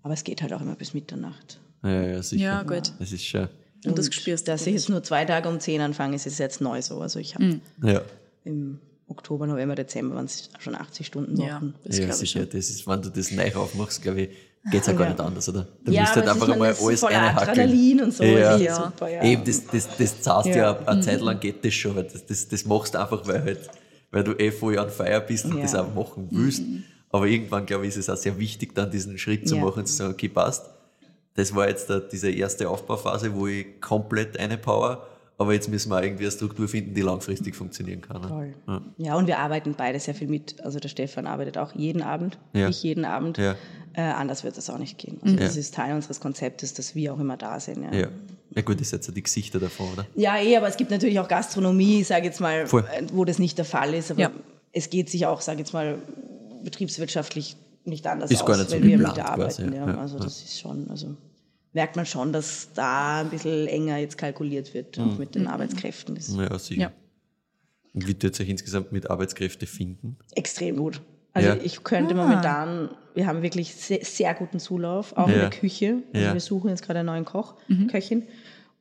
Aber 0.02 0.14
es 0.14 0.24
geht 0.24 0.42
halt 0.42 0.52
auch 0.52 0.60
immer 0.60 0.74
bis 0.74 0.94
Mitternacht. 0.94 1.58
ja, 1.82 2.02
ja, 2.02 2.22
sicher. 2.22 2.42
Ja, 2.42 2.62
gut. 2.62 2.92
Das 2.98 3.12
ist 3.12 3.24
schon. 3.24 3.48
Und 3.84 3.98
das 3.98 4.12
spürst 4.14 4.46
du. 4.46 4.52
Dass 4.52 4.66
ich 4.66 4.74
jetzt 4.74 4.88
nur 4.88 5.02
zwei 5.02 5.24
Tage 5.24 5.48
um 5.48 5.58
10 5.58 5.80
anfange, 5.80 6.14
ist 6.16 6.26
es 6.26 6.38
jetzt 6.38 6.60
neu 6.60 6.80
so. 6.82 7.00
Also 7.00 7.18
ich 7.18 7.34
habe 7.34 7.60
Ja, 7.82 8.02
im 8.44 8.78
Oktober, 9.08 9.46
November, 9.46 9.74
Dezember 9.74 10.14
waren 10.16 10.26
es 10.26 10.50
schon 10.58 10.74
80 10.74 11.06
Stunden 11.06 11.36
Ja, 11.40 11.56
Wochen. 11.56 11.74
das 11.84 11.98
ja 11.98 12.04
glaube 12.06 12.22
ich 12.24 12.30
sicher. 12.30 12.40
schon. 12.40 12.50
Das 12.50 12.70
ist, 12.70 12.86
wenn 12.86 13.02
du 13.02 13.08
das 13.10 13.30
neu 13.32 13.54
aufmachst, 13.54 14.00
glaube 14.02 14.20
ich, 14.22 14.28
geht 14.70 14.80
es 14.82 14.86
ja 14.86 14.92
gar 14.92 15.06
Ja. 15.06 15.10
nicht 15.12 15.20
anders, 15.20 15.48
oder? 15.48 15.66
Du 15.84 15.90
Ja, 15.92 16.02
musst 16.02 16.14
halt 16.14 16.28
einfach 16.28 16.48
einmal 16.48 16.68
das 16.70 16.80
alles 16.84 17.00
voller 17.00 17.16
reinhackeln. 17.16 17.48
Adrenalin 17.50 18.00
und 18.02 18.14
so. 18.14 18.22
Ja. 18.24 18.52
das 18.52 18.62
Ja. 18.62 18.84
super, 18.84 19.08
ja. 19.08 19.24
Eben, 19.24 19.44
das, 19.44 19.66
das, 19.66 19.88
das 19.98 20.20
zahlst 20.22 20.48
ja, 20.50 20.56
Ja. 20.56 20.78
eine 20.86 21.00
Zeit 21.00 21.20
lang 21.20 21.40
geht 21.40 21.64
das 21.64 21.74
schon, 21.74 21.96
das, 21.96 22.24
das, 22.24 22.48
das 22.48 22.64
machst 22.64 22.94
du 22.94 23.00
einfach, 23.00 23.26
weil 23.26 23.42
halt, 23.42 23.68
weil 24.12 24.22
du 24.22 24.32
eh 24.38 24.50
voll 24.52 24.78
an 24.78 24.90
Feier 24.90 25.20
bist 25.20 25.46
und 25.46 25.56
Ja. 25.56 25.62
das 25.62 25.74
auch 25.74 25.92
machen 25.94 26.28
willst. 26.30 26.62
Aber 27.10 27.26
irgendwann, 27.26 27.66
glaube 27.66 27.84
ich, 27.84 27.90
ist 27.90 27.96
es 27.98 28.08
auch 28.10 28.16
sehr 28.16 28.38
wichtig, 28.38 28.74
dann 28.74 28.90
diesen 28.90 29.18
Schritt 29.18 29.48
zu 29.48 29.56
Ja. 29.56 29.62
machen 29.64 29.80
und 29.80 29.86
zu 29.86 29.94
sagen, 29.94 30.12
okay, 30.12 30.28
passt. 30.28 30.66
Das 31.34 31.54
war 31.54 31.68
jetzt 31.68 31.88
da, 31.90 31.98
diese 32.00 32.30
erste 32.30 32.68
Aufbauphase, 32.68 33.34
wo 33.34 33.46
ich 33.46 33.80
komplett 33.80 34.38
eine 34.38 34.58
Power, 34.58 35.06
aber 35.38 35.54
jetzt 35.54 35.68
müssen 35.68 35.90
wir 35.90 35.96
auch 35.98 36.02
irgendwie 36.02 36.24
eine 36.24 36.30
Struktur 36.32 36.68
finden, 36.68 36.94
die 36.94 37.00
langfristig 37.00 37.56
funktionieren 37.56 38.02
kann. 38.02 38.20
ne? 38.20 38.28
Toll. 38.28 38.54
Ja. 38.68 38.82
Ja, 38.98 39.16
und 39.16 39.26
wir 39.26 39.38
arbeiten 39.38 39.74
beide 39.76 39.98
sehr 39.98 40.14
viel 40.14 40.28
mit. 40.28 40.62
Also 40.62 40.78
der 40.78 40.88
Stefan 40.90 41.26
arbeitet 41.26 41.56
auch 41.58 41.74
jeden 41.74 42.02
Abend, 42.02 42.38
Ja. 42.52 42.68
ich 42.68 42.82
jeden 42.82 43.04
Abend. 43.06 43.38
Äh, 43.38 43.54
anders 43.94 44.44
wird 44.44 44.56
das 44.56 44.68
auch 44.70 44.78
nicht 44.78 44.98
gehen. 44.98 45.18
Also 45.22 45.36
das 45.36 45.56
ist 45.56 45.74
Teil 45.74 45.94
unseres 45.94 46.20
Konzeptes, 46.20 46.72
dass 46.74 46.94
wir 46.94 47.12
auch 47.14 47.18
immer 47.20 47.36
da 47.38 47.58
sind. 47.60 47.82
Ja, 47.92 48.08
Ja. 48.54 48.56
ja 48.56 48.62
gut, 48.62 48.80
das 48.80 48.90
sind 48.90 48.98
jetzt 48.98 49.06
so 49.06 49.12
die 49.12 49.22
Gesichter 49.22 49.58
davon, 49.58 49.92
oder? 49.92 50.06
ja 50.14 50.38
eh, 50.40 50.56
aber 50.56 50.68
es 50.68 50.76
gibt 50.76 50.90
natürlich 50.90 51.18
auch 51.20 51.28
Gastronomie, 51.28 52.04
sage 52.04 52.26
jetzt 52.26 52.40
mal, 52.40 52.66
Voll. 52.66 52.84
äh, 52.92 53.02
wo 53.12 53.24
das 53.24 53.38
nicht 53.38 53.58
der 53.58 53.64
Fall 53.64 53.94
ist. 53.94 54.10
Aber 54.10 54.20
Ja. 54.20 54.30
es 54.72 54.90
geht 54.90 55.10
sich 55.10 55.26
auch, 55.26 55.40
sage 55.40 55.58
jetzt 55.60 55.72
mal, 55.72 55.98
betriebswirtschaftlich 56.64 57.56
nicht 57.84 58.06
anders 58.06 58.30
Ist 58.30 58.42
aus, 58.42 58.46
gar 58.46 58.56
nicht 58.56 58.70
so 58.70 58.76
wenn 58.76 58.84
wir 58.84 58.96
geplant 58.98 59.16
mitarbeiten. 59.16 59.66
quasi, 59.70 59.76
ja. 59.76 59.86
ja. 59.86 59.98
Also 59.98 60.16
Ja. 60.18 60.24
das 60.24 60.42
ist 60.42 60.60
schon, 60.60 60.88
also 60.90 61.16
merkt 61.72 61.96
man 61.96 62.06
schon, 62.06 62.32
dass 62.32 62.68
da 62.74 63.20
ein 63.22 63.30
bisschen 63.30 63.66
enger 63.66 63.96
jetzt 63.98 64.16
kalkuliert 64.18 64.72
wird, 64.74 64.96
Mhm. 64.98 65.04
auch 65.10 65.18
mit 65.18 65.34
den 65.34 65.46
Arbeitskräften. 65.46 66.14
Das 66.14 66.28
ist 66.28 66.36
Ja, 66.36 66.58
sicher. 66.58 66.80
Ja. 66.82 66.92
Und 67.94 68.06
wie 68.06 68.14
tut 68.14 68.38
euch 68.40 68.48
insgesamt 68.48 68.92
mit 68.92 69.10
Arbeitskräften 69.10 69.66
finden? 69.66 70.16
extrem 70.34 70.76
gut. 70.76 71.00
Also 71.34 71.48
Ja. 71.48 71.56
ich 71.62 71.82
könnte 71.82 72.14
momentan, 72.14 72.90
wir 73.14 73.26
haben 73.26 73.42
wirklich 73.42 73.74
sehr, 73.74 74.04
sehr 74.04 74.34
guten 74.34 74.60
Zulauf, 74.60 75.16
auch 75.16 75.28
in 75.28 75.34
Ja. 75.34 75.40
der 75.40 75.50
Küche. 75.50 76.02
Also 76.12 76.26
Ja. 76.26 76.32
wir 76.34 76.40
suchen 76.40 76.68
jetzt 76.70 76.82
gerade 76.82 77.00
einen 77.00 77.06
neuen 77.06 77.24
Koch, 77.24 77.54
Köchin 77.90 78.24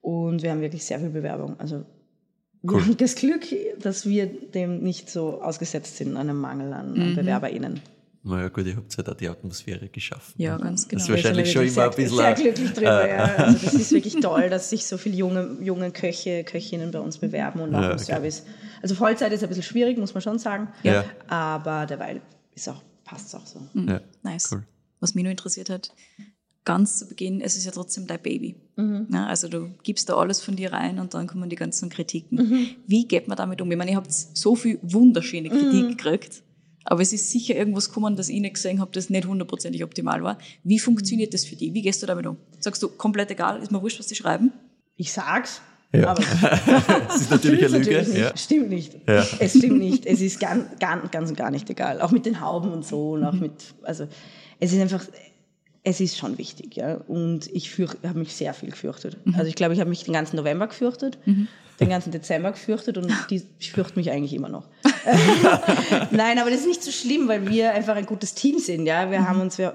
und 0.01 0.41
wir 0.43 0.51
haben 0.51 0.61
wirklich 0.61 0.83
sehr 0.85 0.99
viel 0.99 1.09
Bewerbung. 1.09 1.59
Also 1.59 1.85
wir 2.63 2.73
Cool. 2.73 2.81
haben 2.83 2.97
das 2.97 3.15
Glück, 3.15 3.45
dass 3.79 4.05
wir 4.05 4.27
dem 4.27 4.83
nicht 4.83 5.09
so 5.09 5.41
ausgesetzt 5.41 5.97
sind, 5.97 6.15
einem 6.17 6.37
Mangel 6.39 6.73
an, 6.73 6.99
an 6.99 7.15
BewerberInnen. 7.15 7.81
Naja, 8.23 8.49
gut, 8.49 8.67
ihr 8.67 8.75
habt 8.75 8.95
halt 8.95 9.09
auch 9.09 9.15
die 9.15 9.27
Atmosphäre 9.27 9.89
geschaffen. 9.89 10.35
Ja, 10.37 10.55
ganz 10.57 10.87
genau. 10.87 10.99
Das 10.99 11.09
ist 11.09 11.15
wahrscheinlich 11.15 11.47
Da 11.47 11.51
schon 11.53 11.67
immer 11.67 11.71
ein 11.71 11.97
wirklich 11.97 12.05
bisschen. 12.05 12.17
Sehr, 12.17 12.27
ein- 12.27 12.35
sehr 12.37 12.45
glücklich 12.51 12.73
drüber, 12.73 13.07
ja. 13.09 13.23
Also 13.35 13.65
das 13.65 13.73
ist 13.73 13.91
wirklich 13.91 14.15
toll, 14.21 14.47
dass 14.51 14.69
sich 14.69 14.85
so 14.85 14.97
viele 14.99 15.15
junge, 15.15 15.57
junge 15.59 15.89
Köche, 15.89 16.43
Köchinnen 16.43 16.91
bei 16.91 16.99
uns 16.99 17.17
bewerben 17.17 17.61
und 17.61 17.73
auch 17.73 17.81
Ja, 17.81 17.87
im 17.87 17.95
okay. 17.95 18.03
Service. 18.03 18.43
Also 18.83 18.93
Vollzeit 18.93 19.31
ist 19.33 19.41
ein 19.41 19.49
bisschen 19.49 19.63
schwierig, 19.63 19.97
muss 19.97 20.13
man 20.13 20.21
schon 20.21 20.37
sagen. 20.37 20.67
Ja. 20.83 21.03
Aber 21.29 21.87
derweil 21.87 22.21
ist 22.53 22.69
auch, 22.69 22.83
passt 23.05 23.25
es 23.25 23.33
auch 23.33 23.47
so. 23.47 23.59
Ja. 23.73 24.01
Nice. 24.21 24.49
Cool. 24.51 24.63
Was 24.99 25.15
mich 25.15 25.23
noch 25.23 25.31
interessiert 25.31 25.71
hat, 25.71 25.91
ganz 26.65 26.99
zu 26.99 27.07
Beginn, 27.07 27.41
es 27.41 27.57
ist 27.57 27.65
ja 27.65 27.71
trotzdem 27.71 28.07
dein 28.07 28.21
Baby. 28.21 28.55
Ja, 29.11 29.27
also 29.27 29.47
du 29.47 29.69
gibst 29.83 30.09
da 30.09 30.15
alles 30.15 30.41
von 30.41 30.55
dir 30.55 30.73
rein 30.73 30.97
und 30.99 31.13
dann 31.13 31.27
kommen 31.27 31.49
die 31.49 31.55
ganzen 31.55 31.89
Kritiken. 31.89 32.75
Wie 32.87 33.07
geht 33.07 33.27
man 33.27 33.37
damit 33.37 33.61
um? 33.61 33.71
Ich 33.71 33.77
meine, 33.77 33.91
ihr 33.91 33.97
habt 33.97 34.11
so 34.11 34.55
viel 34.55 34.79
wunderschöne 34.81 35.49
Kritik 35.49 35.89
gekriegt, 35.97 36.41
aber 36.85 37.01
es 37.01 37.13
ist 37.13 37.29
sicher 37.29 37.55
irgendwas 37.55 37.89
gekommen, 37.89 38.15
das 38.15 38.29
ich 38.29 38.39
nicht 38.39 38.55
gesehen 38.55 38.79
habe, 38.79 38.89
das 38.91 39.09
nicht 39.11 39.27
hundertprozentig 39.27 39.83
optimal 39.83 40.23
war. 40.23 40.39
Wie 40.63 40.79
funktioniert 40.79 41.33
das 41.33 41.45
für 41.45 41.55
dich? 41.55 41.73
Wie 41.75 41.81
gehst 41.83 42.01
du 42.01 42.07
damit 42.07 42.25
um? 42.25 42.37
Sagst 42.59 42.81
du, 42.81 42.89
komplett 42.89 43.29
egal, 43.29 43.61
ist 43.61 43.71
mir 43.71 43.81
wurscht, 43.81 43.99
was 43.99 44.07
die 44.07 44.15
schreiben? 44.15 44.51
Ich 44.95 45.11
sag's, 45.13 45.61
Ja. 45.93 46.07
aber 46.09 46.23
Das 47.07 47.21
ist 47.21 47.29
natürlich 47.29 47.67
stimmt 47.67 47.75
eine 47.75 47.83
Lüge. 47.85 47.97
natürlich 47.97 48.07
nicht. 48.07 48.17
Ja. 48.19 48.37
Stimmt 48.37 48.69
nicht. 48.69 48.93
Ja. 49.07 49.25
Es 49.39 49.57
stimmt 49.57 49.77
nicht. 49.79 50.05
Es 50.07 50.21
ist 50.21 50.39
ganz, 50.39 50.65
ganz, 50.79 51.11
ganz 51.11 51.29
und 51.29 51.35
gar 51.37 51.51
nicht 51.51 51.69
egal. 51.69 52.01
Auch 52.01 52.11
mit 52.11 52.25
den 52.25 52.41
Hauben 52.41 52.71
und 52.71 52.83
so 52.85 53.11
und 53.11 53.23
auch 53.25 53.33
mit, 53.33 53.51
also 53.83 54.07
es 54.59 54.73
ist 54.73 54.79
einfach, 54.81 55.03
es 55.83 55.99
ist 55.99 56.17
schon 56.17 56.37
wichtig, 56.37 56.75
ja. 56.75 56.95
Und 57.07 57.47
ich 57.53 57.77
habe 58.03 58.19
mich 58.19 58.35
sehr 58.35 58.53
viel 58.53 58.69
gefürchtet. 58.69 59.17
Also 59.33 59.47
ich 59.47 59.55
glaube, 59.55 59.73
ich 59.73 59.79
habe 59.79 59.89
mich 59.89 60.03
den 60.03 60.13
ganzen 60.13 60.35
November 60.35 60.67
gefürchtet, 60.67 61.17
den 61.79 61.89
ganzen 61.89 62.11
Dezember 62.11 62.51
gefürchtet 62.51 62.97
und 62.97 63.11
die, 63.29 63.41
ich 63.59 63.71
fürchte 63.71 63.97
mich 63.97 64.11
eigentlich 64.11 64.33
immer 64.33 64.49
noch. 64.49 64.67
Nein, 66.11 66.37
aber 66.39 66.51
das 66.51 66.61
ist 66.61 66.67
nicht 66.67 66.83
so 66.83 66.91
schlimm, 66.91 67.27
weil 67.27 67.49
wir 67.49 67.73
einfach 67.73 67.95
ein 67.95 68.05
gutes 68.05 68.35
Team 68.35 68.59
sind, 68.59 68.85
ja. 68.85 69.09
Wir 69.09 69.27
haben 69.27 69.41
uns, 69.41 69.57
wir, 69.57 69.73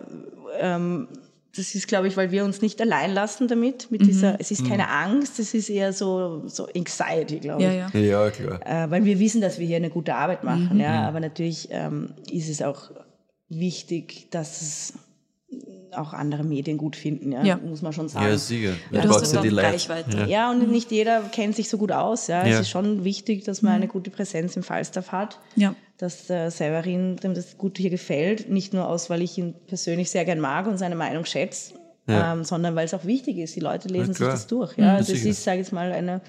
ähm, 0.61 1.09
das 1.57 1.75
ist, 1.75 1.89
glaube 1.89 2.07
ich, 2.07 2.17
weil 2.17 2.31
wir 2.31 2.45
uns 2.45 2.63
nicht 2.63 2.81
allein 2.81 3.13
lassen 3.13 3.49
damit, 3.49 3.91
mit 3.91 4.03
dieser, 4.07 4.39
es 4.39 4.51
ist 4.51 4.67
keine 4.69 4.89
Angst, 4.91 5.39
es 5.39 5.55
ist 5.55 5.71
eher 5.71 5.93
so, 5.93 6.43
so 6.47 6.69
Anxiety, 6.77 7.41
glaube 7.41 7.63
ich. 7.63 7.69
Ja, 7.69 7.89
ja. 7.93 7.99
ja, 7.99 8.31
klar. 8.31 8.61
Äh, 8.65 8.91
weil 8.91 9.05
wir 9.05 9.19
wissen, 9.19 9.41
dass 9.41 9.59
wir 9.59 9.67
hier 9.67 9.77
eine 9.77 9.91
gute 9.91 10.15
Arbeit 10.15 10.45
machen, 10.45 10.79
ja. 10.79 11.09
Aber 11.09 11.19
natürlich 11.19 11.69
ähm, 11.71 12.15
ist 12.31 12.49
es 12.49 12.63
auch 12.63 12.91
wichtig, 13.49 14.29
dass 14.31 14.61
es 14.61 14.93
auch 15.97 16.13
andere 16.13 16.45
Medien 16.45 16.79
gut 16.79 16.97
finden, 16.97 17.33
ja, 17.33 17.43
Ja. 17.45 17.57
muss 17.57 17.83
man 17.83 17.93
schon 17.93 18.09
sagen. 18.09 18.27
Ja, 18.27 18.37
sicher. 18.39 18.73
Ja, 18.91 19.03
du 19.03 19.11
hast 19.11 19.33
ja 19.35 19.41
die. 19.43 19.49
Reichweite. 19.49 20.17
Ja. 20.19 20.27
Ja, 20.27 20.51
und 20.51 20.71
nicht 20.71 20.91
jeder 20.91 21.21
kennt 21.33 21.57
sich 21.57 21.69
so 21.69 21.79
gut 21.79 21.93
aus. 21.93 22.27
Ja. 22.27 22.45
Ja. 22.47 22.55
Es 22.55 22.61
ist 22.63 22.71
schon 22.71 23.05
wichtig, 23.05 23.45
dass 23.45 23.63
man 23.63 23.73
eine 23.73 23.89
gute 23.89 24.11
Präsenz 24.11 24.57
im 24.57 24.63
Falstaff 24.63 25.13
hat. 25.13 25.39
Ja. 25.57 25.75
Dass 25.99 26.27
der 26.27 26.51
Severin 26.51 27.17
dem 27.17 27.35
das 27.35 27.57
gut 27.59 27.79
hier 27.79 27.91
gefällt. 27.91 28.51
Nicht 28.51 28.75
nur 28.75 28.87
aus, 28.89 29.09
weil 29.11 29.23
ich 29.23 29.39
ihn 29.39 29.55
persönlich 29.67 30.11
sehr 30.11 30.25
gern 30.25 30.41
mag 30.41 30.67
und 30.67 30.79
seine 30.79 30.95
Meinung 30.97 31.25
schätze, 31.25 31.75
Ja. 32.07 32.33
ähm, 32.35 32.45
sondern 32.45 32.75
weil 32.77 32.85
es 32.85 32.95
auch 32.95 33.05
wichtig 33.05 33.39
ist. 33.39 33.57
Die 33.57 33.61
Leute 33.61 33.89
lesen 33.89 34.13
sich 34.15 34.27
das 34.27 34.47
durch. 34.47 34.77
Ja. 34.77 34.97
Also 34.97 35.13
es 35.13 35.25
ist, 35.25 35.43
sage 35.43 35.61
ich 35.61 35.67
jetzt 35.67 35.73
mal, 35.73 35.93
eine, 35.93 36.21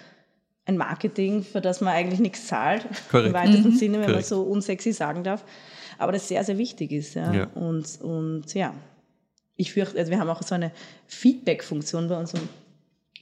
ein 0.65 0.78
Marketing, 0.78 1.43
für 1.43 1.61
das 1.61 1.82
man 1.82 1.93
eigentlich 1.93 2.20
nichts 2.20 2.47
zahlt. 2.47 2.86
Korrekt. 3.11 3.28
Im 3.28 3.34
weitesten 3.34 3.72
Sinne, 3.76 3.93
wenn 3.95 4.01
man 4.01 4.09
Korrekt. 4.11 4.28
so 4.28 4.41
unsexy 4.43 4.91
sagen 4.93 5.24
darf. 5.24 5.43
Aber 5.99 6.11
das 6.11 6.28
sehr, 6.28 6.43
sehr 6.43 6.57
wichtig 6.57 6.91
ist. 6.91 7.15
Ja. 7.15 7.34
Ja. 7.34 7.47
Und, 7.55 7.99
und 8.01 8.53
ja, 8.53 8.74
ich 9.58 9.74
fürchte, 9.74 9.97
also 9.99 10.12
wir 10.12 10.20
haben 10.20 10.30
auch 10.30 10.41
so 10.43 10.55
eine 10.55 10.72
Feedback-Funktion 11.08 12.08
bei 12.08 12.18
unserem 12.18 12.47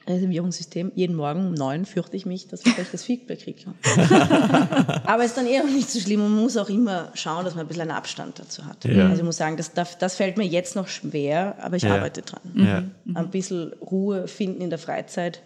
Reservierungssystem. 0.08 0.92
Jeden 0.94 1.16
Morgen 1.16 1.48
um 1.48 1.54
neun 1.54 1.86
fürchte 1.86 2.16
ich 2.16 2.26
mich, 2.28 2.48
dass 2.48 2.64
ich 2.66 2.76
gleich 2.76 2.92
das 2.92 3.04
Feedback 3.04 3.40
kriege. 3.40 3.62
Aber 5.06 5.24
es 5.24 5.32
ist 5.32 5.38
dann 5.38 5.48
eher 5.48 5.64
auch 5.64 5.68
nicht 5.70 5.90
so 5.90 6.00
schlimm. 6.00 6.20
Man 6.20 6.36
muss 6.36 6.58
auch 6.58 6.70
immer 6.70 7.12
schauen, 7.16 7.44
dass 7.44 7.56
man 7.56 7.66
ein 7.66 7.68
bisschen 7.68 7.84
einen 7.84 7.92
Abstand 7.92 8.38
dazu 8.38 8.66
hat. 8.66 8.86
Ja. 8.86 9.06
Also 9.08 9.22
ich 9.22 9.24
muss 9.26 9.38
sagen, 9.38 9.58
das, 9.58 9.72
das, 9.74 10.16
fällt 10.16 10.38
mir 10.38 10.46
jetzt 10.46 10.76
noch 10.76 10.88
schwer, 10.88 11.56
aber 11.60 11.78
ich 11.78 11.84
Ja. 11.84 11.96
arbeite 11.96 12.22
dran. 12.22 12.42
Ja. 12.54 12.84
Ein 13.16 13.32
bisschen 13.32 13.74
Ruhe 13.82 14.28
finden 14.28 14.62
in 14.62 14.70
der 14.70 14.78
Freizeit 14.80 15.42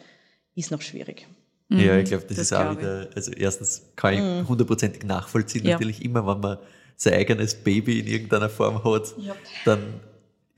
ist 0.56 0.72
noch 0.72 0.82
schwierig. 0.82 1.26
Ja, 1.70 1.98
ich 1.98 2.10
glaube, 2.10 2.26
das, 2.28 2.36
das 2.38 2.46
ist 2.48 2.54
auch 2.54 2.78
wieder, 2.78 3.08
also 3.16 3.32
erstens 3.32 3.84
kann 3.96 4.16
Mhm. 4.16 4.42
ich 4.42 4.50
hundertprozentig 4.50 5.04
nachvollziehen, 5.04 5.66
Ja. 5.66 5.74
natürlich 5.74 6.04
immer, 6.04 6.26
wenn 6.28 6.40
man 6.42 6.58
sein 6.98 7.14
eigenes 7.14 7.54
Baby 7.56 8.00
in 8.00 8.08
irgendeiner 8.08 8.50
Form 8.50 8.84
hat, 8.84 9.14
Ja. 9.20 9.36
dann 9.66 9.80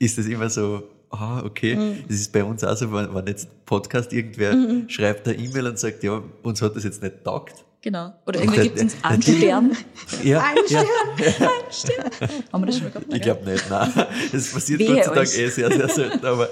ist 0.02 0.18
es 0.18 0.26
immer 0.26 0.48
so, 0.50 0.82
ah, 1.10 1.42
okay, 1.44 1.76
Mhm. 1.76 2.04
das 2.08 2.16
ist 2.20 2.32
bei 2.32 2.42
uns 2.44 2.64
auch 2.64 2.76
so, 2.76 2.92
wenn, 2.92 3.14
wenn 3.14 3.26
jetzt 3.26 3.48
Podcast 3.66 4.12
irgendwer 4.12 4.54
Mhm. 4.54 4.88
schreibt 4.88 5.26
eine 5.28 5.36
E-Mail 5.38 5.68
und 5.68 5.78
sagt, 5.78 6.02
ja, 6.02 6.22
uns 6.42 6.60
hat 6.62 6.74
das 6.76 6.84
jetzt 6.84 7.02
nicht 7.02 7.22
taugt. 7.24 7.54
Genau. 7.82 8.12
Oder 8.26 8.38
Und 8.40 8.44
irgendwie 8.44 8.62
gibt 8.62 8.76
es 8.76 8.82
uns 8.84 8.96
einen 9.02 9.22
Stern. 9.22 9.76
Ja, 10.22 10.40
Ein 10.40 10.56
ja, 10.68 10.84
Haben 12.52 12.62
wir 12.62 12.66
das 12.66 12.76
schon 12.76 12.84
mal 12.84 12.90
gehabt? 12.92 13.06
ich 13.14 13.22
glaube 13.22 13.50
nicht, 13.50 13.70
nein. 13.70 13.92
Das 14.32 14.52
passiert 14.52 14.78
Wehe 14.80 14.88
Gott 14.94 15.04
sei 15.04 15.14
Dank 15.14 15.18
euch. 15.28 15.38
eh 15.38 15.48
sehr, 15.48 15.70
sehr 15.72 15.88
selten. 15.88 16.26
Aber 16.26 16.48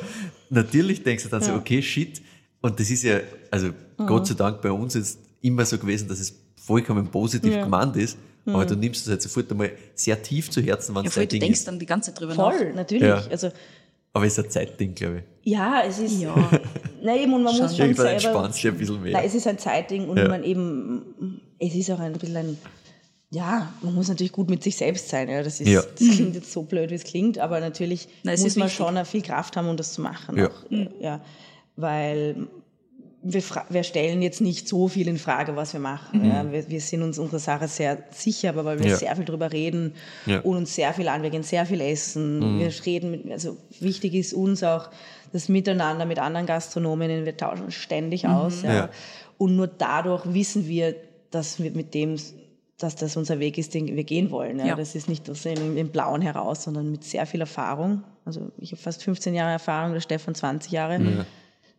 natürlich 0.49 1.03
denkst 1.03 1.25
du 1.25 1.29
dann 1.31 1.43
so, 1.43 1.53
okay, 1.55 1.81
shit. 1.83 2.21
Und 2.61 2.79
das 2.79 2.91
ist 2.91 3.03
ja, 3.05 3.21
also 3.51 3.69
Mhm. 3.99 4.07
Gott 4.07 4.27
sei 4.27 4.35
Dank 4.35 4.61
bei 4.63 4.71
uns 4.73 4.95
jetzt 4.95 5.19
immer 5.43 5.65
so 5.65 5.77
gewesen, 5.79 6.09
dass 6.09 6.21
es 6.21 6.35
vollkommen 6.65 7.07
positiv 7.09 7.53
Ja. 7.53 7.59
Mhm. 7.61 7.65
gemeint 7.65 7.97
ist. 7.97 8.17
Aber 8.47 8.65
du 8.67 8.75
nimmst 8.75 9.03
es 9.05 9.11
halt 9.11 9.23
sofort 9.23 9.51
einmal 9.51 9.71
sehr 9.95 10.21
tief 10.23 10.51
zu 10.51 10.61
Herzen, 10.63 10.95
wenn 10.95 11.05
Ja, 11.05 11.09
es 11.09 11.15
voll, 11.15 11.23
dein 11.25 11.29
du 11.29 11.33
Ding 11.35 11.41
denkst 11.43 11.59
ist. 11.61 11.69
dann 11.69 11.79
die 11.79 11.87
ganze 11.87 12.11
Zeit 12.13 12.21
drüber 12.21 12.35
Voll, 12.35 12.69
nach. 12.69 12.75
natürlich. 12.75 13.03
Ja. 13.03 13.23
Also 13.31 13.51
Aber 14.13 14.27
es 14.27 14.37
ist 14.39 14.45
ein 14.45 14.51
Zeitding, 14.51 14.95
glaube 14.95 15.23
ich. 15.45 15.53
ja, 15.53 15.83
es 15.87 15.99
ist. 15.99 16.21
Ja. 16.21 16.35
Na 17.03 17.17
eben, 17.17 17.33
und 17.35 17.43
man 17.43 17.57
muss 17.57 17.59
schon 17.77 17.87
Irgendwann 17.87 17.95
selber. 18.07 18.11
entspannt 18.13 18.55
sich 18.55 18.67
ein 18.69 18.77
bisschen 18.77 19.03
mehr. 19.03 19.13
Nein, 19.13 19.25
es 19.27 19.35
ist 19.35 19.47
ein 19.47 19.59
Zeitding 19.59 20.09
und 20.09 20.17
Ja. 20.19 20.29
man 20.29 20.43
eben, 20.45 21.41
es 21.59 21.75
ist 21.75 21.91
auch 21.91 21.99
ein 22.01 22.13
bisschen 22.15 22.37
ein, 22.37 22.59
ja, 23.31 23.73
man 23.83 23.95
muss 23.95 24.09
natürlich 24.09 24.33
gut 24.33 24.51
mit 24.51 24.63
sich 24.63 24.77
selbst 24.77 25.09
sein. 25.09 25.29
Ja. 25.29 25.43
Das, 25.43 25.61
ist, 25.61 25.69
Ja. 25.69 25.83
das 25.83 25.97
klingt 26.17 26.35
jetzt 26.35 26.51
so 26.53 26.63
blöd, 26.63 26.91
wie 26.91 26.95
es 26.95 27.05
klingt, 27.05 27.39
aber 27.39 27.61
natürlich 27.61 28.09
Nein, 28.25 28.35
es 28.35 28.41
muss 28.41 28.49
ist 28.49 28.57
man 28.57 28.67
wichtig. 28.69 28.79
schon 28.87 28.99
auch 28.99 29.07
viel 29.07 29.23
Kraft 29.23 29.57
haben, 29.57 29.69
um 29.69 29.77
das 29.77 29.93
zu 29.93 30.01
machen. 30.01 30.37
Ja. 30.37 30.49
Auch, 30.49 30.65
ja. 31.01 31.21
Weil 31.77 32.49
wir, 33.23 33.43
wir 33.69 33.83
stellen 33.83 34.23
jetzt 34.23 34.41
nicht 34.41 34.67
so 34.67 34.89
viel 34.89 35.07
in 35.09 35.19
Frage, 35.19 35.55
was 35.55 35.73
wir 35.75 35.81
machen. 35.81 36.25
Ja. 36.25 36.51
Wir, 36.51 36.69
wir 36.69 36.81
sind 36.81 37.03
uns 37.03 37.19
unserer 37.19 37.39
Sache 37.39 37.69
sehr 37.69 37.99
sicher, 38.11 38.49
aber 38.51 38.65
weil 38.65 38.79
wir 38.79 38.87
Mhm. 38.87 38.91
Ja. 38.93 38.97
sehr 38.97 39.17
viel 39.17 39.25
drüber 39.27 39.53
reden 39.53 39.95
Ja. 40.27 40.41
und 40.41 40.57
uns 40.57 40.75
sehr 40.75 40.93
viel 40.95 41.07
an, 41.09 41.23
wir 41.23 41.31
gehen 41.31 41.43
sehr 41.43 41.67
viel 41.67 41.81
essen. 41.83 42.39
Mhm. 42.57 42.61
Wir 42.61 42.73
reden, 42.87 43.11
mit, 43.11 43.31
also 43.31 43.57
wichtig 43.79 44.15
ist 44.15 44.33
uns 44.33 44.63
auch 44.63 44.89
das 45.33 45.49
Miteinander 45.49 46.07
mit 46.07 46.19
anderen 46.19 46.47
Gastronominnen. 46.47 47.25
Wir 47.25 47.37
tauschen 47.37 47.67
uns 47.67 47.75
ständig 47.75 48.27
aus. 48.27 48.63
Ja. 48.63 48.75
Ja. 48.75 48.89
Und 49.39 49.55
nur 49.57 49.67
dadurch 49.69 50.23
wissen 50.33 50.67
wir, 50.67 50.95
dass 51.31 51.63
wir 51.63 51.71
mit 51.73 51.95
dem, 51.95 52.17
dass 52.79 52.97
das 52.97 53.17
unser 53.17 53.39
Weg 53.39 53.59
ist, 53.59 53.75
den 53.75 53.87
wir 53.95 54.05
gehen 54.05 54.31
wollen. 54.31 54.59
Ja. 54.59 54.67
Ja. 54.69 54.75
Das 54.77 54.95
ist 54.95 55.09
nicht 55.09 55.29
aus 55.31 55.43
dem 55.43 55.77
dem 55.77 55.91
Blauen 55.91 56.23
heraus, 56.23 56.65
sondern 56.65 56.91
mit 56.91 57.05
sehr 57.05 57.27
viel 57.27 57.41
Erfahrung. 57.41 58.03
Also 58.25 58.51
ich 58.59 58.73
habe 58.73 58.81
fast 58.81 59.03
15 59.05 59.35
Jahre 59.35 59.53
Erfahrung, 59.53 59.93
der 59.93 60.01
Stefan 60.01 60.35
20 60.35 60.73
Jahre. 60.73 60.99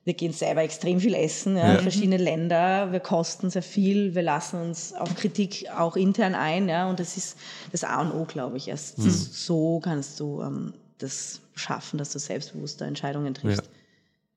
Wir 0.03 0.13
gehen 0.15 0.33
selber 0.33 0.63
extrem 0.63 0.99
viel 0.99 1.13
essen, 1.13 1.55
ja, 1.57 1.73
Ja. 1.73 1.79
verschiedene 1.79 2.17
Länder, 2.17 2.91
wir 2.91 2.99
kosten 2.99 3.51
sehr 3.51 3.61
viel, 3.61 4.15
wir 4.15 4.23
lassen 4.23 4.59
uns 4.59 4.93
auf 4.93 5.13
Kritik 5.15 5.67
auch 5.77 5.95
intern 5.95 6.33
ein, 6.33 6.67
ja, 6.67 6.89
und 6.89 6.99
das 6.99 7.17
ist 7.17 7.37
das 7.71 7.83
A 7.83 8.01
und 8.01 8.11
O, 8.11 8.25
glaube 8.25 8.57
ich. 8.57 8.67
Erst 8.67 8.95
so 8.99 9.79
kannst 9.79 10.19
du 10.19 10.41
ähm, 10.41 10.73
das 10.97 11.41
schaffen, 11.53 11.99
dass 11.99 12.11
du 12.13 12.17
selbstbewusster 12.19 12.85
Entscheidungen 12.85 13.33
triffst. 13.35 13.61
Ja. 13.63 13.71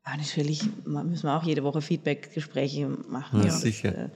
Aber 0.07 0.19
natürlich 0.19 0.61
müssen 0.85 1.23
wir 1.27 1.35
auch 1.35 1.45
jede 1.45 1.65
Woche 1.65 1.81
Feedback-Gespräche 1.81 2.87
machen. 3.09 3.39
Ja, 3.41 3.47
Das, 3.47 3.63
sicher. 3.63 3.89
äh, 3.97 4.09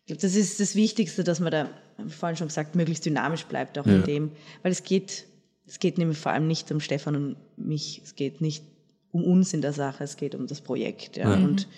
ich 0.00 0.06
glaube, 0.06 0.22
das 0.22 0.34
ist 0.34 0.58
das 0.58 0.74
Wichtigste, 0.74 1.22
dass 1.22 1.38
man 1.38 1.52
da, 1.52 1.68
ich 2.06 2.14
vorhin 2.14 2.36
schon 2.38 2.48
gesagt, 2.48 2.74
möglichst 2.76 3.04
dynamisch 3.04 3.44
bleibt, 3.44 3.78
auch 3.78 3.84
Ja. 3.84 3.96
in 3.96 4.04
dem, 4.04 4.30
weil 4.62 4.72
es 4.72 4.82
geht, 4.84 5.26
es 5.66 5.78
geht 5.80 5.98
nämlich 5.98 6.16
vor 6.16 6.32
allem 6.32 6.46
nicht 6.46 6.72
um 6.72 6.80
Stefan 6.80 7.14
und 7.14 7.36
mich, 7.58 8.00
es 8.02 8.14
geht 8.14 8.40
nicht 8.40 8.64
um 9.12 9.24
uns 9.24 9.52
in 9.54 9.60
der 9.60 9.72
Sache, 9.72 10.04
es 10.04 10.16
geht 10.16 10.34
um 10.34 10.46
das 10.46 10.60
Projekt. 10.60 11.16
Ja. 11.16 11.30
Ja. 11.30 11.36
Und 11.36 11.68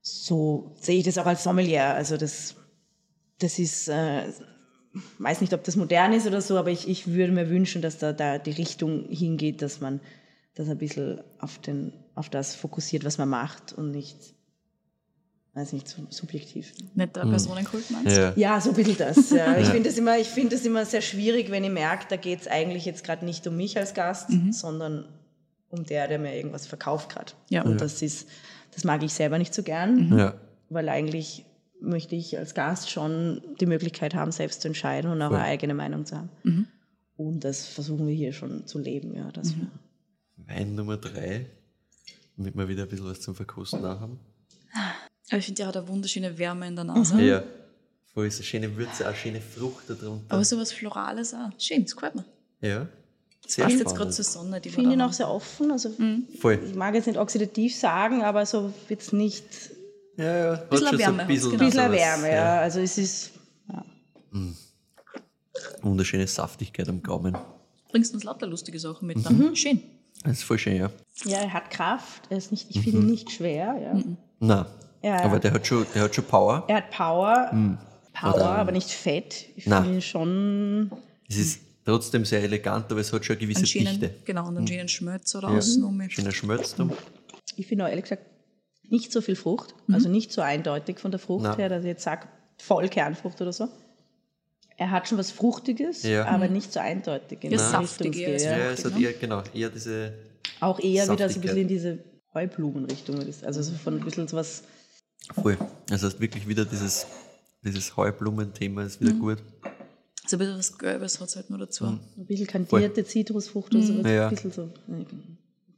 so 0.00 0.74
sehe 0.80 0.98
ich 0.98 1.04
das 1.04 1.18
auch 1.18 1.26
als 1.26 1.44
Sommelier. 1.44 1.84
Also 1.94 2.16
das, 2.16 2.56
das 3.38 3.58
ist, 3.58 3.88
äh, 3.88 4.24
weiß 5.18 5.40
nicht, 5.40 5.52
ob 5.52 5.64
das 5.64 5.76
modern 5.76 6.12
ist 6.12 6.26
oder 6.26 6.40
so, 6.40 6.56
aber 6.56 6.70
ich, 6.70 6.88
ich 6.88 7.08
würde 7.08 7.32
mir 7.32 7.50
wünschen, 7.50 7.82
dass 7.82 7.98
da, 7.98 8.12
da 8.12 8.38
die 8.38 8.52
Richtung 8.52 9.06
hingeht, 9.08 9.62
dass 9.62 9.80
man 9.80 10.00
das 10.54 10.68
ein 10.68 10.78
bisschen 10.78 11.20
auf, 11.38 11.58
den, 11.58 11.92
auf 12.14 12.28
das 12.28 12.54
fokussiert, 12.54 13.04
was 13.04 13.18
man 13.18 13.28
macht 13.28 13.72
und 13.72 13.90
nicht 13.90 14.34
weiß 15.54 15.72
nicht, 15.72 15.88
so 15.88 16.02
subjektiv. 16.10 16.72
Nicht 16.94 17.16
der 17.16 17.22
Personenkult, 17.22 17.90
meinst 17.90 18.16
du? 18.16 18.20
Ja. 18.20 18.32
Ja, 18.36 18.60
so 18.60 18.70
ein 18.70 18.76
bisschen 18.76 18.96
das. 18.96 19.30
Ja. 19.30 19.56
Ich 19.58 19.66
finde 19.68 19.88
das, 19.88 19.98
immer, 19.98 20.16
ich 20.16 20.28
find 20.28 20.52
das 20.52 20.64
immer 20.64 20.84
sehr 20.84 21.00
schwierig, 21.00 21.50
wenn 21.50 21.64
ich 21.64 21.70
merke, 21.70 22.06
da 22.08 22.16
geht 22.16 22.42
es 22.42 22.46
eigentlich 22.46 22.84
jetzt 22.84 23.02
gerade 23.02 23.24
nicht 23.24 23.44
um 23.46 23.56
mich 23.56 23.76
als 23.76 23.92
Gast, 23.94 24.30
sondern 24.52 25.08
um 25.70 25.84
der, 25.84 26.08
der 26.08 26.18
mir 26.18 26.34
irgendwas 26.36 26.66
verkauft 26.66 27.10
gerade. 27.10 27.32
Ja. 27.50 27.62
Und 27.62 27.80
das 27.80 28.02
ist, 28.02 28.28
das 28.74 28.84
mag 28.84 29.02
ich 29.02 29.12
selber 29.12 29.38
nicht 29.38 29.52
so 29.54 29.62
gern, 29.62 30.16
Ja. 30.16 30.34
weil 30.70 30.88
eigentlich 30.88 31.44
möchte 31.80 32.16
ich 32.16 32.36
als 32.38 32.54
Gast 32.54 32.90
schon 32.90 33.42
die 33.60 33.66
Möglichkeit 33.66 34.14
haben, 34.14 34.32
selbst 34.32 34.62
zu 34.62 34.68
entscheiden 34.68 35.10
und 35.10 35.20
auch 35.22 35.28
Voll. 35.28 35.36
eine 35.38 35.46
eigene 35.46 35.74
Meinung 35.74 36.04
zu 36.06 36.16
haben. 36.16 36.66
Und 37.16 37.44
das 37.44 37.66
versuchen 37.66 38.06
wir 38.06 38.14
hier 38.14 38.32
schon 38.32 38.66
zu 38.66 38.78
leben, 38.78 39.14
ja. 39.14 39.30
Dass 39.32 39.54
wir, 39.56 39.66
Wein 40.46 40.74
Nummer 40.74 40.96
drei, 40.96 41.46
damit 42.36 42.56
wir 42.56 42.68
wieder 42.68 42.84
ein 42.84 42.88
bisschen 42.88 43.06
was 43.06 43.20
zum 43.20 43.34
Verkosten 43.34 43.84
auch 43.84 44.00
haben. 44.00 44.18
Aber 45.30 45.38
ich 45.38 45.44
finde, 45.44 45.58
der 45.58 45.66
hat 45.66 45.76
eine 45.76 45.86
wunderschöne 45.88 46.38
Wärme 46.38 46.66
in 46.68 46.74
der 46.76 46.84
Nase. 46.84 47.14
Mhm. 47.16 47.20
Ja. 47.26 47.42
Voll 48.14 48.26
ist 48.26 48.36
eine 48.36 48.44
schöne 48.44 48.76
Würze, 48.76 49.08
auch 49.08 49.14
schöne 49.14 49.40
Frucht 49.40 49.84
da 49.88 49.94
drunter. 49.94 50.24
Aber 50.34 50.42
sowas 50.44 50.72
Florales 50.72 51.34
auch. 51.34 51.50
Schön, 51.58 51.82
das 51.84 51.94
gefällt 51.94 52.14
mir. 52.14 52.24
ja. 52.62 52.88
Sehr 53.50 53.64
Passt 53.64 53.78
jetzt 53.78 53.96
gerade 53.96 54.10
zur 54.10 54.24
Sonne, 54.26 54.60
die 54.60 54.68
ich 54.68 54.74
finde 54.74 54.92
ihn 54.92 55.00
auch 55.00 55.12
sehr 55.14 55.28
offen. 55.30 55.70
Also 55.72 55.90
Voll. 56.38 56.60
ich 56.68 56.74
mag 56.74 56.94
jetzt 56.94 57.06
nicht 57.06 57.18
oxidativ 57.18 57.74
sagen, 57.74 58.22
aber 58.22 58.44
so 58.44 58.72
wird 58.88 59.00
es 59.00 59.12
nicht 59.12 59.42
Ja, 60.18 60.36
ja. 60.36 60.50
Hat 60.58 60.68
Bisschen 60.70 60.98
Wärme 60.98 61.16
so 61.16 61.22
ein 61.22 61.26
bisschen, 61.28 61.50
genau. 61.52 61.62
ein 61.64 61.70
bisschen 61.70 61.92
Wärme, 61.92 62.30
ja. 62.30 62.60
Also 62.60 62.80
es 62.80 62.98
ist, 62.98 63.30
ja. 63.72 63.82
Wunderschöne 65.82 66.26
Saftigkeit 66.26 66.88
am 66.88 67.02
Gaumen. 67.02 67.36
Bringst 67.90 68.12
uns 68.12 68.24
lauter 68.24 68.46
lustige 68.46 68.78
Sachen 68.78 69.06
mit 69.06 69.24
dann. 69.24 69.56
Schön. 69.56 69.80
Das 70.24 70.32
ist 70.38 70.42
voll 70.42 70.58
schön, 70.58 70.76
ja. 70.76 70.90
Ja, 71.24 71.38
er 71.38 71.52
hat 71.54 71.70
Kraft, 71.70 72.24
er 72.28 72.36
ist 72.38 72.50
nicht, 72.50 72.66
ich 72.70 72.80
finde 72.80 72.98
ihn 73.00 73.06
nicht 73.06 73.30
schwer. 73.30 73.76
Ja. 73.80 74.02
Nein. 74.40 74.66
Ja, 75.02 75.20
Aber 75.24 75.34
ja. 75.34 75.38
der 75.38 75.52
hat 75.52 75.66
schon, 75.66 75.86
der 75.94 76.02
hat 76.02 76.14
schon 76.14 76.24
Power. 76.24 76.64
Er 76.68 76.76
hat 76.78 76.90
Power, 76.90 77.50
Power, 78.12 78.34
Oder- 78.34 78.44
aber 78.50 78.72
nicht 78.72 78.90
fett. 78.90 79.46
Ich 79.56 79.64
finde 79.64 79.88
ihn 79.88 80.02
schon. 80.02 80.90
Es 81.28 81.36
ist 81.36 81.60
trotzdem 81.88 82.24
sehr 82.24 82.42
elegant, 82.42 82.90
aber 82.90 83.00
es 83.00 83.12
hat 83.12 83.24
schon 83.24 83.36
eine 83.36 83.46
gewisse 83.46 83.66
schönen, 83.66 83.98
Dichte. 84.00 84.14
genau, 84.24 84.48
und 84.48 84.56
einen 84.58 84.66
schönen 84.66 84.88
Schmelz 84.88 85.34
oder 85.34 85.50
Ja. 85.50 85.56
außen 85.58 85.82
um. 85.84 86.10
Schöner 86.10 86.32
Schmelz. 86.32 86.76
Ich 87.56 87.66
finde 87.66 87.84
auch 87.84 87.88
ehrlich 87.88 88.04
gesagt 88.04 88.22
nicht 88.90 89.12
so 89.12 89.20
viel 89.20 89.36
Frucht, 89.36 89.74
also 89.90 90.08
nicht 90.08 90.32
so 90.32 90.40
eindeutig 90.40 90.98
von 90.98 91.10
der 91.10 91.18
Frucht 91.20 91.44
Nein. 91.44 91.56
her, 91.56 91.68
dass 91.68 91.80
ich 91.82 91.88
jetzt 91.88 92.02
sage, 92.04 92.28
voll 92.58 92.88
Kernfrucht 92.88 93.40
oder 93.40 93.52
so. 93.52 93.68
Er 94.76 94.90
hat 94.90 95.08
schon 95.08 95.18
was 95.18 95.30
Fruchtiges, 95.30 96.04
Ja. 96.04 96.26
aber 96.26 96.48
nicht 96.48 96.72
so 96.72 96.78
eindeutig. 96.80 97.42
In 97.42 97.50
Ja, 97.52 97.58
saftig 97.58 98.16
eher 98.16 98.40
Ja, 98.40 98.70
es 98.70 98.84
hat 98.84 98.98
eher, 98.98 99.12
genau, 99.14 99.42
eher 99.52 99.70
diese. 99.70 100.12
Auch 100.60 100.78
eher 100.78 101.04
wieder 101.04 101.06
so 101.06 101.12
ein 101.12 101.18
Saftigkeit. 101.18 101.42
bisschen 101.42 101.58
in 101.62 101.68
diese 101.68 101.98
Heublumenrichtung. 102.32 103.18
Also 103.42 103.62
so 103.62 103.72
von 103.74 103.94
ein 103.98 104.04
bisschen 104.04 104.28
so 104.28 104.36
was. 104.36 104.62
Voll. 105.34 105.58
Das 105.88 106.02
heißt 106.04 106.20
wirklich 106.20 106.46
wieder 106.46 106.64
dieses, 106.64 107.06
dieses 107.62 107.96
Heublumen-Thema 107.96 108.84
ist 108.84 109.00
wieder 109.00 109.12
gut. 109.12 109.38
So 110.28 110.36
ein 110.36 110.40
bisschen 110.40 110.58
was 110.58 110.76
Gelbes 110.78 111.20
hat 111.20 111.28
es 111.28 111.36
halt 111.36 111.48
nur 111.48 111.58
dazu. 111.58 111.84
Mhm. 111.84 112.00
Ein 112.18 112.26
bisschen 112.26 112.46
kandierte 112.46 113.04
Zitrusfrucht 113.04 113.74
oder 113.74 113.82
sowas. 113.84 114.10
Ja. 114.10 114.28
Ein 114.28 114.34
bisschen 114.34 114.52
so, 114.52 114.68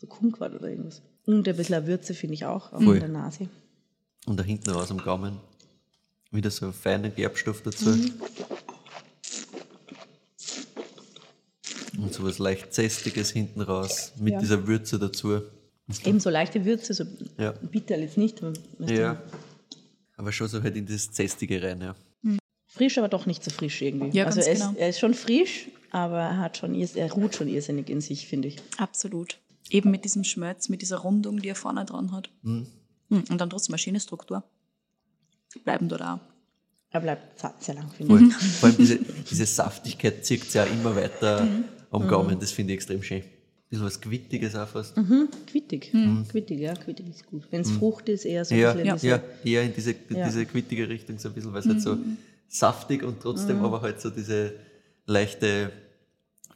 so 0.00 0.06
Kumquat 0.08 0.54
oder 0.54 0.68
irgendwas. 0.68 1.02
Und 1.26 1.46
ein 1.46 1.56
bisschen 1.56 1.86
Würze 1.86 2.14
finde 2.14 2.34
ich 2.34 2.44
auch, 2.44 2.72
in 2.72 2.98
der 2.98 3.08
Nase. 3.08 3.48
Und 4.26 4.38
da 4.38 4.42
hinten 4.42 4.70
raus 4.70 4.90
am 4.90 4.98
Gaumen 4.98 5.36
wieder 6.32 6.50
so 6.50 6.66
ein 6.66 6.72
feiner 6.72 7.10
Gerbstoff 7.10 7.62
dazu. 7.62 7.90
Mhm. 7.90 8.12
Und 11.98 12.12
so 12.14 12.24
was 12.24 12.38
leicht 12.38 12.72
Zästiges 12.72 13.30
hinten 13.30 13.60
raus 13.60 14.12
mit 14.18 14.32
Ja. 14.32 14.40
dieser 14.40 14.66
Würze 14.66 14.98
dazu. 14.98 15.42
Eben 16.04 16.18
so 16.20 16.30
leichte 16.30 16.64
Würze, 16.64 16.94
so 16.94 17.04
Ja. 17.38 17.52
bitter 17.52 17.98
jetzt 17.98 18.16
nicht. 18.16 18.40
Ja. 18.80 19.20
Aber 20.16 20.32
schon 20.32 20.48
so 20.48 20.62
halt 20.62 20.76
in 20.76 20.86
das 20.86 21.10
Zästige 21.12 21.62
rein, 21.62 21.80
ja. 21.80 21.94
Frisch, 22.72 22.98
aber 22.98 23.08
doch 23.08 23.26
nicht 23.26 23.42
so 23.44 23.50
frisch 23.50 23.82
irgendwie. 23.82 24.16
Ja, 24.16 24.26
also 24.26 24.36
ganz 24.36 24.46
er, 24.48 24.54
genau. 24.54 24.70
ist, 24.70 24.78
er 24.78 24.88
ist 24.88 25.00
schon 25.00 25.14
frisch, 25.14 25.68
aber 25.90 26.18
er, 26.20 26.38
hat 26.38 26.56
schon, 26.56 26.74
er 26.74 27.12
ruht 27.12 27.34
schon 27.34 27.48
irrsinnig 27.48 27.90
in 27.90 28.00
sich, 28.00 28.26
finde 28.28 28.48
ich. 28.48 28.56
Absolut. 28.78 29.38
Eben 29.70 29.90
mit 29.90 30.04
diesem 30.04 30.24
Schmelz, 30.24 30.68
mit 30.68 30.80
dieser 30.82 30.98
Rundung, 30.98 31.40
die 31.40 31.48
er 31.48 31.54
vorne 31.56 31.84
dran 31.84 32.12
hat. 32.12 32.30
Mhm. 32.42 32.66
Hm, 33.10 33.24
Und 33.28 33.40
dann 33.40 33.50
trotzdem 33.50 33.74
eine 33.74 33.78
schöne 33.78 33.98
Struktur. 34.00 34.44
Bleiben 35.64 35.88
dort 35.88 36.02
auch. 36.02 36.18
Er 36.92 37.00
bleibt 37.00 37.38
za- 37.38 37.54
sehr 37.58 37.74
lang, 37.74 37.90
finde 37.90 38.24
ich. 38.26 38.34
Vor 38.60 38.68
allem 38.68 38.78
diese, 38.78 38.98
diese 39.30 39.46
Saftigkeit 39.46 40.24
zieht 40.24 40.44
sich 40.44 40.54
ja 40.54 40.64
immer 40.64 40.94
weiter 40.96 41.44
Mhm. 41.44 41.64
am 41.90 42.06
Gaumen. 42.08 42.38
Das 42.38 42.52
finde 42.52 42.72
ich 42.72 42.78
extrem 42.78 43.02
schön. 43.02 43.18
Ein 43.22 43.24
bisschen 43.68 43.86
was 43.86 44.00
Quittiges 44.00 44.54
auch 44.56 44.66
fast. 44.68 44.94
Quittig. 45.46 45.92
Quittig, 46.30 46.58
ja, 46.60 46.74
quittig 46.74 47.08
ist 47.08 47.26
gut. 47.26 47.44
Wenn 47.50 47.60
es 47.60 47.70
Frucht 47.70 48.08
ist, 48.08 48.24
eher 48.24 48.44
so 48.44 48.54
ein 48.54 48.58
Mhm. 48.58 48.62
Ja, 48.64 48.72
bisschen 48.72 48.86
Ja. 48.86 48.92
in 48.94 48.98
diese, 49.00 49.08
ja, 49.08 49.22
eher 49.52 49.62
in 49.64 49.74
diese, 49.74 49.94
Ja. 50.10 50.26
diese 50.26 50.46
quittige 50.46 50.88
Richtung 50.88 51.18
so 51.18 51.28
ein 51.28 51.34
bisschen, 51.34 51.52
weil 51.52 51.60
es 51.60 51.66
halt 51.66 51.80
so 51.82 51.96
saftig 52.50 53.02
und 53.02 53.20
trotzdem 53.22 53.64
aber 53.64 53.80
halt 53.80 54.00
so 54.00 54.10
diese 54.10 54.52
leichte 55.06 55.72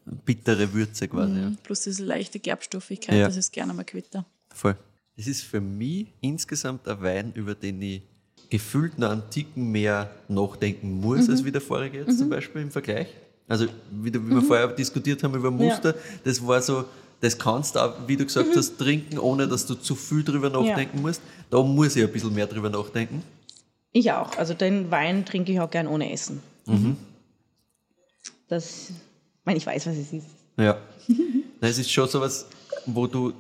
bittere 0.05 0.73
Würze 0.75 1.09
quasi. 1.09 1.41
Ja. 1.41 1.53
Plus 1.63 1.83
diese 1.83 2.05
leichte 2.05 2.39
Gerbstoffigkeit, 2.39 3.17
Ja. 3.17 3.27
das 3.27 3.37
ist 3.37 3.53
gerne 3.53 3.73
mal 3.73 3.85
Quitter. 3.85 4.27
Voll. 4.53 4.77
Das 5.17 5.27
ist 5.27 5.43
für 5.43 5.61
mich 5.61 6.09
insgesamt 6.21 6.87
ein 6.89 7.01
Wein, 7.01 7.33
über 7.35 7.55
den 7.55 7.81
ich 7.81 8.03
gefühlt 8.51 8.99
noch 8.99 9.11
einen 9.11 9.23
Ticken 9.31 9.71
mehr 9.71 10.11
nachdenken 10.29 11.01
muss, 11.01 11.29
als 11.31 11.45
wie 11.45 11.53
der 11.53 11.61
vorige 11.61 11.99
jetzt 11.99 12.19
zum 12.19 12.29
Beispiel 12.29 12.63
im 12.63 12.71
Vergleich. 12.71 13.07
Also, 13.47 13.67
wie, 13.91 14.13
wie 14.13 14.19
wir 14.31 14.43
vorher 14.43 14.69
diskutiert 14.69 15.23
haben 15.23 15.35
über 15.35 15.51
Muster, 15.51 15.95
das 16.25 16.45
war 16.45 16.61
so, 16.61 16.85
das 17.21 17.39
kannst 17.39 17.77
du 17.77 17.81
auch, 17.81 17.95
wie 18.07 18.17
du 18.17 18.25
gesagt 18.25 18.55
hast, 18.57 18.77
trinken, 18.79 19.19
ohne 19.19 19.47
dass 19.47 19.65
du 19.67 19.75
zu 19.75 19.95
viel 19.95 20.25
drüber 20.25 20.51
nachdenken 20.51 21.01
musst. 21.01 21.21
Da 21.51 21.63
muss 21.63 21.95
ich 21.97 22.03
ein 22.05 22.13
bisschen 22.13 22.35
mehr 22.35 22.47
drüber 22.47 22.69
nachdenken. 22.71 23.23
Ich 23.95 24.11
auch. 24.11 24.37
Also 24.37 24.55
den 24.55 24.91
Wein 24.91 25.25
trinke 25.25 25.53
ich 25.53 25.61
auch 25.61 25.71
gern 25.71 25.87
ohne 25.87 26.13
Essen. 26.13 26.43
Das, 28.49 28.91
ich 28.91 28.97
meine, 29.45 29.57
ich 29.57 29.65
weiß, 29.65 29.87
was 29.87 29.97
es 29.97 30.13
ist. 30.13 30.27
Ja. 30.59 30.77
Es 31.61 31.79
ist 31.79 31.91
schon 31.91 32.07
sowas, 32.07 32.47
wo 32.85 33.07
du 33.07 33.33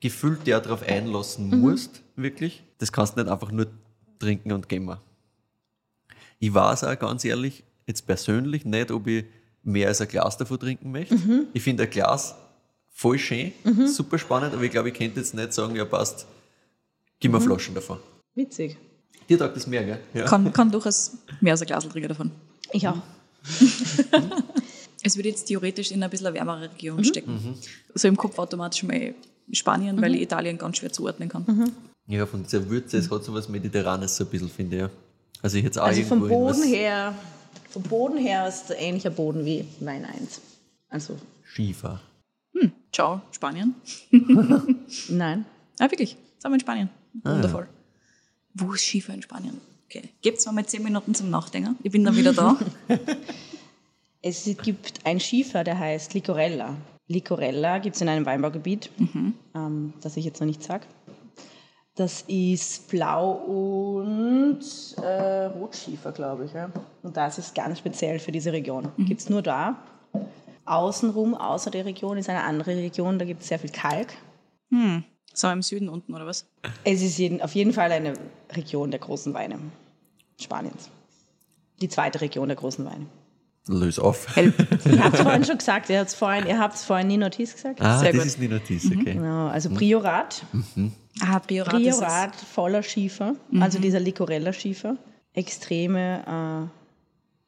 gefühlt 0.00 0.46
ja 0.46 0.58
darauf 0.58 0.82
einlassen 0.82 1.60
musst, 1.60 2.00
wirklich. 2.16 2.62
Das 2.78 2.90
kannst 2.90 3.14
du 3.14 3.20
nicht 3.22 3.30
einfach 3.30 3.50
nur 3.50 3.66
trinken 4.18 4.52
und 4.52 4.70
gehen. 4.70 4.84
wir. 4.86 5.02
Ich 6.38 6.54
weiß 6.54 6.84
auch 6.84 6.98
ganz 6.98 7.26
ehrlich, 7.26 7.62
jetzt 7.86 8.06
persönlich 8.06 8.64
nicht, 8.64 8.90
ob 8.90 9.06
ich 9.06 9.26
mehr 9.62 9.88
als 9.88 10.00
ein 10.00 10.08
Glas 10.08 10.38
davon 10.38 10.58
trinken 10.58 10.92
möchte. 10.92 11.18
Ich 11.52 11.62
finde 11.62 11.82
ein 11.82 11.90
Glas 11.90 12.36
voll 12.90 13.18
schön, 13.18 13.52
super 13.86 14.18
spannend, 14.18 14.54
aber 14.54 14.62
ich 14.62 14.70
glaube, 14.70 14.88
ich 14.88 14.94
könnte 14.94 15.20
jetzt 15.20 15.34
nicht 15.34 15.52
sagen, 15.52 15.76
ja 15.76 15.84
passt, 15.84 16.26
gib 17.20 17.32
mir 17.32 17.40
Flaschen 17.40 17.74
davon. 17.74 17.98
Witzig. 18.34 18.78
Dir 19.28 19.38
taugt 19.38 19.56
das 19.56 19.66
mehr, 19.66 19.84
gell? 19.84 20.00
Ja. 20.14 20.24
Kann, 20.24 20.52
kann 20.52 20.70
durchaus 20.70 21.18
mehr 21.40 21.52
als 21.52 21.60
ein 21.60 21.66
Glas 21.66 21.88
trinken 21.88 22.08
davon. 22.08 22.30
Ich 22.72 22.86
auch. 22.86 22.96
Es 25.02 25.16
würde 25.16 25.28
jetzt 25.28 25.44
theoretisch 25.44 25.92
in 25.92 26.02
ein 26.02 26.10
bisschen 26.10 26.26
eine 26.26 26.36
wärmere 26.36 26.62
Region 26.62 27.04
stecken. 27.04 27.54
So 27.94 28.08
im 28.08 28.16
Kopf 28.16 28.38
automatisch 28.38 28.82
mal 28.82 29.14
Spanien, 29.52 30.00
weil 30.02 30.14
ich 30.16 30.22
Italien 30.22 30.58
ganz 30.58 30.78
schwer 30.78 30.92
zuordnen 30.92 31.28
kann. 31.28 31.72
ja, 32.06 32.26
von 32.26 32.42
dieser 32.42 32.68
Würze, 32.68 32.98
es 32.98 33.10
hat 33.10 33.24
so 33.24 33.32
was 33.32 33.48
Mediterranes 33.48 34.16
so 34.16 34.24
ein 34.24 34.30
bisschen, 34.30 34.48
finde 34.48 34.76
ich. 34.76 34.82
Ja. 34.82 34.90
Also 35.40 35.56
ich 35.56 35.64
jetzt 35.64 35.78
auch 35.78 35.84
Also 35.84 36.02
vom 36.02 36.28
Boden 36.28 36.64
her, 36.64 37.14
vom 37.70 37.82
Boden 37.84 38.18
her 38.18 38.48
ist 38.48 38.64
es 38.64 38.70
ein 38.72 38.82
ähnlicher 38.82 39.10
Boden 39.10 39.44
wie 39.44 39.64
Wein 39.80 40.04
1. 40.04 40.40
Also, 40.88 41.16
Schiefer. 41.44 42.00
Ciao, 42.92 43.20
Spanien. 43.30 43.76
nein. 45.08 45.44
Ah, 45.78 45.90
wirklich. 45.90 46.16
Sind 46.38 46.50
wir 46.50 46.54
in 46.54 46.60
Spanien. 46.60 46.88
Wundervoll. 47.22 47.68
Wo 48.58 48.72
ist 48.72 48.84
Schiefer 48.84 49.14
in 49.14 49.22
Spanien? 49.22 49.60
Okay. 49.86 50.10
Gebt 50.20 50.44
mir 50.44 50.52
mal 50.52 50.66
zehn 50.66 50.82
Minuten 50.82 51.14
zum 51.14 51.30
Nachdenken. 51.30 51.76
Ich 51.82 51.92
bin 51.92 52.04
dann 52.04 52.16
wieder 52.16 52.32
da. 52.32 52.56
Es 54.20 54.44
gibt 54.62 55.06
ein 55.06 55.20
Schiefer, 55.20 55.62
der 55.62 55.78
heißt 55.78 56.12
Licorella. 56.12 56.74
Licorella 57.06 57.78
gibt 57.78 57.94
es 57.94 58.02
in 58.02 58.08
einem 58.08 58.26
Weinbaugebiet, 58.26 58.90
ähm, 59.54 59.92
das 60.00 60.16
ich 60.16 60.24
jetzt 60.24 60.40
noch 60.40 60.46
nicht 60.46 60.62
sage. 60.62 60.86
Das 61.94 62.22
ist 62.28 62.88
Blau 62.88 63.32
und 63.32 64.60
äh, 65.02 65.46
Rotschiefer, 65.46 66.12
glaube 66.12 66.46
ich. 66.46 66.52
Ja. 66.52 66.70
Und 67.02 67.16
das 67.16 67.38
ist 67.38 67.54
ganz 67.54 67.78
speziell 67.78 68.18
für 68.18 68.32
diese 68.32 68.52
Region. 68.52 68.88
Gibt 68.98 69.20
es 69.20 69.30
nur 69.30 69.42
da. 69.42 69.78
Außenrum, 70.64 71.34
außer 71.34 71.70
der 71.70 71.86
Region, 71.86 72.18
ist 72.18 72.28
eine 72.28 72.42
andere 72.42 72.76
Region, 72.76 73.18
da 73.18 73.24
gibt 73.24 73.42
es 73.42 73.48
sehr 73.48 73.58
viel 73.58 73.70
Kalk. 73.70 74.12
Hm. 74.70 75.04
Wir 75.34 75.52
im 75.52 75.62
Süden 75.62 75.88
unten, 75.88 76.14
oder 76.14 76.26
was? 76.26 76.46
Es 76.84 77.02
ist 77.02 77.18
jeden, 77.18 77.40
auf 77.42 77.54
jeden 77.54 77.72
Fall 77.72 77.92
eine 77.92 78.14
Region 78.52 78.90
der 78.90 79.00
großen 79.00 79.34
Weine 79.34 79.58
Spaniens. 80.40 80.90
Die 81.80 81.88
zweite 81.88 82.20
Region 82.20 82.48
der 82.48 82.56
großen 82.56 82.84
Weine. 82.84 83.06
Löse 83.68 84.02
auf. 84.02 84.34
Help. 84.34 84.54
Ich 84.86 84.98
habe 84.98 85.16
es 85.16 85.22
vorhin 85.22 85.44
schon 85.44 85.58
gesagt, 85.58 85.90
ihr 85.90 85.98
habt 85.98 86.08
es 86.08 86.14
vorhin, 86.14 86.46
ihr 86.46 86.58
habt's 86.58 86.84
vorhin 86.84 87.06
Ninotis 87.08 87.54
gesagt. 87.54 87.80
Ah, 87.82 87.98
Sehr 87.98 88.12
das 88.12 88.18
gut. 88.22 88.26
ist 88.26 88.40
die 88.40 88.48
Notiz, 88.48 88.86
okay. 88.86 89.14
Genau, 89.14 89.48
also 89.48 89.70
Priorat. 89.70 90.42
Ah, 91.20 91.38
Priorat, 91.40 91.74
ist 91.74 91.88
es. 91.88 91.98
Priorat 91.98 92.34
voller 92.36 92.82
Schiefer, 92.82 93.34
also 93.60 93.78
dieser 93.78 94.00
Licorella-Schiefer. 94.00 94.96
Extreme 95.34 96.70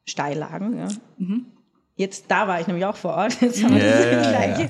äh, 0.05 0.09
Steillagen. 0.09 0.77
Ja. 0.77 0.87
Jetzt, 1.95 2.25
da 2.29 2.47
war 2.47 2.61
ich 2.61 2.67
nämlich 2.67 2.85
auch 2.85 2.95
vor 2.95 3.15
Ort. 3.15 3.41
Jetzt 3.41 3.63
haben 3.63 3.75
wir 3.75 3.83
Ja, 3.83 4.15
das 4.15 4.31
ja, 4.31 4.31
gleiche. 4.31 4.69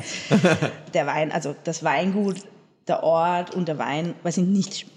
Der 0.93 1.05
Wein, 1.05 1.31
also 1.31 1.55
das 1.63 1.83
Weingut, 1.83 2.37
der 2.87 3.03
Ort 3.03 3.53
und 3.53 3.67
der 3.67 3.77
Wein, 3.77 4.15
weil 4.23 4.31
sind 4.31 4.51
nicht 4.51 4.87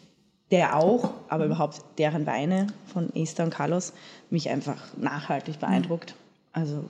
der 0.51 0.77
auch, 0.77 1.11
aber 1.28 1.47
überhaupt 1.47 1.82
deren 1.98 2.27
Weine 2.27 2.69
von 2.86 3.15
Esther 3.15 3.44
und 3.44 3.51
Carlos 3.51 3.93
mich 4.31 4.48
einfach 4.51 4.97
nachhaltig 4.97 5.59
beeindruckt. 5.59 6.15
Also 6.52 6.85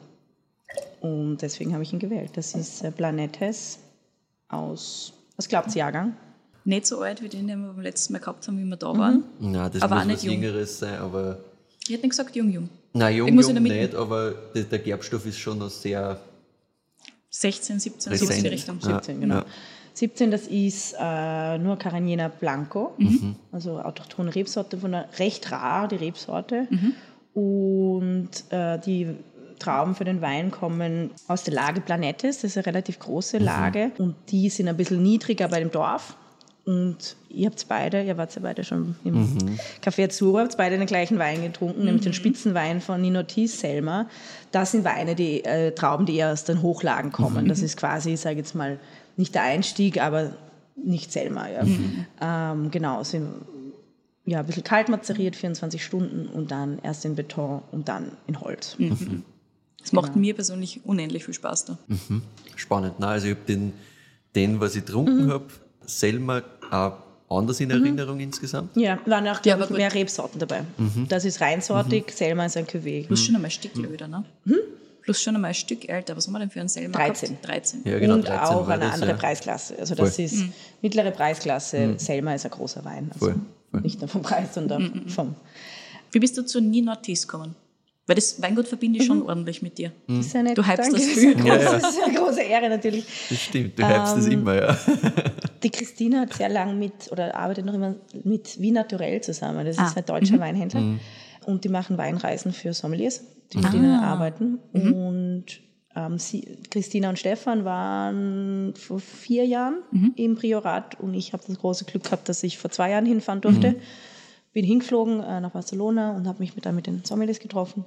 und 1.00 1.38
deswegen 1.38 1.72
habe 1.72 1.82
ich 1.82 1.92
ihn 1.92 1.98
gewählt. 1.98 2.30
Das 2.34 2.54
ist 2.54 2.82
äh, 2.82 2.90
Planetes 2.90 3.78
aus, 4.48 5.12
was 5.36 5.48
glaubt 5.48 5.68
ihr, 5.74 5.80
Jahrgang? 5.80 6.16
Nicht 6.64 6.86
so 6.86 7.00
alt 7.00 7.22
wie 7.22 7.28
den, 7.28 7.46
den 7.46 7.60
wir 7.60 7.72
beim 7.72 7.82
letzten 7.82 8.14
Mal 8.14 8.20
gehabt 8.20 8.46
haben, 8.48 8.58
wie 8.58 8.64
wir 8.64 8.76
da 8.76 8.96
waren. 8.96 9.24
Na, 9.38 9.68
das 9.68 9.82
Aber 9.82 9.96
muss 9.96 10.02
auch 10.02 10.06
nicht 10.06 10.16
was 10.16 10.24
jung. 10.24 10.34
Jüngeres 10.34 10.78
sein, 10.78 10.98
aber. 10.98 11.38
Ich 11.86 11.90
hätte 11.90 12.02
nicht 12.02 12.10
gesagt 12.10 12.34
jung, 12.34 12.50
jung. 12.50 12.68
Nein, 12.94 13.16
jung, 13.16 13.28
jung 13.28 13.62
nicht, 13.62 13.94
aber 13.94 14.32
der, 14.54 14.62
der 14.62 14.78
Gerbstoff 14.78 15.26
ist 15.26 15.38
schon 15.38 15.58
noch 15.58 15.68
sehr 15.68 16.18
16, 17.28 17.80
17, 17.80 18.00
so 18.00 18.08
Präsent. 18.10 18.38
in 18.38 18.44
die 18.44 18.48
Richtung. 18.48 18.78
Ja. 18.80 18.94
17, 18.94 19.20
genau. 19.20 19.34
ja. 19.36 19.44
17, 19.94 20.30
das 20.30 20.46
ist 20.48 20.94
äh, 21.00 21.58
nur 21.58 21.78
Caragena 21.78 22.28
Blanco, 22.28 22.92
Mhm. 22.98 23.36
also 23.52 23.78
autochthone 23.80 24.34
Rebsorte, 24.34 24.76
von 24.76 24.92
der, 24.92 25.08
recht 25.18 25.50
rar, 25.52 25.88
die 25.88 25.96
Rebsorte. 25.96 26.66
Und 27.32 28.28
äh, 28.50 28.78
die 28.78 29.08
Trauben 29.58 29.94
für 29.94 30.04
den 30.04 30.20
Wein 30.20 30.50
kommen 30.50 31.10
aus 31.28 31.44
der 31.44 31.54
Lage 31.54 31.80
Planetes, 31.80 32.40
das 32.42 32.50
ist 32.52 32.56
eine 32.58 32.66
relativ 32.66 32.98
große 32.98 33.38
Mhm. 33.38 33.44
Lage. 33.44 33.90
Und 33.98 34.14
die 34.30 34.48
sind 34.50 34.68
ein 34.68 34.76
bisschen 34.76 35.02
niedriger 35.02 35.48
bei 35.48 35.60
dem 35.60 35.70
Dorf. 35.70 36.16
Und 36.66 37.16
ihr 37.28 37.46
habt 37.50 37.66
beide, 37.68 38.02
ihr 38.02 38.16
wart 38.16 38.34
ja 38.34 38.40
beide 38.42 38.64
schon 38.64 38.96
im 39.04 39.14
Mhm. 39.14 39.58
Café 39.84 40.04
Azzurro, 40.04 40.38
habt 40.38 40.56
beide 40.56 40.78
den 40.78 40.86
gleichen 40.86 41.18
Wein 41.18 41.42
getrunken, 41.42 41.84
nämlich 41.84 42.02
den 42.04 42.14
Spitzenwein 42.14 42.80
von 42.80 43.00
Nino 43.02 43.22
Thies, 43.22 43.60
Selma. 43.60 44.06
Das 44.50 44.72
sind 44.72 44.82
Weine, 44.84 45.14
die 45.14 45.44
äh, 45.44 45.72
Trauben, 45.72 46.06
die 46.06 46.16
eher 46.16 46.32
aus 46.32 46.44
den 46.44 46.62
Hochlagen 46.62 47.12
kommen. 47.12 47.48
Das 47.48 47.60
ist 47.60 47.76
quasi, 47.76 48.14
ich 48.14 48.20
sage 48.20 48.36
jetzt 48.38 48.54
mal, 48.54 48.78
nicht 49.16 49.34
der 49.34 49.42
Einstieg, 49.42 50.00
aber 50.00 50.32
nicht 50.76 51.12
Selma. 51.12 51.48
Ja. 51.48 51.64
Ähm, 52.52 52.70
genau, 52.70 53.02
sind 53.02 53.28
ja, 54.26 54.40
ein 54.40 54.46
bisschen 54.46 54.64
kalt 54.64 54.88
mazeriert, 54.88 55.36
24 55.36 55.84
Stunden 55.84 56.26
und 56.28 56.50
dann 56.50 56.78
erst 56.82 57.04
in 57.04 57.14
Beton 57.14 57.62
und 57.72 57.88
dann 57.88 58.12
in 58.26 58.40
Holz. 58.40 58.76
Das 59.80 59.92
macht 59.92 60.16
mir 60.16 60.34
persönlich 60.34 60.80
unendlich 60.84 61.24
viel 61.24 61.34
Spaß 61.34 61.66
da. 61.66 61.78
spannend. 62.56 62.98
Nein, 63.00 63.10
also 63.10 63.26
ich 63.26 63.34
habe 63.34 63.44
den, 63.46 63.72
den, 64.34 64.60
was 64.60 64.74
ich 64.74 64.82
Mhm. 64.82 64.86
getrunken 64.86 65.30
habe, 65.30 65.44
Selma 65.86 66.42
auch 66.70 66.94
anders 67.28 67.60
in 67.60 67.70
Erinnerung 67.70 68.18
insgesamt. 68.20 68.74
Ja, 68.76 68.98
waren 69.06 69.28
auch, 69.28 69.44
Ja, 69.44 69.56
mehr 69.70 69.92
Rebsorten 69.92 70.38
dabei. 70.40 70.62
Mhm. 70.78 71.06
Das 71.08 71.24
ist 71.26 71.40
reinsortig, 71.42 72.10
Selma 72.12 72.46
ist 72.46 72.56
ein 72.56 72.66
Cuvée. 72.66 73.06
Plus 73.06 73.24
schon 73.26 73.34
einmal 73.34 73.48
ein 73.48 73.52
Stück 73.52 73.76
wieder, 73.92 74.08
ne? 74.08 74.24
Plus 75.04 75.22
schon 75.22 75.34
einmal 75.34 75.50
ein 75.50 75.54
Stück 75.54 75.88
älter. 75.88 76.16
Was 76.16 76.26
haben 76.26 76.32
wir 76.32 76.38
denn 76.40 76.50
für 76.50 76.60
einen 76.60 76.68
Selma 76.68 76.96
13. 76.96 77.28
gehabt? 77.30 77.46
13. 77.48 77.80
Ja, 77.84 77.98
genau, 77.98 78.14
und 78.14 78.26
13 78.26 78.40
auch 78.56 78.68
eine 78.68 78.84
das, 78.84 78.94
andere 78.94 79.10
ja. 79.10 79.16
Preisklasse. 79.16 79.74
Also 79.78 79.94
das 79.94 80.16
Voll. 80.16 80.24
ist 80.24 80.44
mittlere 80.82 81.10
Preisklasse. 81.10 81.94
Selma 81.98 82.34
ist 82.34 82.44
ein 82.46 82.50
großer 82.50 82.84
Wein. 82.84 83.10
Also 83.12 83.26
Voll, 83.26 83.34
voll. 83.70 83.80
Nicht 83.82 84.00
nur 84.00 84.08
vom 84.08 84.22
Preis, 84.22 84.54
sondern 84.54 85.04
vom. 85.08 85.34
Wie 86.12 86.18
bist 86.20 86.36
du 86.38 86.42
zu 86.42 86.60
Nina 86.60 86.96
Tis 86.96 87.26
gekommen? 87.28 87.54
Weil 88.06 88.16
das 88.16 88.40
Weingut 88.42 88.68
verbinde 88.68 88.98
ich 88.98 89.06
schon 89.06 89.22
ordentlich 89.22 89.62
mit 89.62 89.78
dir. 89.78 89.90
Das 90.06 90.26
ist 90.26 90.34
ja 90.34 90.42
nett. 90.42 90.58
Du 90.58 90.62
hypst 90.66 90.78
Danke, 90.78 90.92
das 90.92 91.04
viel. 91.04 91.36
eine 91.36 91.48
Ja, 91.48 91.54
große- 91.54 91.62
ja. 91.64 91.78
Das 91.78 91.90
ist 91.96 92.02
eine 92.02 92.14
große 92.14 92.42
Ehre 92.42 92.68
natürlich. 92.68 93.04
Das 93.30 93.40
stimmt, 93.40 93.78
du 93.78 93.88
hypst 93.88 94.16
das 94.18 94.26
immer, 94.26 94.54
ja. 94.54 94.78
Die 95.62 95.70
Christina 95.70 96.20
hat 96.20 96.34
sehr 96.34 96.50
lang 96.50 96.78
mit 96.78 97.10
oder 97.10 97.34
arbeitet 97.34 97.64
noch 97.64 97.72
immer 97.72 97.94
mit 98.22 98.60
Wie 98.60 98.70
Naturell 98.72 99.22
zusammen. 99.22 99.64
Das 99.64 99.78
Ah, 99.78 99.86
ist 99.86 99.96
ein 99.96 100.04
deutscher 100.04 100.38
Weinhändler. 100.38 100.98
Und 101.46 101.64
die 101.64 101.68
machen 101.68 101.98
Weinreisen 101.98 102.52
für 102.52 102.72
Sommeliers, 102.72 103.24
die 103.52 103.58
mit 103.58 103.74
ihnen 103.74 104.00
arbeiten. 104.00 104.58
Und 104.72 105.46
ähm, 105.96 106.18
sie, 106.18 106.58
Christina 106.70 107.08
und 107.08 107.18
Stefan 107.18 107.64
waren 107.64 108.74
vor 108.76 108.98
vier 108.98 109.46
Jahren 109.46 109.82
im 110.16 110.34
Priorat 110.34 110.98
und 110.98 111.14
ich 111.14 111.32
habe 111.32 111.42
das 111.46 111.58
große 111.58 111.84
Glück 111.84 112.04
gehabt, 112.04 112.28
dass 112.28 112.42
ich 112.42 112.58
vor 112.58 112.70
zwei 112.70 112.90
Jahren 112.90 113.06
hinfahren 113.06 113.40
durfte. 113.40 113.76
Bin 114.52 114.64
hingeflogen 114.64 115.20
äh, 115.20 115.40
nach 115.40 115.50
Barcelona 115.50 116.16
und 116.16 116.26
habe 116.26 116.40
mich 116.40 116.54
mit, 116.54 116.66
dann 116.66 116.74
mit 116.74 116.86
den 116.86 117.04
Sommeliers 117.04 117.40
getroffen. 117.40 117.84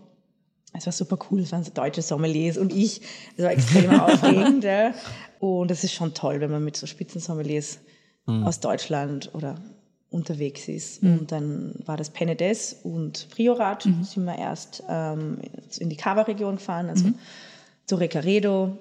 Es 0.74 0.86
war 0.86 0.94
super 0.94 1.18
cool, 1.32 1.40
es 1.40 1.52
waren 1.52 1.64
so 1.64 1.72
deutsche 1.74 2.02
Sommeliers 2.02 2.58
und 2.58 2.74
ich. 2.74 3.02
Es 3.36 3.44
war 3.44 3.52
extrem 3.52 3.90
aufregend. 4.00 4.64
Ja. 4.64 4.94
Und 5.40 5.72
es 5.72 5.84
ist 5.84 5.94
schon 5.94 6.14
toll, 6.14 6.42
wenn 6.42 6.52
man 6.52 6.64
mit 6.64 6.76
so 6.76 6.86
Spitzensommeliers 6.86 7.80
aus 8.44 8.60
Deutschland 8.60 9.34
oder 9.34 9.56
unterwegs 10.10 10.68
ist. 10.68 11.04
Und 11.04 11.32
dann 11.32 11.76
war 11.86 11.98
das 11.98 12.10
Penedes 12.12 12.74
und 12.84 13.28
Priorat. 13.30 13.84
Sind 14.04 14.26
wir 14.26 14.38
erst 14.38 14.84
ähm, 14.90 15.40
in 15.80 15.90
die 15.90 15.98
Cava-Region 15.98 16.56
gefahren, 16.56 16.90
also 16.90 17.06
zu 17.86 17.96
Recaredo. 17.96 18.78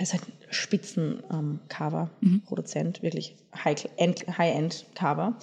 Es 0.00 0.12
ist 0.12 0.20
ein 0.20 0.32
Spitzen 0.50 1.22
ähm, 1.32 1.60
Cava-Produzent, 1.68 3.02
wirklich 3.02 3.36
High- 3.64 3.88
End- 3.96 4.26
High-End 4.38 4.86
Cava. 4.94 5.36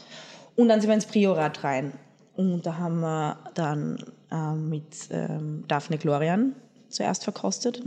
Und 0.55 0.69
dann 0.69 0.79
sind 0.81 0.89
wir 0.89 0.95
ins 0.95 1.05
Priorat 1.05 1.63
rein. 1.63 1.93
Und 2.35 2.65
da 2.65 2.77
haben 2.77 2.99
wir 2.99 3.37
dann 3.53 3.97
ähm, 4.31 4.69
mit 4.69 5.07
ähm, 5.11 5.63
Daphne 5.67 5.97
Glorian 5.97 6.53
zuerst 6.89 7.23
verkostet. 7.23 7.81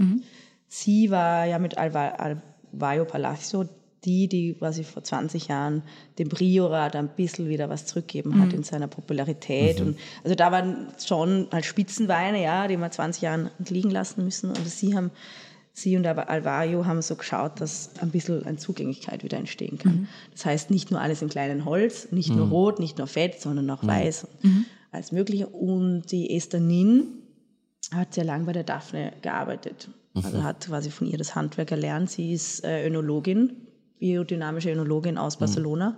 Sie 0.67 1.11
war 1.11 1.45
ja 1.47 1.59
mit 1.59 1.77
Alva, 1.79 2.37
Palacio 3.05 3.67
die, 4.05 4.29
die 4.29 4.55
quasi 4.55 4.85
vor 4.85 5.03
20 5.03 5.49
Jahren 5.49 5.83
dem 6.19 6.29
Priorat 6.29 6.95
ein 6.97 7.09
bisschen 7.09 7.49
wieder 7.49 7.69
was 7.69 7.85
zurückgeben 7.87 8.41
hat 8.41 8.53
in 8.53 8.63
seiner 8.63 8.87
Popularität. 8.87 9.81
Und 9.81 9.99
also 10.23 10.35
da 10.37 10.53
waren 10.53 10.89
schon 11.05 11.49
halt 11.53 11.65
Spitzenweine, 11.65 12.43
ja, 12.43 12.69
die 12.69 12.77
wir 12.77 12.91
20 12.91 13.23
Jahren 13.23 13.51
liegen 13.69 13.91
lassen 13.91 14.25
müssen. 14.25 14.51
Und 14.51 14.69
sie 14.69 14.95
haben 14.95 15.11
Sie 15.73 15.97
und 15.97 16.05
Alva- 16.09 16.23
Alvario 16.27 16.87
haben 16.87 17.03
so 17.03 17.15
geschaut, 17.15 17.61
dass 17.61 17.91
ein 18.01 18.11
bisschen 18.11 18.45
eine 18.45 18.57
Zugänglichkeit 18.57 19.23
wieder 19.23 19.37
entstehen 19.39 19.79
kann. 19.79 20.09
Das 20.33 20.45
heißt, 20.45 20.71
nicht 20.73 20.91
nur 20.91 21.01
alles 21.01 21.23
im 21.23 21.29
kleinen 21.29 21.65
Holz, 21.65 22.09
nicht 22.11 22.31
nur 22.35 22.49
rot, 22.49 22.81
nicht 22.81 22.99
nur 22.99 23.07
fett, 23.07 23.41
sondern 23.41 23.71
auch 23.71 23.87
weiß, 23.87 24.27
und 24.43 24.67
alles 24.91 25.13
Mögliche. 25.13 25.47
Und 25.47 26.11
die 26.11 26.35
Esther 26.35 26.59
Nin 26.59 27.05
hat 27.95 28.13
sehr 28.15 28.25
lange 28.25 28.45
bei 28.45 28.53
der 28.53 28.65
Daphne 28.65 29.13
gearbeitet. 29.23 29.89
Also 30.15 30.43
hat 30.43 30.67
quasi 30.67 30.91
von 30.91 31.07
ihr 31.07 31.17
das 31.17 31.37
Handwerk 31.37 31.71
erlernt. 31.71 32.11
Sie 32.11 32.33
ist 32.33 32.65
äh, 32.65 32.85
Önologin, 32.85 33.68
biodynamische 33.99 34.71
Önologin 34.71 35.19
aus 35.19 35.37
Barcelona 35.37 35.97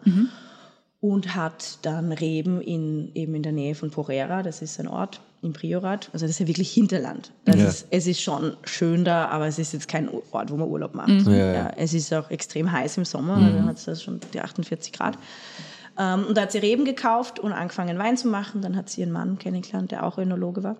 und 1.00 1.34
hat 1.34 1.78
dann 1.82 2.12
Reben 2.12 2.60
in, 2.60 3.10
eben 3.14 3.34
in 3.34 3.42
der 3.42 3.52
Nähe 3.52 3.74
von 3.74 3.90
Porrera, 3.90 4.42
das 4.42 4.60
ist 4.62 4.78
ein 4.80 4.88
Ort 4.88 5.20
im 5.42 5.54
Priorat. 5.54 6.10
Also 6.12 6.24
das 6.26 6.32
ist 6.32 6.40
ja 6.40 6.46
wirklich 6.46 6.70
Hinterland. 6.70 7.32
Das 7.46 7.56
Ja. 7.56 7.68
ist, 7.68 7.86
es 7.90 8.06
ist 8.06 8.20
schon 8.20 8.54
schön 8.64 9.04
da, 9.04 9.28
aber 9.28 9.46
es 9.46 9.58
ist 9.58 9.72
jetzt 9.72 9.88
kein 9.88 10.10
Ort, 10.32 10.50
wo 10.50 10.56
man 10.56 10.68
Urlaub 10.68 10.94
macht. 10.94 11.26
Ja, 11.26 11.52
ja. 11.52 11.72
es 11.76 11.94
ist 11.94 12.12
auch 12.12 12.30
extrem 12.30 12.70
heiß 12.70 12.98
im 12.98 13.06
Sommer, 13.06 13.36
also 13.36 13.62
hat 13.62 13.76
es 13.78 13.84
da 13.86 13.94
schon 13.96 14.20
die 14.34 14.40
48 14.40 14.92
Grad. 14.92 15.16
Ähm, 15.98 16.24
und 16.28 16.36
da 16.36 16.42
hat 16.42 16.52
sie 16.52 16.58
Reben 16.58 16.84
gekauft 16.84 17.38
und 17.38 17.52
angefangen 17.52 17.98
Wein 17.98 18.16
zu 18.18 18.28
machen. 18.28 18.60
Dann 18.60 18.76
hat 18.76 18.90
sie 18.90 19.00
ihren 19.00 19.12
Mann 19.12 19.38
kennengelernt, 19.38 19.90
der 19.92 20.04
auch 20.06 20.18
Önologe 20.18 20.62
war. 20.62 20.76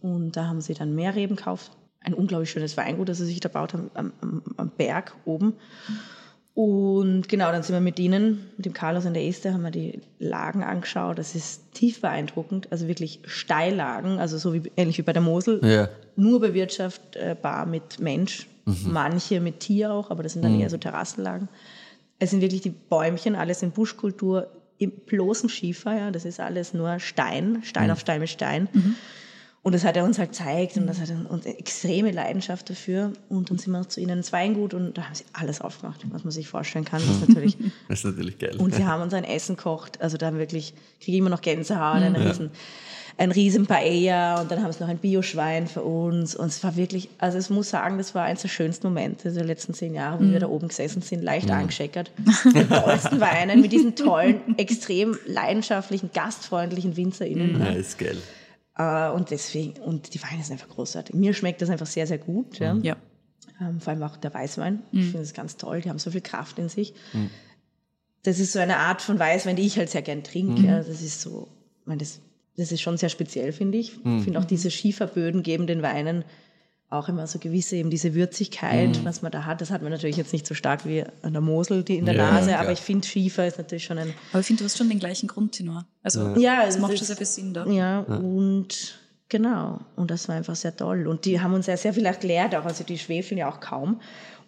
Und 0.00 0.32
da 0.36 0.46
haben 0.46 0.60
sie 0.60 0.74
dann 0.74 0.94
mehr 0.94 1.14
Reben 1.16 1.34
gekauft. 1.36 1.72
Ein 2.00 2.14
unglaublich 2.14 2.50
schönes 2.50 2.76
Weingut, 2.76 3.08
das 3.08 3.18
sie 3.18 3.26
sich 3.26 3.40
da 3.40 3.48
baut 3.48 3.72
haben, 3.72 3.90
am, 3.94 4.12
am, 4.20 4.42
am 4.58 4.68
Berg 4.70 5.14
oben. 5.24 5.54
Und 6.54 7.28
genau, 7.28 7.50
dann 7.50 7.64
sind 7.64 7.74
wir 7.74 7.80
mit 7.80 7.98
ihnen, 7.98 8.46
mit 8.56 8.66
dem 8.66 8.72
Carlos 8.72 9.06
und 9.06 9.14
der 9.14 9.24
Esther, 9.24 9.54
haben 9.54 9.64
wir 9.64 9.72
die 9.72 10.00
Lagen 10.20 10.62
angeschaut. 10.62 11.18
Das 11.18 11.34
ist 11.34 11.72
tief 11.74 12.00
beeindruckend, 12.00 12.68
also 12.70 12.86
wirklich 12.86 13.18
Steillagen, 13.26 14.20
also 14.20 14.38
so 14.38 14.54
wie, 14.54 14.70
ähnlich 14.76 14.96
wie 14.98 15.02
bei 15.02 15.12
der 15.12 15.22
Mosel. 15.22 15.60
Ja. 15.64 15.88
Nur 16.14 16.38
bewirtschaftbar 16.38 17.66
mit 17.66 17.98
Mensch, 17.98 18.46
manche 18.64 19.40
mit 19.40 19.60
Tier 19.60 19.92
auch, 19.92 20.10
aber 20.10 20.22
das 20.22 20.34
sind 20.34 20.44
dann 20.44 20.60
eher 20.60 20.70
so 20.70 20.76
Terrassenlagen. 20.76 21.48
Es 22.20 22.30
sind 22.30 22.40
wirklich 22.40 22.60
die 22.60 22.70
Bäumchen, 22.70 23.34
alles 23.34 23.64
in 23.64 23.72
Buschkultur, 23.72 24.46
im 24.78 24.92
bloßen 24.92 25.48
Schiefer, 25.48 25.96
ja, 25.96 26.10
das 26.12 26.24
ist 26.24 26.38
alles 26.38 26.72
nur 26.72 27.00
Stein, 27.00 27.62
Stein 27.64 27.90
auf 27.90 27.98
Stein 27.98 28.20
mit 28.20 28.30
Stein. 28.30 28.68
Und 29.64 29.72
das 29.74 29.82
hat 29.82 29.96
er 29.96 30.04
uns 30.04 30.18
halt 30.18 30.32
gezeigt 30.32 30.76
und 30.76 30.86
das 30.86 31.00
hat 31.00 31.08
uns 31.30 31.46
extreme 31.46 32.10
Leidenschaft 32.10 32.68
dafür. 32.68 33.14
Und 33.30 33.48
dann 33.48 33.56
sind 33.56 33.72
wir 33.72 33.88
zu 33.88 33.98
ihnen 33.98 34.18
ins 34.18 34.30
Weingut 34.30 34.74
und 34.74 34.98
da 34.98 35.04
haben 35.04 35.14
sie 35.14 35.24
alles 35.32 35.62
aufgemacht, 35.62 36.04
was 36.10 36.22
man 36.22 36.32
sich 36.32 36.46
vorstellen 36.48 36.84
kann. 36.84 37.00
Das 37.00 37.16
ist 37.16 37.28
natürlich 37.28 37.56
Das 37.88 38.00
ist 38.00 38.04
natürlich 38.04 38.38
geil. 38.38 38.56
und 38.58 38.74
sie 38.74 38.84
haben 38.84 39.00
uns 39.02 39.14
ein 39.14 39.24
Essen 39.24 39.56
gekocht. 39.56 40.02
Also 40.02 40.18
da 40.18 40.26
haben 40.26 40.36
wirklich, 40.36 40.74
kriege 41.00 41.12
ich 41.12 41.18
immer 41.18 41.30
noch 41.30 41.40
Gänsehaut, 41.40 42.02
ein 42.02 42.14
riesen, 42.14 42.50
ein 43.16 43.30
riesen 43.30 43.64
Paella 43.64 44.42
und 44.42 44.50
dann 44.50 44.62
haben 44.62 44.70
sie 44.70 44.80
noch 44.80 44.88
ein 44.90 44.98
Bioschwein 44.98 45.66
für 45.66 45.82
uns. 45.82 46.36
Und 46.36 46.48
es 46.48 46.62
war 46.62 46.76
wirklich, 46.76 47.08
also 47.16 47.38
ich 47.38 47.48
muss 47.48 47.70
sagen, 47.70 47.96
das 47.96 48.14
war 48.14 48.24
eines 48.24 48.42
der 48.42 48.48
schönsten 48.48 48.86
Momente 48.88 49.32
der 49.32 49.44
letzten 49.44 49.72
zehn 49.72 49.94
Jahre, 49.94 50.20
wo 50.20 50.30
wir 50.30 50.40
da 50.40 50.48
oben 50.48 50.68
gesessen 50.68 51.00
sind, 51.00 51.22
leicht 51.22 51.50
angescheckert. 51.50 52.10
Mit 52.52 52.68
tollsten 52.68 53.18
Weinen, 53.18 53.62
mit 53.62 53.72
diesen 53.72 53.96
tollen, 53.96 54.42
extrem 54.58 55.16
leidenschaftlichen, 55.26 56.10
gastfreundlichen 56.12 56.98
WinzerInnen. 56.98 57.58
ja, 57.60 57.68
ist 57.68 57.98
geil. 57.98 58.18
Äh, 58.76 59.10
Und 59.10 59.30
deswegen, 59.30 59.80
und 59.82 60.14
die 60.14 60.22
Weine 60.22 60.42
sind 60.42 60.52
einfach 60.54 60.68
großartig. 60.68 61.14
Mir 61.14 61.32
schmeckt 61.34 61.62
das 61.62 61.70
einfach 61.70 61.86
sehr, 61.86 62.06
sehr 62.06 62.18
gut. 62.18 62.58
Ja. 62.58 62.74
Ja. 62.82 62.96
Ähm, 63.60 63.80
vor 63.80 63.92
allem 63.92 64.02
auch 64.02 64.16
der 64.16 64.34
Weißwein. 64.34 64.82
Ich 64.90 65.04
finde 65.04 65.18
das 65.20 65.32
ganz 65.34 65.56
toll. 65.56 65.80
Die 65.80 65.88
haben 65.90 65.98
so 65.98 66.10
viel 66.10 66.20
Kraft 66.22 66.58
in 66.58 66.68
sich. 66.68 66.92
Das 68.22 68.40
ist 68.40 68.52
so 68.52 68.58
eine 68.58 68.78
Art 68.78 69.00
von 69.02 69.18
Weißwein, 69.18 69.54
die 69.56 69.62
ich 69.66 69.78
halt 69.78 69.90
sehr 69.90 70.02
gern 70.02 70.24
trinke. 70.24 70.62
Ja, 70.62 70.78
das 70.78 71.02
ist 71.02 71.20
so, 71.20 71.48
ich 71.80 71.86
meine, 71.86 71.98
das, 71.98 72.20
das 72.56 72.72
ist 72.72 72.80
schon 72.80 72.96
sehr 72.96 73.10
speziell, 73.10 73.52
finde 73.52 73.78
ich. 73.78 73.92
Ich 73.92 74.24
finde 74.24 74.38
auch 74.38 74.44
diese 74.44 74.70
Schieferböden 74.70 75.42
geben 75.42 75.66
den 75.66 75.82
Weinen 75.82 76.24
auch 76.98 77.08
immer 77.08 77.26
so 77.26 77.38
gewisse, 77.38 77.76
eben 77.76 77.90
diese 77.90 78.14
Würzigkeit, 78.14 78.88
Mhm. 79.00 79.04
was 79.04 79.22
man 79.22 79.32
da 79.32 79.44
hat. 79.44 79.60
Das 79.60 79.70
hat 79.70 79.82
man 79.82 79.90
natürlich 79.92 80.16
jetzt 80.16 80.32
nicht 80.32 80.46
so 80.46 80.54
stark 80.54 80.86
wie 80.86 81.04
an 81.22 81.32
der 81.32 81.42
Mosel, 81.42 81.82
die 81.84 81.96
in 81.98 82.04
der 82.06 82.14
Ja, 82.14 82.30
Nase, 82.32 82.48
klar. 82.48 82.60
aber 82.60 82.72
ich 82.72 82.80
finde, 82.80 83.06
Schiefer 83.06 83.46
ist 83.46 83.58
natürlich 83.58 83.84
schon 83.84 83.98
ein 83.98 84.12
Aber 84.32 84.40
ich 84.40 84.46
finde, 84.46 84.60
du 84.60 84.64
hast 84.66 84.78
schon 84.78 84.88
den 84.88 84.98
gleichen 84.98 85.26
Grundtenor. 85.28 85.86
Also, 86.02 86.34
Ja, 86.36 86.64
das 86.64 86.76
es 86.76 86.80
macht 86.80 86.96
schon 86.98 87.06
sehr 87.06 87.16
viel 87.16 87.26
Sinn 87.26 87.52
da. 87.54 87.66
Ja, 87.66 88.00
und 88.00 88.98
genau. 89.28 89.80
Und 89.96 90.10
das 90.10 90.28
war 90.28 90.36
einfach 90.36 90.56
sehr 90.56 90.76
toll. 90.76 91.06
Und 91.06 91.24
die 91.24 91.40
haben 91.40 91.54
uns 91.54 91.66
sehr, 91.66 91.76
sehr 91.76 91.94
viel 91.94 92.06
erklärt 92.06 92.54
auch. 92.54 92.64
Also 92.64 92.84
die 92.84 92.98
schwefeln 92.98 93.38
ja 93.38 93.48
auch 93.50 93.60
kaum. 93.60 94.00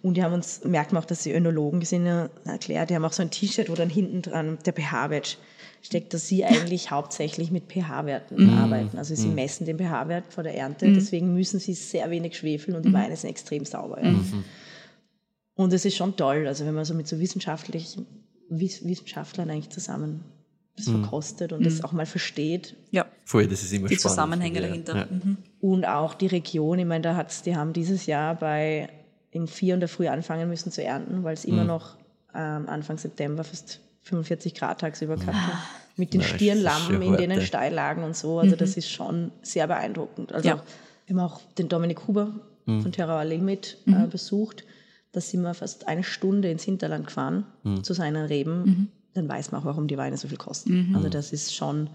Und 0.02 0.14
die 0.16 0.22
haben 0.22 0.34
uns, 0.34 0.62
merkt 0.64 0.92
man 0.92 1.02
auch, 1.02 1.06
dass 1.06 1.22
sie 1.24 1.32
Önologen 1.32 1.82
sind, 1.84 2.06
ja, 2.06 2.28
erklärt. 2.44 2.90
Die 2.90 2.94
haben 2.94 3.04
auch 3.04 3.12
so 3.12 3.22
ein 3.22 3.30
T-Shirt, 3.30 3.68
wo 3.70 3.74
dann 3.74 3.90
hinten 3.90 4.22
dran 4.22 4.58
der 4.64 4.72
pH-Wert 4.72 5.38
steckt, 5.86 6.12
dass 6.14 6.28
sie 6.28 6.44
eigentlich 6.44 6.90
hauptsächlich 6.90 7.50
mit 7.50 7.72
pH-Werten 7.72 8.50
arbeiten. 8.50 8.98
Also 8.98 9.14
sie 9.14 9.28
messen 9.28 9.64
den 9.66 9.78
pH-Wert 9.78 10.24
vor 10.32 10.42
der 10.44 10.54
Ernte. 10.56 10.92
Deswegen 10.92 11.32
müssen 11.34 11.58
sie 11.60 11.72
sehr 11.74 12.10
wenig 12.10 12.36
schwefeln 12.36 12.76
und 12.76 12.84
die 12.84 12.92
Weine 12.92 13.16
sind 13.16 13.30
extrem 13.30 13.64
sauber. 13.64 14.02
Ja. 14.04 14.14
Und 15.54 15.72
es 15.72 15.84
ist 15.84 15.96
schon 15.96 16.16
toll, 16.16 16.46
also 16.46 16.66
wenn 16.66 16.74
man 16.74 16.84
so 16.84 16.92
mit 16.94 17.08
so 17.08 17.18
wissenschaftlichen 17.18 18.06
Wiss- 18.50 18.84
Wissenschaftlern 18.86 19.50
eigentlich 19.50 19.70
zusammen 19.70 20.20
das 20.76 20.88
verkostet 20.90 21.54
und 21.54 21.64
das 21.64 21.82
auch 21.82 21.92
mal 21.92 22.04
versteht. 22.04 22.76
Ja, 22.90 23.06
Voll, 23.24 23.46
das 23.46 23.62
ist 23.62 23.72
immer 23.72 23.88
die 23.88 23.94
spannend. 23.94 24.10
Zusammenhänge 24.14 24.60
Ja, 24.60 24.66
dahinter. 24.68 24.96
Ja. 24.96 25.06
Mhm. 25.10 25.38
Und 25.60 25.86
auch 25.86 26.12
die 26.12 26.26
Region, 26.26 26.78
ich 26.78 26.84
meine, 26.84 27.00
da 27.00 27.16
hat's, 27.16 27.40
die 27.40 27.56
haben 27.56 27.72
dieses 27.72 28.04
Jahr 28.04 28.34
bei 28.34 28.90
im 29.30 29.48
vier 29.48 29.72
in 29.74 29.80
der 29.80 29.88
Früh 29.88 30.06
anfangen 30.08 30.48
müssen 30.50 30.70
zu 30.70 30.82
ernten, 30.84 31.24
weil 31.24 31.32
es 31.32 31.46
immer 31.46 31.62
Mhm. 31.62 31.66
noch 31.68 31.96
ähm, 32.34 32.68
Anfang 32.68 32.98
September 32.98 33.42
fast 33.42 33.80
45 34.06 34.54
Grad 34.54 34.80
tagsüber 34.80 35.16
gehabt 35.16 35.36
hat. 35.36 35.54
Mit 35.96 36.12
den 36.14 36.20
ist 36.20 36.28
Stirnlampen 36.30 37.00
in 37.02 37.16
denen 37.16 37.38
ja. 37.40 37.44
Steillagen 37.44 38.04
und 38.04 38.16
so. 38.16 38.38
Also 38.38 38.54
das 38.56 38.76
ist 38.76 38.90
schon 38.90 39.32
sehr 39.42 39.66
beeindruckend. 39.66 40.32
Also 40.32 40.48
Ja. 40.48 40.62
wir 41.06 41.16
haben 41.16 41.24
auch 41.24 41.40
den 41.58 41.68
Dominik 41.68 42.06
Huber 42.06 42.32
Mhm. 42.66 42.82
von 42.82 42.92
Terra 42.92 43.18
Allee 43.20 43.38
mit 43.38 43.78
äh, 43.86 44.06
besucht. 44.06 44.64
Da 45.12 45.20
sind 45.20 45.42
wir 45.42 45.54
fast 45.54 45.86
eine 45.88 46.02
Stunde 46.04 46.50
ins 46.50 46.64
Hinterland 46.64 47.06
gefahren 47.06 47.44
Mhm. 47.62 47.82
zu 47.84 47.94
seinen 47.94 48.26
Reben. 48.26 48.90
Dann 49.14 49.28
weiß 49.28 49.52
man 49.52 49.60
auch, 49.62 49.64
warum 49.64 49.86
die 49.88 49.96
Weine 49.96 50.16
so 50.18 50.28
viel 50.28 50.36
kosten. 50.36 50.92
Also 50.94 51.08
das 51.08 51.32
ist 51.32 51.54
schon 51.54 51.88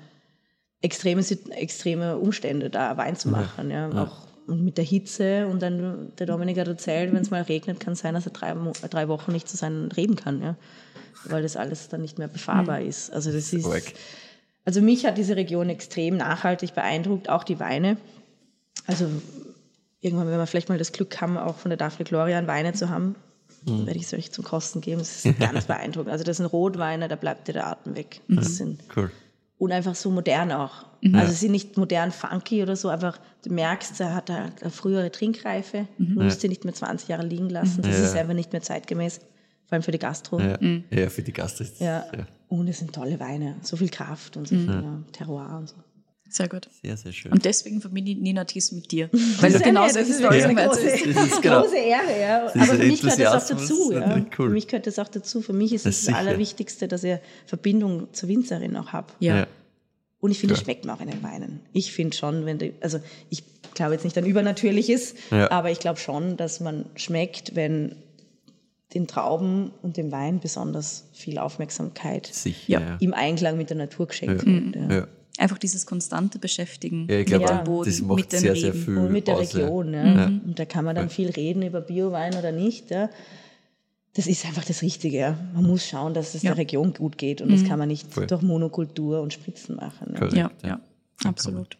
extreme, 0.82 1.22
extreme 1.52 2.18
Umstände, 2.18 2.70
da 2.70 2.98
Wein 2.98 3.16
zu 3.16 3.30
machen. 3.30 3.70
Ja. 3.70 3.90
Auch 3.92 4.28
und 4.52 4.64
mit 4.64 4.78
der 4.78 4.86
Hitze 4.86 5.48
und 5.48 5.62
dann, 5.62 6.12
der 6.20 6.28
Dominik 6.28 6.58
hat 6.60 6.68
erzählt, 6.68 7.14
wenn 7.14 7.22
es 7.22 7.32
mal 7.32 7.42
regnet, 7.42 7.80
kann 7.80 7.94
es 7.94 8.00
sein, 8.00 8.14
dass 8.14 8.26
er 8.26 8.34
drei, 8.34 8.54
drei 8.90 9.08
Wochen 9.08 9.32
nicht 9.32 9.48
zu 9.48 9.58
seinen 9.58 9.92
Reben 9.92 10.16
kann, 10.16 10.42
ja. 10.42 10.56
weil 11.26 11.42
das 11.42 11.56
alles 11.56 11.90
dann 11.90 12.02
nicht 12.02 12.20
mehr 12.20 12.28
befahrbar 12.28 12.82
ist. 12.82 13.12
Also 13.12 13.32
das 13.32 13.54
ist, 13.54 13.68
also 14.66 14.82
mich 14.82 15.06
hat 15.06 15.18
diese 15.18 15.36
Region 15.36 15.70
extrem 15.70 16.18
nachhaltig 16.18 16.76
beeindruckt, 16.76 17.30
auch 17.30 17.44
die 17.44 17.60
Weine. 17.60 17.98
Also 18.88 19.08
irgendwann, 20.02 20.28
wenn 20.28 20.38
wir 20.38 20.48
vielleicht 20.48 20.70
mal 20.70 20.78
das 20.78 20.92
Glück 20.92 21.20
haben, 21.22 21.38
auch 21.38 21.58
von 21.58 21.70
der 21.70 21.78
Daphne 21.78 22.06
Glorian 22.06 22.48
Weine 22.48 22.74
zu 22.74 22.90
haben, 22.90 23.16
werde 23.66 23.98
ich 24.00 24.06
es 24.06 24.14
euch 24.14 24.32
zum 24.32 24.44
Kosten 24.44 24.82
geben. 24.82 25.00
Das 25.00 25.26
ist 25.26 25.40
ganz 25.40 25.66
beeindruckend. 25.68 26.12
Also 26.12 26.24
das 26.24 26.38
sind 26.38 26.48
Rotweine, 26.48 27.08
da 27.08 27.16
bleibt 27.16 27.48
dir 27.48 27.54
der 27.54 27.68
Atem 27.68 27.96
weg. 27.96 28.22
Das 28.28 28.58
sind 28.58 28.82
Cool. 28.96 29.12
Und 29.62 29.72
einfach 29.72 29.94
so 29.96 30.10
modern 30.10 30.52
auch. 30.52 30.86
Also 31.14 31.32
sie 31.32 31.38
sind 31.40 31.52
nicht 31.52 31.78
modern 31.78 32.12
funky 32.12 32.62
oder 32.64 32.76
so, 32.76 32.90
einfach 32.90 33.20
du 33.44 33.52
merkst, 33.54 34.00
er 34.02 34.14
hat 34.16 34.30
halt 34.30 34.62
eine 34.62 34.70
frühere 34.72 35.12
Trinkreife, 35.12 35.88
du 35.98 36.22
musst 36.24 36.42
sie 36.42 36.48
nicht 36.50 36.64
mehr 36.64 36.74
20 36.74 37.08
Jahre 37.10 37.26
liegen 37.26 37.50
lassen. 37.50 37.82
Das 37.82 37.98
Ja. 37.98 38.04
ist 38.06 38.16
einfach 38.16 38.34
nicht 38.34 38.52
mehr 38.52 38.62
zeitgemäß, 38.62 39.18
vor 39.66 39.74
allem 39.74 39.84
für 39.84 39.92
die 39.92 40.00
Gastro. 40.00 40.40
Ja. 40.40 40.58
ja, 40.92 41.10
für 41.10 41.22
die 41.24 41.34
Gast 41.34 41.62
ist 41.62 41.80
Ja. 41.80 42.06
ja. 42.16 42.26
Und 42.50 42.68
es 42.68 42.80
sind 42.80 42.94
tolle 42.94 43.20
Weine, 43.20 43.56
so 43.62 43.78
viel 43.78 43.90
Kraft 43.90 44.36
und 44.38 44.48
so 44.48 44.56
viel 44.56 44.68
ja, 44.68 45.00
Terroir 45.12 45.58
und 45.60 45.70
so. 45.70 45.76
Sehr 46.32 46.48
gut. 46.48 46.70
sehr, 46.82 46.96
sehr 46.96 47.12
schön. 47.12 47.32
Und 47.32 47.44
deswegen 47.46 47.82
verbinde 47.82 48.12
ich 48.12 48.18
Nina 48.18 48.46
Thies 48.46 48.72
mit 48.72 48.90
dir. 48.92 49.10
Weil 49.42 49.52
du 49.52 49.60
ja 49.60 49.64
genau 49.66 49.86
das 49.86 49.96
ist 50.08 50.24
eine 50.24 50.38
erzählst. 50.62 51.04
große, 51.04 51.14
Das 51.14 51.26
ist 51.28 51.42
genau- 51.42 51.62
große 51.64 51.76
Ehre, 51.78 52.20
ja. 52.22 52.46
Aber 52.48 52.66
für 52.66 52.78
mich 52.78 53.02
gehört 53.02 53.20
das 53.20 53.44
auch 53.52 53.58
dazu. 53.58 53.92
ist 53.92 54.00
Ja. 54.00 54.16
cool. 54.40 54.48
Für 54.48 54.50
mich 54.50 54.68
gehört 54.68 54.88
das 54.88 54.98
auch 55.00 55.08
dazu. 55.10 55.42
Für 55.42 55.54
mich 55.54 55.74
ist 55.74 55.86
Das 55.86 55.96
es 55.96 56.00
das 56.00 56.06
sicher. 56.08 56.18
Allerwichtigste, 56.18 56.88
dass 56.88 57.04
ich 57.04 57.18
Verbindung 57.46 58.08
zur 58.14 58.30
Winzerin 58.30 58.76
auch 58.78 58.94
habe. 58.94 59.08
Ja. 59.20 59.38
Ja. 59.40 59.48
Und 60.22 60.32
ich 60.32 60.40
finde, 60.40 60.54
es 60.54 60.60
Klar. 60.60 60.66
schmeckt 60.76 60.86
mir 60.86 60.94
auch 60.94 61.02
in 61.02 61.10
den 61.10 61.22
Weinen. 61.24 61.60
Ich 61.74 61.92
finde 61.92 62.16
schon, 62.16 62.46
wenn 62.46 62.60
du, 62.60 62.72
also 62.80 63.00
ich 63.30 63.44
glaube 63.74 63.94
jetzt 63.94 64.04
nicht 64.04 64.18
an 64.18 64.26
Übernatürliches, 64.26 65.16
Ja. 65.32 65.52
aber 65.52 65.72
ich 65.72 65.80
glaube 65.80 66.00
schon, 66.00 66.38
dass 66.38 66.60
man 66.60 66.86
schmeckt, 66.96 67.56
wenn 67.56 67.96
den 68.94 69.08
Trauben 69.08 69.72
und 69.82 69.98
dem 69.98 70.12
Wein 70.12 70.40
besonders 70.40 71.06
viel 71.14 71.40
Aufmerksamkeit 71.40 72.28
Sicher. 72.28 72.58
Ja. 72.68 72.80
Ja. 72.82 72.98
im 73.00 73.14
Einklang 73.14 73.58
mit 73.58 73.70
der 73.70 73.78
Natur 73.78 74.08
geschenkt 74.08 74.44
Ja. 74.46 74.48
wird. 74.48 74.76
Ja. 74.92 75.08
Ja. 75.42 75.44
Einfach 75.44 75.58
dieses 75.58 75.86
konstante 75.86 76.38
Beschäftigen 76.40 77.08
Ja, 77.10 77.20
ich 77.20 77.26
glaube, 77.26 77.44
mit 77.46 77.50
Ja. 77.52 77.58
dem 77.58 77.64
Boden, 77.66 77.90
das 77.90 78.02
macht 78.02 78.16
mit 78.18 78.32
den 78.32 78.40
sehr, 78.40 78.56
sehr 78.56 78.74
viel 78.74 78.98
Und 78.98 79.12
mit 79.12 79.28
der 79.28 79.38
aus, 79.38 79.54
ja. 79.54 79.60
Region. 79.62 79.94
Ja. 79.94 80.26
Und 80.28 80.54
da 80.60 80.66
kann 80.66 80.86
man 80.86 80.96
dann 80.96 81.10
viel 81.10 81.30
reden 81.32 81.64
über 81.64 81.82
Biowein 81.82 82.36
oder 82.36 82.52
nicht. 82.52 82.92
Ja. 82.92 83.10
Das 84.14 84.28
ist 84.28 84.46
einfach 84.46 84.66
das 84.66 84.82
Richtige. 84.82 85.18
Ja. 85.18 85.38
Man 85.54 85.64
muss 85.66 85.86
schauen, 85.86 86.14
dass 86.14 86.36
es 86.36 86.44
Ja. 86.44 86.52
der 86.52 86.58
Region 86.60 86.94
gut 86.94 87.18
geht. 87.18 87.42
Und 87.42 87.52
das 87.52 87.64
kann 87.64 87.80
man 87.80 87.88
nicht 87.88 88.14
Voll. 88.14 88.28
durch 88.28 88.42
Monokultur 88.42 89.22
und 89.22 89.34
Spritzen 89.34 89.78
machen. 89.78 90.10
Ja. 90.14 90.20
Korrekt, 90.20 90.36
Ja, 90.38 90.52
ja, 90.64 90.82
absolut. 91.26 91.78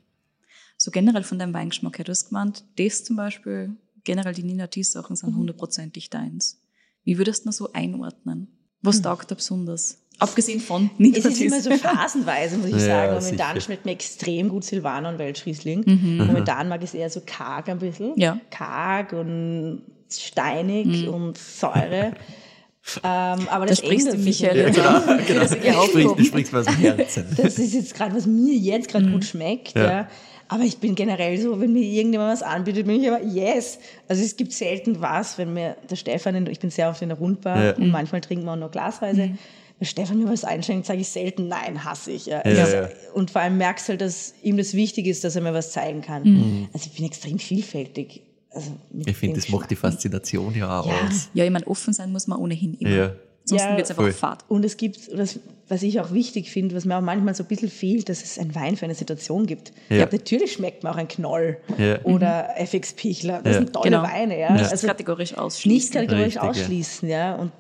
So 0.78 0.90
generell 0.92 1.24
von 1.24 1.38
deinem 1.38 1.54
Weingeschmack 1.54 1.98
her, 2.00 2.06
du 2.06 2.12
hast 2.12 2.30
gemeint, 2.30 2.64
das 2.78 3.04
zum 3.04 3.16
Beispiel, 3.16 3.76
generell 4.04 4.34
die 4.34 4.44
Nina 4.44 4.66
Thies 4.68 4.92
Sachen 4.94 5.14
Mhm. 5.14 5.18
sind 5.18 5.36
hundertprozentig 5.36 6.10
deins. 6.10 6.60
Wie 7.04 7.18
würdest 7.20 7.44
du 7.46 7.50
das 7.50 7.58
so 7.58 7.72
einordnen? 7.74 8.48
Was 8.82 9.02
taugt 9.02 9.30
da 9.32 9.36
besonders? 9.36 9.98
Abgesehen 10.20 10.60
von 10.60 10.90
Nina 10.98 11.18
Es 11.20 11.26
ist 11.26 11.42
immer 11.42 11.60
so 11.62 11.72
phasenweise, 11.72 12.58
muss 12.58 12.68
ich 12.68 12.74
Ja, 12.78 12.80
sagen. 12.80 13.14
Momentan 13.16 13.54
sicher. 13.56 13.62
schmeckt 13.66 13.86
mir 13.86 13.92
extrem 13.92 14.50
gut 14.50 14.64
Silvaner 14.64 15.10
und 15.10 15.18
Weltschriesling. 15.20 15.84
Momentan 16.18 16.70
mag 16.70 16.82
ich 16.84 16.90
es 16.90 16.94
eher 16.94 17.10
so 17.10 17.22
karg 17.26 17.70
ein 17.70 17.80
bisschen. 17.80 18.14
Mhm. 18.14 18.20
Ja. 18.20 18.40
Karg 18.52 19.14
und 19.14 19.82
steinig 20.12 21.08
und 21.08 21.38
Säure. 21.38 22.14
ähm, 23.04 23.48
aber 23.50 23.66
da 23.66 23.66
das 23.68 23.78
sprichst 23.80 24.08
du 24.08 24.12
ändert 24.14 24.56
jetzt 24.56 24.80
an. 24.80 25.04
Genau, 25.26 25.26
genau. 25.28 25.40
Das 25.42 25.52
Du 25.52 25.58
sprichst, 25.90 26.20
du 26.20 26.24
sprichst 26.26 26.56
aus 26.56 26.66
dem 26.66 26.76
Herzen. 26.76 27.26
Das 27.38 27.60
ist 27.60 27.74
jetzt 27.74 27.94
gerade, 27.96 28.16
was 28.16 28.26
mir 28.26 28.54
jetzt 28.56 28.90
gerade 28.90 29.06
Mhm. 29.06 29.14
gut 29.14 29.26
schmeckt. 29.26 29.76
Ja. 29.76 29.84
Ja. 29.92 30.08
Aber 30.52 30.64
ich 30.64 30.80
bin 30.80 30.96
generell 30.96 31.40
so, 31.40 31.60
wenn 31.62 31.72
mir 31.72 31.82
irgendjemand 31.84 32.34
was 32.34 32.44
anbietet, 32.44 32.86
bin 32.86 33.00
ich 33.00 33.08
immer 33.08 33.22
yes. 33.24 33.80
Also 34.10 34.22
es 34.22 34.36
gibt 34.36 34.52
selten 34.52 35.00
was, 35.00 35.38
wenn 35.38 35.54
mir 35.54 35.78
der 35.90 35.96
Stefan, 35.96 36.46
ich 36.48 36.60
bin 36.60 36.70
sehr 36.70 36.90
oft 36.90 37.02
in 37.02 37.08
der 37.10 37.18
Rundbar 37.18 37.64
Ja. 37.64 37.76
und 37.78 37.90
manchmal 37.90 38.20
trinken 38.20 38.44
wir 38.46 38.52
auch 38.52 38.58
nur 38.58 38.70
glasweise. 38.70 39.28
Mhm. 39.28 39.38
Wenn 39.80 39.88
Stefan 39.88 40.20
mir 40.20 40.30
was 40.30 40.44
einschenkt, 40.44 40.86
sage 40.86 41.00
ich 41.00 41.08
selten 41.08 41.48
nein, 41.48 41.86
hasse 41.86 42.12
ich. 42.12 42.26
Ja. 42.26 42.46
Ja, 42.48 42.64
Also, 42.64 42.76
ja. 42.76 42.90
Und 43.14 43.32
vor 43.32 43.42
allem 43.42 43.58
merkst 43.58 43.88
du 43.88 43.92
halt, 43.92 44.02
dass 44.02 44.34
ihm 44.44 44.58
das 44.58 44.74
wichtig 44.74 45.08
ist, 45.08 45.24
dass 45.24 45.38
er 45.38 45.42
mir 45.42 45.54
was 45.54 45.72
zeigen 45.72 46.02
kann. 46.02 46.24
Mhm. 46.24 46.70
Also 46.74 46.88
ich 46.92 46.98
bin 46.98 47.06
extrem 47.06 47.40
vielfältig. 47.40 48.22
Also 48.52 48.72
Ich 49.06 49.16
finde, 49.16 49.38
das 49.40 49.48
macht 49.48 49.72
die. 49.72 49.78
Faszination 49.78 50.54
ja 50.54 50.82
auch 50.82 50.86
Ja. 50.88 50.94
aus. 51.08 51.30
Ja, 51.34 51.46
ich 51.46 51.50
meine, 51.52 51.66
offen 51.66 51.94
sein 51.94 52.12
muss 52.12 52.28
man 52.28 52.38
ohnehin 52.40 52.74
immer. 52.74 53.14
Ja. 53.52 53.58
Sonst 53.60 53.62
Ja, 53.72 53.72
wird 53.78 53.86
es 53.86 53.90
einfach 53.92 54.04
voll. 54.04 54.12
fad. 54.14 54.46
Und 54.48 54.66
es 54.66 54.78
gibt, 54.78 55.12
das, 55.18 55.40
was 55.68 55.84
ich 55.84 56.00
auch 56.00 56.12
wichtig 56.12 56.50
finde, 56.52 56.76
was 56.76 56.86
mir 56.86 56.98
auch 56.98 57.02
manchmal 57.02 57.36
so 57.36 57.44
ein 57.44 57.48
bisschen 57.48 57.70
fehlt, 57.70 58.10
dass 58.10 58.24
es 58.24 58.38
einen 58.40 58.54
Wein 58.56 58.76
für 58.78 58.86
eine 58.86 58.96
Situation 58.96 59.46
gibt. 59.46 59.72
Ja. 59.90 59.98
Ja. 59.98 60.08
Natürlich 60.12 60.54
schmeckt 60.54 60.84
mir 60.84 60.92
auch 60.92 60.96
ein 60.98 61.08
Knoll 61.08 61.58
Ja. 61.78 62.02
oder 62.04 62.50
FX 62.58 62.94
Pichler. 62.94 63.42
Das 63.44 63.54
Ja. 63.56 63.60
sind 63.60 63.74
tolle 63.74 63.90
Genau. 63.92 64.04
Weine. 64.04 64.40
Ja. 64.40 64.52
Nicht 64.54 64.72
Also 64.72 64.88
kategorisch 64.88 65.38
ausschließen. 65.38 65.72
nicht 65.72 65.94
kategorisch 66.10 66.36
Richtig, 66.36 66.42
ausschließen. 66.42 67.10
Ja. 67.10 67.36
Und 67.36 67.52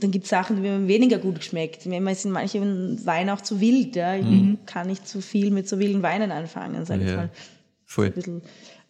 dann 0.00 0.10
gibt 0.10 0.24
es 0.24 0.30
Sachen, 0.30 0.56
die 0.56 0.62
mir 0.62 0.88
weniger 0.88 1.18
gut 1.18 1.36
geschmeckt. 1.36 1.84
Mir 1.86 2.14
sind 2.14 2.30
manche 2.32 2.60
Weine 3.04 3.34
auch 3.34 3.40
zu 3.42 3.60
wild. 3.60 3.96
Ja. 3.96 4.14
Ich 4.16 4.24
kann 4.66 4.86
nicht 4.86 5.06
zu 5.06 5.20
viel 5.20 5.50
mit 5.50 5.68
so 5.68 5.78
wilden 5.78 6.02
Weinen 6.02 6.32
anfangen, 6.32 6.84
sage 6.86 7.02
ich 7.04 7.10
Mhm. 7.10 7.16
Mal. 7.16 7.30
Voll. 7.84 8.12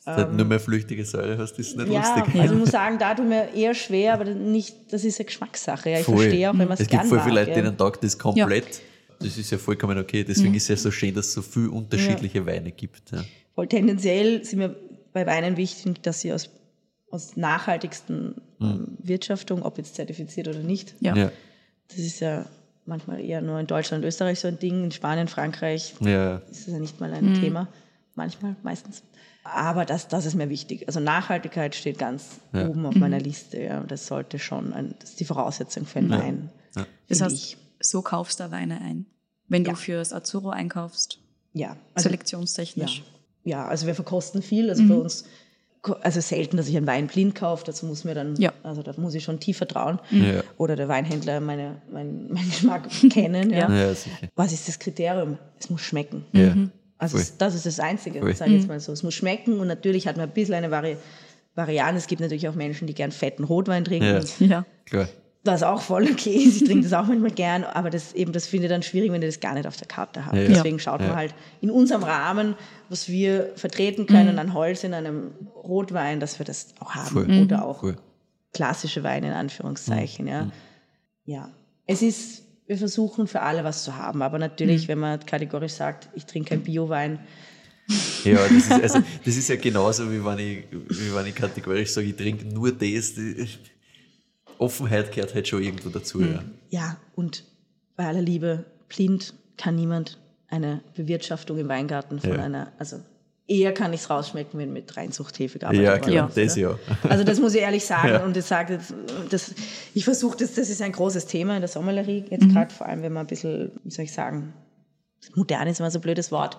Bisschen, 0.05 0.16
Wenn 0.16 0.31
du 0.31 0.36
nur 0.39 0.47
mehr 0.47 0.60
flüchtige 0.60 1.05
Säure 1.05 1.36
hast, 1.39 1.59
ist 1.59 1.68
es 1.70 1.77
nicht 1.77 1.89
ja, 1.93 2.01
lustig. 2.16 2.40
also 2.40 2.55
ich 2.55 2.60
muss 2.64 2.70
sagen, 2.70 2.98
da 2.98 3.14
tut 3.14 3.28
mir 3.28 3.52
eher 3.55 3.74
schwer, 3.74 4.14
aber 4.14 4.24
nicht, 4.24 4.74
das 4.93 5.05
ist 5.05 5.18
eine 5.20 5.27
Geschmackssache. 5.27 5.90
Ja. 5.90 5.98
Ich 6.01 6.05
Voll. 6.06 6.16
verstehe 6.18 6.48
auch, 6.51 6.52
wenn 6.55 6.68
man 6.68 6.72
es 6.72 6.81
Es 6.81 6.89
gibt 6.89 7.05
voll 7.05 7.20
viele 7.20 7.35
Leute, 7.40 7.52
denen 7.52 7.77
taugt 7.77 8.02
das 8.02 8.18
komplett. 8.18 8.81
Das 9.20 9.36
ist 9.36 9.51
ja 9.51 9.59
vollkommen 9.59 9.98
okay. 9.98 10.24
Deswegen 10.24 10.55
ist 10.55 10.62
es 10.64 10.68
ja 10.68 10.77
so 10.77 10.90
schön, 10.90 11.14
dass 11.14 11.27
es 11.27 11.32
so 11.35 11.43
viele 11.43 11.70
unterschiedliche 11.70 12.47
Weine 12.47 12.72
gibt. 12.72 13.12
Ja. 13.12 13.22
Voll 13.55 13.66
tendenziell 13.68 14.43
sind 14.44 14.60
mir 14.60 14.74
bei 15.12 15.27
Weinen 15.27 15.59
wichtig, 15.59 16.02
dass 16.02 16.20
sie 16.22 16.32
aus, 16.32 16.48
aus 17.10 17.36
nachhaltigsten 17.36 18.36
ähm, 18.60 18.97
Wirtschaftung, 19.02 19.62
ob 19.62 19.77
jetzt 19.77 19.97
zertifiziert 19.97 20.48
oder 20.48 20.60
nicht, 20.60 20.94
Ja. 21.01 21.14
Ja. 21.14 21.31
das 21.89 21.98
ist 21.98 22.20
ja 22.20 22.47
manchmal 22.86 23.20
eher 23.20 23.43
nur 23.43 23.60
in 23.60 23.66
Deutschland 23.66 24.02
und 24.02 24.09
Österreich 24.09 24.40
so 24.40 24.48
ein 24.48 24.59
Ding, 24.59 24.85
in 24.85 24.90
Spanien, 24.93 25.28
Frankreich 25.28 25.94
Ja. 26.01 26.36
ist 26.51 26.66
es 26.68 26.72
ja 26.72 26.78
nicht 26.78 26.98
mal 27.01 27.12
ein 27.12 27.35
Thema, 27.35 27.68
manchmal, 28.14 28.56
meistens. 28.62 29.02
Aber 29.42 29.84
das, 29.86 30.08
das 30.08 30.26
ist 30.26 30.34
mir 30.34 30.48
wichtig. 30.50 30.86
Also 30.86 31.00
Nachhaltigkeit 31.00 31.74
steht 31.74 31.98
ganz 31.98 32.40
Ja. 32.52 32.68
oben 32.68 32.84
auf 32.86 32.94
meiner 32.94 33.18
Liste. 33.18 33.60
Ja. 33.60 33.80
Das 33.80 34.06
sollte 34.06 34.38
schon, 34.38 34.72
ein, 34.72 34.94
das 35.00 35.10
ist 35.10 35.20
die 35.20 35.24
Voraussetzung 35.24 35.86
für 35.86 35.98
einen 36.00 36.10
Wein. 36.10 36.50
Ja. 36.76 36.86
Das 37.08 37.20
heißt, 37.22 37.56
so 37.80 38.02
kaufst 38.02 38.40
du 38.40 38.50
Weine 38.50 38.80
ein. 38.80 39.06
Wenn 39.48 39.64
du 39.64 39.70
Ja. 39.70 39.76
fürs 39.76 40.12
Azuro 40.12 40.50
einkaufst, 40.50 41.18
Ja, 41.52 41.70
also, 41.70 41.80
ja. 41.96 42.02
selektionstechnisch. 42.02 43.02
ja, 43.42 43.66
also 43.66 43.86
wir 43.86 43.94
verkosten 43.94 44.42
viel. 44.42 44.68
Also 44.70 44.86
bei 44.86 44.94
uns, 44.94 45.24
also 46.02 46.20
selten, 46.20 46.58
dass 46.58 46.68
ich 46.68 46.76
einen 46.76 46.86
Wein 46.86 47.06
blind 47.06 47.34
kaufe. 47.34 47.64
Dazu 47.64 47.86
muss 47.86 48.04
mir 48.04 48.14
dann, 48.14 48.36
Ja. 48.36 48.52
also 48.62 48.82
da 48.82 48.92
muss 48.98 49.14
ich 49.14 49.24
schon 49.24 49.40
tief 49.40 49.56
vertrauen. 49.56 49.98
Ja. 50.10 50.42
Oder 50.58 50.76
der 50.76 50.88
Weinhändler 50.88 51.40
meine, 51.40 51.80
mein, 51.90 52.28
meinen 52.30 52.46
Geschmack 52.50 52.88
kennen. 53.10 53.50
ja. 53.50 53.68
ja. 53.72 53.92
Was 54.36 54.52
ist 54.52 54.68
das 54.68 54.78
Kriterium? 54.78 55.38
Es 55.58 55.70
muss 55.70 55.80
schmecken. 55.80 56.26
Ja. 56.32 56.54
Also 57.01 57.18
es, 57.18 57.36
das 57.39 57.55
ist 57.55 57.66
das 57.66 57.81
Einzige, 57.81 58.20
sage 58.35 58.51
ich 58.52 58.59
jetzt 58.59 58.68
mal 58.68 58.78
so. 58.78 58.93
Es 58.93 59.02
muss 59.02 59.14
schmecken 59.14 59.59
und 59.59 59.66
natürlich 59.66 60.06
hat 60.06 60.16
man 60.16 60.28
ein 60.28 60.32
bisschen 60.35 60.55
eine 60.55 60.70
Vari 60.70 60.97
variieren. 61.55 61.97
Es 61.97 62.06
gibt 62.06 62.20
natürlich 62.20 62.48
auch 62.48 62.55
Menschen, 62.55 62.86
die 62.86 62.94
gern 62.94 63.10
fetten 63.10 63.43
Rotwein 63.44 63.85
trinken. 63.85 64.22
Ja. 64.39 64.47
Ja. 64.47 64.66
Klar. 64.86 65.09
Was 65.43 65.62
auch 65.62 65.81
voll 65.81 66.05
okay 66.05 66.35
ist. 66.35 66.60
Ich 66.60 66.64
trinke 66.68 66.82
das 66.85 66.93
auch 66.93 67.06
manchmal 67.06 67.31
gern, 67.31 67.64
aber 67.64 67.89
das 67.89 68.12
eben, 68.12 68.31
das 68.32 68.47
finde 68.47 68.66
ich 68.66 68.70
dann 68.70 68.82
schwierig, 68.82 69.10
wenn 69.10 69.22
ihr 69.22 69.28
das 69.28 69.40
gar 69.40 69.55
nicht 69.55 69.66
auf 69.66 69.77
der 69.78 69.89
Karte 69.89 70.27
habt. 70.27 70.36
Ja, 70.36 70.43
ja. 70.43 70.48
Deswegen 70.48 70.78
schaut 70.78 71.01
Ja. 71.01 71.09
man 71.09 71.16
halt 71.16 71.35
in 71.62 71.70
unserem 71.70 72.02
Rahmen, 72.02 72.55
was 72.90 73.09
wir 73.09 73.51
vertreten 73.56 74.06
können 74.06 74.39
an 74.39 74.52
Holz 74.52 74.85
in 74.85 74.93
einem 74.93 75.31
Rotwein, 75.56 76.20
dass 76.20 76.39
wir 76.39 76.44
das 76.44 76.74
auch 76.81 76.94
haben. 76.94 77.06
Voll. 77.09 77.43
Oder 77.44 77.64
auch 77.64 77.82
Cool. 77.82 77.97
klassische 78.52 79.02
Weine 79.02 79.28
in 79.28 79.32
Anführungszeichen. 79.32 80.27
Mhm. 80.27 80.31
Ja. 80.31 80.51
ja. 81.24 81.51
Es 81.86 82.02
ist, 82.02 82.43
wir 82.70 82.78
versuchen 82.78 83.26
für 83.26 83.40
alle 83.40 83.64
was 83.64 83.82
zu 83.82 83.97
haben, 83.97 84.22
aber 84.22 84.38
Mhm. 84.38 84.42
natürlich, 84.42 84.86
wenn 84.86 85.01
man 85.01 85.18
kategorisch 85.26 85.72
sagt, 85.72 86.09
ich 86.14 86.24
trinke 86.24 86.51
kein 86.51 86.62
Biowein, 86.62 87.18
Ja, 88.22 88.47
das 88.47 88.52
ist, 88.68 88.70
also, 88.84 89.02
das 89.24 89.36
ist 89.36 89.48
ja 89.48 89.56
genauso, 89.56 90.09
wie 90.12 90.24
wenn 90.24 90.38
ich, 90.38 90.64
wie 90.70 91.12
wenn 91.12 91.26
ich 91.26 91.34
kategorisch 91.34 91.90
sage, 91.90 92.06
ich 92.06 92.14
trinke 92.16 92.47
nur 92.47 92.70
das. 92.70 93.14
Offenheit 94.59 95.10
gehört 95.12 95.34
halt 95.34 95.48
schon 95.48 95.64
irgendwo 95.64 95.88
dazu. 95.88 96.20
Ja. 96.20 96.44
Ja, 96.68 96.97
und 97.16 97.42
bei 97.97 98.06
aller 98.06 98.22
Liebe, 98.22 98.66
blind 98.88 99.34
kann 99.56 99.74
niemand 99.74 100.20
eine 100.47 100.80
Bewirtschaftung 100.94 101.59
im 101.59 101.66
Weingarten 101.66 102.20
von 102.20 102.30
Ja. 102.30 102.38
einer, 102.38 102.72
also 102.78 103.01
eher 103.51 103.74
kann 103.74 103.93
ich 103.93 104.02
es 104.02 104.10
rausschmecken, 104.10 104.59
wenn 104.60 104.72
mit 104.72 104.97
Reinzuchthefe 104.97 105.59
gearbeitet 105.59 105.85
Ja, 105.85 105.98
klar, 105.98 106.28
ist, 106.28 106.36
das 106.36 106.56
ja. 106.56 106.78
Also 107.09 107.24
das 107.24 107.40
muss 107.40 107.55
ich 107.55 107.60
ehrlich 107.60 107.85
sagen 107.85 108.09
Ja. 108.12 108.24
und 108.24 108.36
das 108.36 108.48
sage 108.48 108.78
das, 109.28 109.55
ich 109.93 110.05
versuche 110.05 110.36
das, 110.39 110.55
das 110.55 110.70
ist 110.70 110.81
ein 110.81 110.93
großes 110.93 111.27
Thema 111.27 111.56
in 111.56 111.60
der 111.60 111.68
Sommelerie, 111.68 112.24
jetzt 112.31 112.48
gerade 112.48 112.72
vor 112.72 112.86
allem, 112.86 113.02
wenn 113.02 113.12
man 113.12 113.24
ein 113.24 113.27
bisschen, 113.27 113.72
wie 113.82 113.90
soll 113.90 114.05
ich 114.05 114.12
sagen, 114.12 114.52
modern 115.35 115.66
ist 115.66 115.81
immer 115.81 115.90
so 115.90 115.98
ein 115.98 116.02
blödes 116.02 116.31
Wort, 116.31 116.59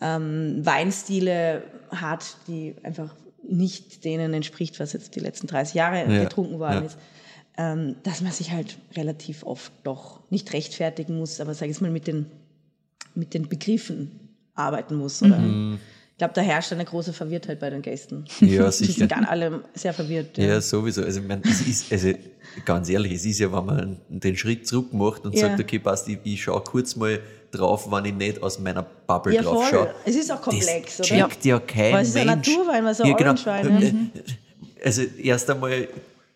ähm, 0.00 0.64
Weinstile 0.64 1.64
hat, 1.90 2.36
die 2.46 2.76
einfach 2.84 3.14
nicht 3.42 4.04
denen 4.04 4.32
entspricht, 4.32 4.78
was 4.78 4.92
jetzt 4.92 5.16
die 5.16 5.20
letzten 5.20 5.48
30 5.48 5.74
Jahre 5.74 6.10
Ja, 6.10 6.22
getrunken 6.22 6.60
worden 6.60 6.80
ja. 6.80 6.86
ist, 6.86 6.98
ähm, 7.58 7.96
dass 8.04 8.20
man 8.20 8.30
sich 8.32 8.52
halt 8.52 8.78
relativ 8.96 9.44
oft 9.44 9.72
doch 9.82 10.20
nicht 10.30 10.52
rechtfertigen 10.52 11.18
muss, 11.18 11.40
aber 11.40 11.52
sag 11.54 11.68
ich 11.68 11.80
mal 11.80 11.90
mit 11.90 12.06
den, 12.06 12.26
mit 13.14 13.34
den 13.34 13.48
Begriffen 13.48 14.30
arbeiten 14.54 14.96
muss. 14.96 15.20
Oder? 15.22 15.38
Ich 16.12 16.18
glaube, 16.18 16.34
da 16.34 16.40
herrscht 16.42 16.72
eine 16.72 16.84
große 16.84 17.12
Verwirrtheit 17.12 17.58
bei 17.58 17.70
den 17.70 17.82
Gästen. 17.82 18.24
Mhm. 18.40 18.48
Ja, 18.48 18.66
Die 18.66 18.72
sicher. 18.72 18.92
sind 18.92 19.08
gar 19.08 19.28
alle 19.28 19.62
sehr 19.74 19.92
verwirrt. 19.92 20.38
Ja, 20.38 20.60
sowieso. 20.60 21.02
Also, 21.02 21.20
ich 21.20 21.26
meine, 21.26 21.42
es 21.44 21.60
ist, 21.66 21.90
also, 21.92 22.12
ganz 22.64 22.88
ehrlich, 22.88 23.12
es 23.14 23.24
ist 23.24 23.40
ja, 23.40 23.50
wenn 23.52 23.64
man 23.66 23.96
den 24.08 24.36
Schritt 24.36 24.66
zurück 24.68 24.92
macht 24.92 25.24
und 25.24 25.34
Ja. 25.34 25.48
sagt, 25.48 25.60
okay, 25.60 25.78
passt, 25.78 26.08
ich, 26.08 26.18
ich 26.24 26.42
schaue 26.42 26.60
kurz 26.62 26.94
mal 26.96 27.18
drauf, 27.50 27.90
wenn 27.90 28.04
ich 28.04 28.14
nicht 28.14 28.42
aus 28.42 28.58
meiner 28.58 28.82
Bubble 29.06 29.34
Ja, 29.34 29.42
drauf 29.42 29.66
schaue. 29.68 29.94
Es 30.04 30.14
ist 30.16 30.30
auch 30.30 30.40
komplex, 30.40 30.98
das 30.98 31.10
oder? 31.10 31.28
checkt 31.28 31.44
ja 31.44 31.58
kein 31.58 31.92
Weil 31.94 32.02
es 32.02 32.08
ist 32.10 32.16
ein 32.16 32.26
Mensch. 32.26 32.48
Naturwein, 32.48 32.84
was 32.84 33.00
ein 33.00 33.08
ja, 33.08 33.14
genau. 33.16 33.30
Orangewein, 33.32 34.10
Äh, 34.14 34.84
Also 34.86 35.02
erst 35.22 35.48
einmal, 35.50 35.88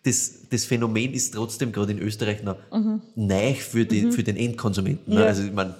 das, 0.03 0.31
das 0.49 0.65
Phänomen 0.65 1.13
ist 1.13 1.33
trotzdem 1.33 1.71
gerade 1.71 1.91
in 1.91 1.99
Österreich 1.99 2.41
noch 2.43 2.55
neu 3.15 3.53
für, 3.55 3.85
die, 3.85 4.11
für 4.11 4.23
den 4.23 4.37
Endkonsumenten. 4.37 5.13
Ne? 5.13 5.19
Mhm. 5.19 5.21
Ja. 5.23 5.27
Also 5.27 5.43
ich 5.43 5.51
meine, 5.53 5.75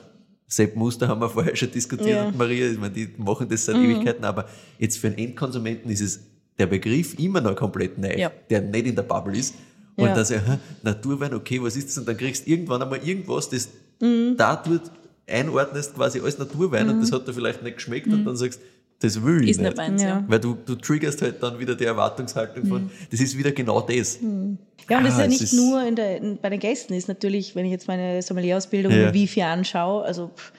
Sepp 0.48 0.76
Muster 0.76 1.08
haben 1.10 1.20
wir 1.22 1.30
vorher 1.30 1.56
schon 1.56 1.72
diskutiert 1.72 2.10
Ja. 2.10 2.28
und 2.28 2.38
Maria, 2.38 2.70
ich 2.72 2.78
meine, 2.78 2.94
die 2.94 3.10
machen 3.18 3.48
das 3.50 3.66
seit 3.66 3.76
Mhm. 3.76 3.84
Ewigkeiten, 3.92 4.24
aber 4.24 4.48
jetzt 4.80 4.98
für 4.98 5.10
den 5.10 5.20
Endkonsumenten 5.30 5.92
ist 5.92 6.02
es 6.02 6.20
der 6.58 6.68
Begriff 6.68 7.20
immer 7.20 7.42
noch 7.42 7.56
komplett 7.56 7.98
neu, 7.98 8.16
Ja. 8.18 8.32
der 8.50 8.62
nicht 8.62 8.88
in 8.88 8.96
der 8.96 9.04
Bubble 9.04 9.38
ist. 9.38 9.56
Und 9.98 10.06
Ja. 10.06 10.14
dann 10.16 10.26
so, 10.26 10.36
Naturwein, 10.84 11.34
okay, 11.34 11.62
was 11.62 11.76
ist 11.76 11.90
das? 11.90 11.98
Und 11.98 12.08
dann 12.08 12.18
kriegst 12.18 12.46
du 12.48 12.52
irgendwann 12.52 12.82
einmal 12.82 13.00
irgendwas, 13.06 13.50
das 13.50 13.68
Mhm. 14.00 14.36
da 14.38 14.56
dort 14.56 14.92
einordnest 15.28 15.96
quasi 15.96 16.22
als 16.22 16.38
Naturwein 16.38 16.90
und 16.90 17.02
das 17.02 17.12
hat 17.12 17.28
dir 17.28 17.34
vielleicht 17.34 17.62
nicht 17.64 17.76
geschmeckt 17.78 18.08
und 18.08 18.24
dann 18.24 18.38
sagst 18.38 18.62
das 19.00 19.24
will 19.24 19.44
ich 19.44 19.52
Ist 19.52 19.62
nicht 19.62 19.78
meins, 19.78 20.02
Ja. 20.02 20.24
weil 20.28 20.40
du, 20.40 20.56
du 20.66 20.76
triggerst 20.76 21.22
halt 21.22 21.42
dann 21.44 21.60
wieder 21.60 21.76
die 21.76 21.86
Erwartungshaltung 21.86 22.66
von, 22.66 22.90
das 23.12 23.20
ist 23.20 23.38
wieder 23.38 23.52
genau 23.52 23.82
das. 23.82 24.20
Ja, 24.22 24.98
und 25.00 25.04
das 25.04 25.14
ist 25.14 25.20
Ah, 25.20 25.22
ja 25.22 25.28
nicht 25.28 25.42
ist- 25.42 25.54
nur 25.54 25.84
in 25.84 25.96
der, 25.96 26.18
in, 26.18 26.38
bei 26.38 26.50
den 26.50 26.60
Gästen, 26.60 26.94
ist 26.94 27.08
natürlich, 27.08 27.56
wenn 27.56 27.66
ich 27.66 27.72
jetzt 27.72 27.88
meine 27.88 28.22
Sommelierausbildung 28.22 28.92
Ja. 28.92 29.08
im 29.10 29.14
Wifi 29.14 29.42
anschaue, 29.44 30.04
also 30.04 30.32
pff, 30.36 30.52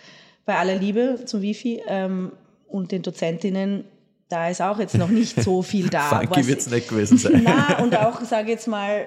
bei 0.44 0.56
aller 0.56 0.77
Liebe 0.77 1.20
zum 1.24 1.43
Wifi 1.43 1.82
ähm, 1.89 2.32
und 2.69 2.93
den 2.93 3.02
Dozentinnen, 3.02 3.85
da 4.28 4.48
ist 4.51 4.60
auch 4.62 4.78
jetzt 4.78 4.97
noch 4.97 5.09
nicht 5.09 5.43
so 5.43 5.62
viel 5.62 5.89
da. 5.90 6.02
Funky 6.02 6.47
wird 6.47 6.60
es 6.60 6.70
nicht 6.70 6.89
gewesen 6.89 7.19
sein. 7.19 7.43
Na, 7.44 7.78
und 7.82 7.97
auch, 7.97 8.20
sage 8.23 8.44
ich 8.44 8.51
jetzt 8.51 8.69
mal, 8.69 9.06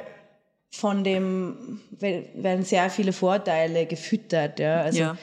von 0.74 1.04
dem 1.04 1.80
we- 2.00 2.26
werden 2.36 2.64
sehr 2.66 2.90
viele 2.90 3.14
Vorteile 3.14 3.86
gefüttert. 3.86 4.60
Ja? 4.60 4.82
Also 4.82 5.00
Ja. 5.00 5.18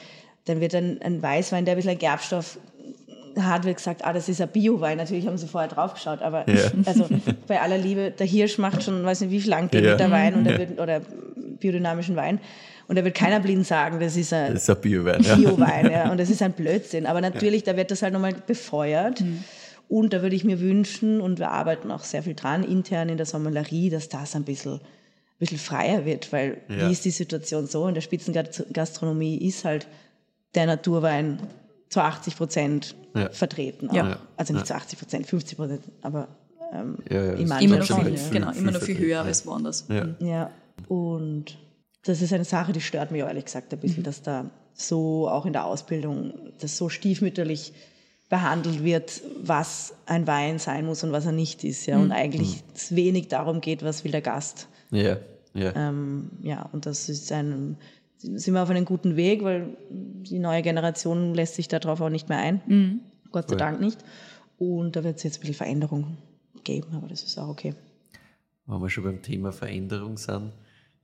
dann 0.45 0.61
wird 0.61 0.73
ein, 0.75 1.01
ein 1.01 1.21
Weißwein, 1.21 1.65
der 1.65 1.75
ein 1.75 1.77
bisschen 1.77 1.97
Gerbstoff 1.99 2.57
hat, 3.45 3.65
wird 3.65 3.77
gesagt, 3.77 4.03
ah, 4.05 4.13
das 4.13 4.29
ist 4.29 4.41
ein 4.41 4.49
Biowein. 4.49 4.97
Natürlich 4.97 5.27
haben 5.27 5.37
sie 5.37 5.47
vorher 5.47 5.69
drauf 5.69 5.93
geschaut, 5.93 6.21
aber 6.21 6.49
Ja. 6.49 6.71
also 6.85 7.07
bei 7.47 7.59
aller 7.61 7.77
Liebe, 7.77 8.11
der 8.11 8.25
Hirsch 8.27 8.57
macht 8.57 8.83
schon, 8.83 9.03
weiß 9.03 9.21
nicht 9.21 9.31
wie 9.31 9.41
viel 9.41 9.49
lang 9.49 9.69
Ja. 9.73 9.95
der 9.95 10.11
Wein 10.11 10.33
und 10.35 10.45
Ja. 10.45 10.51
er 10.53 10.59
wird, 10.59 10.79
oder 10.79 11.01
biodynamischen 11.59 12.15
Wein. 12.15 12.39
Und 12.87 12.97
da 12.97 13.03
wird 13.03 13.13
keiner 13.15 13.39
blind 13.39 13.67
sagen, 13.67 13.99
das 13.99 14.15
ist 14.15 14.33
ein 14.33 14.53
Das 14.53 14.63
ist 14.63 14.69
ein 14.69 14.81
Biowein. 14.81 15.21
Ja. 15.21 15.35
Biowein, 15.35 15.91
ja. 15.91 16.11
Und 16.11 16.19
das 16.19 16.29
ist 16.29 16.41
ein 16.41 16.53
Blödsinn. 16.53 17.05
Aber 17.05 17.21
natürlich, 17.21 17.63
da 17.63 17.75
wird 17.77 17.91
das 17.91 18.01
halt 18.01 18.13
nochmal 18.13 18.33
befeuert. 18.47 19.23
Und 19.87 20.13
da 20.13 20.21
würde 20.21 20.35
ich 20.35 20.43
mir 20.43 20.59
wünschen, 20.59 21.21
und 21.21 21.37
wir 21.39 21.49
arbeiten 21.51 21.91
auch 21.91 22.03
sehr 22.03 22.23
viel 22.23 22.35
dran, 22.35 22.63
intern 22.63 23.09
in 23.09 23.17
der 23.17 23.25
Sommelerie, 23.25 23.89
dass 23.89 24.07
das 24.09 24.35
ein 24.35 24.43
bisschen, 24.43 24.73
ein 24.73 24.79
bisschen 25.39 25.57
freier 25.59 26.05
wird, 26.05 26.31
weil 26.33 26.57
Ja. 26.67 26.87
wie 26.87 26.91
ist 26.91 27.05
die 27.05 27.11
Situation 27.11 27.67
so? 27.67 27.87
In 27.87 27.93
der 27.93 28.01
Spitzengastronomie 28.01 29.37
ist 29.37 29.65
halt 29.65 29.87
der 30.55 30.65
Naturwein 30.65 31.39
zu 31.89 32.01
80 32.01 32.37
Prozent 32.37 32.95
Ja. 33.15 33.29
vertreten. 33.31 33.89
Ja. 33.93 34.19
Also 34.37 34.53
nicht 34.53 34.67
zu 34.67 34.75
80 34.75 34.99
Prozent, 34.99 35.27
50 35.27 35.57
Prozent, 35.57 35.83
aber 36.01 36.27
ähm, 36.71 36.97
manchen 37.47 37.59
Immer 37.59 37.77
noch 37.77 37.85
viel, 37.85 38.19
genau, 38.31 38.51
viel 38.51 38.61
immer 38.61 38.71
noch 38.71 38.81
viel 38.81 38.97
höher 38.97 39.07
ja. 39.09 39.21
als 39.23 39.45
woanders. 39.45 39.85
Ja. 39.89 40.03
Mhm. 40.05 40.15
ja, 40.19 40.51
und 40.87 41.57
das 42.03 42.21
ist 42.21 42.31
eine 42.31 42.45
Sache, 42.45 42.71
die 42.71 42.81
stört 42.81 43.11
mich 43.11 43.21
ehrlich 43.21 43.45
gesagt 43.45 43.73
ein 43.73 43.79
bisschen, 43.79 44.03
dass 44.03 44.21
da 44.21 44.45
so 44.73 45.27
auch 45.27 45.45
in 45.45 45.53
der 45.53 45.65
Ausbildung 45.65 46.33
das 46.59 46.77
so 46.77 46.89
stiefmütterlich 46.89 47.73
behandelt 48.29 48.83
wird, 48.83 49.21
was 49.41 49.93
ein 50.05 50.27
Wein 50.27 50.59
sein 50.59 50.85
muss 50.85 51.03
und 51.03 51.11
was 51.11 51.25
er 51.25 51.31
nicht 51.31 51.63
ist. 51.63 51.87
Ja, 51.87 51.97
und 51.97 52.11
eigentlich 52.11 52.63
es 52.75 52.95
wenig 52.95 53.27
darum 53.27 53.59
geht, 53.59 53.83
was 53.83 54.03
will 54.03 54.11
der 54.11 54.21
Gast. 54.21 54.67
Ja, 54.91 55.17
ja. 55.53 55.75
Ähm, 55.75 56.29
ja, 56.43 56.69
und 56.71 56.85
das 56.85 57.09
ist 57.09 57.31
ein, 57.31 57.77
sind 58.21 58.53
wir 58.53 58.61
auf 58.61 58.69
einem 58.69 58.85
guten 58.85 59.15
Weg, 59.15 59.43
weil 59.43 59.77
die 59.89 60.39
neue 60.39 60.61
Generation 60.61 61.33
lässt 61.33 61.55
sich 61.55 61.67
darauf 61.67 62.01
auch 62.01 62.09
nicht 62.09 62.29
mehr 62.29 62.39
ein. 62.39 62.61
Gott 63.31 63.49
sei. 63.49 63.55
Dank 63.55 63.79
nicht. 63.79 63.99
Und 64.57 64.95
da 64.95 65.03
wird 65.03 65.17
es 65.17 65.23
jetzt 65.23 65.37
ein 65.37 65.41
bisschen 65.41 65.55
Veränderung 65.55 66.17
geben, 66.63 66.93
aber 66.93 67.07
das 67.07 67.23
ist 67.23 67.37
auch 67.37 67.47
okay. 67.47 67.73
Wenn 68.65 68.81
wir 68.81 68.89
schon 68.89 69.05
beim 69.05 69.21
Thema 69.21 69.51
Veränderung 69.51 70.17
sind, 70.17 70.51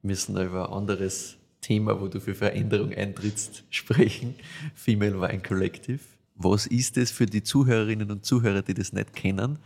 müssen 0.02 0.36
wir 0.36 0.44
über 0.44 0.70
ein 0.70 0.74
anderes 0.74 1.38
Thema, 1.62 2.00
wo 2.00 2.08
du 2.08 2.20
für 2.20 2.36
Veränderung 2.36 2.94
eintrittst, 2.94 3.64
sprechen. 3.70 4.36
Female 4.76 5.20
Wine 5.20 5.42
Collective. 5.42 6.02
Was 6.36 6.68
ist 6.68 6.98
es 6.98 7.12
für 7.12 7.26
die 7.26 7.44
Zuhörerinnen 7.44 8.12
und 8.12 8.26
Zuhörer, 8.26 8.62
die 8.62 8.74
das 8.74 8.94
nicht 8.94 9.14
kennen? 9.14 9.58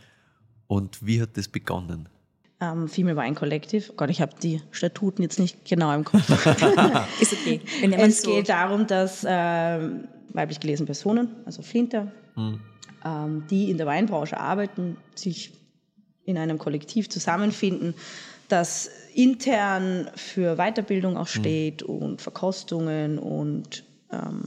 Und 0.67 1.05
wie 1.05 1.21
hat 1.21 1.35
das 1.35 1.47
begonnen? 1.47 2.07
Ähm, 2.61 2.87
Female 2.87 3.17
Wine 3.17 3.35
Collective. 3.35 3.85
Oh 3.91 3.93
Gott, 3.95 4.09
ich 4.09 4.21
habe 4.21 4.33
die 4.41 4.61
Statuten 4.71 5.21
jetzt 5.23 5.39
nicht 5.39 5.65
genau 5.65 5.93
im 5.93 6.03
Kopf. 6.03 6.29
Ist 7.21 7.33
okay. 7.33 7.61
Es 7.91 8.21
so. 8.21 8.31
geht 8.31 8.49
darum, 8.49 8.87
dass 8.87 9.25
ähm, 9.27 10.07
weiblich 10.29 10.59
gelesene 10.59 10.85
Personen, 10.85 11.35
also 11.45 11.61
Flinter, 11.61 12.11
ähm, 13.05 13.43
die 13.49 13.71
in 13.71 13.77
der 13.77 13.87
Weinbranche 13.87 14.39
arbeiten, 14.39 14.97
sich 15.15 15.51
in 16.25 16.37
einem 16.37 16.57
Kollektiv 16.57 17.09
zusammenfinden, 17.09 17.95
das 18.49 18.89
intern 19.13 20.09
für 20.15 20.55
Weiterbildung 20.57 21.17
auch 21.17 21.27
steht 21.27 21.83
und 21.83 22.21
Verkostungen 22.21 23.19
und 23.19 23.83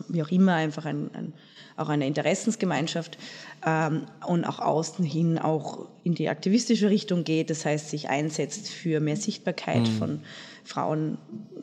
wie 0.08 0.22
auch 0.22 0.30
immer 0.30 0.54
einfach 0.54 0.84
ein, 0.84 1.10
ein, 1.14 1.32
auch 1.76 1.88
eine 1.88 2.06
Interessensgemeinschaft 2.06 3.18
ähm, 3.66 4.06
und 4.26 4.44
auch 4.44 4.58
außen 4.58 5.04
hin 5.04 5.38
auch 5.38 5.88
in 6.04 6.14
die 6.14 6.28
aktivistische 6.28 6.90
Richtung 6.90 7.24
geht, 7.24 7.50
das 7.50 7.64
heißt 7.64 7.90
sich 7.90 8.08
einsetzt 8.08 8.68
für 8.68 9.00
mehr 9.00 9.16
Sichtbarkeit 9.16 9.86
von 9.86 10.20
Frauen 10.64 11.18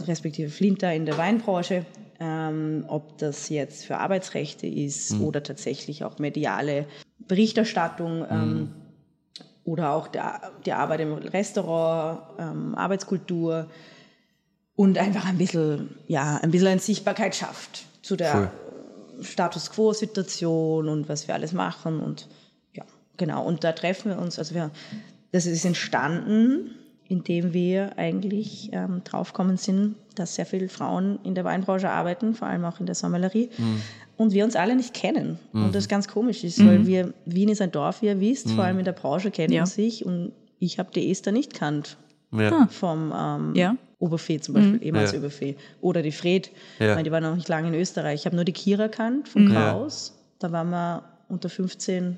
respektive 0.06 0.50
Flinter 0.50 0.94
in 0.94 1.06
der 1.06 1.18
Weinbranche, 1.18 1.86
ähm, 2.20 2.86
ob 2.88 3.18
das 3.18 3.50
jetzt 3.50 3.86
für 3.86 3.98
Arbeitsrechte 3.98 4.68
ist 4.68 5.20
oder 5.20 5.44
tatsächlich 5.44 6.04
auch 6.04 6.20
mediale 6.20 6.86
Berichterstattung. 7.20 8.26
Ähm, 8.30 8.70
oder 9.66 9.92
auch 9.92 10.08
der, 10.08 10.52
die 10.66 10.74
Arbeit 10.74 11.02
im 11.02 11.14
Restaurant, 11.14 12.22
ähm, 12.40 12.74
Arbeitskultur 12.74 13.68
und 14.76 14.98
einfach 14.98 15.28
ein 15.28 15.38
bisschen, 15.38 15.96
ja, 16.08 16.38
ein 16.38 16.50
bisschen 16.50 16.70
eine 16.70 16.80
Sichtbarkeit 16.80 17.36
schafft 17.36 17.86
zu 18.02 18.16
der 18.16 18.52
Status 19.22 19.70
Quo-Situation 19.72 20.88
und 20.88 21.10
was 21.10 21.28
wir 21.28 21.36
alles 21.36 21.54
machen 21.54 22.00
und 22.00 22.28
ja, 22.74 22.84
genau. 23.18 23.44
Und 23.46 23.64
da 23.64 23.72
treffen 23.74 24.12
wir 24.12 24.20
uns, 24.20 24.40
also 24.40 24.56
wir, 24.56 24.72
das 25.32 25.46
ist 25.46 25.66
entstanden 25.66 26.72
indem 27.12 27.54
wir 27.54 27.98
eigentlich 27.98 28.70
ähm, 28.72 29.02
draufgekommen 29.04 29.58
sind, 29.58 29.96
dass 30.14 30.36
sehr 30.36 30.46
viele 30.46 30.70
Frauen 30.70 31.18
in 31.24 31.34
der 31.34 31.44
Weinbranche 31.44 31.90
arbeiten, 31.90 32.36
vor 32.36 32.48
allem 32.48 32.64
auch 32.66 32.80
in 32.80 32.86
der 32.86 32.94
Sommelerie, 32.94 33.50
Mhm. 33.58 33.82
und 34.16 34.32
wir 34.32 34.46
uns 34.46 34.56
alle 34.56 34.76
nicht 34.76 34.94
kennen. 34.94 35.40
Und 35.52 35.74
das 35.74 35.88
ganz 35.88 36.08
komisch 36.08 36.44
ist, 36.44 36.64
weil 36.64 36.86
wir, 36.86 37.12
Wien 37.26 37.50
ist 37.50 37.64
ein 37.64 37.72
Dorf, 37.72 38.04
wie 38.04 38.06
ihr 38.06 38.20
wisst, 38.20 38.52
vor 38.52 38.64
allem 38.64 38.78
in 38.78 38.86
der 38.86 38.92
Branche 38.92 39.32
kennt 39.32 39.52
Ja. 39.52 39.66
sich 39.66 40.06
und 40.06 40.34
ich 40.60 40.78
habe 40.78 40.92
die 40.94 41.10
Esther 41.10 41.32
nicht 41.32 41.56
kannt 41.56 41.98
Ja. 42.32 42.68
vom 42.70 43.12
ähm, 43.18 43.56
Ja. 43.56 43.76
Oberfee 44.00 44.40
zum 44.40 44.56
Beispiel, 44.56 44.82
ehemals 44.84 45.12
Ja. 45.12 45.20
Oberfee. 45.20 45.56
Oder 45.82 46.02
die 46.02 46.12
Fred, 46.12 46.52
Ja. 46.80 46.90
Meine, 46.96 47.04
die 47.04 47.12
war 47.12 47.20
noch 47.22 47.36
nicht 47.36 47.48
lange 47.50 47.68
in 47.68 47.74
Österreich. 47.76 48.22
Ich 48.22 48.26
habe 48.26 48.36
nur 48.36 48.46
die 48.46 48.54
Kira 48.54 48.88
kannt 48.88 49.28
von 49.30 49.46
Mhm. 49.46 49.52
Kraus. 49.54 50.18
Da 50.40 50.52
waren 50.52 50.70
wir 50.70 51.04
unter 51.28 51.50
15 51.50 52.18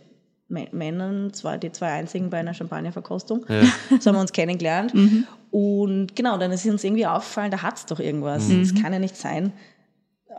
Mä- 0.49 0.67
Männern, 0.75 1.33
zwei, 1.33 1.57
die 1.57 1.71
zwei 1.71 1.91
einzigen 1.93 2.29
bei 2.29 2.37
einer 2.37 2.53
Champagnerverkostung. 2.53 3.45
So 3.99 4.09
haben 4.09 4.15
wir 4.17 4.21
uns 4.21 4.31
kennengelernt. 4.33 4.93
Mhm. 4.93 5.25
Und 5.49 6.15
genau, 6.15 6.37
dann 6.37 6.51
ist 6.51 6.65
uns 6.65 6.83
irgendwie 6.83 7.05
aufgefallen, 7.07 7.51
da 7.51 7.61
hat 7.61 7.77
es 7.77 7.85
doch 7.85 7.99
irgendwas. 7.99 8.49
Es 8.49 8.73
kann 8.75 8.93
ja 8.93 8.99
nicht 8.99 9.15
sein, 9.17 9.51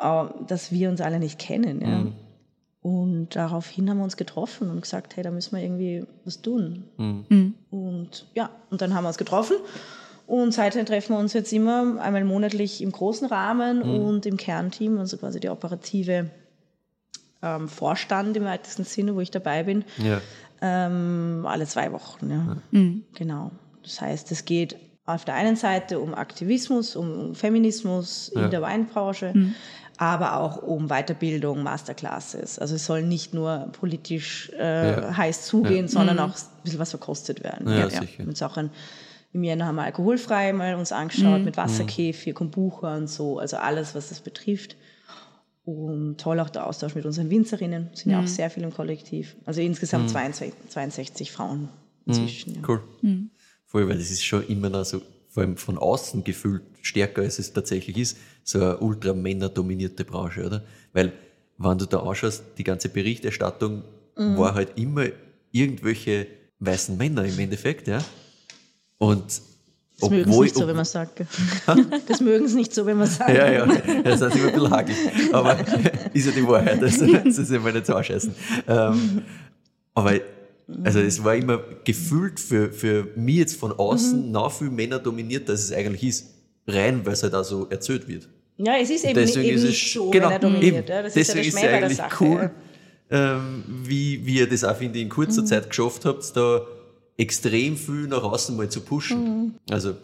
äh, 0.01 0.24
dass 0.47 0.70
wir 0.73 0.89
uns 0.90 1.01
alle 1.01 1.19
nicht 1.19 1.39
kennen. 1.39 1.81
Ja. 1.81 2.06
Und 2.82 3.28
daraufhin 3.36 3.89
haben 3.90 3.98
wir 3.98 4.05
uns 4.05 4.16
getroffen 4.16 4.70
und 4.70 4.81
gesagt, 4.81 5.16
hey, 5.16 5.23
da 5.23 5.31
müssen 5.31 5.55
wir 5.56 5.62
irgendwie 5.62 6.05
was 6.24 6.40
tun. 6.43 6.85
Und 7.70 8.27
ja, 8.35 8.51
und 8.70 8.81
dann 8.81 8.94
haben 8.94 9.05
wir 9.05 9.09
uns 9.09 9.19
getroffen. 9.19 9.56
Und 10.32 10.52
seitdem 10.54 10.86
treffen 10.86 11.12
wir 11.14 11.18
uns 11.18 11.34
jetzt 11.34 11.52
immer 11.52 12.00
einmal 12.00 12.24
monatlich 12.24 12.80
im 12.80 12.90
großen 12.90 13.28
Rahmen 13.28 13.82
und 13.82 14.24
im 14.24 14.38
Kernteam, 14.38 14.96
also 14.96 15.18
quasi 15.18 15.40
die 15.40 15.50
operative 15.50 16.30
ähm, 17.42 17.68
Vorstand 17.68 18.34
im 18.38 18.44
weitesten 18.44 18.84
Sinne, 18.84 19.14
wo 19.14 19.20
ich 19.20 19.30
dabei 19.30 19.64
bin, 19.64 19.84
Ja. 19.98 20.22
ähm, 20.62 21.44
alle 21.46 21.66
zwei 21.66 21.92
Wochen. 21.92 22.30
Ja. 22.30 22.56
Genau. 23.14 23.50
Das 23.82 24.00
heißt, 24.00 24.32
es 24.32 24.46
geht 24.46 24.76
auf 25.04 25.26
der 25.26 25.34
einen 25.34 25.56
Seite 25.56 26.00
um 26.00 26.14
Aktivismus, 26.14 26.96
um 26.96 27.34
Feminismus 27.34 28.32
Ja. 28.34 28.44
in 28.46 28.50
der 28.50 28.62
Weinbranche, 28.62 29.34
aber 29.98 30.38
auch 30.40 30.62
um 30.62 30.88
Weiterbildung, 30.88 31.62
Masterclasses. 31.62 32.59
Also 32.59 32.76
es 32.76 32.86
soll 32.86 33.02
nicht 33.02 33.34
nur 33.34 33.68
politisch 33.78 34.50
äh, 34.59 34.92
Ja. 34.92 35.14
heiß 35.14 35.44
zugehen, 35.44 35.88
sondern 35.88 36.18
auch 36.20 36.30
ein 36.30 36.62
bisschen 36.64 36.78
was 36.78 36.88
verkostet 36.88 37.44
werden. 37.44 37.68
Ja, 37.68 37.90
sicher. 37.90 38.24
Auch 38.46 38.56
ein, 38.56 38.70
Im 39.32 39.44
Jänner 39.44 39.66
haben 39.66 39.76
wir 39.76 39.84
alkoholfrei 39.84 40.52
mal 40.52 40.74
uns 40.74 40.92
angeschaut 40.92 41.42
mit 41.42 41.56
Wasserkäfig, 41.56 42.34
Kombucha 42.34 42.96
und 42.96 43.09
so, 43.09 43.38
also 43.38 43.56
alles, 43.56 43.94
was 43.94 44.10
das 44.10 44.20
betrifft. 44.20 44.76
Und 45.64 46.20
toll 46.20 46.40
auch 46.40 46.50
der 46.50 46.66
Austausch 46.66 46.94
mit 46.94 47.06
unseren 47.06 47.30
Winzerinnen, 47.30 47.90
sind 47.94 48.12
ja 48.12 48.20
auch 48.20 48.26
sehr 48.26 48.50
viel 48.50 48.62
im 48.64 48.74
Kollektiv. 48.74 49.36
Also 49.44 49.60
insgesamt 49.60 50.10
62, 50.10 50.52
62 50.68 51.32
Frauen 51.32 51.68
inzwischen. 52.04 52.56
Ja. 52.56 52.60
Cool. 52.68 52.82
Voll, 53.66 53.88
weil 53.88 53.96
das 53.96 54.10
ist 54.10 54.24
schon 54.24 54.46
immer 54.48 54.68
noch 54.68 54.84
so, 54.84 55.00
vor 55.28 55.44
allem 55.44 55.56
von 55.56 55.78
außen 55.78 56.24
gefühlt 56.24 56.62
stärker, 56.82 57.22
als 57.22 57.38
es 57.38 57.52
tatsächlich 57.52 57.96
ist, 57.96 58.18
so 58.44 58.59
eine 58.59 58.78
ultra 58.78 59.14
männerdominierte 59.14 60.04
Branche, 60.04 60.44
oder? 60.44 60.64
Weil, 60.92 61.12
wenn 61.56 61.78
du 61.78 61.86
da 61.86 62.00
anschaust, 62.00 62.42
die 62.59 62.64
ganze 62.64 62.90
Berichterstattung 62.90 63.84
war 64.16 64.54
halt 64.54 64.76
immer 64.76 65.06
irgendwelche 65.52 66.26
weißen 66.59 66.98
Männer 66.98 67.24
im 67.24 67.38
Endeffekt, 67.38 67.88
ja. 67.88 68.04
Und 69.02 69.24
Das 70.00 70.10
mögen 70.10 70.32
sie 70.32 70.40
nicht 70.40 70.54
so, 70.54 70.66
wenn 70.66 70.76
man 70.76 70.84
sagt. 70.84 71.22
das 72.08 72.20
mögen 72.20 72.46
sie 72.48 72.56
nicht 72.56 72.72
so, 72.74 72.86
wenn 72.86 72.98
man 72.98 73.08
sagt. 73.08 73.30
ja, 73.36 73.50
ja, 73.52 73.66
das 74.04 74.20
ist 74.20 74.34
immer 74.36 74.46
ein 74.46 74.52
bisschen 74.54 74.70
hagelig. 74.70 74.98
Aber 75.32 75.56
ist 76.14 76.26
ja 76.26 76.32
die 76.32 76.46
Wahrheit, 76.46 76.82
also, 76.82 77.06
das 77.24 77.38
ist 77.38 77.50
immer 77.50 77.72
nicht 77.72 77.86
so 77.86 77.94
anscheißen. 77.94 78.34
Ähm, 78.68 79.22
aber 79.94 80.14
also 80.84 81.00
es 81.00 81.22
war 81.22 81.34
immer 81.34 81.60
gefühlt 81.84 82.38
für, 82.40 82.70
für 82.72 83.08
mich 83.16 83.36
jetzt 83.36 83.56
von 83.56 83.72
außen 83.72 84.26
Mhm. 84.26 84.30
noch 84.32 84.52
viel 84.52 84.70
Männer 84.70 84.98
dominiert, 84.98 85.50
als 85.50 85.64
es 85.64 85.72
eigentlich 85.72 86.04
ist. 86.04 86.26
Rein, 86.66 87.04
weil 87.04 87.14
es 87.14 87.22
halt 87.24 87.34
auch 87.34 87.44
so 87.44 87.66
erzählt 87.68 88.06
wird. 88.06 88.28
Ja, 88.56 88.74
es 88.80 88.88
ist 88.88 89.04
eben, 89.04 89.14
Deswegen 89.14 89.46
eben 89.46 89.56
ist 89.56 89.62
es 89.64 89.68
nicht 89.70 89.92
so, 89.92 90.10
genau, 90.10 90.26
wenn 90.26 90.32
er 90.32 90.38
dominiert. 90.38 90.76
eben. 90.76 90.86
Ja, 90.88 91.02
das 91.02 91.14
Deswegen 91.14 91.40
ist 91.40 91.54
ist 91.56 91.60
ja 91.60 91.60
es 91.60 91.62
der 91.62 91.68
Schmäh 91.68 91.72
bei 91.72 91.78
der 91.78 91.86
eigentlich 91.86 91.96
Sache. 91.98 92.24
cool, 92.24 92.50
ähm, 93.10 93.64
wie, 93.84 94.24
wie 94.24 94.34
ihr 94.38 94.48
das 94.48 94.62
auch, 94.62 94.76
finde 94.76 94.98
ich, 94.98 95.02
in 95.04 95.08
kurzer 95.10 95.42
Mhm. 95.42 95.46
Zeit 95.46 95.68
geschafft 95.68 96.04
habt, 96.04 96.36
da 96.36 96.60
extrem 97.16 97.76
viel 97.76 98.06
nach 98.09 98.22
außen 98.22 98.56
mal 98.56 98.68
zu 98.68 98.80
pushen. 98.80 99.24
Mhm. 99.24 99.55
Also, 99.70 99.97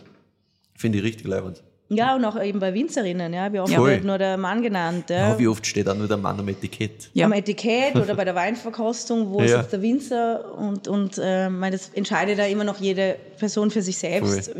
finde 0.76 0.98
ich 0.98 1.04
richtig 1.04 1.26
leibend. 1.26 1.62
Ja, 1.90 2.14
und 2.14 2.24
auch 2.26 2.40
eben 2.42 2.58
bei 2.58 2.74
Winzerinnen. 2.74 3.32
Ja, 3.32 3.50
wie 3.50 3.60
oft 3.60 3.72
Voll. 3.72 3.90
wird 3.92 4.04
nur 4.04 4.18
der 4.18 4.36
Mann 4.36 4.60
genannt. 4.62 5.08
Ja. 5.08 5.30
Ja, 5.30 5.38
wie 5.38 5.48
oft 5.48 5.66
steht 5.66 5.88
auch 5.88 5.94
nur 5.94 6.06
der 6.06 6.18
Mann 6.18 6.38
am 6.38 6.46
Etikett? 6.48 7.08
Ja. 7.14 7.24
Am 7.24 7.32
Etikett 7.32 7.96
oder 7.96 8.14
bei 8.14 8.26
der 8.26 8.34
Weinverkostung, 8.34 9.32
wo 9.32 9.40
Ja. 9.40 9.58
sitzt 9.60 9.72
der 9.72 9.80
Winzer 9.80 10.54
und, 10.58 10.86
und 10.86 11.18
äh, 11.22 11.48
mein, 11.48 11.72
das 11.72 11.88
entscheidet 11.94 12.36
ja 12.38 12.44
immer 12.44 12.64
noch 12.64 12.78
jede 12.78 13.16
Person 13.38 13.70
für 13.70 13.80
sich 13.80 13.96
selbst, 13.96 14.50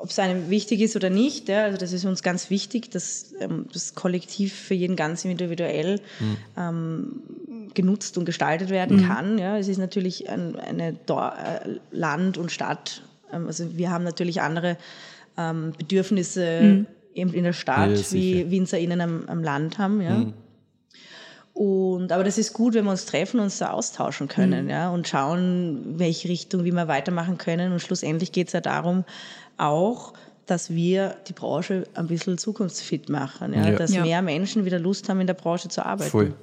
ob 0.00 0.10
es 0.10 0.18
einem 0.18 0.50
wichtig 0.50 0.80
ist 0.82 0.94
oder 0.94 1.08
nicht. 1.08 1.48
Ja. 1.48 1.64
Also 1.64 1.78
das 1.78 1.92
ist 1.92 2.04
uns 2.04 2.22
ganz 2.22 2.50
wichtig, 2.50 2.90
dass 2.90 3.32
ähm, 3.40 3.66
das 3.72 3.94
Kollektiv 3.94 4.52
für 4.52 4.74
jeden 4.74 4.94
ganz 4.96 5.24
individuell 5.24 6.00
ähm, 6.58 7.22
genutzt 7.72 8.18
und 8.18 8.26
gestaltet 8.26 8.68
werden 8.68 9.06
kann. 9.08 9.38
Ja. 9.38 9.56
Es 9.56 9.68
ist 9.68 9.78
natürlich 9.78 10.28
ein, 10.28 10.56
eine 10.56 10.92
Dor 11.06 11.32
äh, 11.42 11.70
Land 11.92 12.36
und 12.36 12.52
Stadt. 12.52 13.02
Ähm, 13.32 13.46
also 13.46 13.74
wir 13.76 13.90
haben 13.90 14.04
natürlich 14.04 14.42
andere 14.42 14.76
ähm, 15.36 15.72
Bedürfnisse 15.76 16.86
eben 17.14 17.32
in 17.34 17.44
der 17.44 17.52
Stadt, 17.52 17.90
Ja, 17.90 18.12
wie 18.12 18.50
WinzerInnen 18.50 19.00
am, 19.00 19.24
am 19.28 19.42
Land 19.42 19.78
haben. 19.78 20.00
Ja. 20.00 20.26
Und, 21.54 22.12
aber 22.12 22.24
das 22.24 22.38
ist 22.38 22.54
gut, 22.54 22.72
wenn 22.74 22.84
wir 22.84 22.92
uns 22.92 23.04
treffen 23.04 23.38
und 23.38 23.44
uns 23.44 23.58
da 23.58 23.70
austauschen 23.72 24.26
können 24.26 24.70
ja, 24.70 24.88
und 24.88 25.06
schauen, 25.06 25.98
welche 25.98 26.28
Richtung, 26.28 26.64
wie 26.64 26.72
wir 26.72 26.88
weitermachen 26.88 27.36
können. 27.36 27.72
Und 27.72 27.80
schlussendlich 27.80 28.32
geht 28.32 28.46
es 28.46 28.54
ja 28.54 28.62
darum, 28.62 29.04
auch, 29.58 30.14
dass 30.46 30.70
wir 30.70 31.16
die 31.28 31.34
Branche 31.34 31.84
ein 31.94 32.06
bisschen 32.06 32.38
zukunftsfit 32.38 33.10
machen. 33.10 33.52
Ja, 33.52 33.68
Ja. 33.68 33.76
Dass 33.76 33.92
Ja. 33.94 34.02
mehr 34.02 34.22
Menschen 34.22 34.64
wieder 34.64 34.78
Lust 34.78 35.08
haben, 35.10 35.20
in 35.20 35.26
der 35.26 35.34
Branche 35.34 35.68
zu 35.68 35.84
arbeiten. 35.84 36.10
Voll. 36.10 36.34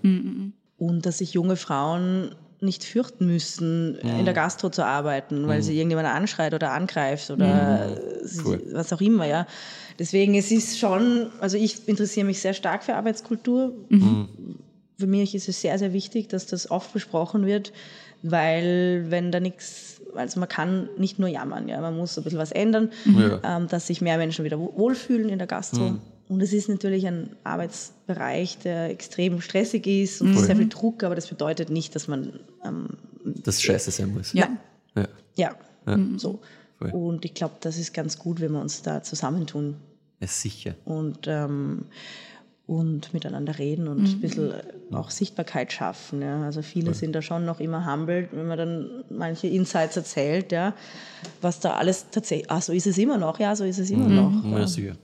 Und 0.78 1.06
dass 1.06 1.18
sich 1.18 1.34
junge 1.34 1.56
Frauen 1.56 2.36
nicht 2.62 2.84
fürchten 2.84 3.26
müssen, 3.28 3.96
in 4.00 4.26
der 4.26 4.34
Gastro 4.34 4.70
zu 4.70 4.84
arbeiten, 4.86 5.48
weil 5.48 5.62
sie 5.64 5.76
irgendjemand 5.78 6.08
anschreit 6.10 6.54
oder 6.54 6.72
angreift 6.72 7.30
oder 7.32 7.96
sie, 8.24 8.42
Cool. 8.46 8.62
was 8.74 8.92
auch 8.92 9.02
immer, 9.02 9.26
ja. 9.26 9.48
Deswegen, 9.98 10.36
es 10.36 10.52
ist 10.52 10.78
schon, 10.80 11.28
also 11.40 11.58
ich 11.58 11.88
interessiere 11.88 12.26
mich 12.26 12.42
sehr 12.42 12.54
stark 12.54 12.84
für 12.84 12.96
Arbeitskultur. 12.96 13.74
Für 14.98 15.08
mich 15.08 15.36
ist 15.36 15.48
es 15.48 15.62
sehr, 15.62 15.78
sehr 15.80 15.94
wichtig, 15.94 16.28
dass 16.28 16.46
das 16.48 16.70
oft 16.70 16.92
besprochen 16.94 17.46
wird, 17.46 17.72
weil 18.22 19.06
wenn 19.10 19.32
da 19.32 19.40
nichts, 19.40 20.02
also 20.16 20.40
man 20.42 20.50
kann 20.50 20.90
nicht 20.98 21.20
nur 21.20 21.30
jammern, 21.30 21.70
ja, 21.70 21.80
man 21.80 21.96
muss 21.96 22.18
ein 22.18 22.24
bisschen 22.24 22.40
was 22.40 22.52
ändern, 22.52 22.92
Ja. 23.06 23.40
ähm, 23.58 23.68
dass 23.70 23.88
sich 23.88 24.02
mehr 24.02 24.18
Menschen 24.18 24.44
wieder 24.44 24.60
wo- 24.60 24.74
wohlfühlen 24.76 25.30
in 25.30 25.38
der 25.38 25.48
Gastro. 25.48 25.96
Und 26.30 26.42
es 26.42 26.54
ist 26.54 26.70
natürlich 26.70 27.08
ein 27.08 27.36
Arbeitsbereich, 27.44 28.60
der 28.60 28.92
extrem 28.92 29.42
stressig 29.42 29.88
ist 29.88 30.22
und 30.22 30.38
sehr 30.38 30.56
viel 30.56 30.70
Druck, 30.70 31.04
aber 31.04 31.16
das 31.16 31.28
bedeutet 31.28 31.72
nicht, 31.72 31.96
dass 31.96 32.08
man 32.08 32.40
ähm, 32.64 32.90
Das 33.26 33.60
scheiße 33.60 33.90
sein 33.90 34.14
muss. 34.14 34.32
Ja. 34.34 34.48
Ja. 34.96 35.08
ja, 35.88 35.98
so. 36.18 36.40
Voll. 36.78 36.92
Und 36.92 37.26
ich 37.26 37.34
glaube, 37.34 37.56
das 37.62 37.78
ist 37.80 37.94
ganz 37.96 38.20
gut, 38.20 38.40
wenn 38.42 38.52
wir 38.52 38.62
uns 38.62 38.84
da 38.84 39.02
zusammentun 39.02 39.78
ja 40.20 40.28
sicher. 40.28 40.76
und, 40.86 41.26
ähm, 41.28 41.86
und 42.68 43.12
miteinander 43.12 43.58
reden 43.58 43.88
und 43.88 44.04
ein 44.06 44.22
bisschen 44.22 44.54
auch 44.92 45.10
Sichtbarkeit 45.10 45.74
schaffen. 45.74 46.22
Ja. 46.22 46.44
Also 46.44 46.62
viele 46.62 46.94
sind 46.94 47.14
da 47.14 47.24
schon 47.24 47.44
noch 47.44 47.60
immer 47.60 47.92
humbled, 47.92 48.30
wenn 48.34 48.48
man 48.48 48.58
dann 48.58 49.04
manche 49.10 49.48
Insights 49.48 49.98
erzählt, 49.98 50.52
ja, 50.52 50.76
was 51.42 51.60
da 51.60 51.74
alles 51.74 52.06
tatsächlich, 52.12 52.52
ah, 52.52 52.62
so 52.62 52.72
ist 52.72 52.86
es 52.86 53.00
immer 53.00 53.18
noch, 53.18 53.40
ja, 53.40 53.56
so 53.56 53.64
ist 53.64 53.80
es 53.80 53.90
immer 53.90 54.08
noch. 54.08 54.46
Ja, 54.46 54.68
sicher. 54.68 54.96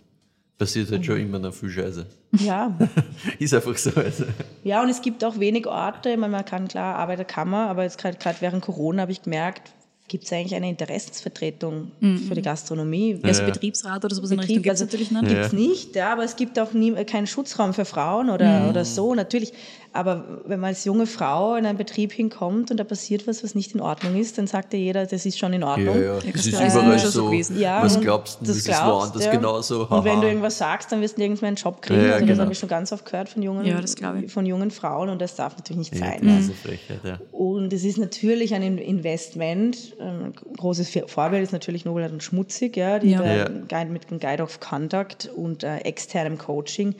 Passiert 0.57 0.89
halt 0.89 1.05
schon 1.05 1.19
immer 1.19 1.37
noch 1.37 1.53
viel 1.53 1.69
Scheiße. 1.69 2.05
Ja. 2.39 2.77
Ist 3.39 3.53
einfach 3.53 3.77
so. 3.77 3.91
Also. 3.95 4.23
ja, 4.63 4.81
und 4.81 4.89
es 4.89 5.01
gibt 5.01 5.23
auch 5.25 5.37
wenig 5.39 5.67
Orte, 5.67 6.11
ich 6.11 6.17
meine, 6.17 6.31
man 6.31 6.45
kann 6.45 6.67
klar 6.69 6.95
Arbeiterkammer, 6.95 7.67
aber 7.67 7.83
jetzt 7.83 7.97
gerade 7.97 8.17
gerade 8.17 8.37
während 8.39 8.63
Corona 8.63 9.01
habe 9.01 9.11
ich 9.11 9.21
gemerkt, 9.21 9.73
gibt 10.07 10.25
es 10.25 10.31
eigentlich 10.31 10.55
eine 10.55 10.69
Interessensvertretung 10.69 11.91
für 12.27 12.35
die 12.35 12.41
Gastronomie. 12.41 13.19
Also 13.23 13.41
Ja. 13.41 13.49
Betriebsrat 13.49 14.05
oder 14.05 14.13
sowas 14.13 14.31
in 14.31 14.37
Betrieb, 14.37 14.57
Richtung 14.57 14.63
gibt 14.63 14.75
es 14.75 14.81
also 14.81 14.85
natürlich 14.85 15.11
nicht. 15.11 15.27
Gibt's 15.27 15.53
nicht, 15.53 15.95
ja, 15.95 16.13
aber 16.13 16.23
es 16.23 16.35
gibt 16.35 16.59
auch 16.59 16.73
nie, 16.73 16.93
keinen 17.05 17.27
Schutzraum 17.27 17.73
für 17.73 17.85
Frauen 17.85 18.29
oder, 18.29 18.69
oder 18.69 18.85
so, 18.85 19.15
natürlich. 19.15 19.51
Aber 19.95 20.41
wenn 20.45 20.59
man 20.59 20.69
als 20.69 20.83
junge 20.83 21.07
Frau 21.07 21.55
in 21.55 21.65
einen 21.65 21.77
Betrieb 21.77 22.11
hinkommt 22.11 22.69
und 22.69 22.77
da 22.77 22.83
passiert 22.83 23.27
was, 23.27 23.43
was 23.43 23.55
nicht 23.55 23.73
in 23.73 23.79
Ordnung 23.79 24.15
ist, 24.17 24.37
dann 24.37 24.45
sagt 24.45 24.73
ja 24.73 24.79
jeder, 24.79 25.05
das 25.05 25.25
ist 25.25 25.39
schon 25.39 25.53
in 25.53 25.63
Ordnung. 25.63 25.95
Ja, 25.95 26.01
ja. 26.01 26.13
Das 26.15 26.45
ist 26.45 26.53
das 26.53 26.61
ist 26.67 26.73
überall 26.75 26.99
schon 26.99 27.11
so 27.11 27.21
so. 27.21 27.25
gewesen. 27.25 27.59
Ja, 27.59 27.81
Was 27.81 27.99
glaubst 28.01 28.41
du, 28.41 28.45
das, 28.45 28.57
ist 28.57 28.65
glaubst, 28.65 28.85
woanders 28.85 29.25
ja. 29.25 29.31
genauso? 29.31 29.87
Und 29.87 30.03
wenn 30.03 30.13
Haha. 30.13 30.21
du 30.21 30.27
irgendwas 30.27 30.57
sagst, 30.57 30.91
dann 30.91 31.01
wirst 31.01 31.17
du 31.17 31.21
irgendwann 31.21 31.47
einen 31.47 31.55
Job 31.55 31.81
kriegen. 31.81 32.01
Ja, 32.01 32.13
also 32.13 32.19
das 32.19 32.27
genau. 32.27 32.41
habe 32.43 32.51
ich 32.51 32.59
schon 32.59 32.69
ganz 32.69 32.91
oft 32.91 33.05
gehört 33.05 33.29
von 33.29 33.41
jungen, 33.41 33.65
das 33.81 33.95
von 34.27 34.45
jungen 34.45 34.69
Frauen 34.69 35.09
und 35.09 35.21
das 35.21 35.35
darf 35.35 35.55
natürlich 35.55 35.91
nicht 35.91 35.95
ja, 35.95 36.07
sein. 36.07 36.19
das 36.23 36.39
ist 36.39 36.45
eine 36.45 36.77
Frechheit, 36.77 36.99
ja. 37.03 37.19
Und 37.31 37.71
es 37.71 37.85
ist 37.85 37.97
natürlich 37.97 38.53
ein 38.53 38.63
In- 38.63 38.77
Investment. 38.77 39.95
Ein 39.99 40.33
großes 40.57 40.91
Vorbild 41.07 41.43
ist 41.43 41.53
natürlich 41.53 41.85
Nobel 41.85 42.11
und 42.11 42.21
Schmutzig, 42.21 42.75
ja, 42.75 42.99
die 42.99 43.15
mit 43.15 44.11
dem 44.11 44.19
Guide 44.19 44.43
of 44.43 44.59
Conduct 44.59 45.29
und 45.35 45.63
äh, 45.63 45.77
externem 45.77 46.37
Coaching 46.37 46.95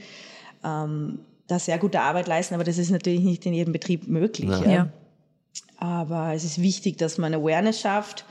ähm, 0.63 1.19
da 1.47 1.59
sehr 1.59 1.77
gute 1.77 2.01
Arbeit 2.01 2.27
leisten, 2.27 2.55
aber 2.55 2.63
das 2.63 2.77
ist 2.77 2.89
natürlich 2.91 3.21
nicht 3.21 3.45
in 3.45 3.53
jedem 3.53 3.71
Betrieb 3.73 4.07
möglich. 4.07 4.49
Ja. 4.49 4.71
Ja. 4.71 4.89
Aber 5.77 6.33
es 6.33 6.43
ist 6.43 6.61
wichtig, 6.61 6.97
dass 6.97 7.17
man 7.17 7.33
Awareness 7.33 7.79
schafft, 7.81 8.25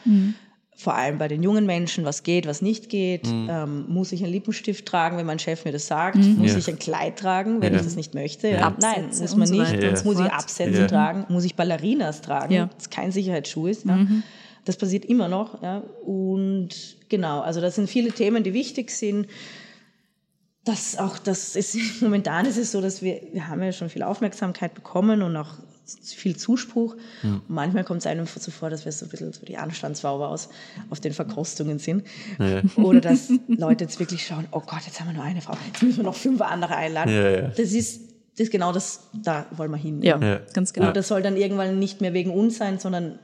vor 0.76 0.94
allem 0.94 1.18
bei 1.18 1.28
den 1.28 1.42
jungen 1.42 1.66
Menschen, 1.66 2.04
was 2.04 2.22
geht, 2.24 2.46
was 2.46 2.62
nicht 2.62 2.88
geht. 2.88 3.26
Ähm, 3.28 3.84
muss 3.88 4.10
ich 4.12 4.24
einen 4.24 4.32
Lippenstift 4.32 4.86
tragen, 4.86 5.16
wenn 5.18 5.26
mein 5.26 5.38
Chef 5.38 5.64
mir 5.64 5.70
das 5.72 5.86
sagt? 5.86 6.16
Muss 6.16 6.52
Ja. 6.52 6.58
ich 6.58 6.68
ein 6.68 6.78
Kleid 6.78 7.18
tragen, 7.18 7.60
wenn 7.60 7.72
Ja. 7.72 7.78
ich 7.78 7.84
das 7.84 7.94
nicht 7.96 8.14
möchte? 8.14 8.50
Nein, 8.80 9.06
muss 9.08 9.36
man 9.36 9.48
nicht. 9.48 9.98
so 9.98 10.04
Muss 10.04 10.18
ich. 10.20 10.32
Absätze 10.32 10.80
Ja. 10.80 10.86
tragen? 10.88 11.26
Muss 11.28 11.44
ich 11.44 11.54
Ballerinas 11.54 12.22
tragen? 12.22 12.52
Ja. 12.52 12.66
Das 12.74 12.86
ist 12.86 12.90
kein 12.90 13.12
Sicherheitsschuh 13.12 13.68
ist. 13.68 13.84
Ja. 13.84 14.04
Das 14.64 14.76
passiert 14.76 15.04
immer 15.04 15.28
noch. 15.28 15.62
Ja. 15.62 15.82
Und 16.04 16.70
genau, 17.08 17.40
also 17.40 17.60
das 17.60 17.76
sind 17.76 17.88
viele 17.88 18.10
Themen, 18.10 18.42
die 18.42 18.52
wichtig 18.54 18.90
sind. 18.90 19.26
Das 20.64 20.96
auch, 20.98 21.18
das 21.18 21.56
ist, 21.56 21.76
momentan 22.00 22.46
ist 22.46 22.56
es 22.56 22.72
so, 22.72 22.80
dass 22.80 23.02
wir, 23.02 23.20
wir 23.32 23.48
haben 23.48 23.62
ja 23.62 23.72
schon 23.72 23.90
viel 23.90 24.02
Aufmerksamkeit 24.02 24.74
bekommen 24.74 25.22
und 25.22 25.36
auch 25.36 25.54
viel 26.02 26.34
Zuspruch. 26.36 26.96
Und 27.22 27.42
manchmal 27.48 27.84
kommt 27.84 28.00
es 28.00 28.06
einem 28.06 28.26
so 28.26 28.50
vor, 28.50 28.70
dass 28.70 28.86
wir 28.86 28.92
so 28.92 29.04
ein 29.04 29.10
bisschen 29.10 29.32
so 29.34 29.44
die 29.44 29.58
Anstandswauber 29.58 30.28
aus 30.28 30.48
auf 30.88 30.98
den 31.00 31.12
Verkostungen 31.12 31.78
sind. 31.78 32.04
Ja. 32.38 32.62
Oder 32.82 33.02
dass 33.02 33.28
Leute 33.48 33.84
jetzt 33.84 34.00
wirklich 34.00 34.26
schauen, 34.26 34.46
oh 34.52 34.60
Gott, 34.60 34.80
jetzt 34.86 34.98
haben 35.00 35.08
wir 35.08 35.14
nur 35.14 35.24
eine 35.24 35.42
Frau, 35.42 35.54
jetzt 35.66 35.82
müssen 35.82 35.98
wir 35.98 36.04
noch 36.04 36.14
fünf 36.14 36.40
andere 36.40 36.74
einladen. 36.76 37.12
Ja, 37.12 37.28
ja. 37.30 37.40
Das 37.48 37.72
ist, 37.72 38.00
das 38.32 38.46
ist 38.46 38.50
genau 38.50 38.72
das, 38.72 39.08
da 39.12 39.44
wollen 39.50 39.70
wir 39.70 39.76
hin. 39.76 40.00
Ja, 40.02 40.18
Ja. 40.18 40.40
ganz 40.54 40.72
genau. 40.72 40.88
Und 40.88 40.96
das 40.96 41.08
soll 41.08 41.20
dann 41.20 41.36
irgendwann 41.36 41.78
nicht 41.78 42.00
mehr 42.00 42.14
wegen 42.14 42.30
uns 42.30 42.56
sein, 42.56 42.78
sondern 42.78 43.18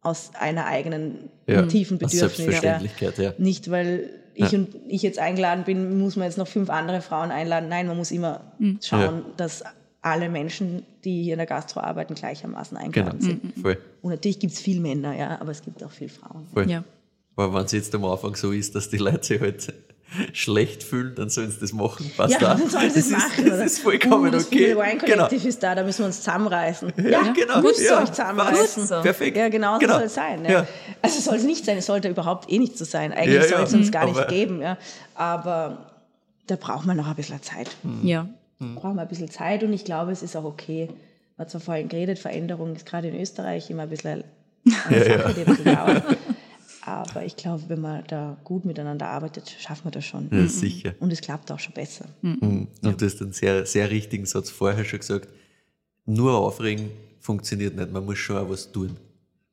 aus 0.00 0.30
einer 0.38 0.66
eigenen 0.66 1.30
Ja. 1.48 1.62
tiefen 1.62 1.96
Aus 1.96 2.12
Bedürfnis. 2.12 2.36
Selbstverständlichkeit, 2.36 3.18
ja. 3.18 3.32
Nicht, 3.38 3.72
weil 3.72 4.08
ich 4.34 4.50
Ja. 4.52 4.58
und 4.58 4.74
ich 4.88 5.02
jetzt 5.02 5.18
eingeladen 5.18 5.64
bin, 5.64 5.98
muss 5.98 6.16
man 6.16 6.26
jetzt 6.26 6.38
noch 6.38 6.48
fünf 6.48 6.70
andere 6.70 7.00
Frauen 7.00 7.30
einladen. 7.30 7.68
Nein, 7.68 7.86
man 7.86 7.96
muss 7.96 8.10
immer 8.10 8.52
schauen, 8.82 9.22
dass 9.36 9.62
alle 10.02 10.28
Menschen, 10.28 10.84
die 11.04 11.22
hier 11.22 11.34
in 11.34 11.38
der 11.38 11.46
Gastro 11.46 11.80
arbeiten, 11.80 12.14
gleichermaßen 12.14 12.76
Genau. 12.76 12.86
eingeladen 12.86 13.20
sind. 13.20 13.54
Voll. 13.62 13.78
Und 14.02 14.10
natürlich 14.10 14.38
gibt 14.38 14.52
es 14.52 14.60
viel 14.60 14.80
Männer, 14.80 15.16
ja, 15.16 15.40
aber 15.40 15.50
es 15.52 15.62
gibt 15.62 15.82
auch 15.82 15.90
viel 15.90 16.08
Frauen. 16.10 16.46
Voll. 16.52 16.68
Ja. 16.70 16.84
Aber 17.36 17.54
wenn 17.54 17.64
es 17.64 17.72
jetzt 17.72 17.94
am 17.94 18.04
Anfang 18.04 18.36
so 18.36 18.52
ist, 18.52 18.74
dass 18.74 18.90
die 18.90 18.98
Leute 18.98 19.24
sich 19.24 19.40
halt 19.40 19.72
schlecht 20.32 20.82
fühlen, 20.82 21.14
dann 21.16 21.28
sollen 21.28 21.50
sie 21.50 21.58
das 21.60 21.72
machen. 21.72 22.10
Passt 22.16 22.34
Ja, 22.34 22.38
dann 22.40 22.68
sollen 22.70 22.90
sie 22.90 23.00
es 23.00 23.06
ist, 23.06 23.12
machen. 23.12 23.44
Das 23.46 23.54
oder? 23.54 23.64
ist 23.64 23.78
vollkommen 23.80 24.28
uh, 24.28 24.30
das 24.30 24.46
okay. 24.46 24.76
Wine 24.76 24.98
Genau. 24.98 25.14
Collective 25.26 25.48
ist 25.48 25.62
da, 25.62 25.74
da 25.74 25.82
müssen 25.82 26.00
wir 26.00 26.06
uns 26.06 26.18
zusammenreißen. 26.18 26.92
Ja, 27.10 27.22
genau. 27.32 27.60
Müsst 27.62 27.80
ihr 27.80 27.86
Ja, 27.86 28.02
euch 28.02 28.10
zusammenreißen. 28.10 28.86
so. 28.86 29.00
Perfekt. 29.02 29.36
Ja, 29.36 29.48
genau, 29.48 29.74
so 29.74 29.78
Genau. 29.80 29.94
soll 29.94 30.02
es 30.04 30.14
sein. 30.14 30.44
Ja. 30.44 30.50
Ja. 30.50 30.66
Also 31.02 31.20
soll 31.20 31.36
es 31.36 31.44
nicht 31.44 31.64
sein, 31.64 31.78
es 31.78 31.86
sollte 31.86 32.08
überhaupt 32.08 32.50
eh 32.52 32.58
nicht 32.58 32.78
so 32.78 32.84
sein. 32.84 33.12
Eigentlich 33.12 33.34
Ja, 33.34 33.42
soll 33.48 33.58
ja. 33.58 33.64
es 33.64 33.74
uns 33.74 33.86
Mhm. 33.88 33.90
gar 33.90 34.04
nicht 34.06 34.16
Aber- 34.18 34.26
geben. 34.28 34.62
Ja. 34.62 34.78
Aber 35.14 35.90
da 36.46 36.56
braucht 36.56 36.86
man 36.86 36.96
noch 36.96 37.08
ein 37.08 37.14
bisschen 37.16 37.42
Zeit. 37.42 37.70
Ja. 38.02 38.28
Braucht 38.60 38.84
man 38.94 39.00
ein 39.00 39.08
bisschen 39.08 39.30
Zeit 39.30 39.62
und 39.64 39.72
ich 39.72 39.84
glaube, 39.84 40.12
es 40.12 40.22
ist 40.22 40.36
auch 40.36 40.44
okay. 40.44 40.88
Man 41.36 41.46
hat 41.46 41.50
zwar 41.50 41.60
vorhin 41.60 41.88
geredet, 41.88 42.18
Veränderung 42.18 42.76
ist 42.76 42.86
gerade 42.86 43.08
in 43.08 43.20
Österreich 43.20 43.68
immer 43.68 43.82
ein 43.82 43.90
bisschen 43.90 44.22
eine 44.88 45.04
Sache, 45.04 45.34
die 45.34 45.40
ein 45.40 45.46
bisschen 45.46 45.64
dauert. 45.64 46.04
Aber 46.86 47.24
ich 47.24 47.36
glaube, 47.36 47.62
wenn 47.68 47.80
man 47.80 48.04
da 48.08 48.36
gut 48.44 48.66
miteinander 48.66 49.06
arbeitet, 49.06 49.56
schafft 49.58 49.84
man 49.84 49.92
das 49.92 50.04
schon. 50.04 50.28
Ja, 50.30 50.46
sicher. 50.46 50.94
Und 51.00 51.12
es 51.12 51.22
klappt 51.22 51.50
auch 51.50 51.58
schon 51.58 51.72
besser. 51.72 52.04
Mhm. 52.20 52.68
Und 52.82 53.00
du 53.00 53.06
hast 53.06 53.22
einen 53.22 53.32
sehr, 53.32 53.64
sehr 53.64 53.90
richtigen 53.90 54.26
Satz 54.26 54.50
vorher 54.50 54.84
schon 54.84 54.98
gesagt. 54.98 55.28
Nur 56.04 56.34
aufregen 56.34 56.90
funktioniert 57.20 57.74
nicht. 57.74 57.90
Man 57.90 58.04
muss 58.04 58.18
schon 58.18 58.36
auch 58.36 58.50
was 58.50 58.70
tun. 58.70 58.98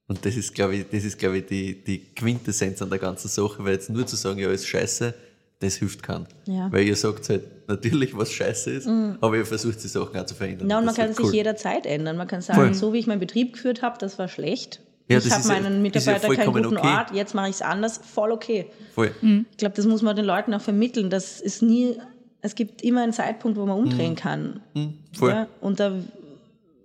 Und 0.07 0.25
das 0.25 0.35
ist, 0.35 0.53
glaube 0.53 0.75
ich, 0.75 0.85
das 0.91 1.05
ist, 1.05 1.17
glaube 1.17 1.37
ich, 1.37 1.45
die, 1.45 1.81
die 1.81 1.99
Quintessenz 1.99 2.81
an 2.81 2.89
der 2.89 2.99
ganzen 2.99 3.29
Sache, 3.29 3.63
weil 3.63 3.73
jetzt 3.73 3.89
nur 3.89 4.05
zu 4.05 4.17
sagen, 4.17 4.39
ja, 4.39 4.51
ist 4.51 4.67
scheiße, 4.67 5.13
das 5.59 5.75
hilft 5.75 6.03
keinen. 6.03 6.27
Ja. 6.47 6.69
Weil 6.69 6.85
ihr 6.85 6.97
sagt 6.97 7.29
halt 7.29 7.43
natürlich, 7.69 8.17
was 8.17 8.29
scheiße 8.33 8.71
ist, 8.71 8.89
aber 9.21 9.37
ihr 9.37 9.45
versucht 9.45 9.81
die 9.81 9.87
Sachen 9.87 10.19
auch 10.19 10.25
zu 10.25 10.35
verändern. 10.35 10.69
Ja, 10.69 10.79
und 10.79 10.85
man 10.85 10.95
kann 10.95 11.05
halt 11.05 11.15
sich 11.15 11.27
cool. 11.27 11.33
jederzeit 11.33 11.85
ändern. 11.85 12.17
Man 12.17 12.27
kann 12.27 12.41
sagen, 12.41 12.59
Voll. 12.59 12.73
so 12.73 12.91
wie 12.91 12.97
ich 12.97 13.07
meinen 13.07 13.21
Betrieb 13.21 13.53
geführt 13.53 13.81
habe, 13.83 13.97
das 13.99 14.19
war 14.19 14.27
schlecht. 14.27 14.81
Ja, 15.11 15.17
ich 15.19 15.31
habe 15.31 15.47
meinen 15.47 15.85
ist 15.85 16.05
ja 16.05 16.13
Mitarbeitern 16.13 16.35
keinen 16.35 16.63
guten 16.63 16.77
okay. 16.77 16.87
Ort, 16.87 17.11
jetzt 17.13 17.35
mache 17.35 17.49
ich 17.49 17.55
es 17.55 17.61
anders, 17.61 17.99
voll 18.03 18.31
okay. 18.31 18.67
Voll. 18.93 19.11
Ich 19.51 19.57
glaube, 19.57 19.75
das 19.75 19.85
muss 19.85 20.01
man 20.01 20.15
den 20.15 20.25
Leuten 20.25 20.53
auch 20.53 20.61
vermitteln. 20.61 21.09
Das 21.09 21.41
ist 21.41 21.61
nie, 21.61 21.97
es 22.41 22.55
gibt 22.55 22.81
immer 22.81 23.03
einen 23.03 23.13
Zeitpunkt, 23.13 23.57
wo 23.57 23.65
man 23.65 23.77
umdrehen 23.77 24.15
kann. 24.15 24.61
Mhm. 24.73 24.93
Voll. 25.13 25.31
Ja, 25.31 25.47
und 25.59 25.79
da, 25.79 25.93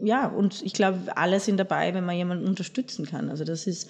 ja, 0.01 0.27
und 0.28 0.62
ich 0.62 0.73
glaube, 0.73 0.98
alle 1.16 1.40
sind 1.40 1.59
dabei, 1.59 1.94
wenn 1.94 2.05
man 2.05 2.16
jemanden 2.16 2.47
unterstützen 2.47 3.07
kann. 3.07 3.31
Also 3.31 3.44
das 3.44 3.66
ist, 3.66 3.89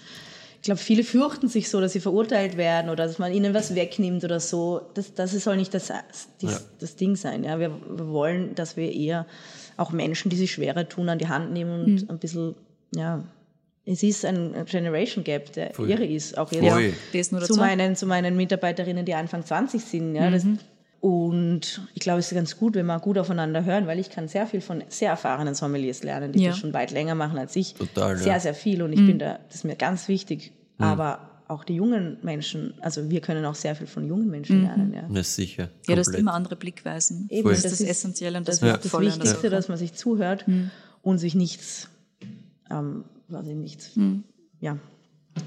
ich 0.57 0.63
glaube, 0.63 0.81
viele 0.81 1.05
fürchten 1.05 1.49
sich 1.49 1.69
so, 1.69 1.81
dass 1.81 1.93
sie 1.93 2.01
verurteilt 2.01 2.57
werden 2.57 2.91
oder 2.91 3.07
dass 3.07 3.19
man 3.19 3.33
ihnen 3.33 3.55
was 3.55 3.75
wegnimmt 3.75 4.25
oder 4.25 4.41
so. 4.41 4.83
Das, 4.95 5.15
das 5.15 5.33
soll 5.33 5.57
nicht 5.57 5.75
das, 5.75 5.89
das, 5.89 6.29
Ja. 6.41 6.59
das 6.79 6.97
Ding 6.97 7.17
sein. 7.17 7.45
Ja, 7.45 7.59
wir, 7.59 7.71
wir 7.71 8.09
wollen, 8.09 8.55
dass 8.55 8.77
wir 8.77 8.93
eher 8.93 9.27
auch 9.77 9.93
Menschen, 9.93 10.31
die 10.31 10.37
sich 10.37 10.53
schwerer 10.53 10.89
tun, 10.89 11.09
an 11.09 11.19
die 11.19 11.29
Hand 11.29 11.53
nehmen 11.53 11.85
und 11.85 12.11
ein 12.11 12.19
bisschen, 12.19 12.55
ja, 12.95 13.23
es 13.87 14.03
ist 14.03 14.25
ein 14.25 14.53
Generation 14.67 15.23
Gap, 15.25 15.53
der 15.53 15.73
Voll. 15.73 15.89
irre 15.91 16.05
ist. 16.05 16.37
Auch 16.37 16.51
jetzt. 16.53 16.97
Das 17.15 17.33
nur 17.33 17.41
zu 17.43 17.49
dazu. 17.55 17.61
meinen, 17.61 17.95
zu 17.97 18.07
meinen 18.07 18.37
Mitarbeiterinnen, 18.37 19.07
die 19.07 19.15
Anfang 19.15 19.45
20 19.45 19.83
sind. 19.83 20.15
Ja, 20.17 20.29
das, 20.31 20.45
und 21.01 21.83
ich 21.95 22.01
glaube, 22.01 22.19
es 22.19 22.33
ist 22.33 22.35
ganz 22.35 22.57
gut, 22.57 22.75
wenn 22.75 22.87
wir 22.87 22.99
gut 22.99 23.17
aufeinander 23.19 23.65
hören, 23.65 23.87
weil 23.87 23.99
ich 24.01 24.11
kann 24.11 24.27
sehr 24.29 24.47
viel 24.47 24.61
von 24.61 24.83
sehr 24.89 25.11
erfahrenen 25.11 25.55
Sommeliers 25.55 26.03
lernen, 26.03 26.33
die 26.33 26.43
Ja. 26.43 26.51
das 26.51 26.59
schon 26.59 26.73
weit 26.73 26.91
länger 26.91 27.15
machen 27.15 27.39
als 27.39 27.55
ich. 27.55 27.75
Total, 27.75 28.17
Sehr, 28.17 28.33
ja. 28.33 28.41
sehr 28.41 28.55
viel 28.55 28.83
und 28.83 28.93
ich 28.93 29.07
bin 29.07 29.19
da, 29.19 29.39
das 29.47 29.57
ist 29.57 29.65
mir 29.65 29.77
ganz 29.77 30.09
wichtig. 30.09 30.53
Aber 30.79 31.31
auch 31.49 31.63
die 31.63 31.75
jungen 31.77 32.17
Menschen, 32.23 32.75
also 32.81 33.09
wir 33.09 33.21
können 33.21 33.45
auch 33.45 33.55
sehr 33.55 33.77
viel 33.77 33.87
von 33.87 34.05
jungen 34.09 34.29
Menschen 34.29 34.63
lernen. 34.63 34.93
Ja. 34.93 35.05
Ja, 35.09 35.23
sicher. 35.23 35.69
Ja, 35.87 35.95
das 35.95 35.99
ist 35.99 36.05
Komplett. 36.07 36.21
immer 36.23 36.35
andere 36.35 36.57
Blickweisen. 36.57 37.29
Eben, 37.31 37.43
Voll. 37.43 37.53
Das 37.53 37.65
ist 37.65 37.81
das 37.81 37.89
Essentielle 37.89 38.37
und 38.39 38.49
das, 38.49 38.59
das 38.59 38.85
ist 38.85 38.93
das 38.93 39.01
Wichtigste, 39.01 39.49
dass 39.49 39.69
man 39.69 39.79
sich 39.79 39.93
zuhört 39.93 40.45
und 41.03 41.19
sich 41.19 41.37
nichts, 41.37 41.89
ähm, 42.69 43.05
weiß 43.29 43.47
ich, 43.49 43.55
nichts, 43.55 43.91
ja, 44.61 44.79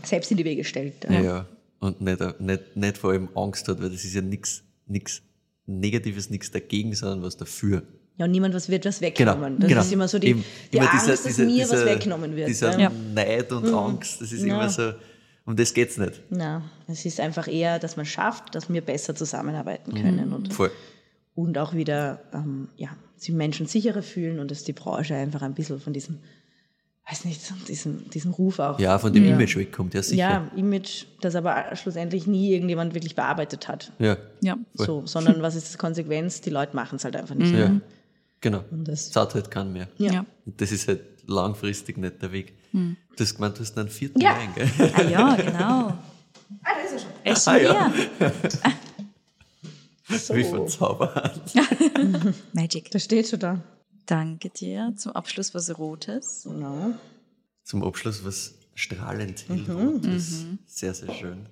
selbst 0.04 0.32
in 0.32 0.38
die 0.38 0.46
Wege 0.46 0.64
stellt. 0.64 1.06
Ja, 1.10 1.22
ja. 1.22 1.46
Und 1.80 2.02
nicht, 2.02 2.20
nicht, 2.42 2.76
nicht 2.76 2.98
vor 2.98 3.12
allem 3.12 3.30
Angst 3.36 3.68
hat, 3.68 3.82
weil 3.82 3.90
das 3.90 4.04
ist 4.04 4.14
ja 4.14 4.22
nichts 4.22 4.64
nichts 4.86 5.22
Negatives, 5.66 6.30
nichts 6.30 6.50
dagegen, 6.52 6.94
sondern 6.96 7.22
was 7.22 7.38
dafür. 7.38 7.84
Ja, 8.18 8.26
und 8.26 8.32
niemand 8.32 8.54
was 8.56 8.68
wird 8.70 8.86
was 8.86 9.00
Genau. 9.00 9.08
weggenommen. 9.12 9.60
Das 9.60 9.70
genau. 9.70 9.82
ist 9.82 9.92
immer 9.94 10.08
so 10.08 10.20
die, 10.20 10.28
Eben, 10.30 10.44
die 10.74 10.78
immer 10.78 10.90
Angst, 10.92 11.06
dieser- 11.06 11.12
dass 11.14 11.24
dieser- 11.24 11.46
mir 11.46 11.64
was 11.64 11.70
dieser- 11.70 11.86
weggenommen 11.86 12.36
wird. 12.36 12.50
Dieser 12.50 12.78
ja. 12.80 12.90
Neid 13.14 13.52
und 13.52 13.72
Angst, 13.74 14.20
das 14.20 14.32
ist 14.32 14.44
Ja. 14.44 14.56
immer 14.56 14.70
so, 14.70 14.92
um 15.46 15.56
das 15.56 15.74
geht's 15.74 15.98
nicht. 15.98 16.22
Na, 16.32 16.64
es 16.88 17.06
ist 17.06 17.20
einfach 17.20 17.48
eher, 17.48 17.80
dass 17.80 17.96
man 17.98 18.06
schafft, 18.06 18.56
dass 18.56 18.68
wir 18.72 18.82
besser 18.82 19.16
zusammenarbeiten 19.16 19.92
Mhm. 19.92 19.96
können 20.02 20.34
und, 20.34 20.54
Voll. 20.54 20.72
und 21.36 21.58
auch 21.58 21.74
wieder 21.76 22.20
ähm, 22.34 22.68
ja, 22.78 22.90
sich 23.16 23.34
Menschen 23.34 23.68
sicherer 23.68 24.02
fühlen 24.02 24.40
und 24.40 24.50
dass 24.52 24.64
die 24.64 24.74
Branche 24.74 25.14
einfach 25.16 25.44
ein 25.44 25.54
bisschen 25.54 25.80
von 25.80 25.94
diesem, 25.94 26.18
weiß 27.10 27.26
nicht, 27.26 27.42
diesem, 27.68 28.10
diesem 28.10 28.32
Ruf 28.32 28.60
auch. 28.60 28.80
Ja, 28.80 28.98
von 29.00 29.12
dem 29.14 29.26
Ja. 29.26 29.32
Image 29.36 29.56
wegkommt, 29.58 29.94
ja 29.94 30.04
sicher. 30.04 30.18
Ja, 30.20 30.52
Image, 30.56 31.06
das 31.22 31.36
aber 31.36 31.76
schlussendlich 31.76 32.28
nie 32.28 32.52
irgendjemand 32.54 32.94
wirklich 32.94 33.16
bearbeitet 33.16 33.68
hat. 33.68 33.92
Ja, 34.00 34.18
Ja. 34.42 34.58
So, 34.76 35.06
sondern 35.06 35.42
was 35.42 35.56
ist 35.56 35.74
die 35.74 35.78
Konsequenz? 35.78 36.42
Die 36.42 36.50
Leute 36.50 36.76
machen 36.76 36.98
es 36.98 37.04
halt 37.04 37.16
einfach 37.16 37.36
nicht. 37.36 37.54
ja. 37.54 37.80
genau. 38.42 38.64
Und 38.72 38.88
das, 38.88 39.12
Zahlt 39.12 39.34
halt 39.36 39.50
keinen 39.52 39.74
mehr. 39.74 39.88
ja. 39.98 40.12
Ja. 40.14 40.26
Und 40.46 40.60
das 40.62 40.72
ist 40.72 40.88
halt 40.88 41.02
langfristig 41.28 41.98
nicht 41.98 42.22
der 42.22 42.32
Weg. 42.32 42.54
Du 42.72 42.96
hast 43.20 43.36
gemeint, 43.36 43.58
du 43.58 43.62
hast 43.62 43.78
einen 43.78 43.90
vierten 43.90 44.22
Ja. 44.22 44.36
Wein, 44.38 44.50
gell? 44.56 44.92
Ah 44.96 45.02
ja, 45.04 45.36
genau. 45.36 45.94
Ah, 46.64 46.70
das 46.84 46.94
ist 46.94 47.06
ja 47.06 47.10
schon. 47.10 47.12
Echt 47.24 47.48
Ah, 47.48 47.58
ja. 47.58 47.94
ja. 48.20 48.72
So. 50.18 50.34
Wie 50.36 50.44
von 50.44 50.68
Zauberhand. 50.68 51.40
Magic. 52.54 52.90
Das 52.90 53.04
steht 53.04 53.28
schon 53.28 53.40
da. 53.40 53.62
Danke 54.10 54.50
dir. 54.50 54.96
Zum 54.98 55.12
Abschluss 55.12 55.54
was 55.54 55.78
Rotes. 55.78 56.42
Genau. 56.44 56.96
Zum 57.64 57.84
Abschluss 57.84 58.26
was 58.26 58.56
strahlend 58.74 59.48
hellrotes. 59.48 60.46
Mhm. 60.46 60.58
Sehr, 60.66 60.96
sehr 60.96 61.14
schön. 61.14 61.46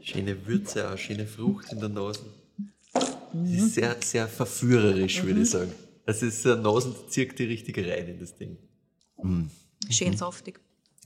Schöne 0.00 0.46
Würze, 0.46 0.88
auch 0.92 0.96
schöne 0.96 1.26
Frucht 1.26 1.72
in 1.72 1.80
der 1.80 1.88
Nase. 1.88 2.20
Mhm. 3.32 3.42
Das 3.42 3.50
ist 3.64 3.74
sehr, 3.74 3.96
sehr 4.00 4.28
verführerisch, 4.28 5.24
würde 5.24 5.42
ich 5.42 5.50
sagen. 5.50 5.72
Es 6.06 6.22
ist 6.22 6.44
so 6.44 6.52
eine 6.52 6.62
Nase, 6.62 6.94
die 6.94 7.10
zieht 7.10 7.36
die 7.36 7.44
richtige 7.46 7.84
rein 7.90 8.06
in 8.06 8.20
das 8.20 8.36
Ding. 8.36 8.58
Schön 9.90 10.16
saftig. 10.16 10.60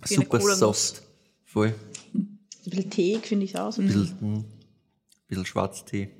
Wie 0.06 0.14
Super 0.14 0.40
soft. 0.40 1.02
Voll. 1.46 1.74
Ein 2.12 2.38
bisschen 2.66 2.90
Tee 2.90 3.18
finde 3.22 3.46
ich 3.46 3.56
auch. 3.58 3.72
So 3.72 3.80
ein 3.80 3.88
Ein 3.88 3.94
bisschen 3.94 4.10
bisschen, 4.18 4.32
mm, 4.34 4.44
bisschen 5.26 5.46
Schwarztee. 5.46 6.10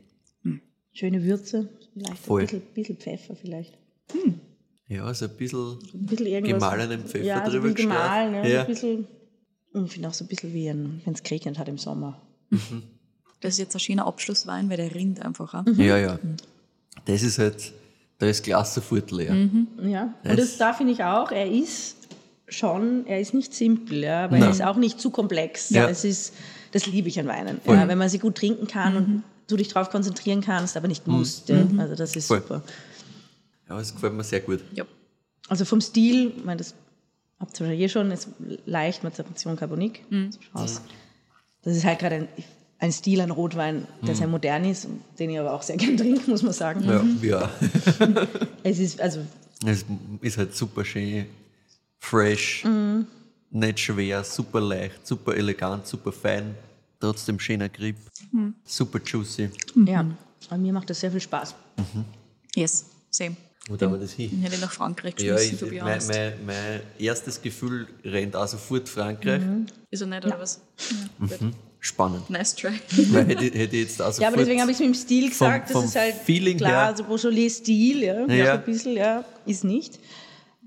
schöne 0.94 1.23
Würze. 1.23 1.69
Vielleicht 1.93 2.19
Voll. 2.24 2.40
ein 2.40 2.47
bisschen, 2.47 2.62
bisschen 2.73 2.97
Pfeffer 2.97 3.36
vielleicht. 3.36 3.77
Ja, 4.89 5.12
so 5.15 5.27
ein 5.27 5.31
bisschen 5.36 5.78
Ein 5.94 6.06
bisschen 6.06 6.44
gemahlenen 6.44 7.02
Pfeffer 7.05 7.24
ja, 7.24 7.44
so 7.44 7.51
drüber 7.52 7.69
ein 7.69 7.74
bisschen 7.74 7.90
gemahlen. 7.90 8.32
gestreut. 8.32 8.48
Ja, 8.51 8.55
Ja. 8.55 8.60
Ein 8.62 8.66
bisschen, 8.66 9.06
und 9.74 9.85
ich 9.86 9.93
finde 9.93 10.09
auch 10.09 10.15
so 10.15 10.24
ein 10.24 10.28
bisschen 10.28 10.55
wie 10.55 10.69
ein, 10.69 11.02
wenn 11.05 11.15
es 11.15 11.23
geregnet 11.23 11.59
hat 11.59 11.69
im 11.69 11.78
Sommer. 11.78 12.20
Das 13.40 13.55
ist 13.55 13.59
jetzt 13.59 13.77
ein 13.77 13.81
schöner 13.81 14.06
Abschlusswein, 14.06 14.70
weil 14.70 14.78
der 14.78 14.94
rinnt 14.94 15.20
einfach. 15.24 15.52
auch. 15.55 15.65
Ja, 15.77 15.98
ja. 15.98 16.19
Das 17.05 17.23
ist 17.23 17.39
halt, 17.39 17.73
da 18.19 18.27
ist 18.27 18.43
Glas 18.44 18.74
sofort 18.74 19.10
leer. 19.10 19.35
Ja, 19.82 20.15
Das- 20.23 20.31
und 20.32 20.39
das, 20.40 20.56
da 20.56 20.73
finde 20.73 20.94
ich 20.94 21.05
auch, 21.05 21.31
er 21.31 21.51
ist 21.51 21.97
schon, 22.48 23.06
er 23.06 23.20
ist 23.20 23.35
nicht 23.35 23.52
simpel, 23.55 24.02
ja, 24.05 24.24
aber 24.24 24.36
er 24.36 24.40
Nein. 24.40 24.51
ist 24.51 24.62
auch 24.62 24.77
nicht 24.77 24.98
zu 25.01 25.10
komplex. 25.10 25.69
Ja. 25.70 25.86
Es 25.89 26.05
ist, 26.05 26.32
das 26.73 26.86
liebe 26.86 27.09
ich 27.09 27.20
an 27.20 27.27
Weinen. 27.27 27.60
Ja, 27.66 27.86
wenn 27.86 27.98
man 27.98 28.09
sie 28.09 28.19
gut 28.19 28.36
trinken 28.36 28.66
kann 28.66 28.97
und 28.97 29.23
du 29.48 29.56
dich 29.56 29.69
darauf 29.69 29.90
konzentrieren 29.90 30.40
kannst, 30.40 30.77
aber 30.78 30.89
nicht 30.89 31.06
musst. 31.06 31.51
Ja. 31.51 31.62
Also 31.77 31.94
das 31.94 32.16
ist 32.16 32.27
Voll. 32.27 32.40
super. 32.40 32.62
Ja, 33.69 33.77
das 33.77 33.93
gefällt 33.95 34.15
mir 34.15 34.24
sehr 34.24 34.40
gut. 34.40 34.61
Ja. 34.73 34.85
Also 35.49 35.65
vom 35.65 35.81
Stil, 35.81 36.32
ich 36.36 36.45
meine, 36.45 36.59
das 36.59 36.74
habt 37.39 37.59
ihr 37.61 37.66
ja 37.73 37.73
eh 37.85 37.89
schon, 37.89 38.11
ist 38.11 38.28
leicht 38.66 39.03
Mazeration 39.05 39.57
Carbonique. 39.57 40.05
Mhm. 40.11 40.32
So 40.32 40.39
schaut's. 40.53 40.82
das 41.62 41.77
ist 41.77 41.85
halt 41.85 41.99
gerade 41.99 42.15
ein, 42.16 42.28
ein 42.78 42.93
Stil 42.93 43.20
an 43.20 43.31
Rotwein, 43.31 43.86
der 44.03 44.15
sehr 44.15 44.27
modern 44.28 44.65
ist, 44.65 44.89
den 45.19 45.31
ich 45.31 45.39
aber 45.39 45.53
auch 45.53 45.62
sehr 45.62 45.77
gern 45.77 45.97
trinke, 45.97 46.31
muss 46.31 46.43
man 46.43 46.53
sagen. 46.53 46.85
Ja, 46.85 47.05
ja. 47.23 47.51
Es 48.62 48.78
ist, 48.78 49.01
also, 49.01 49.20
Es 49.65 49.85
ist 50.20 50.39
halt 50.39 50.55
super 50.55 50.85
schön, 50.85 51.27
fresh, 51.99 52.65
nicht 53.51 53.81
schwer, 53.81 54.23
super 54.24 54.61
leicht, 54.61 55.07
super 55.07 55.35
elegant, 55.36 55.86
super 55.86 56.12
fein, 56.12 56.55
trotzdem 57.01 57.40
schöner 57.40 57.69
Grip, 57.69 57.97
super 58.65 59.01
juicy. 59.05 59.51
ja, 59.86 60.05
aber 60.49 60.59
mir 60.59 60.73
macht 60.73 60.90
das 60.90 61.01
sehr 61.01 61.11
viel 61.11 61.20
Spaß. 61.20 61.55
Yes, 62.55 62.85
same. 63.11 63.36
Wo 63.69 63.77
darf 63.77 63.90
man 63.90 64.01
das 64.01 64.12
hin? 64.12 64.31
Ich 64.43 64.51
hätte 64.51 64.61
nach 64.61 64.73
Frankreich 64.73 65.15
Ja, 65.20 65.35
geschmissen, 65.35 65.55
ich, 65.55 65.61
to 65.61 65.66
be 65.66 65.74
mein, 65.77 65.85
honest. 65.93 66.09
mein, 66.09 66.32
mein 66.47 66.81
erstes 66.99 67.40
Gefühl 67.43 67.86
rennt 68.05 68.35
auch 68.35 68.49
sofort 68.49 68.89
Frankreich. 68.89 69.43
Ist 69.90 70.01
er 70.01 70.07
nicht, 70.07 70.24
oder 70.24 70.40
was? 70.40 70.61
Ja, 71.20 71.36
gut. 71.36 71.53
Spannend. 71.81 72.28
Nice 72.28 72.57
try. 72.57 72.70
Weil 73.12 73.27
hätte, 73.28 73.45
hätte 73.57 73.77
ich 73.77 73.82
jetzt 73.89 74.03
auch 74.03 74.19
Ja, 74.19 74.28
aber 74.28 74.39
deswegen 74.39 74.61
habe 74.61 74.70
ich 74.73 74.77
es 74.77 74.81
mit 74.81 74.89
dem 74.89 74.95
Stil 74.95 75.31
vom- 75.31 75.47
gesagt. 75.47 75.70
vom 75.70 75.82
das 75.82 75.90
ist 75.90 75.97
halt 75.97 76.15
Feeling 76.15 76.57
klar, 76.57 76.70
her- 76.73 76.86
also 76.86 77.05
Beaujolais-Stil, 77.05 78.03
ja, 78.03 78.27
Ja. 78.27 78.35
ja. 78.35 78.55
ein 78.55 78.65
bisschen, 78.65 78.97
ja, 78.97 79.24
ist 79.47 79.62
nicht. 79.65 79.99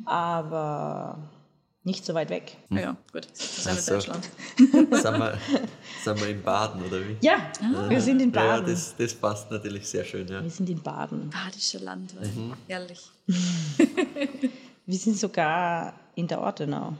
Aber 0.06 1.18
nicht 1.84 2.06
so 2.06 2.14
weit 2.14 2.30
weg. 2.30 2.58
Ja, 2.70 2.96
gut. 3.12 3.28
Das 3.32 3.58
ist 3.58 3.66
ja 3.66 3.72
Ach 3.72 3.76
nicht 3.76 3.86
so. 3.86 3.94
Deutschland. 3.96 4.30
sind, 4.58 4.92
wir, 4.92 5.38
sind 6.04 6.20
wir 6.22 6.28
in 6.30 6.42
Baden, 6.44 6.84
oder 6.84 7.00
wie? 7.00 7.18
Ja, 7.22 7.52
wir 7.90 8.02
sind 8.02 8.22
in 8.22 8.32
Ja, 8.32 8.42
Baden. 8.58 8.68
das, 8.72 8.94
das 8.98 9.14
passt 9.14 9.50
natürlich 9.52 9.88
sehr 9.88 10.04
schön, 10.06 10.28
ja. 10.28 10.44
wir 10.44 10.50
sind 10.50 10.70
in 10.70 10.82
Baden. 10.82 11.30
Badischer 11.32 11.80
Landwein. 11.80 12.30
Mhm. 12.36 12.54
Herrlich. 12.68 13.02
Wir 14.88 14.98
sind 14.98 15.18
sogar 15.18 15.94
in 16.16 16.28
der 16.28 16.42
Ortenau, 16.42 16.94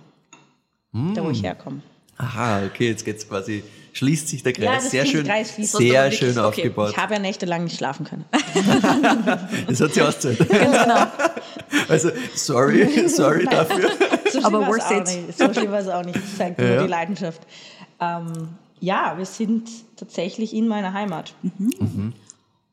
Mm. 0.94 1.14
da 1.14 1.24
wo 1.24 1.30
ich 1.32 1.42
herkomme. 1.42 1.82
Aha, 2.18 2.64
okay, 2.66 2.90
jetzt 2.90 3.04
geht's 3.06 3.28
quasi, 3.28 3.64
schließt 3.94 4.28
sich 4.28 4.44
der 4.44 4.54
Kreis. 4.54 4.66
Ja, 4.66 4.76
das 4.76 4.92
sehr 4.92 5.06
schön, 5.06 5.26
Kreis 5.26 5.56
sehr 5.56 6.12
schön 6.12 6.38
aufgebaut. 6.38 6.92
Ich 6.92 6.98
habe 6.98 7.16
ja 7.16 7.20
nächtelang 7.20 7.64
nicht 7.64 7.78
schlafen 7.78 8.06
können. 8.06 8.26
Das 9.68 9.80
hat 9.82 9.94
sie 9.94 10.02
ausgezahlt. 10.02 10.38
Genau. 10.50 11.08
Also, 11.90 12.12
sorry, 12.36 13.08
sorry 13.10 13.46
dafür. 13.50 13.90
So 14.32 14.44
Aber 14.44 14.68
worth 14.68 14.82
auch 14.82 14.92
it. 14.92 15.08
Nicht. 15.28 15.38
So 15.38 15.54
schlimm 15.54 15.72
war 15.72 15.80
es 15.80 15.88
auch 15.88 16.04
nicht. 16.04 16.16
Das 16.18 16.38
zeigt 16.38 16.60
nur 16.60 16.68
Ja. 16.68 16.82
die 16.84 16.88
Leidenschaft. 16.90 17.42
Ähm, 18.00 18.50
ja, 18.80 19.14
wir 19.18 19.26
sind 19.26 19.70
tatsächlich 19.96 20.54
in 20.56 20.68
meiner 20.68 20.94
Heimat. 20.94 21.34
Mhm. 21.44 22.14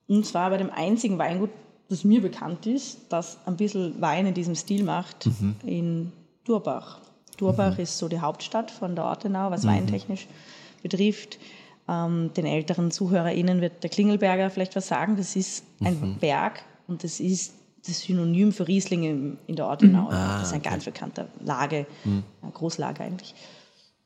Und 0.07 0.25
zwar 0.27 0.51
bei 0.51 0.57
dem 0.57 0.71
einzigen 0.71 1.19
Weingut, 1.19 1.51
das 1.91 2.05
mir 2.05 2.23
bekannt 2.23 2.67
ist, 2.67 2.99
das 3.11 3.39
ein 3.47 3.57
bisschen 3.57 4.01
Wein 4.01 4.27
in 4.27 4.35
diesem 4.35 4.55
Stil 4.55 4.85
macht, 4.85 5.27
Mhm. 5.27 5.57
in 5.65 6.13
Durbach. 6.45 7.01
Durbach 7.37 7.79
ist 7.79 7.99
so 7.99 8.09
die 8.09 8.21
Hauptstadt 8.21 8.71
von 8.71 8.95
der 8.97 9.05
Ortenau, 9.05 9.49
Mhm. 9.49 9.53
was 9.53 9.67
weintechnisch 9.67 10.27
betrifft. 10.83 11.39
Ähm, 11.89 12.31
den 12.37 12.45
älteren 12.47 12.91
ZuhörerInnen 12.91 13.61
wird 13.61 13.83
der 13.83 13.91
Klingelberger 13.91 14.51
vielleicht 14.51 14.77
was 14.77 14.89
sagen. 14.89 15.17
Das 15.17 15.37
ist 15.37 15.65
ein 15.83 15.99
Mhm. 16.01 16.15
Berg 16.19 16.63
und 16.87 17.05
das 17.05 17.21
ist 17.21 17.55
das 17.89 18.01
Synonym 18.01 18.53
für 18.53 18.69
Riesling 18.69 19.39
in, 19.47 19.57
der 19.57 19.67
Ortenau. 19.67 20.09
Ah, 20.11 20.39
das 20.39 20.49
ist 20.49 20.55
ein 20.55 20.63
ganz 20.63 20.85
bekannter 20.85 21.29
Lage, 21.45 21.87
ein 22.05 22.53
Großlage 22.53 23.03
eigentlich. 23.03 23.35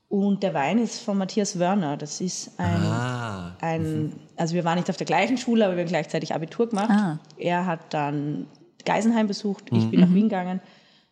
Und 0.09 0.43
der 0.43 0.53
Wein 0.53 0.79
ist 0.79 1.01
von 1.01 1.17
Matthias 1.17 1.59
Wörner. 1.59 1.97
Das 1.97 2.21
ist 2.21 2.53
ein, 2.59 2.83
Ah, 2.83 3.57
ein 3.61 4.13
also 4.37 4.55
wir 4.55 4.65
waren 4.65 4.77
nicht 4.77 4.91
auf 4.91 4.99
der 4.99 5.07
gleichen 5.07 5.39
Schule, 5.39 5.65
aber 5.65 5.75
wir 5.75 5.85
haben 5.85 5.89
gleichzeitig 5.89 6.35
Abitur 6.35 6.69
gemacht. 6.69 6.91
Ah. 6.91 7.19
Er 7.39 7.65
hat 7.65 7.95
dann 7.95 8.47
Geisenheim 8.85 9.27
besucht, 9.27 9.65
ich 9.73 9.91
bin 9.91 10.01
nach 10.01 10.13
Wien 10.13 10.29
gegangen 10.29 10.61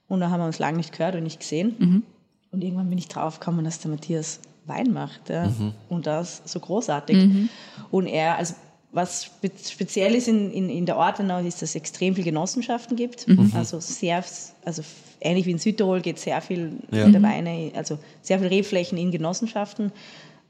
und 0.09 0.21
da 0.21 0.31
haben 0.31 0.41
wir 0.41 0.47
uns 0.47 0.59
lange 0.59 0.77
nicht 0.77 0.93
gehört 0.93 1.15
und 1.15 1.23
nicht 1.23 1.41
gesehen. 1.41 2.05
Und 2.51 2.65
irgendwann 2.65 2.89
bin 2.89 2.99
ich 2.99 3.09
drauf 3.09 3.39
gekommen, 3.41 3.65
dass 3.65 3.79
der 3.79 3.91
Matthias 3.91 4.41
Wein 4.67 4.93
macht 4.93 5.31
ja. 5.31 5.51
und 5.89 6.07
das 6.07 6.43
so 6.45 6.61
großartig. 6.61 7.49
Und 7.91 8.07
er, 8.07 8.37
also 8.37 8.55
was 8.93 9.25
spe 9.25 9.51
speziell 9.65 10.15
ist 10.15 10.29
in, 10.29 10.51
in, 10.51 10.69
in 10.69 10.87
der 10.87 10.97
Ortenau, 10.97 11.41
ist, 11.41 11.63
dass 11.63 11.71
es 11.71 11.75
extrem 11.77 12.15
viele 12.15 12.25
Genossenschaften 12.25 12.97
gibt. 12.97 13.27
Also 13.55 13.79
sehr, 13.81 14.25
also 14.65 14.83
ähnlich 15.21 15.47
wie 15.47 15.53
in 15.53 15.59
Südtirol 15.59 16.01
geht 16.01 16.19
sehr 16.19 16.41
viel 16.41 16.73
Ja. 16.91 17.09
der 17.09 17.23
Weine, 17.23 17.71
also 17.75 17.99
sehr 18.23 18.39
viele 18.39 18.51
Rebflächen 18.51 18.99
in 18.99 19.11
Genossenschaften. 19.11 19.93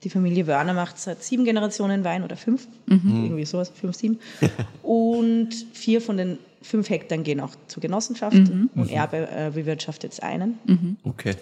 Die 0.02 0.08
Familie 0.08 0.46
Wörner 0.46 0.72
macht 0.72 0.98
seit 0.98 1.22
sieben 1.22 1.44
Generationen 1.44 2.04
Wein 2.04 2.24
oder 2.24 2.34
fünf, 2.34 2.66
irgendwie 2.86 3.44
sowas, 3.44 3.70
fünf, 3.74 3.94
sieben. 3.96 4.18
Und 4.82 5.50
vier 5.74 6.00
von 6.00 6.16
den 6.16 6.38
fünf 6.62 6.88
Hektar 6.88 7.18
gehen 7.18 7.40
auch 7.40 7.54
zur 7.66 7.82
Genossenschaft 7.82 8.36
und 8.36 8.90
er 8.90 9.12
äh, 9.12 9.50
bewirtschaftet 9.50 10.04
jetzt 10.04 10.22
einen 10.22 10.58
okay. 11.04 11.34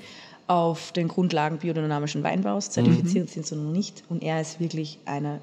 auf 0.47 0.93
den 0.93 1.09
Grundlagen 1.09 1.59
biodynamischen 1.59 2.23
Weinbaus. 2.23 2.71
Zertifiziert 2.71 3.29
sind 3.31 3.47
sie 3.47 3.57
noch 3.57 3.73
nicht. 3.73 4.03
Und 4.09 4.23
er 4.23 4.41
ist 4.41 4.61
wirklich 4.61 4.99
einer, 5.05 5.41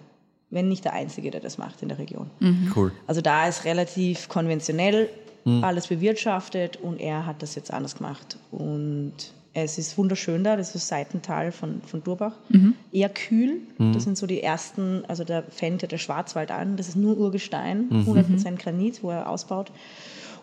wenn 0.56 0.70
nicht 0.70 0.86
der 0.86 0.94
Einzige, 0.94 1.30
der 1.30 1.42
das 1.42 1.60
macht 1.60 1.84
in 1.84 1.90
der 1.90 2.00
Region. 2.00 2.32
Cool. 2.76 2.92
Also 3.06 3.22
da 3.22 3.48
ist 3.48 3.66
relativ 3.66 4.30
konventionell 4.30 5.10
alles 5.62 5.88
bewirtschaftet 5.88 6.78
und 6.78 7.00
er 7.00 7.28
hat 7.28 7.44
das 7.44 7.54
jetzt 7.54 7.72
anders 7.72 7.96
gemacht. 7.96 8.38
Und 8.52 9.14
es 9.54 9.78
ist 9.78 9.96
wunderschön 9.96 10.44
da, 10.44 10.56
das 10.56 10.70
ist 10.70 10.76
das 10.76 10.88
Seitental 10.88 11.52
von, 11.52 11.82
von 11.86 12.04
Durbach. 12.04 12.34
Eher 12.92 13.10
kühl, 13.10 13.62
das 13.78 14.04
sind 14.04 14.18
so 14.18 14.26
die 14.26 14.42
ersten, 14.42 15.06
also 15.08 15.24
da 15.24 15.44
fängt 15.44 15.84
ja 15.84 15.88
der 15.88 16.00
Schwarzwald 16.00 16.50
an, 16.50 16.78
das 16.78 16.88
ist 16.88 16.96
nur 16.96 17.16
Urgestein, 17.18 17.90
100% 17.92 18.56
Granit, 18.58 19.04
wo 19.04 19.12
er 19.12 19.30
ausbaut. 19.30 19.72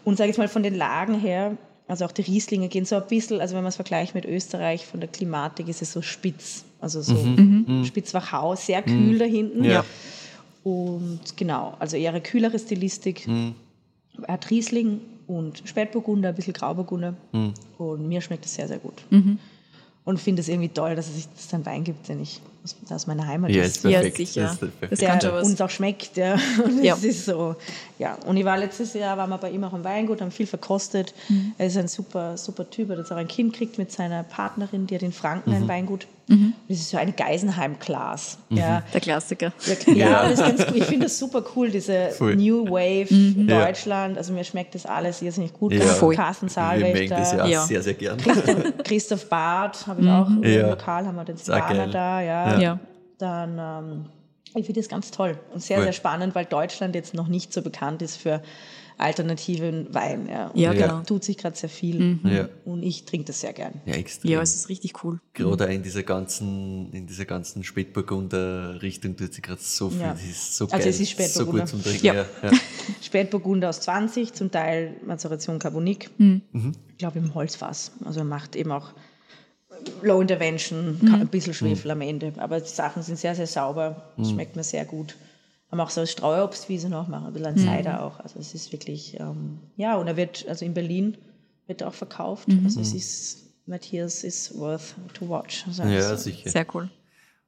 Und 0.04 0.18
sage 0.18 0.30
ich 0.30 0.38
mal 0.38 0.48
von 0.48 0.62
den 0.62 0.76
Lagen 0.76 1.18
her, 1.18 1.56
also 1.88 2.04
auch 2.04 2.12
die 2.12 2.22
Rieslinge 2.22 2.68
gehen 2.68 2.84
so 2.84 2.96
ein 2.96 3.06
bisschen, 3.08 3.40
also 3.40 3.56
wenn 3.56 3.64
man 3.64 3.70
es 3.70 3.76
vergleicht 3.76 4.14
mit 4.14 4.24
Österreich, 4.24 4.86
von 4.86 5.00
der 5.00 5.08
Klimatik 5.08 5.68
ist 5.68 5.82
es 5.82 5.92
so 5.92 6.00
spitz, 6.00 6.64
also 6.82 7.00
so 7.00 7.16
Spitzwachau, 7.84 8.56
sehr 8.56 8.82
kühl 8.82 9.18
da 9.18 9.24
hinten. 9.24 9.64
Ja. 9.64 9.84
Und 10.64 11.20
genau, 11.36 11.74
also 11.78 11.96
eher 11.96 12.10
eine 12.10 12.20
kühlere 12.20 12.58
Stilistik. 12.58 13.26
Er 13.26 14.34
hat 14.34 14.50
Riesling 14.50 15.00
und 15.26 15.62
Spätburgunder, 15.64 16.30
ein 16.30 16.34
bisschen 16.34 16.52
Grauburgunder. 16.52 17.14
Und 17.78 18.08
mir 18.08 18.20
schmeckt 18.20 18.44
es 18.44 18.54
sehr, 18.54 18.68
sehr 18.68 18.78
gut. 18.78 19.02
Und 20.04 20.20
finde 20.20 20.40
es 20.40 20.48
irgendwie 20.48 20.68
toll, 20.68 20.96
dass 20.96 21.08
es 21.08 21.14
sich 21.14 21.28
das 21.34 21.48
dann 21.48 21.64
Wein 21.64 21.84
gibt, 21.84 22.08
den 22.08 22.20
ich 22.20 22.40
aus, 22.64 22.76
aus 22.90 23.06
meiner 23.06 23.26
Heimat 23.26 23.50
Ja, 23.50 23.62
ist 23.62 23.76
ist 23.76 23.82
perfekt. 23.82 24.18
Ja, 24.18 24.26
sicher. 24.26 24.42
Das 24.42 24.52
ist 24.52 24.58
perfekt. 24.80 24.92
Das 25.24 25.48
uns 25.48 25.60
auch 25.60 25.70
schmeckt. 25.70 26.16
Ja. 26.16 26.34
Und 26.64 26.82
Ja. 26.82 26.94
es 26.94 27.04
ist 27.04 27.24
so, 27.26 27.56
ja. 27.98 28.16
Und 28.26 28.36
ich 28.36 28.44
war 28.44 28.56
letztes 28.58 28.94
Jahr, 28.94 29.16
waren 29.16 29.30
wir 29.30 29.38
bei 29.38 29.50
ihm 29.50 29.64
auch 29.64 29.72
im 29.74 29.84
Weingut, 29.84 30.20
haben 30.20 30.30
viel 30.30 30.46
verkostet. 30.46 31.14
Mhm. 31.28 31.52
Er 31.58 31.66
ist 31.66 31.76
ein 31.76 31.88
super, 31.88 32.36
super 32.36 32.68
Typ, 32.70 32.88
er 32.90 32.92
hat 32.96 32.98
jetzt 33.04 33.12
auch 33.12 33.16
ein 33.16 33.28
Kind 33.28 33.52
gekriegt 33.52 33.78
mit 33.78 33.90
seiner 33.92 34.22
Partnerin, 34.22 34.86
die 34.86 34.94
hat 34.94 35.02
in 35.02 35.12
Franken 35.12 35.50
Mhm. 35.50 35.56
ein 35.56 35.68
Weingut. 35.68 36.06
Das 36.68 36.78
ist 36.78 36.88
so 36.88 36.96
eine 36.96 37.12
Geisenheim-Class. 37.12 38.38
Ja. 38.48 38.82
Der 38.94 39.00
Klassiker. 39.02 39.52
Ja, 39.86 39.94
ja. 39.94 40.22
Das 40.30 40.32
ist 40.32 40.38
ganz 40.46 40.60
cool. 40.70 40.76
ich 40.78 40.84
finde 40.84 41.06
das 41.06 41.18
super 41.18 41.42
cool, 41.54 41.70
diese 41.70 42.10
Voll. 42.10 42.36
New 42.36 42.64
Wave 42.70 43.12
Mhm. 43.12 43.48
Deutschland. 43.48 44.16
Also 44.16 44.32
mir 44.32 44.44
schmeckt 44.44 44.74
das 44.74 44.86
alles 44.86 45.20
irrsinnig 45.20 45.52
gut. 45.52 45.74
Ja. 45.74 45.80
Voll. 45.84 46.14
Carsten 46.14 46.48
Saalwächter. 46.48 47.16
das 47.16 47.32
ja, 47.32 47.46
Ja. 47.46 47.66
sehr, 47.66 47.82
sehr 47.82 47.94
gern. 47.94 48.16
Christoph 48.84 49.28
Barth 49.28 49.86
habe 49.86 50.00
ich 50.00 50.08
auch 50.08 50.28
im 50.28 50.42
Ja. 50.44 50.70
Lokal, 50.70 51.06
haben 51.06 51.16
wir 51.16 51.24
den 51.24 51.36
geil. 51.44 51.90
da, 51.90 52.20
ja. 52.22 52.51
Ja. 52.60 52.60
Ja. 52.60 52.80
Dann, 53.18 53.58
ähm, 53.58 54.06
ich 54.54 54.66
finde 54.66 54.80
das 54.80 54.88
ganz 54.88 55.10
toll 55.10 55.38
und 55.54 55.62
sehr, 55.62 55.78
Cool. 55.78 55.84
sehr 55.84 55.92
spannend, 55.92 56.34
weil 56.34 56.44
Deutschland 56.44 56.94
jetzt 56.94 57.14
noch 57.14 57.28
nicht 57.28 57.52
so 57.52 57.62
bekannt 57.62 58.02
ist 58.02 58.16
für 58.16 58.42
alternativen 58.98 59.92
Wein. 59.94 60.28
Ja, 60.30 60.48
und 60.48 60.56
Ja, 60.60 60.74
da 60.74 60.86
genau. 60.86 61.02
tut 61.02 61.24
sich 61.24 61.38
gerade 61.38 61.56
sehr 61.56 61.68
viel 61.70 62.18
Ja. 62.24 62.48
und 62.64 62.82
ich 62.82 63.04
trinke 63.04 63.26
das 63.26 63.40
sehr 63.40 63.52
gern. 63.52 63.80
Ja, 63.86 63.94
extrem. 63.94 64.30
Ja, 64.30 64.42
es 64.42 64.54
ist 64.54 64.68
richtig 64.68 65.02
cool. 65.02 65.18
Gerade 65.32 65.64
auch 65.64 65.68
in 65.70 65.82
dieser 65.82 66.02
ganzen, 66.02 66.92
in 66.92 67.06
dieser 67.06 67.24
ganzen 67.24 67.64
Spätburgunder-Richtung 67.64 69.16
tut 69.16 69.32
sich 69.34 69.42
gerade 69.42 69.60
so 69.60 69.90
viel. 69.90 70.00
Ja. 70.00 70.12
Das 70.12 70.22
ist 70.22 70.56
so 70.56 70.64
Also 70.66 70.76
geil. 70.76 70.88
es 70.88 71.00
ist 71.00 71.08
so 71.08 71.12
Spätburgunder. 71.14 71.60
gut 71.62 71.68
zum 71.70 71.82
Trinken. 71.82 72.06
Ja. 72.06 72.14
Ja. 72.14 72.24
Spätburgunder 73.02 73.68
aus 73.70 73.80
20, 73.80 74.32
zum 74.34 74.50
Teil 74.50 74.96
Mazeration 75.06 75.58
Carbonique. 75.58 76.10
Mhm. 76.18 76.42
Ich 76.90 76.98
glaube 76.98 77.18
im 77.18 77.34
Holzfass. 77.34 77.92
Also 78.04 78.20
er 78.20 78.24
macht 78.24 78.56
eben 78.56 78.70
auch 78.70 78.92
Low 80.02 80.20
Intervention, 80.20 80.98
Mhm. 81.00 81.14
ein 81.14 81.28
bisschen 81.28 81.54
Schwefel 81.54 81.90
am 81.90 82.00
Ende. 82.00 82.32
Aber 82.38 82.60
die 82.60 82.68
Sachen 82.68 83.02
sind 83.02 83.18
sehr, 83.18 83.34
sehr 83.34 83.46
sauber. 83.46 84.12
Das 84.16 84.30
schmeckt 84.30 84.56
mir 84.56 84.64
sehr 84.64 84.84
gut. 84.84 85.16
Haben 85.70 85.80
auch 85.80 85.90
so 85.90 86.04
Streuobstwiese 86.04 86.88
noch, 86.88 87.08
machen 87.08 87.26
ein 87.26 87.32
bisschen 87.32 87.46
an 87.48 87.54
Mhm. 87.54 87.58
Cider 87.78 88.02
auch. 88.04 88.20
Also 88.20 88.38
es 88.38 88.54
ist 88.54 88.72
wirklich, 88.72 89.18
ähm, 89.20 89.58
ja, 89.76 89.96
und 89.96 90.06
er 90.06 90.16
wird, 90.16 90.46
also 90.48 90.64
in 90.64 90.74
Berlin 90.74 91.16
wird 91.66 91.80
er 91.80 91.88
auch 91.88 91.94
verkauft. 91.94 92.48
Mhm. 92.48 92.62
Also 92.64 92.80
es 92.80 92.92
ist, 92.92 93.38
Matthias 93.66 94.24
ist 94.24 94.58
worth 94.58 94.94
to 95.14 95.28
watch. 95.28 95.64
ich 95.70 95.78
ja, 95.78 96.16
so. 96.16 96.16
sicher. 96.16 96.50
Sehr 96.50 96.66
cool. 96.74 96.90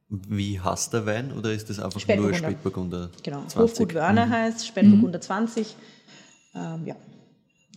Wie 0.09 0.59
hasst 0.59 0.93
der 0.93 1.05
Wein 1.05 1.31
oder 1.33 1.51
ist 1.51 1.69
das 1.69 1.77
einfach 1.79 1.95
nur 1.95 1.99
Spätburgunder. 2.01 2.37
Spätburgunder? 2.37 3.09
Genau. 3.23 3.39
20? 3.47 3.57
Hofgut 3.57 3.93
Wörner 3.95 4.29
heißt, 4.29 4.65
Spätburgunder 4.67 5.19
20. 5.19 5.75
Ähm, 6.55 6.83
ja, 6.85 6.95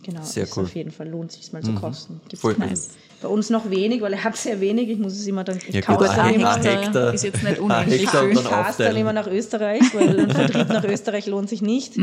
genau. 0.03 0.21
Sehr 0.23 0.43
ist 0.43 0.55
cool. 0.57 0.63
Auf 0.65 0.75
jeden 0.75 0.91
Fall 0.91 1.07
lohnt 1.09 1.31
sich 1.31 1.51
mal 1.53 1.63
zu 1.63 1.73
kosten. 1.75 2.21
Gibt's 2.27 2.41
Voll. 2.41 2.55
nice. 2.57 2.89
Bei 3.21 3.27
uns 3.27 3.49
noch 3.49 3.69
wenig, 3.69 4.01
weil 4.01 4.13
er 4.13 4.23
hat 4.23 4.37
sehr 4.37 4.61
wenig. 4.61 4.87
Ich 4.89 4.97
muss 4.99 5.13
es 5.13 5.27
immer 5.27 5.43
dann, 5.43 5.57
ich 5.57 5.73
Ja, 5.75 5.81
kaufe 5.81 5.99
gut, 5.99 6.07
es 6.07 6.11
ein 6.17 6.19
ein 6.45 6.61
Hektar, 6.61 6.81
Hektar. 6.83 7.13
ist 7.13 7.23
jetzt 7.23 7.43
nicht 7.43 7.59
unendlich 7.59 8.03
und 8.03 8.09
viel. 8.09 8.19
dann 8.19 8.35
fast 8.35 8.45
dann 8.51 8.65
aufteilen. 8.65 8.97
immer 8.97 9.13
nach 9.13 9.27
Österreich, 9.27 9.81
weil 9.93 10.19
ein 10.21 10.29
Vertrieb 10.35 10.69
nach 10.69 10.83
Österreich 10.85 11.25
lohnt 11.27 11.49
sich 11.49 11.61
nicht. 11.61 11.95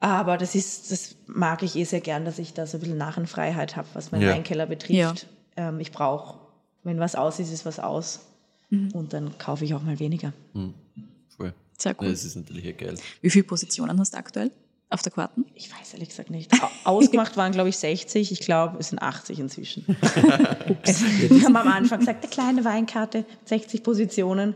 Aber 0.00 0.36
das 0.36 0.54
ist, 0.54 0.90
das 0.92 1.16
mag 1.26 1.62
ich 1.62 1.76
eh 1.76 1.84
sehr 1.84 2.00
gern, 2.00 2.24
dass 2.24 2.38
ich 2.38 2.52
da 2.54 2.66
so 2.66 2.76
ein 2.76 2.80
bisschen 2.80 2.98
Narrenfreiheit 2.98 3.76
habe, 3.76 3.88
was 3.94 4.12
meinen 4.12 4.22
Ja. 4.22 4.30
Weinkeller 4.32 4.66
betrifft. 4.66 5.26
Ähm, 5.56 5.80
ich 5.80 5.90
brauche, 5.92 6.38
wenn 6.84 6.98
was 7.00 7.14
aus 7.14 7.38
ist, 7.38 7.52
ist 7.52 7.64
was 7.64 7.78
aus. 7.78 8.20
Und 8.70 9.12
dann 9.12 9.38
kaufe 9.38 9.64
ich 9.64 9.74
auch 9.74 9.82
mal 9.82 9.98
weniger. 10.00 10.32
Voll. 11.36 11.54
Sehr 11.78 11.92
Ja, 11.92 11.98
cool. 12.00 12.10
Das 12.10 12.24
ist 12.24 12.34
natürlich 12.34 12.76
geil. 12.76 12.96
Wie 13.22 13.30
viele 13.30 13.44
Positionen 13.44 13.98
hast 14.00 14.12
du 14.14 14.18
aktuell 14.18 14.50
auf 14.90 15.02
der 15.02 15.12
Karten? 15.12 15.44
Ich 15.54 15.70
weiß 15.72 15.94
ehrlich 15.94 16.08
gesagt 16.10 16.30
nicht. 16.30 16.52
Au- 16.62 16.68
Ausgemacht 16.96 17.36
waren, 17.36 17.52
glaube 17.52 17.68
ich, 17.68 17.76
60. 17.76 18.30
Ich 18.32 18.40
glaube, 18.40 18.76
es 18.78 18.90
sind 18.90 19.00
80 19.00 19.38
inzwischen. 19.40 19.84
Wir 19.86 21.42
haben 21.44 21.56
am 21.56 21.68
Anfang 21.68 21.98
gesagt, 22.00 22.22
eine 22.24 22.30
kleine 22.30 22.64
Weinkarte, 22.64 23.24
60 23.46 23.82
Positionen. 23.82 24.54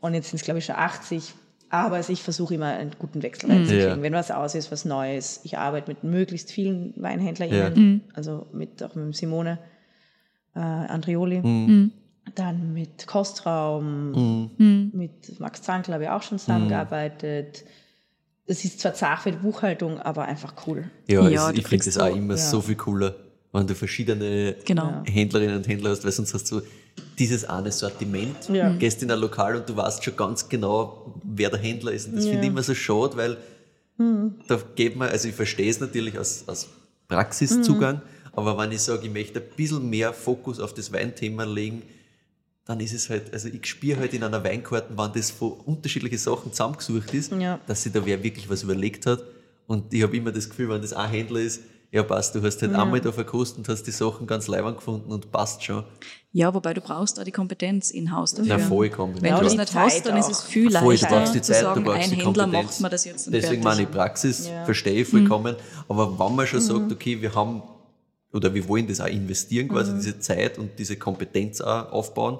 Und 0.00 0.14
jetzt 0.14 0.30
sind 0.30 0.38
es, 0.38 0.44
glaube 0.44 0.58
ich, 0.58 0.64
schon 0.64 0.76
80. 0.76 1.34
Aber 1.70 1.96
also 1.96 2.12
ich 2.12 2.22
versuche 2.22 2.54
immer 2.54 2.66
einen 2.66 2.92
guten 2.98 3.22
Wechsel 3.22 3.50
reinzukriegen. 3.50 3.88
Ja. 3.98 4.02
Wenn 4.02 4.12
was 4.14 4.30
aus 4.30 4.54
ist, 4.54 4.72
was 4.72 4.84
Neues. 4.84 5.40
Ich 5.44 5.58
arbeite 5.58 5.88
mit 5.90 6.02
möglichst 6.02 6.50
vielen 6.50 6.94
WeinhändlerInnen. 6.96 8.04
Also 8.14 8.46
mit, 8.52 8.82
auch 8.82 8.94
mit 8.94 9.14
Simone 9.14 9.58
äh, 10.56 10.60
Andrioli. 10.60 11.90
Dann 12.34 12.72
mit 12.74 13.06
Kostraum, 13.06 14.50
mit 14.92 15.40
Max 15.40 15.62
Zankl 15.62 15.92
habe 15.92 16.04
ich 16.04 16.10
auch 16.10 16.22
schon 16.22 16.38
zusammengearbeitet. 16.38 17.64
Es 18.50 18.64
ist 18.64 18.80
zwar 18.80 18.94
zart 18.94 19.20
für 19.22 19.30
die 19.30 19.36
Buchhaltung, 19.38 20.00
aber 20.00 20.24
einfach 20.24 20.54
cool. 20.66 20.90
Ja, 21.06 21.28
Ja, 21.28 21.50
es, 21.50 21.58
ich 21.58 21.66
finde 21.66 21.84
das 21.84 21.98
auch 21.98 22.14
immer 22.16 22.34
ja. 22.34 22.40
so 22.40 22.60
viel 22.62 22.76
cooler, 22.76 23.14
wenn 23.52 23.66
du 23.66 23.74
verschiedene 23.74 24.56
Genau. 24.64 25.02
Händlerinnen 25.06 25.56
und 25.58 25.68
Händler 25.68 25.90
hast, 25.90 26.02
weil 26.04 26.12
sonst 26.12 26.32
hast 26.34 26.50
du 26.50 26.62
dieses 27.18 27.44
eine 27.44 27.70
Sortiment, 27.70 28.48
Ja. 28.48 28.70
gehst 28.70 29.02
in 29.02 29.10
ein 29.10 29.18
Lokal 29.20 29.56
und 29.56 29.68
du 29.68 29.76
weißt 29.76 30.02
schon 30.02 30.16
ganz 30.16 30.48
genau, 30.48 31.14
wer 31.22 31.50
der 31.50 31.60
Händler 31.60 31.92
ist. 31.92 32.08
Und 32.08 32.16
das 32.16 32.26
finde 32.26 32.42
ich 32.44 32.48
immer 32.50 32.62
so 32.62 32.74
schade, 32.74 33.16
weil 33.16 33.36
da 34.48 34.58
geht 34.76 34.96
man, 34.96 35.08
also 35.08 35.28
ich 35.28 35.34
verstehe 35.34 35.68
es 35.70 35.80
natürlich 35.80 36.18
aus, 36.18 36.44
aus 36.46 36.68
Praxiszugang, 37.08 38.00
aber 38.32 38.56
wenn 38.56 38.70
ich 38.72 38.80
sage, 38.80 39.06
ich 39.06 39.12
möchte 39.12 39.40
ein 39.40 39.46
bisschen 39.56 39.90
mehr 39.90 40.12
Fokus 40.12 40.60
auf 40.60 40.72
das 40.72 40.92
Weinthema 40.92 41.44
legen, 41.44 41.82
dann 42.68 42.80
ist 42.80 42.92
es 42.92 43.08
halt, 43.08 43.32
also 43.32 43.48
ich 43.48 43.64
spüre 43.66 43.98
halt 43.98 44.12
in 44.12 44.22
einer 44.22 44.44
Weinkarte, 44.44 44.88
wenn 44.96 45.10
das 45.14 45.30
von 45.30 45.52
unterschiedlichen 45.64 46.18
Sachen 46.18 46.52
zusammengesucht 46.52 47.12
ist, 47.14 47.32
Ja. 47.32 47.58
dass 47.66 47.82
sich 47.82 47.92
da 47.92 48.04
wer 48.04 48.22
wirklich 48.22 48.48
was 48.48 48.62
überlegt 48.62 49.06
hat. 49.06 49.24
Und 49.66 49.92
ich 49.92 50.02
habe 50.02 50.16
immer 50.16 50.30
das 50.32 50.48
Gefühl, 50.50 50.68
wenn 50.68 50.82
das 50.82 50.92
ein 50.92 51.08
Händler 51.10 51.40
ist, 51.40 51.62
ja 51.90 52.02
passt, 52.02 52.34
du 52.34 52.42
hast 52.42 52.60
halt 52.60 52.74
einmal 52.74 53.00
da 53.00 53.10
verkostet 53.10 53.58
und 53.58 53.68
hast 53.70 53.84
die 53.84 53.90
Sachen 53.90 54.26
ganz 54.26 54.46
leibend 54.48 54.76
gefunden 54.76 55.10
und 55.10 55.32
passt 55.32 55.64
schon. 55.64 55.84
Ja, 56.32 56.52
wobei 56.52 56.74
du 56.74 56.82
brauchst 56.82 57.16
da 57.16 57.24
die 57.24 57.32
Kompetenz 57.32 57.90
in-house 57.90 58.34
dafür. 58.34 58.58
Na, 58.58 58.62
vollkommen. 58.62 59.14
Wenn 59.22 59.30
Ja, 59.30 59.38
du 59.38 59.44
das 59.44 59.56
nicht 59.56 59.74
hast, 59.74 60.04
dann 60.04 60.18
ist 60.18 60.26
auch. 60.26 60.30
es 60.32 60.42
viel 60.42 60.70
Voll, 60.70 60.72
du 60.82 60.86
leichter 60.90 61.06
brauchst 61.08 61.34
die 61.34 61.40
zu 61.40 61.52
Zeit, 61.52 61.62
du 61.62 61.66
sagen, 61.68 61.84
brauchst 61.84 62.02
ein 62.02 62.10
die 62.10 62.16
Händler 62.16 62.44
Kompetenz. 62.44 62.70
macht 62.72 62.80
mir 62.82 62.90
das 62.90 63.04
jetzt 63.06 63.26
Deswegen 63.28 63.40
fertig. 63.42 63.64
meine 63.64 63.82
ich 63.82 63.90
Praxis, 63.90 64.46
Ja. 64.46 64.64
verstehe 64.66 65.00
ich 65.00 65.08
vollkommen. 65.08 65.56
Aber 65.88 66.18
wenn 66.18 66.36
man 66.36 66.46
schon 66.46 66.60
sagt, 66.60 66.92
okay, 66.92 67.22
wir 67.22 67.34
haben 67.34 67.62
oder 68.34 68.52
wir 68.52 68.68
wollen 68.68 68.86
das 68.86 69.00
auch 69.00 69.06
investieren, 69.06 69.68
quasi 69.68 69.94
diese 69.94 70.18
Zeit 70.20 70.58
und 70.58 70.78
diese 70.78 70.96
Kompetenz 70.96 71.62
auch 71.62 71.90
aufbauen, 71.90 72.38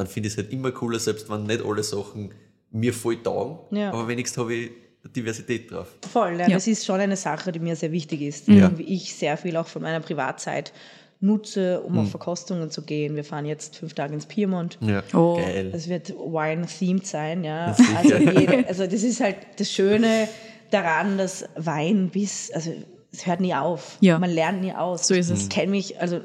dann 0.00 0.06
finde 0.08 0.26
ich 0.28 0.34
es 0.34 0.38
halt 0.38 0.52
immer 0.52 0.72
cooler, 0.72 0.98
selbst 0.98 1.30
wenn 1.30 1.44
nicht 1.44 1.64
alle 1.64 1.82
Sachen 1.82 2.32
mir 2.72 2.92
voll 2.92 3.22
taugen, 3.22 3.58
Ja. 3.76 3.92
aber 3.92 4.08
wenigstens 4.08 4.38
habe 4.38 4.54
ich 4.54 4.70
Diversität 5.16 5.70
drauf. 5.70 5.88
Voll, 6.12 6.32
ja, 6.38 6.48
Ja. 6.48 6.54
das 6.54 6.66
ist 6.66 6.84
schon 6.84 7.00
eine 7.00 7.16
Sache, 7.16 7.52
die 7.52 7.58
mir 7.58 7.74
sehr 7.76 7.90
wichtig 7.92 8.20
ist. 8.22 8.48
Ja. 8.48 8.70
Wie 8.76 8.82
ich 8.82 9.14
sehr 9.14 9.36
viel 9.36 9.56
auch 9.56 9.66
von 9.66 9.82
meiner 9.82 10.00
Privatzeit 10.00 10.72
nutze, 11.20 11.80
um 11.82 11.98
auf 11.98 12.10
Verkostungen 12.10 12.70
zu 12.70 12.82
gehen. 12.82 13.14
Wir 13.16 13.24
fahren 13.24 13.44
jetzt 13.44 13.76
fünf 13.76 13.92
Tage 13.94 14.14
ins 14.14 14.26
Piemont. 14.26 14.78
Ja, 14.80 15.02
Oh. 15.12 15.36
geil. 15.36 15.70
Es 15.74 15.88
wird 15.88 16.10
Wine-themed 16.10 17.06
sein, 17.06 17.44
ja. 17.44 17.76
Also, 17.96 18.16
jede, 18.16 18.66
also 18.68 18.86
das 18.86 19.02
ist 19.02 19.20
halt 19.20 19.36
das 19.58 19.70
Schöne 19.70 20.28
daran, 20.70 21.18
dass 21.18 21.44
Wein 21.56 22.08
bis, 22.10 22.50
also 22.52 22.72
es 23.12 23.26
hört 23.26 23.40
nie 23.40 23.54
auf. 23.54 23.96
Ja. 24.00 24.18
Man 24.18 24.30
lernt 24.30 24.60
nie 24.62 24.72
aus. 24.72 25.06
So 25.08 25.14
ist 25.14 25.30
es. 25.30 25.42
Ich 25.44 25.48
kenne 25.50 25.72
mich, 25.72 26.00
also 26.00 26.20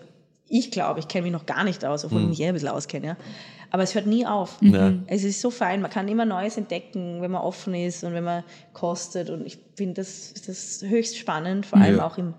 ich 0.48 0.70
glaube, 0.72 1.00
ich 1.00 1.08
kenne 1.08 1.24
mich 1.24 1.32
noch 1.34 1.46
gar 1.46 1.64
nicht 1.64 1.84
aus, 1.84 2.06
obwohl 2.06 2.22
ich 2.22 2.28
mich 2.28 2.40
eh 2.42 2.48
ein 2.48 2.54
bisschen 2.54 2.70
auskenne, 2.70 3.08
ja. 3.08 3.18
Aber 3.72 3.84
es 3.84 3.96
hört 3.96 4.06
nie 4.08 4.26
auf. 4.26 4.58
Ja. 4.62 4.94
Es 5.08 5.24
ist 5.24 5.42
so 5.42 5.50
fein, 5.52 5.82
man 5.82 5.92
kann 5.92 6.08
immer 6.08 6.26
Neues 6.26 6.58
entdecken, 6.58 7.22
wenn 7.22 7.32
man 7.32 7.42
offen 7.42 7.74
ist 7.76 8.04
und 8.04 8.14
wenn 8.14 8.24
man 8.24 8.44
kostet. 8.74 9.30
Und 9.30 9.46
ich 9.46 9.58
finde 9.76 9.96
das, 9.96 10.34
das 10.46 10.82
höchst 10.88 11.18
spannend, 11.18 11.66
vor 11.66 11.80
allem 11.80 11.98
Ja. 11.98 12.06
auch 12.08 12.18
im, 12.18 12.34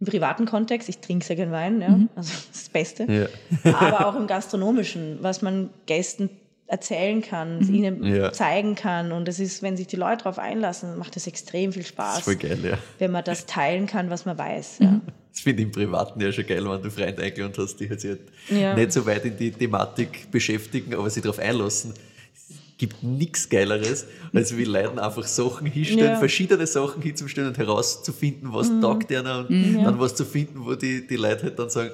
im 0.00 0.06
privaten 0.06 0.46
Kontext. 0.46 0.88
Ich 0.88 0.98
trinke 0.98 1.24
sehr 1.24 1.36
gern 1.36 1.52
Wein, 1.52 1.80
ja. 1.80 1.88
also 1.88 2.06
das 2.14 2.28
ist 2.30 2.54
das 2.54 2.68
Beste 2.68 3.28
Ja. 3.64 3.74
aber 3.74 4.06
auch 4.06 4.16
im 4.16 4.26
Gastronomischen, 4.26 5.18
was 5.22 5.42
man 5.42 5.70
Gästen 5.86 6.30
erzählen 6.68 7.22
kann, 7.22 7.60
ihnen 7.72 8.02
Ja. 8.04 8.32
zeigen 8.32 8.74
kann. 8.74 9.12
Und 9.12 9.28
das 9.28 9.38
ist, 9.38 9.62
wenn 9.62 9.76
sich 9.76 9.86
die 9.86 9.96
Leute 9.96 10.24
darauf 10.24 10.38
einlassen, 10.38 10.98
macht 10.98 11.14
das 11.16 11.26
extrem 11.26 11.72
viel 11.72 11.84
Spaß, 11.84 12.20
voll 12.24 12.36
geil, 12.36 12.58
ja. 12.62 12.78
wenn 12.98 13.12
man 13.12 13.22
das 13.24 13.46
teilen 13.46 13.86
kann, 13.86 14.10
was 14.10 14.24
man 14.24 14.36
weiß. 14.36 14.78
Ja. 14.80 15.00
Das 15.32 15.40
finde 15.42 15.62
ich 15.62 15.66
im 15.68 15.72
Privaten 15.72 16.20
ja 16.20 16.32
schon 16.32 16.46
geil, 16.46 16.64
wenn 16.68 16.82
du 16.82 16.90
Freunde 16.90 17.22
eingeladen 17.22 17.54
hast, 17.58 17.76
die 17.76 17.88
halt 17.88 18.00
sich 18.00 18.10
halt 18.10 18.20
Ja. 18.48 18.74
nicht 18.74 18.90
so 18.92 19.04
weit 19.06 19.24
in 19.24 19.36
die 19.36 19.50
Thematik 19.52 20.30
beschäftigen, 20.30 20.94
aber 20.94 21.08
sich 21.10 21.22
darauf 21.22 21.38
einlassen. 21.38 21.92
Es 22.34 22.56
gibt 22.78 23.02
nichts 23.02 23.48
Geileres, 23.48 24.06
als 24.34 24.56
wie 24.56 24.64
Leuten 24.64 24.98
einfach 24.98 25.24
Sachen 25.26 25.66
hinstellen, 25.66 26.12
Ja. 26.12 26.16
verschiedene 26.18 26.66
Sachen 26.66 27.00
hinzustellen 27.00 27.48
und 27.48 27.58
herauszufinden, 27.58 28.52
was 28.52 28.68
taugt 28.80 29.12
einer 29.12 29.46
und 29.48 29.82
dann 29.84 29.98
was 30.00 30.14
zu 30.14 30.24
finden, 30.24 30.64
wo 30.64 30.74
die, 30.74 31.06
die 31.06 31.16
Leute 31.16 31.44
halt 31.44 31.58
dann 31.58 31.70
sagen, 31.70 31.90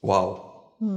wow, 0.00 0.40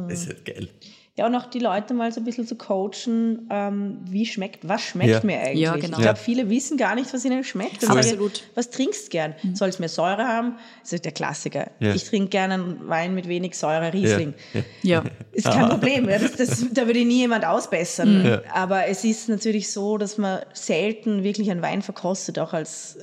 das 0.07 0.21
ist 0.21 0.27
halt 0.27 0.45
geil. 0.45 0.69
Ja, 1.17 1.25
und 1.25 1.33
auch 1.33 1.47
die 1.47 1.57
Leute 1.57 1.95
mal 1.95 2.11
so 2.11 2.21
ein 2.21 2.25
bisschen 2.25 2.45
zu 2.45 2.55
coachen, 2.55 3.47
ähm, 3.49 3.97
wie 4.07 4.25
schmeckt, 4.27 4.67
was 4.67 4.83
schmeckt 4.83 5.09
Ja. 5.09 5.19
mir 5.23 5.39
eigentlich? 5.39 5.59
Ja, 5.61 5.73
genau. 5.75 5.97
Ich 5.97 6.03
glaube, 6.03 6.05
Ja. 6.05 6.13
viele 6.15 6.47
wissen 6.49 6.77
gar 6.77 6.93
nicht, 6.93 7.11
was 7.11 7.25
ihnen 7.25 7.43
schmeckt. 7.43 7.81
Ich, 7.81 7.89
Absolut. 7.89 8.43
Was 8.53 8.69
trinkst 8.69 9.07
du 9.07 9.09
gern? 9.09 9.33
Soll 9.55 9.69
es 9.69 9.79
mehr 9.79 9.89
Säure 9.89 10.27
haben? 10.27 10.57
Das 10.83 10.93
ist 10.93 11.05
der 11.05 11.11
Klassiker. 11.11 11.71
Ja. 11.79 11.95
Ich 11.95 12.03
trinke 12.05 12.29
gerne 12.29 12.53
einen 12.53 12.87
Wein 12.87 13.15
mit 13.15 13.27
wenig 13.27 13.57
Säure, 13.57 13.91
Riesling. 13.93 14.35
Ja. 14.53 14.61
Ja. 14.83 15.03
Ist 15.31 15.47
kein 15.47 15.69
Problem, 15.69 16.07
ja, 16.07 16.19
das, 16.19 16.35
das, 16.35 16.65
da 16.71 16.85
würde 16.85 17.03
nie 17.03 17.17
jemand 17.21 17.45
ausbessern. 17.45 18.23
Ja. 18.23 18.41
Aber 18.53 18.85
es 18.85 19.03
ist 19.03 19.27
natürlich 19.27 19.71
so, 19.71 19.97
dass 19.97 20.19
man 20.19 20.41
selten 20.53 21.23
wirklich 21.23 21.49
einen 21.49 21.63
Wein 21.63 21.81
verkostet, 21.81 22.37
auch 22.37 22.53
als 22.53 22.97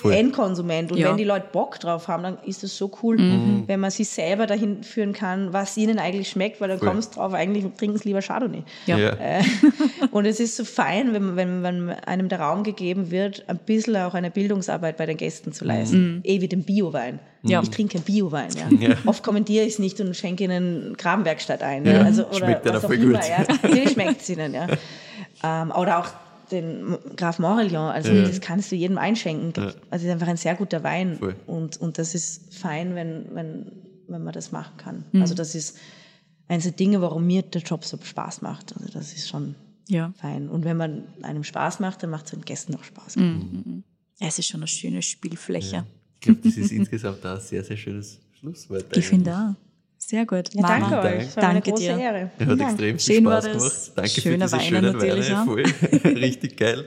Voll. 0.00 0.14
Endkonsument. 0.14 0.90
Und 0.92 0.98
Ja. 0.98 1.08
wenn 1.10 1.16
die 1.16 1.24
Leute 1.24 1.46
Bock 1.52 1.78
drauf 1.78 2.08
haben, 2.08 2.22
dann 2.22 2.38
ist 2.46 2.64
es 2.64 2.76
so 2.76 2.90
cool, 3.02 3.18
Mhm. 3.18 3.64
wenn 3.66 3.80
man 3.80 3.90
sich 3.90 4.08
selber 4.08 4.46
dahin 4.46 4.82
führen 4.82 5.12
kann, 5.12 5.52
was 5.52 5.76
ihnen 5.76 5.98
eigentlich 5.98 6.30
schmeckt, 6.30 6.60
weil 6.60 6.68
dann 6.68 6.78
Voll. 6.78 6.88
kommst 6.88 7.12
du 7.14 7.20
drauf, 7.20 7.34
eigentlich 7.34 7.64
trinken 7.76 7.98
sie 7.98 8.08
lieber 8.08 8.20
Chardonnay. 8.22 8.62
Ja. 8.86 8.96
Äh, 8.98 9.42
und 10.10 10.24
es 10.26 10.40
ist 10.40 10.56
so 10.56 10.64
fein, 10.64 11.12
wenn, 11.12 11.36
wenn, 11.36 11.62
wenn 11.62 11.90
einem 11.90 12.28
der 12.28 12.40
Raum 12.40 12.62
gegeben 12.62 13.10
wird, 13.10 13.44
ein 13.48 13.58
bisschen 13.58 13.96
auch 13.98 14.14
eine 14.14 14.30
Bildungsarbeit 14.30 14.96
bei 14.96 15.06
den 15.06 15.16
Gästen 15.16 15.52
zu 15.52 15.64
leisten. 15.64 16.20
Eh 16.24 16.40
wie 16.40 16.48
den 16.48 16.62
Biowein. 16.64 17.18
Ja. 17.42 17.62
Ich 17.62 17.70
trinke 17.70 17.98
Biowein. 18.00 18.48
Ja. 18.80 18.88
Ja. 18.88 18.94
Oft 19.06 19.22
kommentiere 19.22 19.64
ich 19.64 19.74
es 19.74 19.78
nicht 19.78 20.00
und 20.00 20.14
schenke 20.16 20.44
ihnen 20.44 20.94
Grabenwerkstatt 20.98 21.62
ein. 21.62 21.84
Ja. 21.86 22.02
Also, 22.02 22.26
oder 22.26 22.36
Schmeckt 22.36 22.66
was 22.66 22.84
auch 22.84 22.90
immer. 22.90 23.14
gut. 23.18 23.24
Ja. 23.28 23.44
Natürlich 23.62 23.90
schmeckt 23.90 24.20
es 24.22 24.28
ihnen. 24.30 24.54
Ja. 24.54 24.66
Ähm, 25.42 25.70
oder 25.72 25.98
auch 26.00 26.06
den 26.50 26.96
Graf 27.16 27.38
Morillon, 27.38 27.90
also 27.90 28.12
Ja. 28.12 28.22
das 28.22 28.40
kannst 28.40 28.70
du 28.72 28.76
jedem 28.76 28.98
einschenken. 28.98 29.52
Ja. 29.56 29.68
Also 29.90 30.02
es 30.02 30.02
ist 30.04 30.10
einfach 30.10 30.28
ein 30.28 30.36
sehr 30.36 30.54
guter 30.54 30.82
Wein. 30.82 31.16
Voll. 31.18 31.36
Und, 31.46 31.76
und 31.80 31.98
das 31.98 32.14
ist 32.14 32.54
fein, 32.54 32.94
wenn, 32.94 33.26
wenn, 33.34 33.72
wenn 34.08 34.22
man 34.24 34.32
das 34.32 34.52
machen 34.52 34.76
kann. 34.76 35.04
Mhm. 35.12 35.22
Also 35.22 35.34
das 35.34 35.54
ist 35.54 35.76
eines 36.48 36.64
der 36.64 36.72
Dinge, 36.72 37.00
warum 37.00 37.26
mir 37.26 37.42
der 37.42 37.62
Job 37.62 37.84
so 37.84 37.96
Spaß 38.02 38.42
macht. 38.42 38.74
Also 38.76 38.92
das 38.92 39.12
ist 39.12 39.28
schon 39.28 39.54
Ja. 39.88 40.12
fein. 40.16 40.48
Und 40.48 40.64
wenn 40.64 40.76
man 40.76 41.04
einem 41.22 41.44
Spaß 41.44 41.80
macht, 41.80 42.02
dann 42.02 42.10
macht 42.10 42.24
es 42.26 42.30
den 42.32 42.42
Gästen 42.44 42.74
auch 42.74 42.84
Spaß. 42.84 43.16
Mhm. 43.16 43.84
Es 44.18 44.38
ist 44.38 44.48
schon 44.48 44.60
eine 44.60 44.66
schöne 44.68 45.02
Spielfläche. 45.02 45.84
Ich 46.16 46.20
glaube, 46.20 46.40
das 46.44 46.56
ist 46.56 46.70
insgesamt 46.72 47.24
auch 47.24 47.36
ein 47.36 47.40
sehr, 47.40 47.64
sehr 47.64 47.76
schönes 47.76 48.20
Schlusswort. 48.38 48.96
Ich 48.96 49.06
finde 49.06 49.32
auch. 49.34 49.69
Sehr 50.10 50.26
gut. 50.26 50.52
Ja, 50.54 50.62
danke 50.62 50.90
Mama, 50.90 51.02
Dank. 51.02 51.18
euch. 51.20 51.28
Es 51.28 51.36
war 51.36 51.42
mir 51.44 51.48
eine 51.50 51.60
Danke 51.60 51.70
große 51.70 51.82
dir. 51.84 51.98
Ehre. 51.98 52.30
Er 52.36 52.46
hat 52.46 52.60
Dank. 52.60 52.62
extrem 52.62 52.98
viel 52.98 53.14
Schön 53.14 53.24
war 53.26 53.42
Spaß 53.42 53.52
das. 53.52 53.62
gemacht. 53.62 53.92
Danke 53.94 54.10
Schöne 54.10 54.22
für 54.24 54.38
diese 54.40 54.52
Weine 54.52 54.64
schönen 54.64 54.92
natürlich 54.92 55.30
Weine. 55.32 55.44
Voll. 55.44 55.62
richtig 56.16 56.56
geil. 56.56 56.84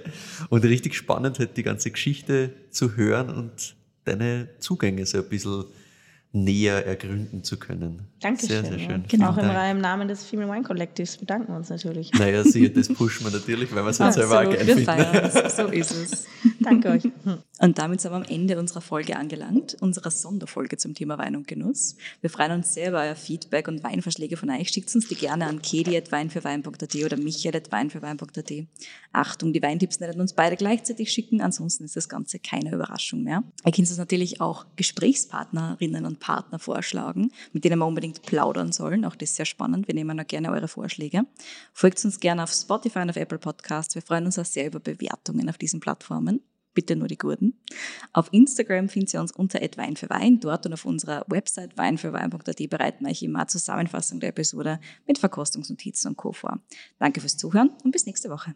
Und 0.49 0.65
richtig 0.65 0.95
spannend, 0.95 1.39
halt 1.39 1.55
die 1.55 1.63
ganze 1.63 1.89
Geschichte 1.91 2.49
zu 2.69 2.97
hören 2.97 3.29
und 3.29 3.75
deine 4.03 4.49
Zugänge 4.59 5.05
so 5.05 5.19
ein 5.19 5.29
bisschen 5.29 5.63
näher 6.33 6.83
ergründen 6.85 7.43
zu 7.43 7.57
können. 7.57 8.07
Dankeschön. 8.19 8.49
Sehr, 8.49 8.63
sehr 8.63 8.79
ja. 8.79 8.89
schön. 8.89 9.03
Genau. 9.07 9.29
Auch 9.29 9.37
im, 9.37 9.43
Dank. 9.43 9.71
im 9.71 9.81
Namen 9.81 10.07
des 10.07 10.23
Female 10.23 10.51
Wine 10.51 10.63
Collectives 10.63 11.17
bedanken 11.17 11.51
wir 11.53 11.57
uns 11.57 11.69
natürlich. 11.69 12.11
Naja, 12.13 12.43
sicher, 12.43 12.69
das 12.69 12.87
pushen 12.87 13.27
wir 13.27 13.31
natürlich, 13.31 13.73
weil 13.75 13.83
wir 13.83 13.89
es 13.91 13.99
halt 13.99 14.13
selber 14.15 14.39
auch 14.39 14.43
geil 14.45 14.65
Wir 14.65 14.75
finden. 14.75 14.85
feiern 14.85 15.31
es. 15.31 15.55
So 15.55 15.67
ist 15.67 15.91
es. 15.91 16.25
Danke 16.59 16.89
euch. 16.89 17.03
Und 17.59 17.77
damit 17.77 18.01
sind 18.01 18.11
wir 18.11 18.15
am 18.15 18.23
Ende 18.23 18.57
unserer 18.57 18.81
Folge 18.81 19.15
angelangt, 19.15 19.77
unserer 19.79 20.09
Sonderfolge 20.09 20.77
zum 20.77 20.95
Thema 20.95 21.19
Wein 21.19 21.35
und 21.35 21.47
Genuss. 21.47 21.97
Wir 22.21 22.31
freuen 22.31 22.53
uns 22.53 22.73
sehr 22.73 22.89
über 22.89 23.01
euer 23.01 23.15
Feedback 23.15 23.67
und 23.67 23.83
Weinvorschläge 23.83 24.35
von 24.35 24.49
euch. 24.49 24.69
Schickt 24.69 24.93
uns 24.95 25.07
die 25.07 25.15
gerne 25.15 25.45
an 25.45 25.61
kedi.weinfürwein.at 25.61 26.95
oder 26.95 27.17
michael.weinfürwein.at. 27.17 28.53
Achtung, 29.11 29.53
die 29.53 29.61
Weintipps 29.61 29.99
nicht 29.99 30.13
an 30.13 30.19
uns 30.19 30.33
beide 30.33 30.55
gleichzeitig 30.55 31.11
schicken, 31.11 31.41
ansonsten 31.41 31.83
ist 31.83 31.95
das 31.95 32.09
Ganze 32.09 32.39
keine 32.39 32.73
Überraschung 32.73 33.21
mehr. 33.23 33.43
Ihr 33.65 33.71
könnt 33.71 33.89
uns 33.89 33.97
natürlich 33.97 34.41
auch 34.41 34.65
Gesprächspartnerinnen 34.75 36.05
und 36.05 36.22
Partner 36.23 36.57
vorschlagen, 36.57 37.31
mit 37.51 37.65
denen 37.65 37.79
wir 37.79 37.85
unbedingt 37.85 38.21
plaudern 38.21 38.71
sollen. 38.71 39.03
Auch 39.03 39.15
das 39.15 39.31
ist 39.31 39.35
sehr 39.35 39.45
spannend. 39.45 39.89
Wir 39.89 39.93
nehmen 39.93 40.17
auch 40.17 40.25
gerne 40.25 40.51
eure 40.51 40.69
Vorschläge. 40.69 41.23
Folgt 41.73 42.03
uns 42.05 42.21
gerne 42.21 42.43
auf 42.43 42.51
Spotify 42.53 42.99
und 42.99 43.09
auf 43.09 43.17
Apple 43.17 43.39
Podcasts. 43.39 43.93
Wir 43.93 44.01
freuen 44.01 44.25
uns 44.25 44.39
auch 44.39 44.45
sehr 44.45 44.67
über 44.67 44.79
Bewertungen 44.79 45.49
auf 45.49 45.57
diesen 45.57 45.81
Plattformen. 45.81 46.39
bitte 46.73 46.95
nur 46.95 47.07
die 47.07 47.17
guten. 47.17 47.53
Auf 48.13 48.29
Instagram 48.31 48.89
findet 48.89 49.13
ihr 49.13 49.21
uns 49.21 49.31
unter 49.31 49.59
Wein 49.59 49.95
für 49.95 50.09
Wein. 50.09 50.39
Dort 50.39 50.65
und 50.65 50.73
auf 50.73 50.85
unserer 50.85 51.23
Website 51.27 51.77
weinfürwein.at 51.77 52.69
bereiten 52.69 53.05
wir 53.05 53.11
euch 53.11 53.21
immer 53.21 53.39
eine 53.39 53.47
Zusammenfassung 53.47 54.19
der 54.21 54.29
Episode 54.29 54.79
mit 55.05 55.19
Verkostungsnotizen 55.19 56.11
und 56.11 56.17
Co. 56.17 56.31
vor. 56.31 56.61
Danke 56.99 57.19
fürs 57.19 57.37
Zuhören 57.37 57.69
und 57.83 57.91
bis 57.91 58.05
nächste 58.05 58.29
Woche. 58.29 58.55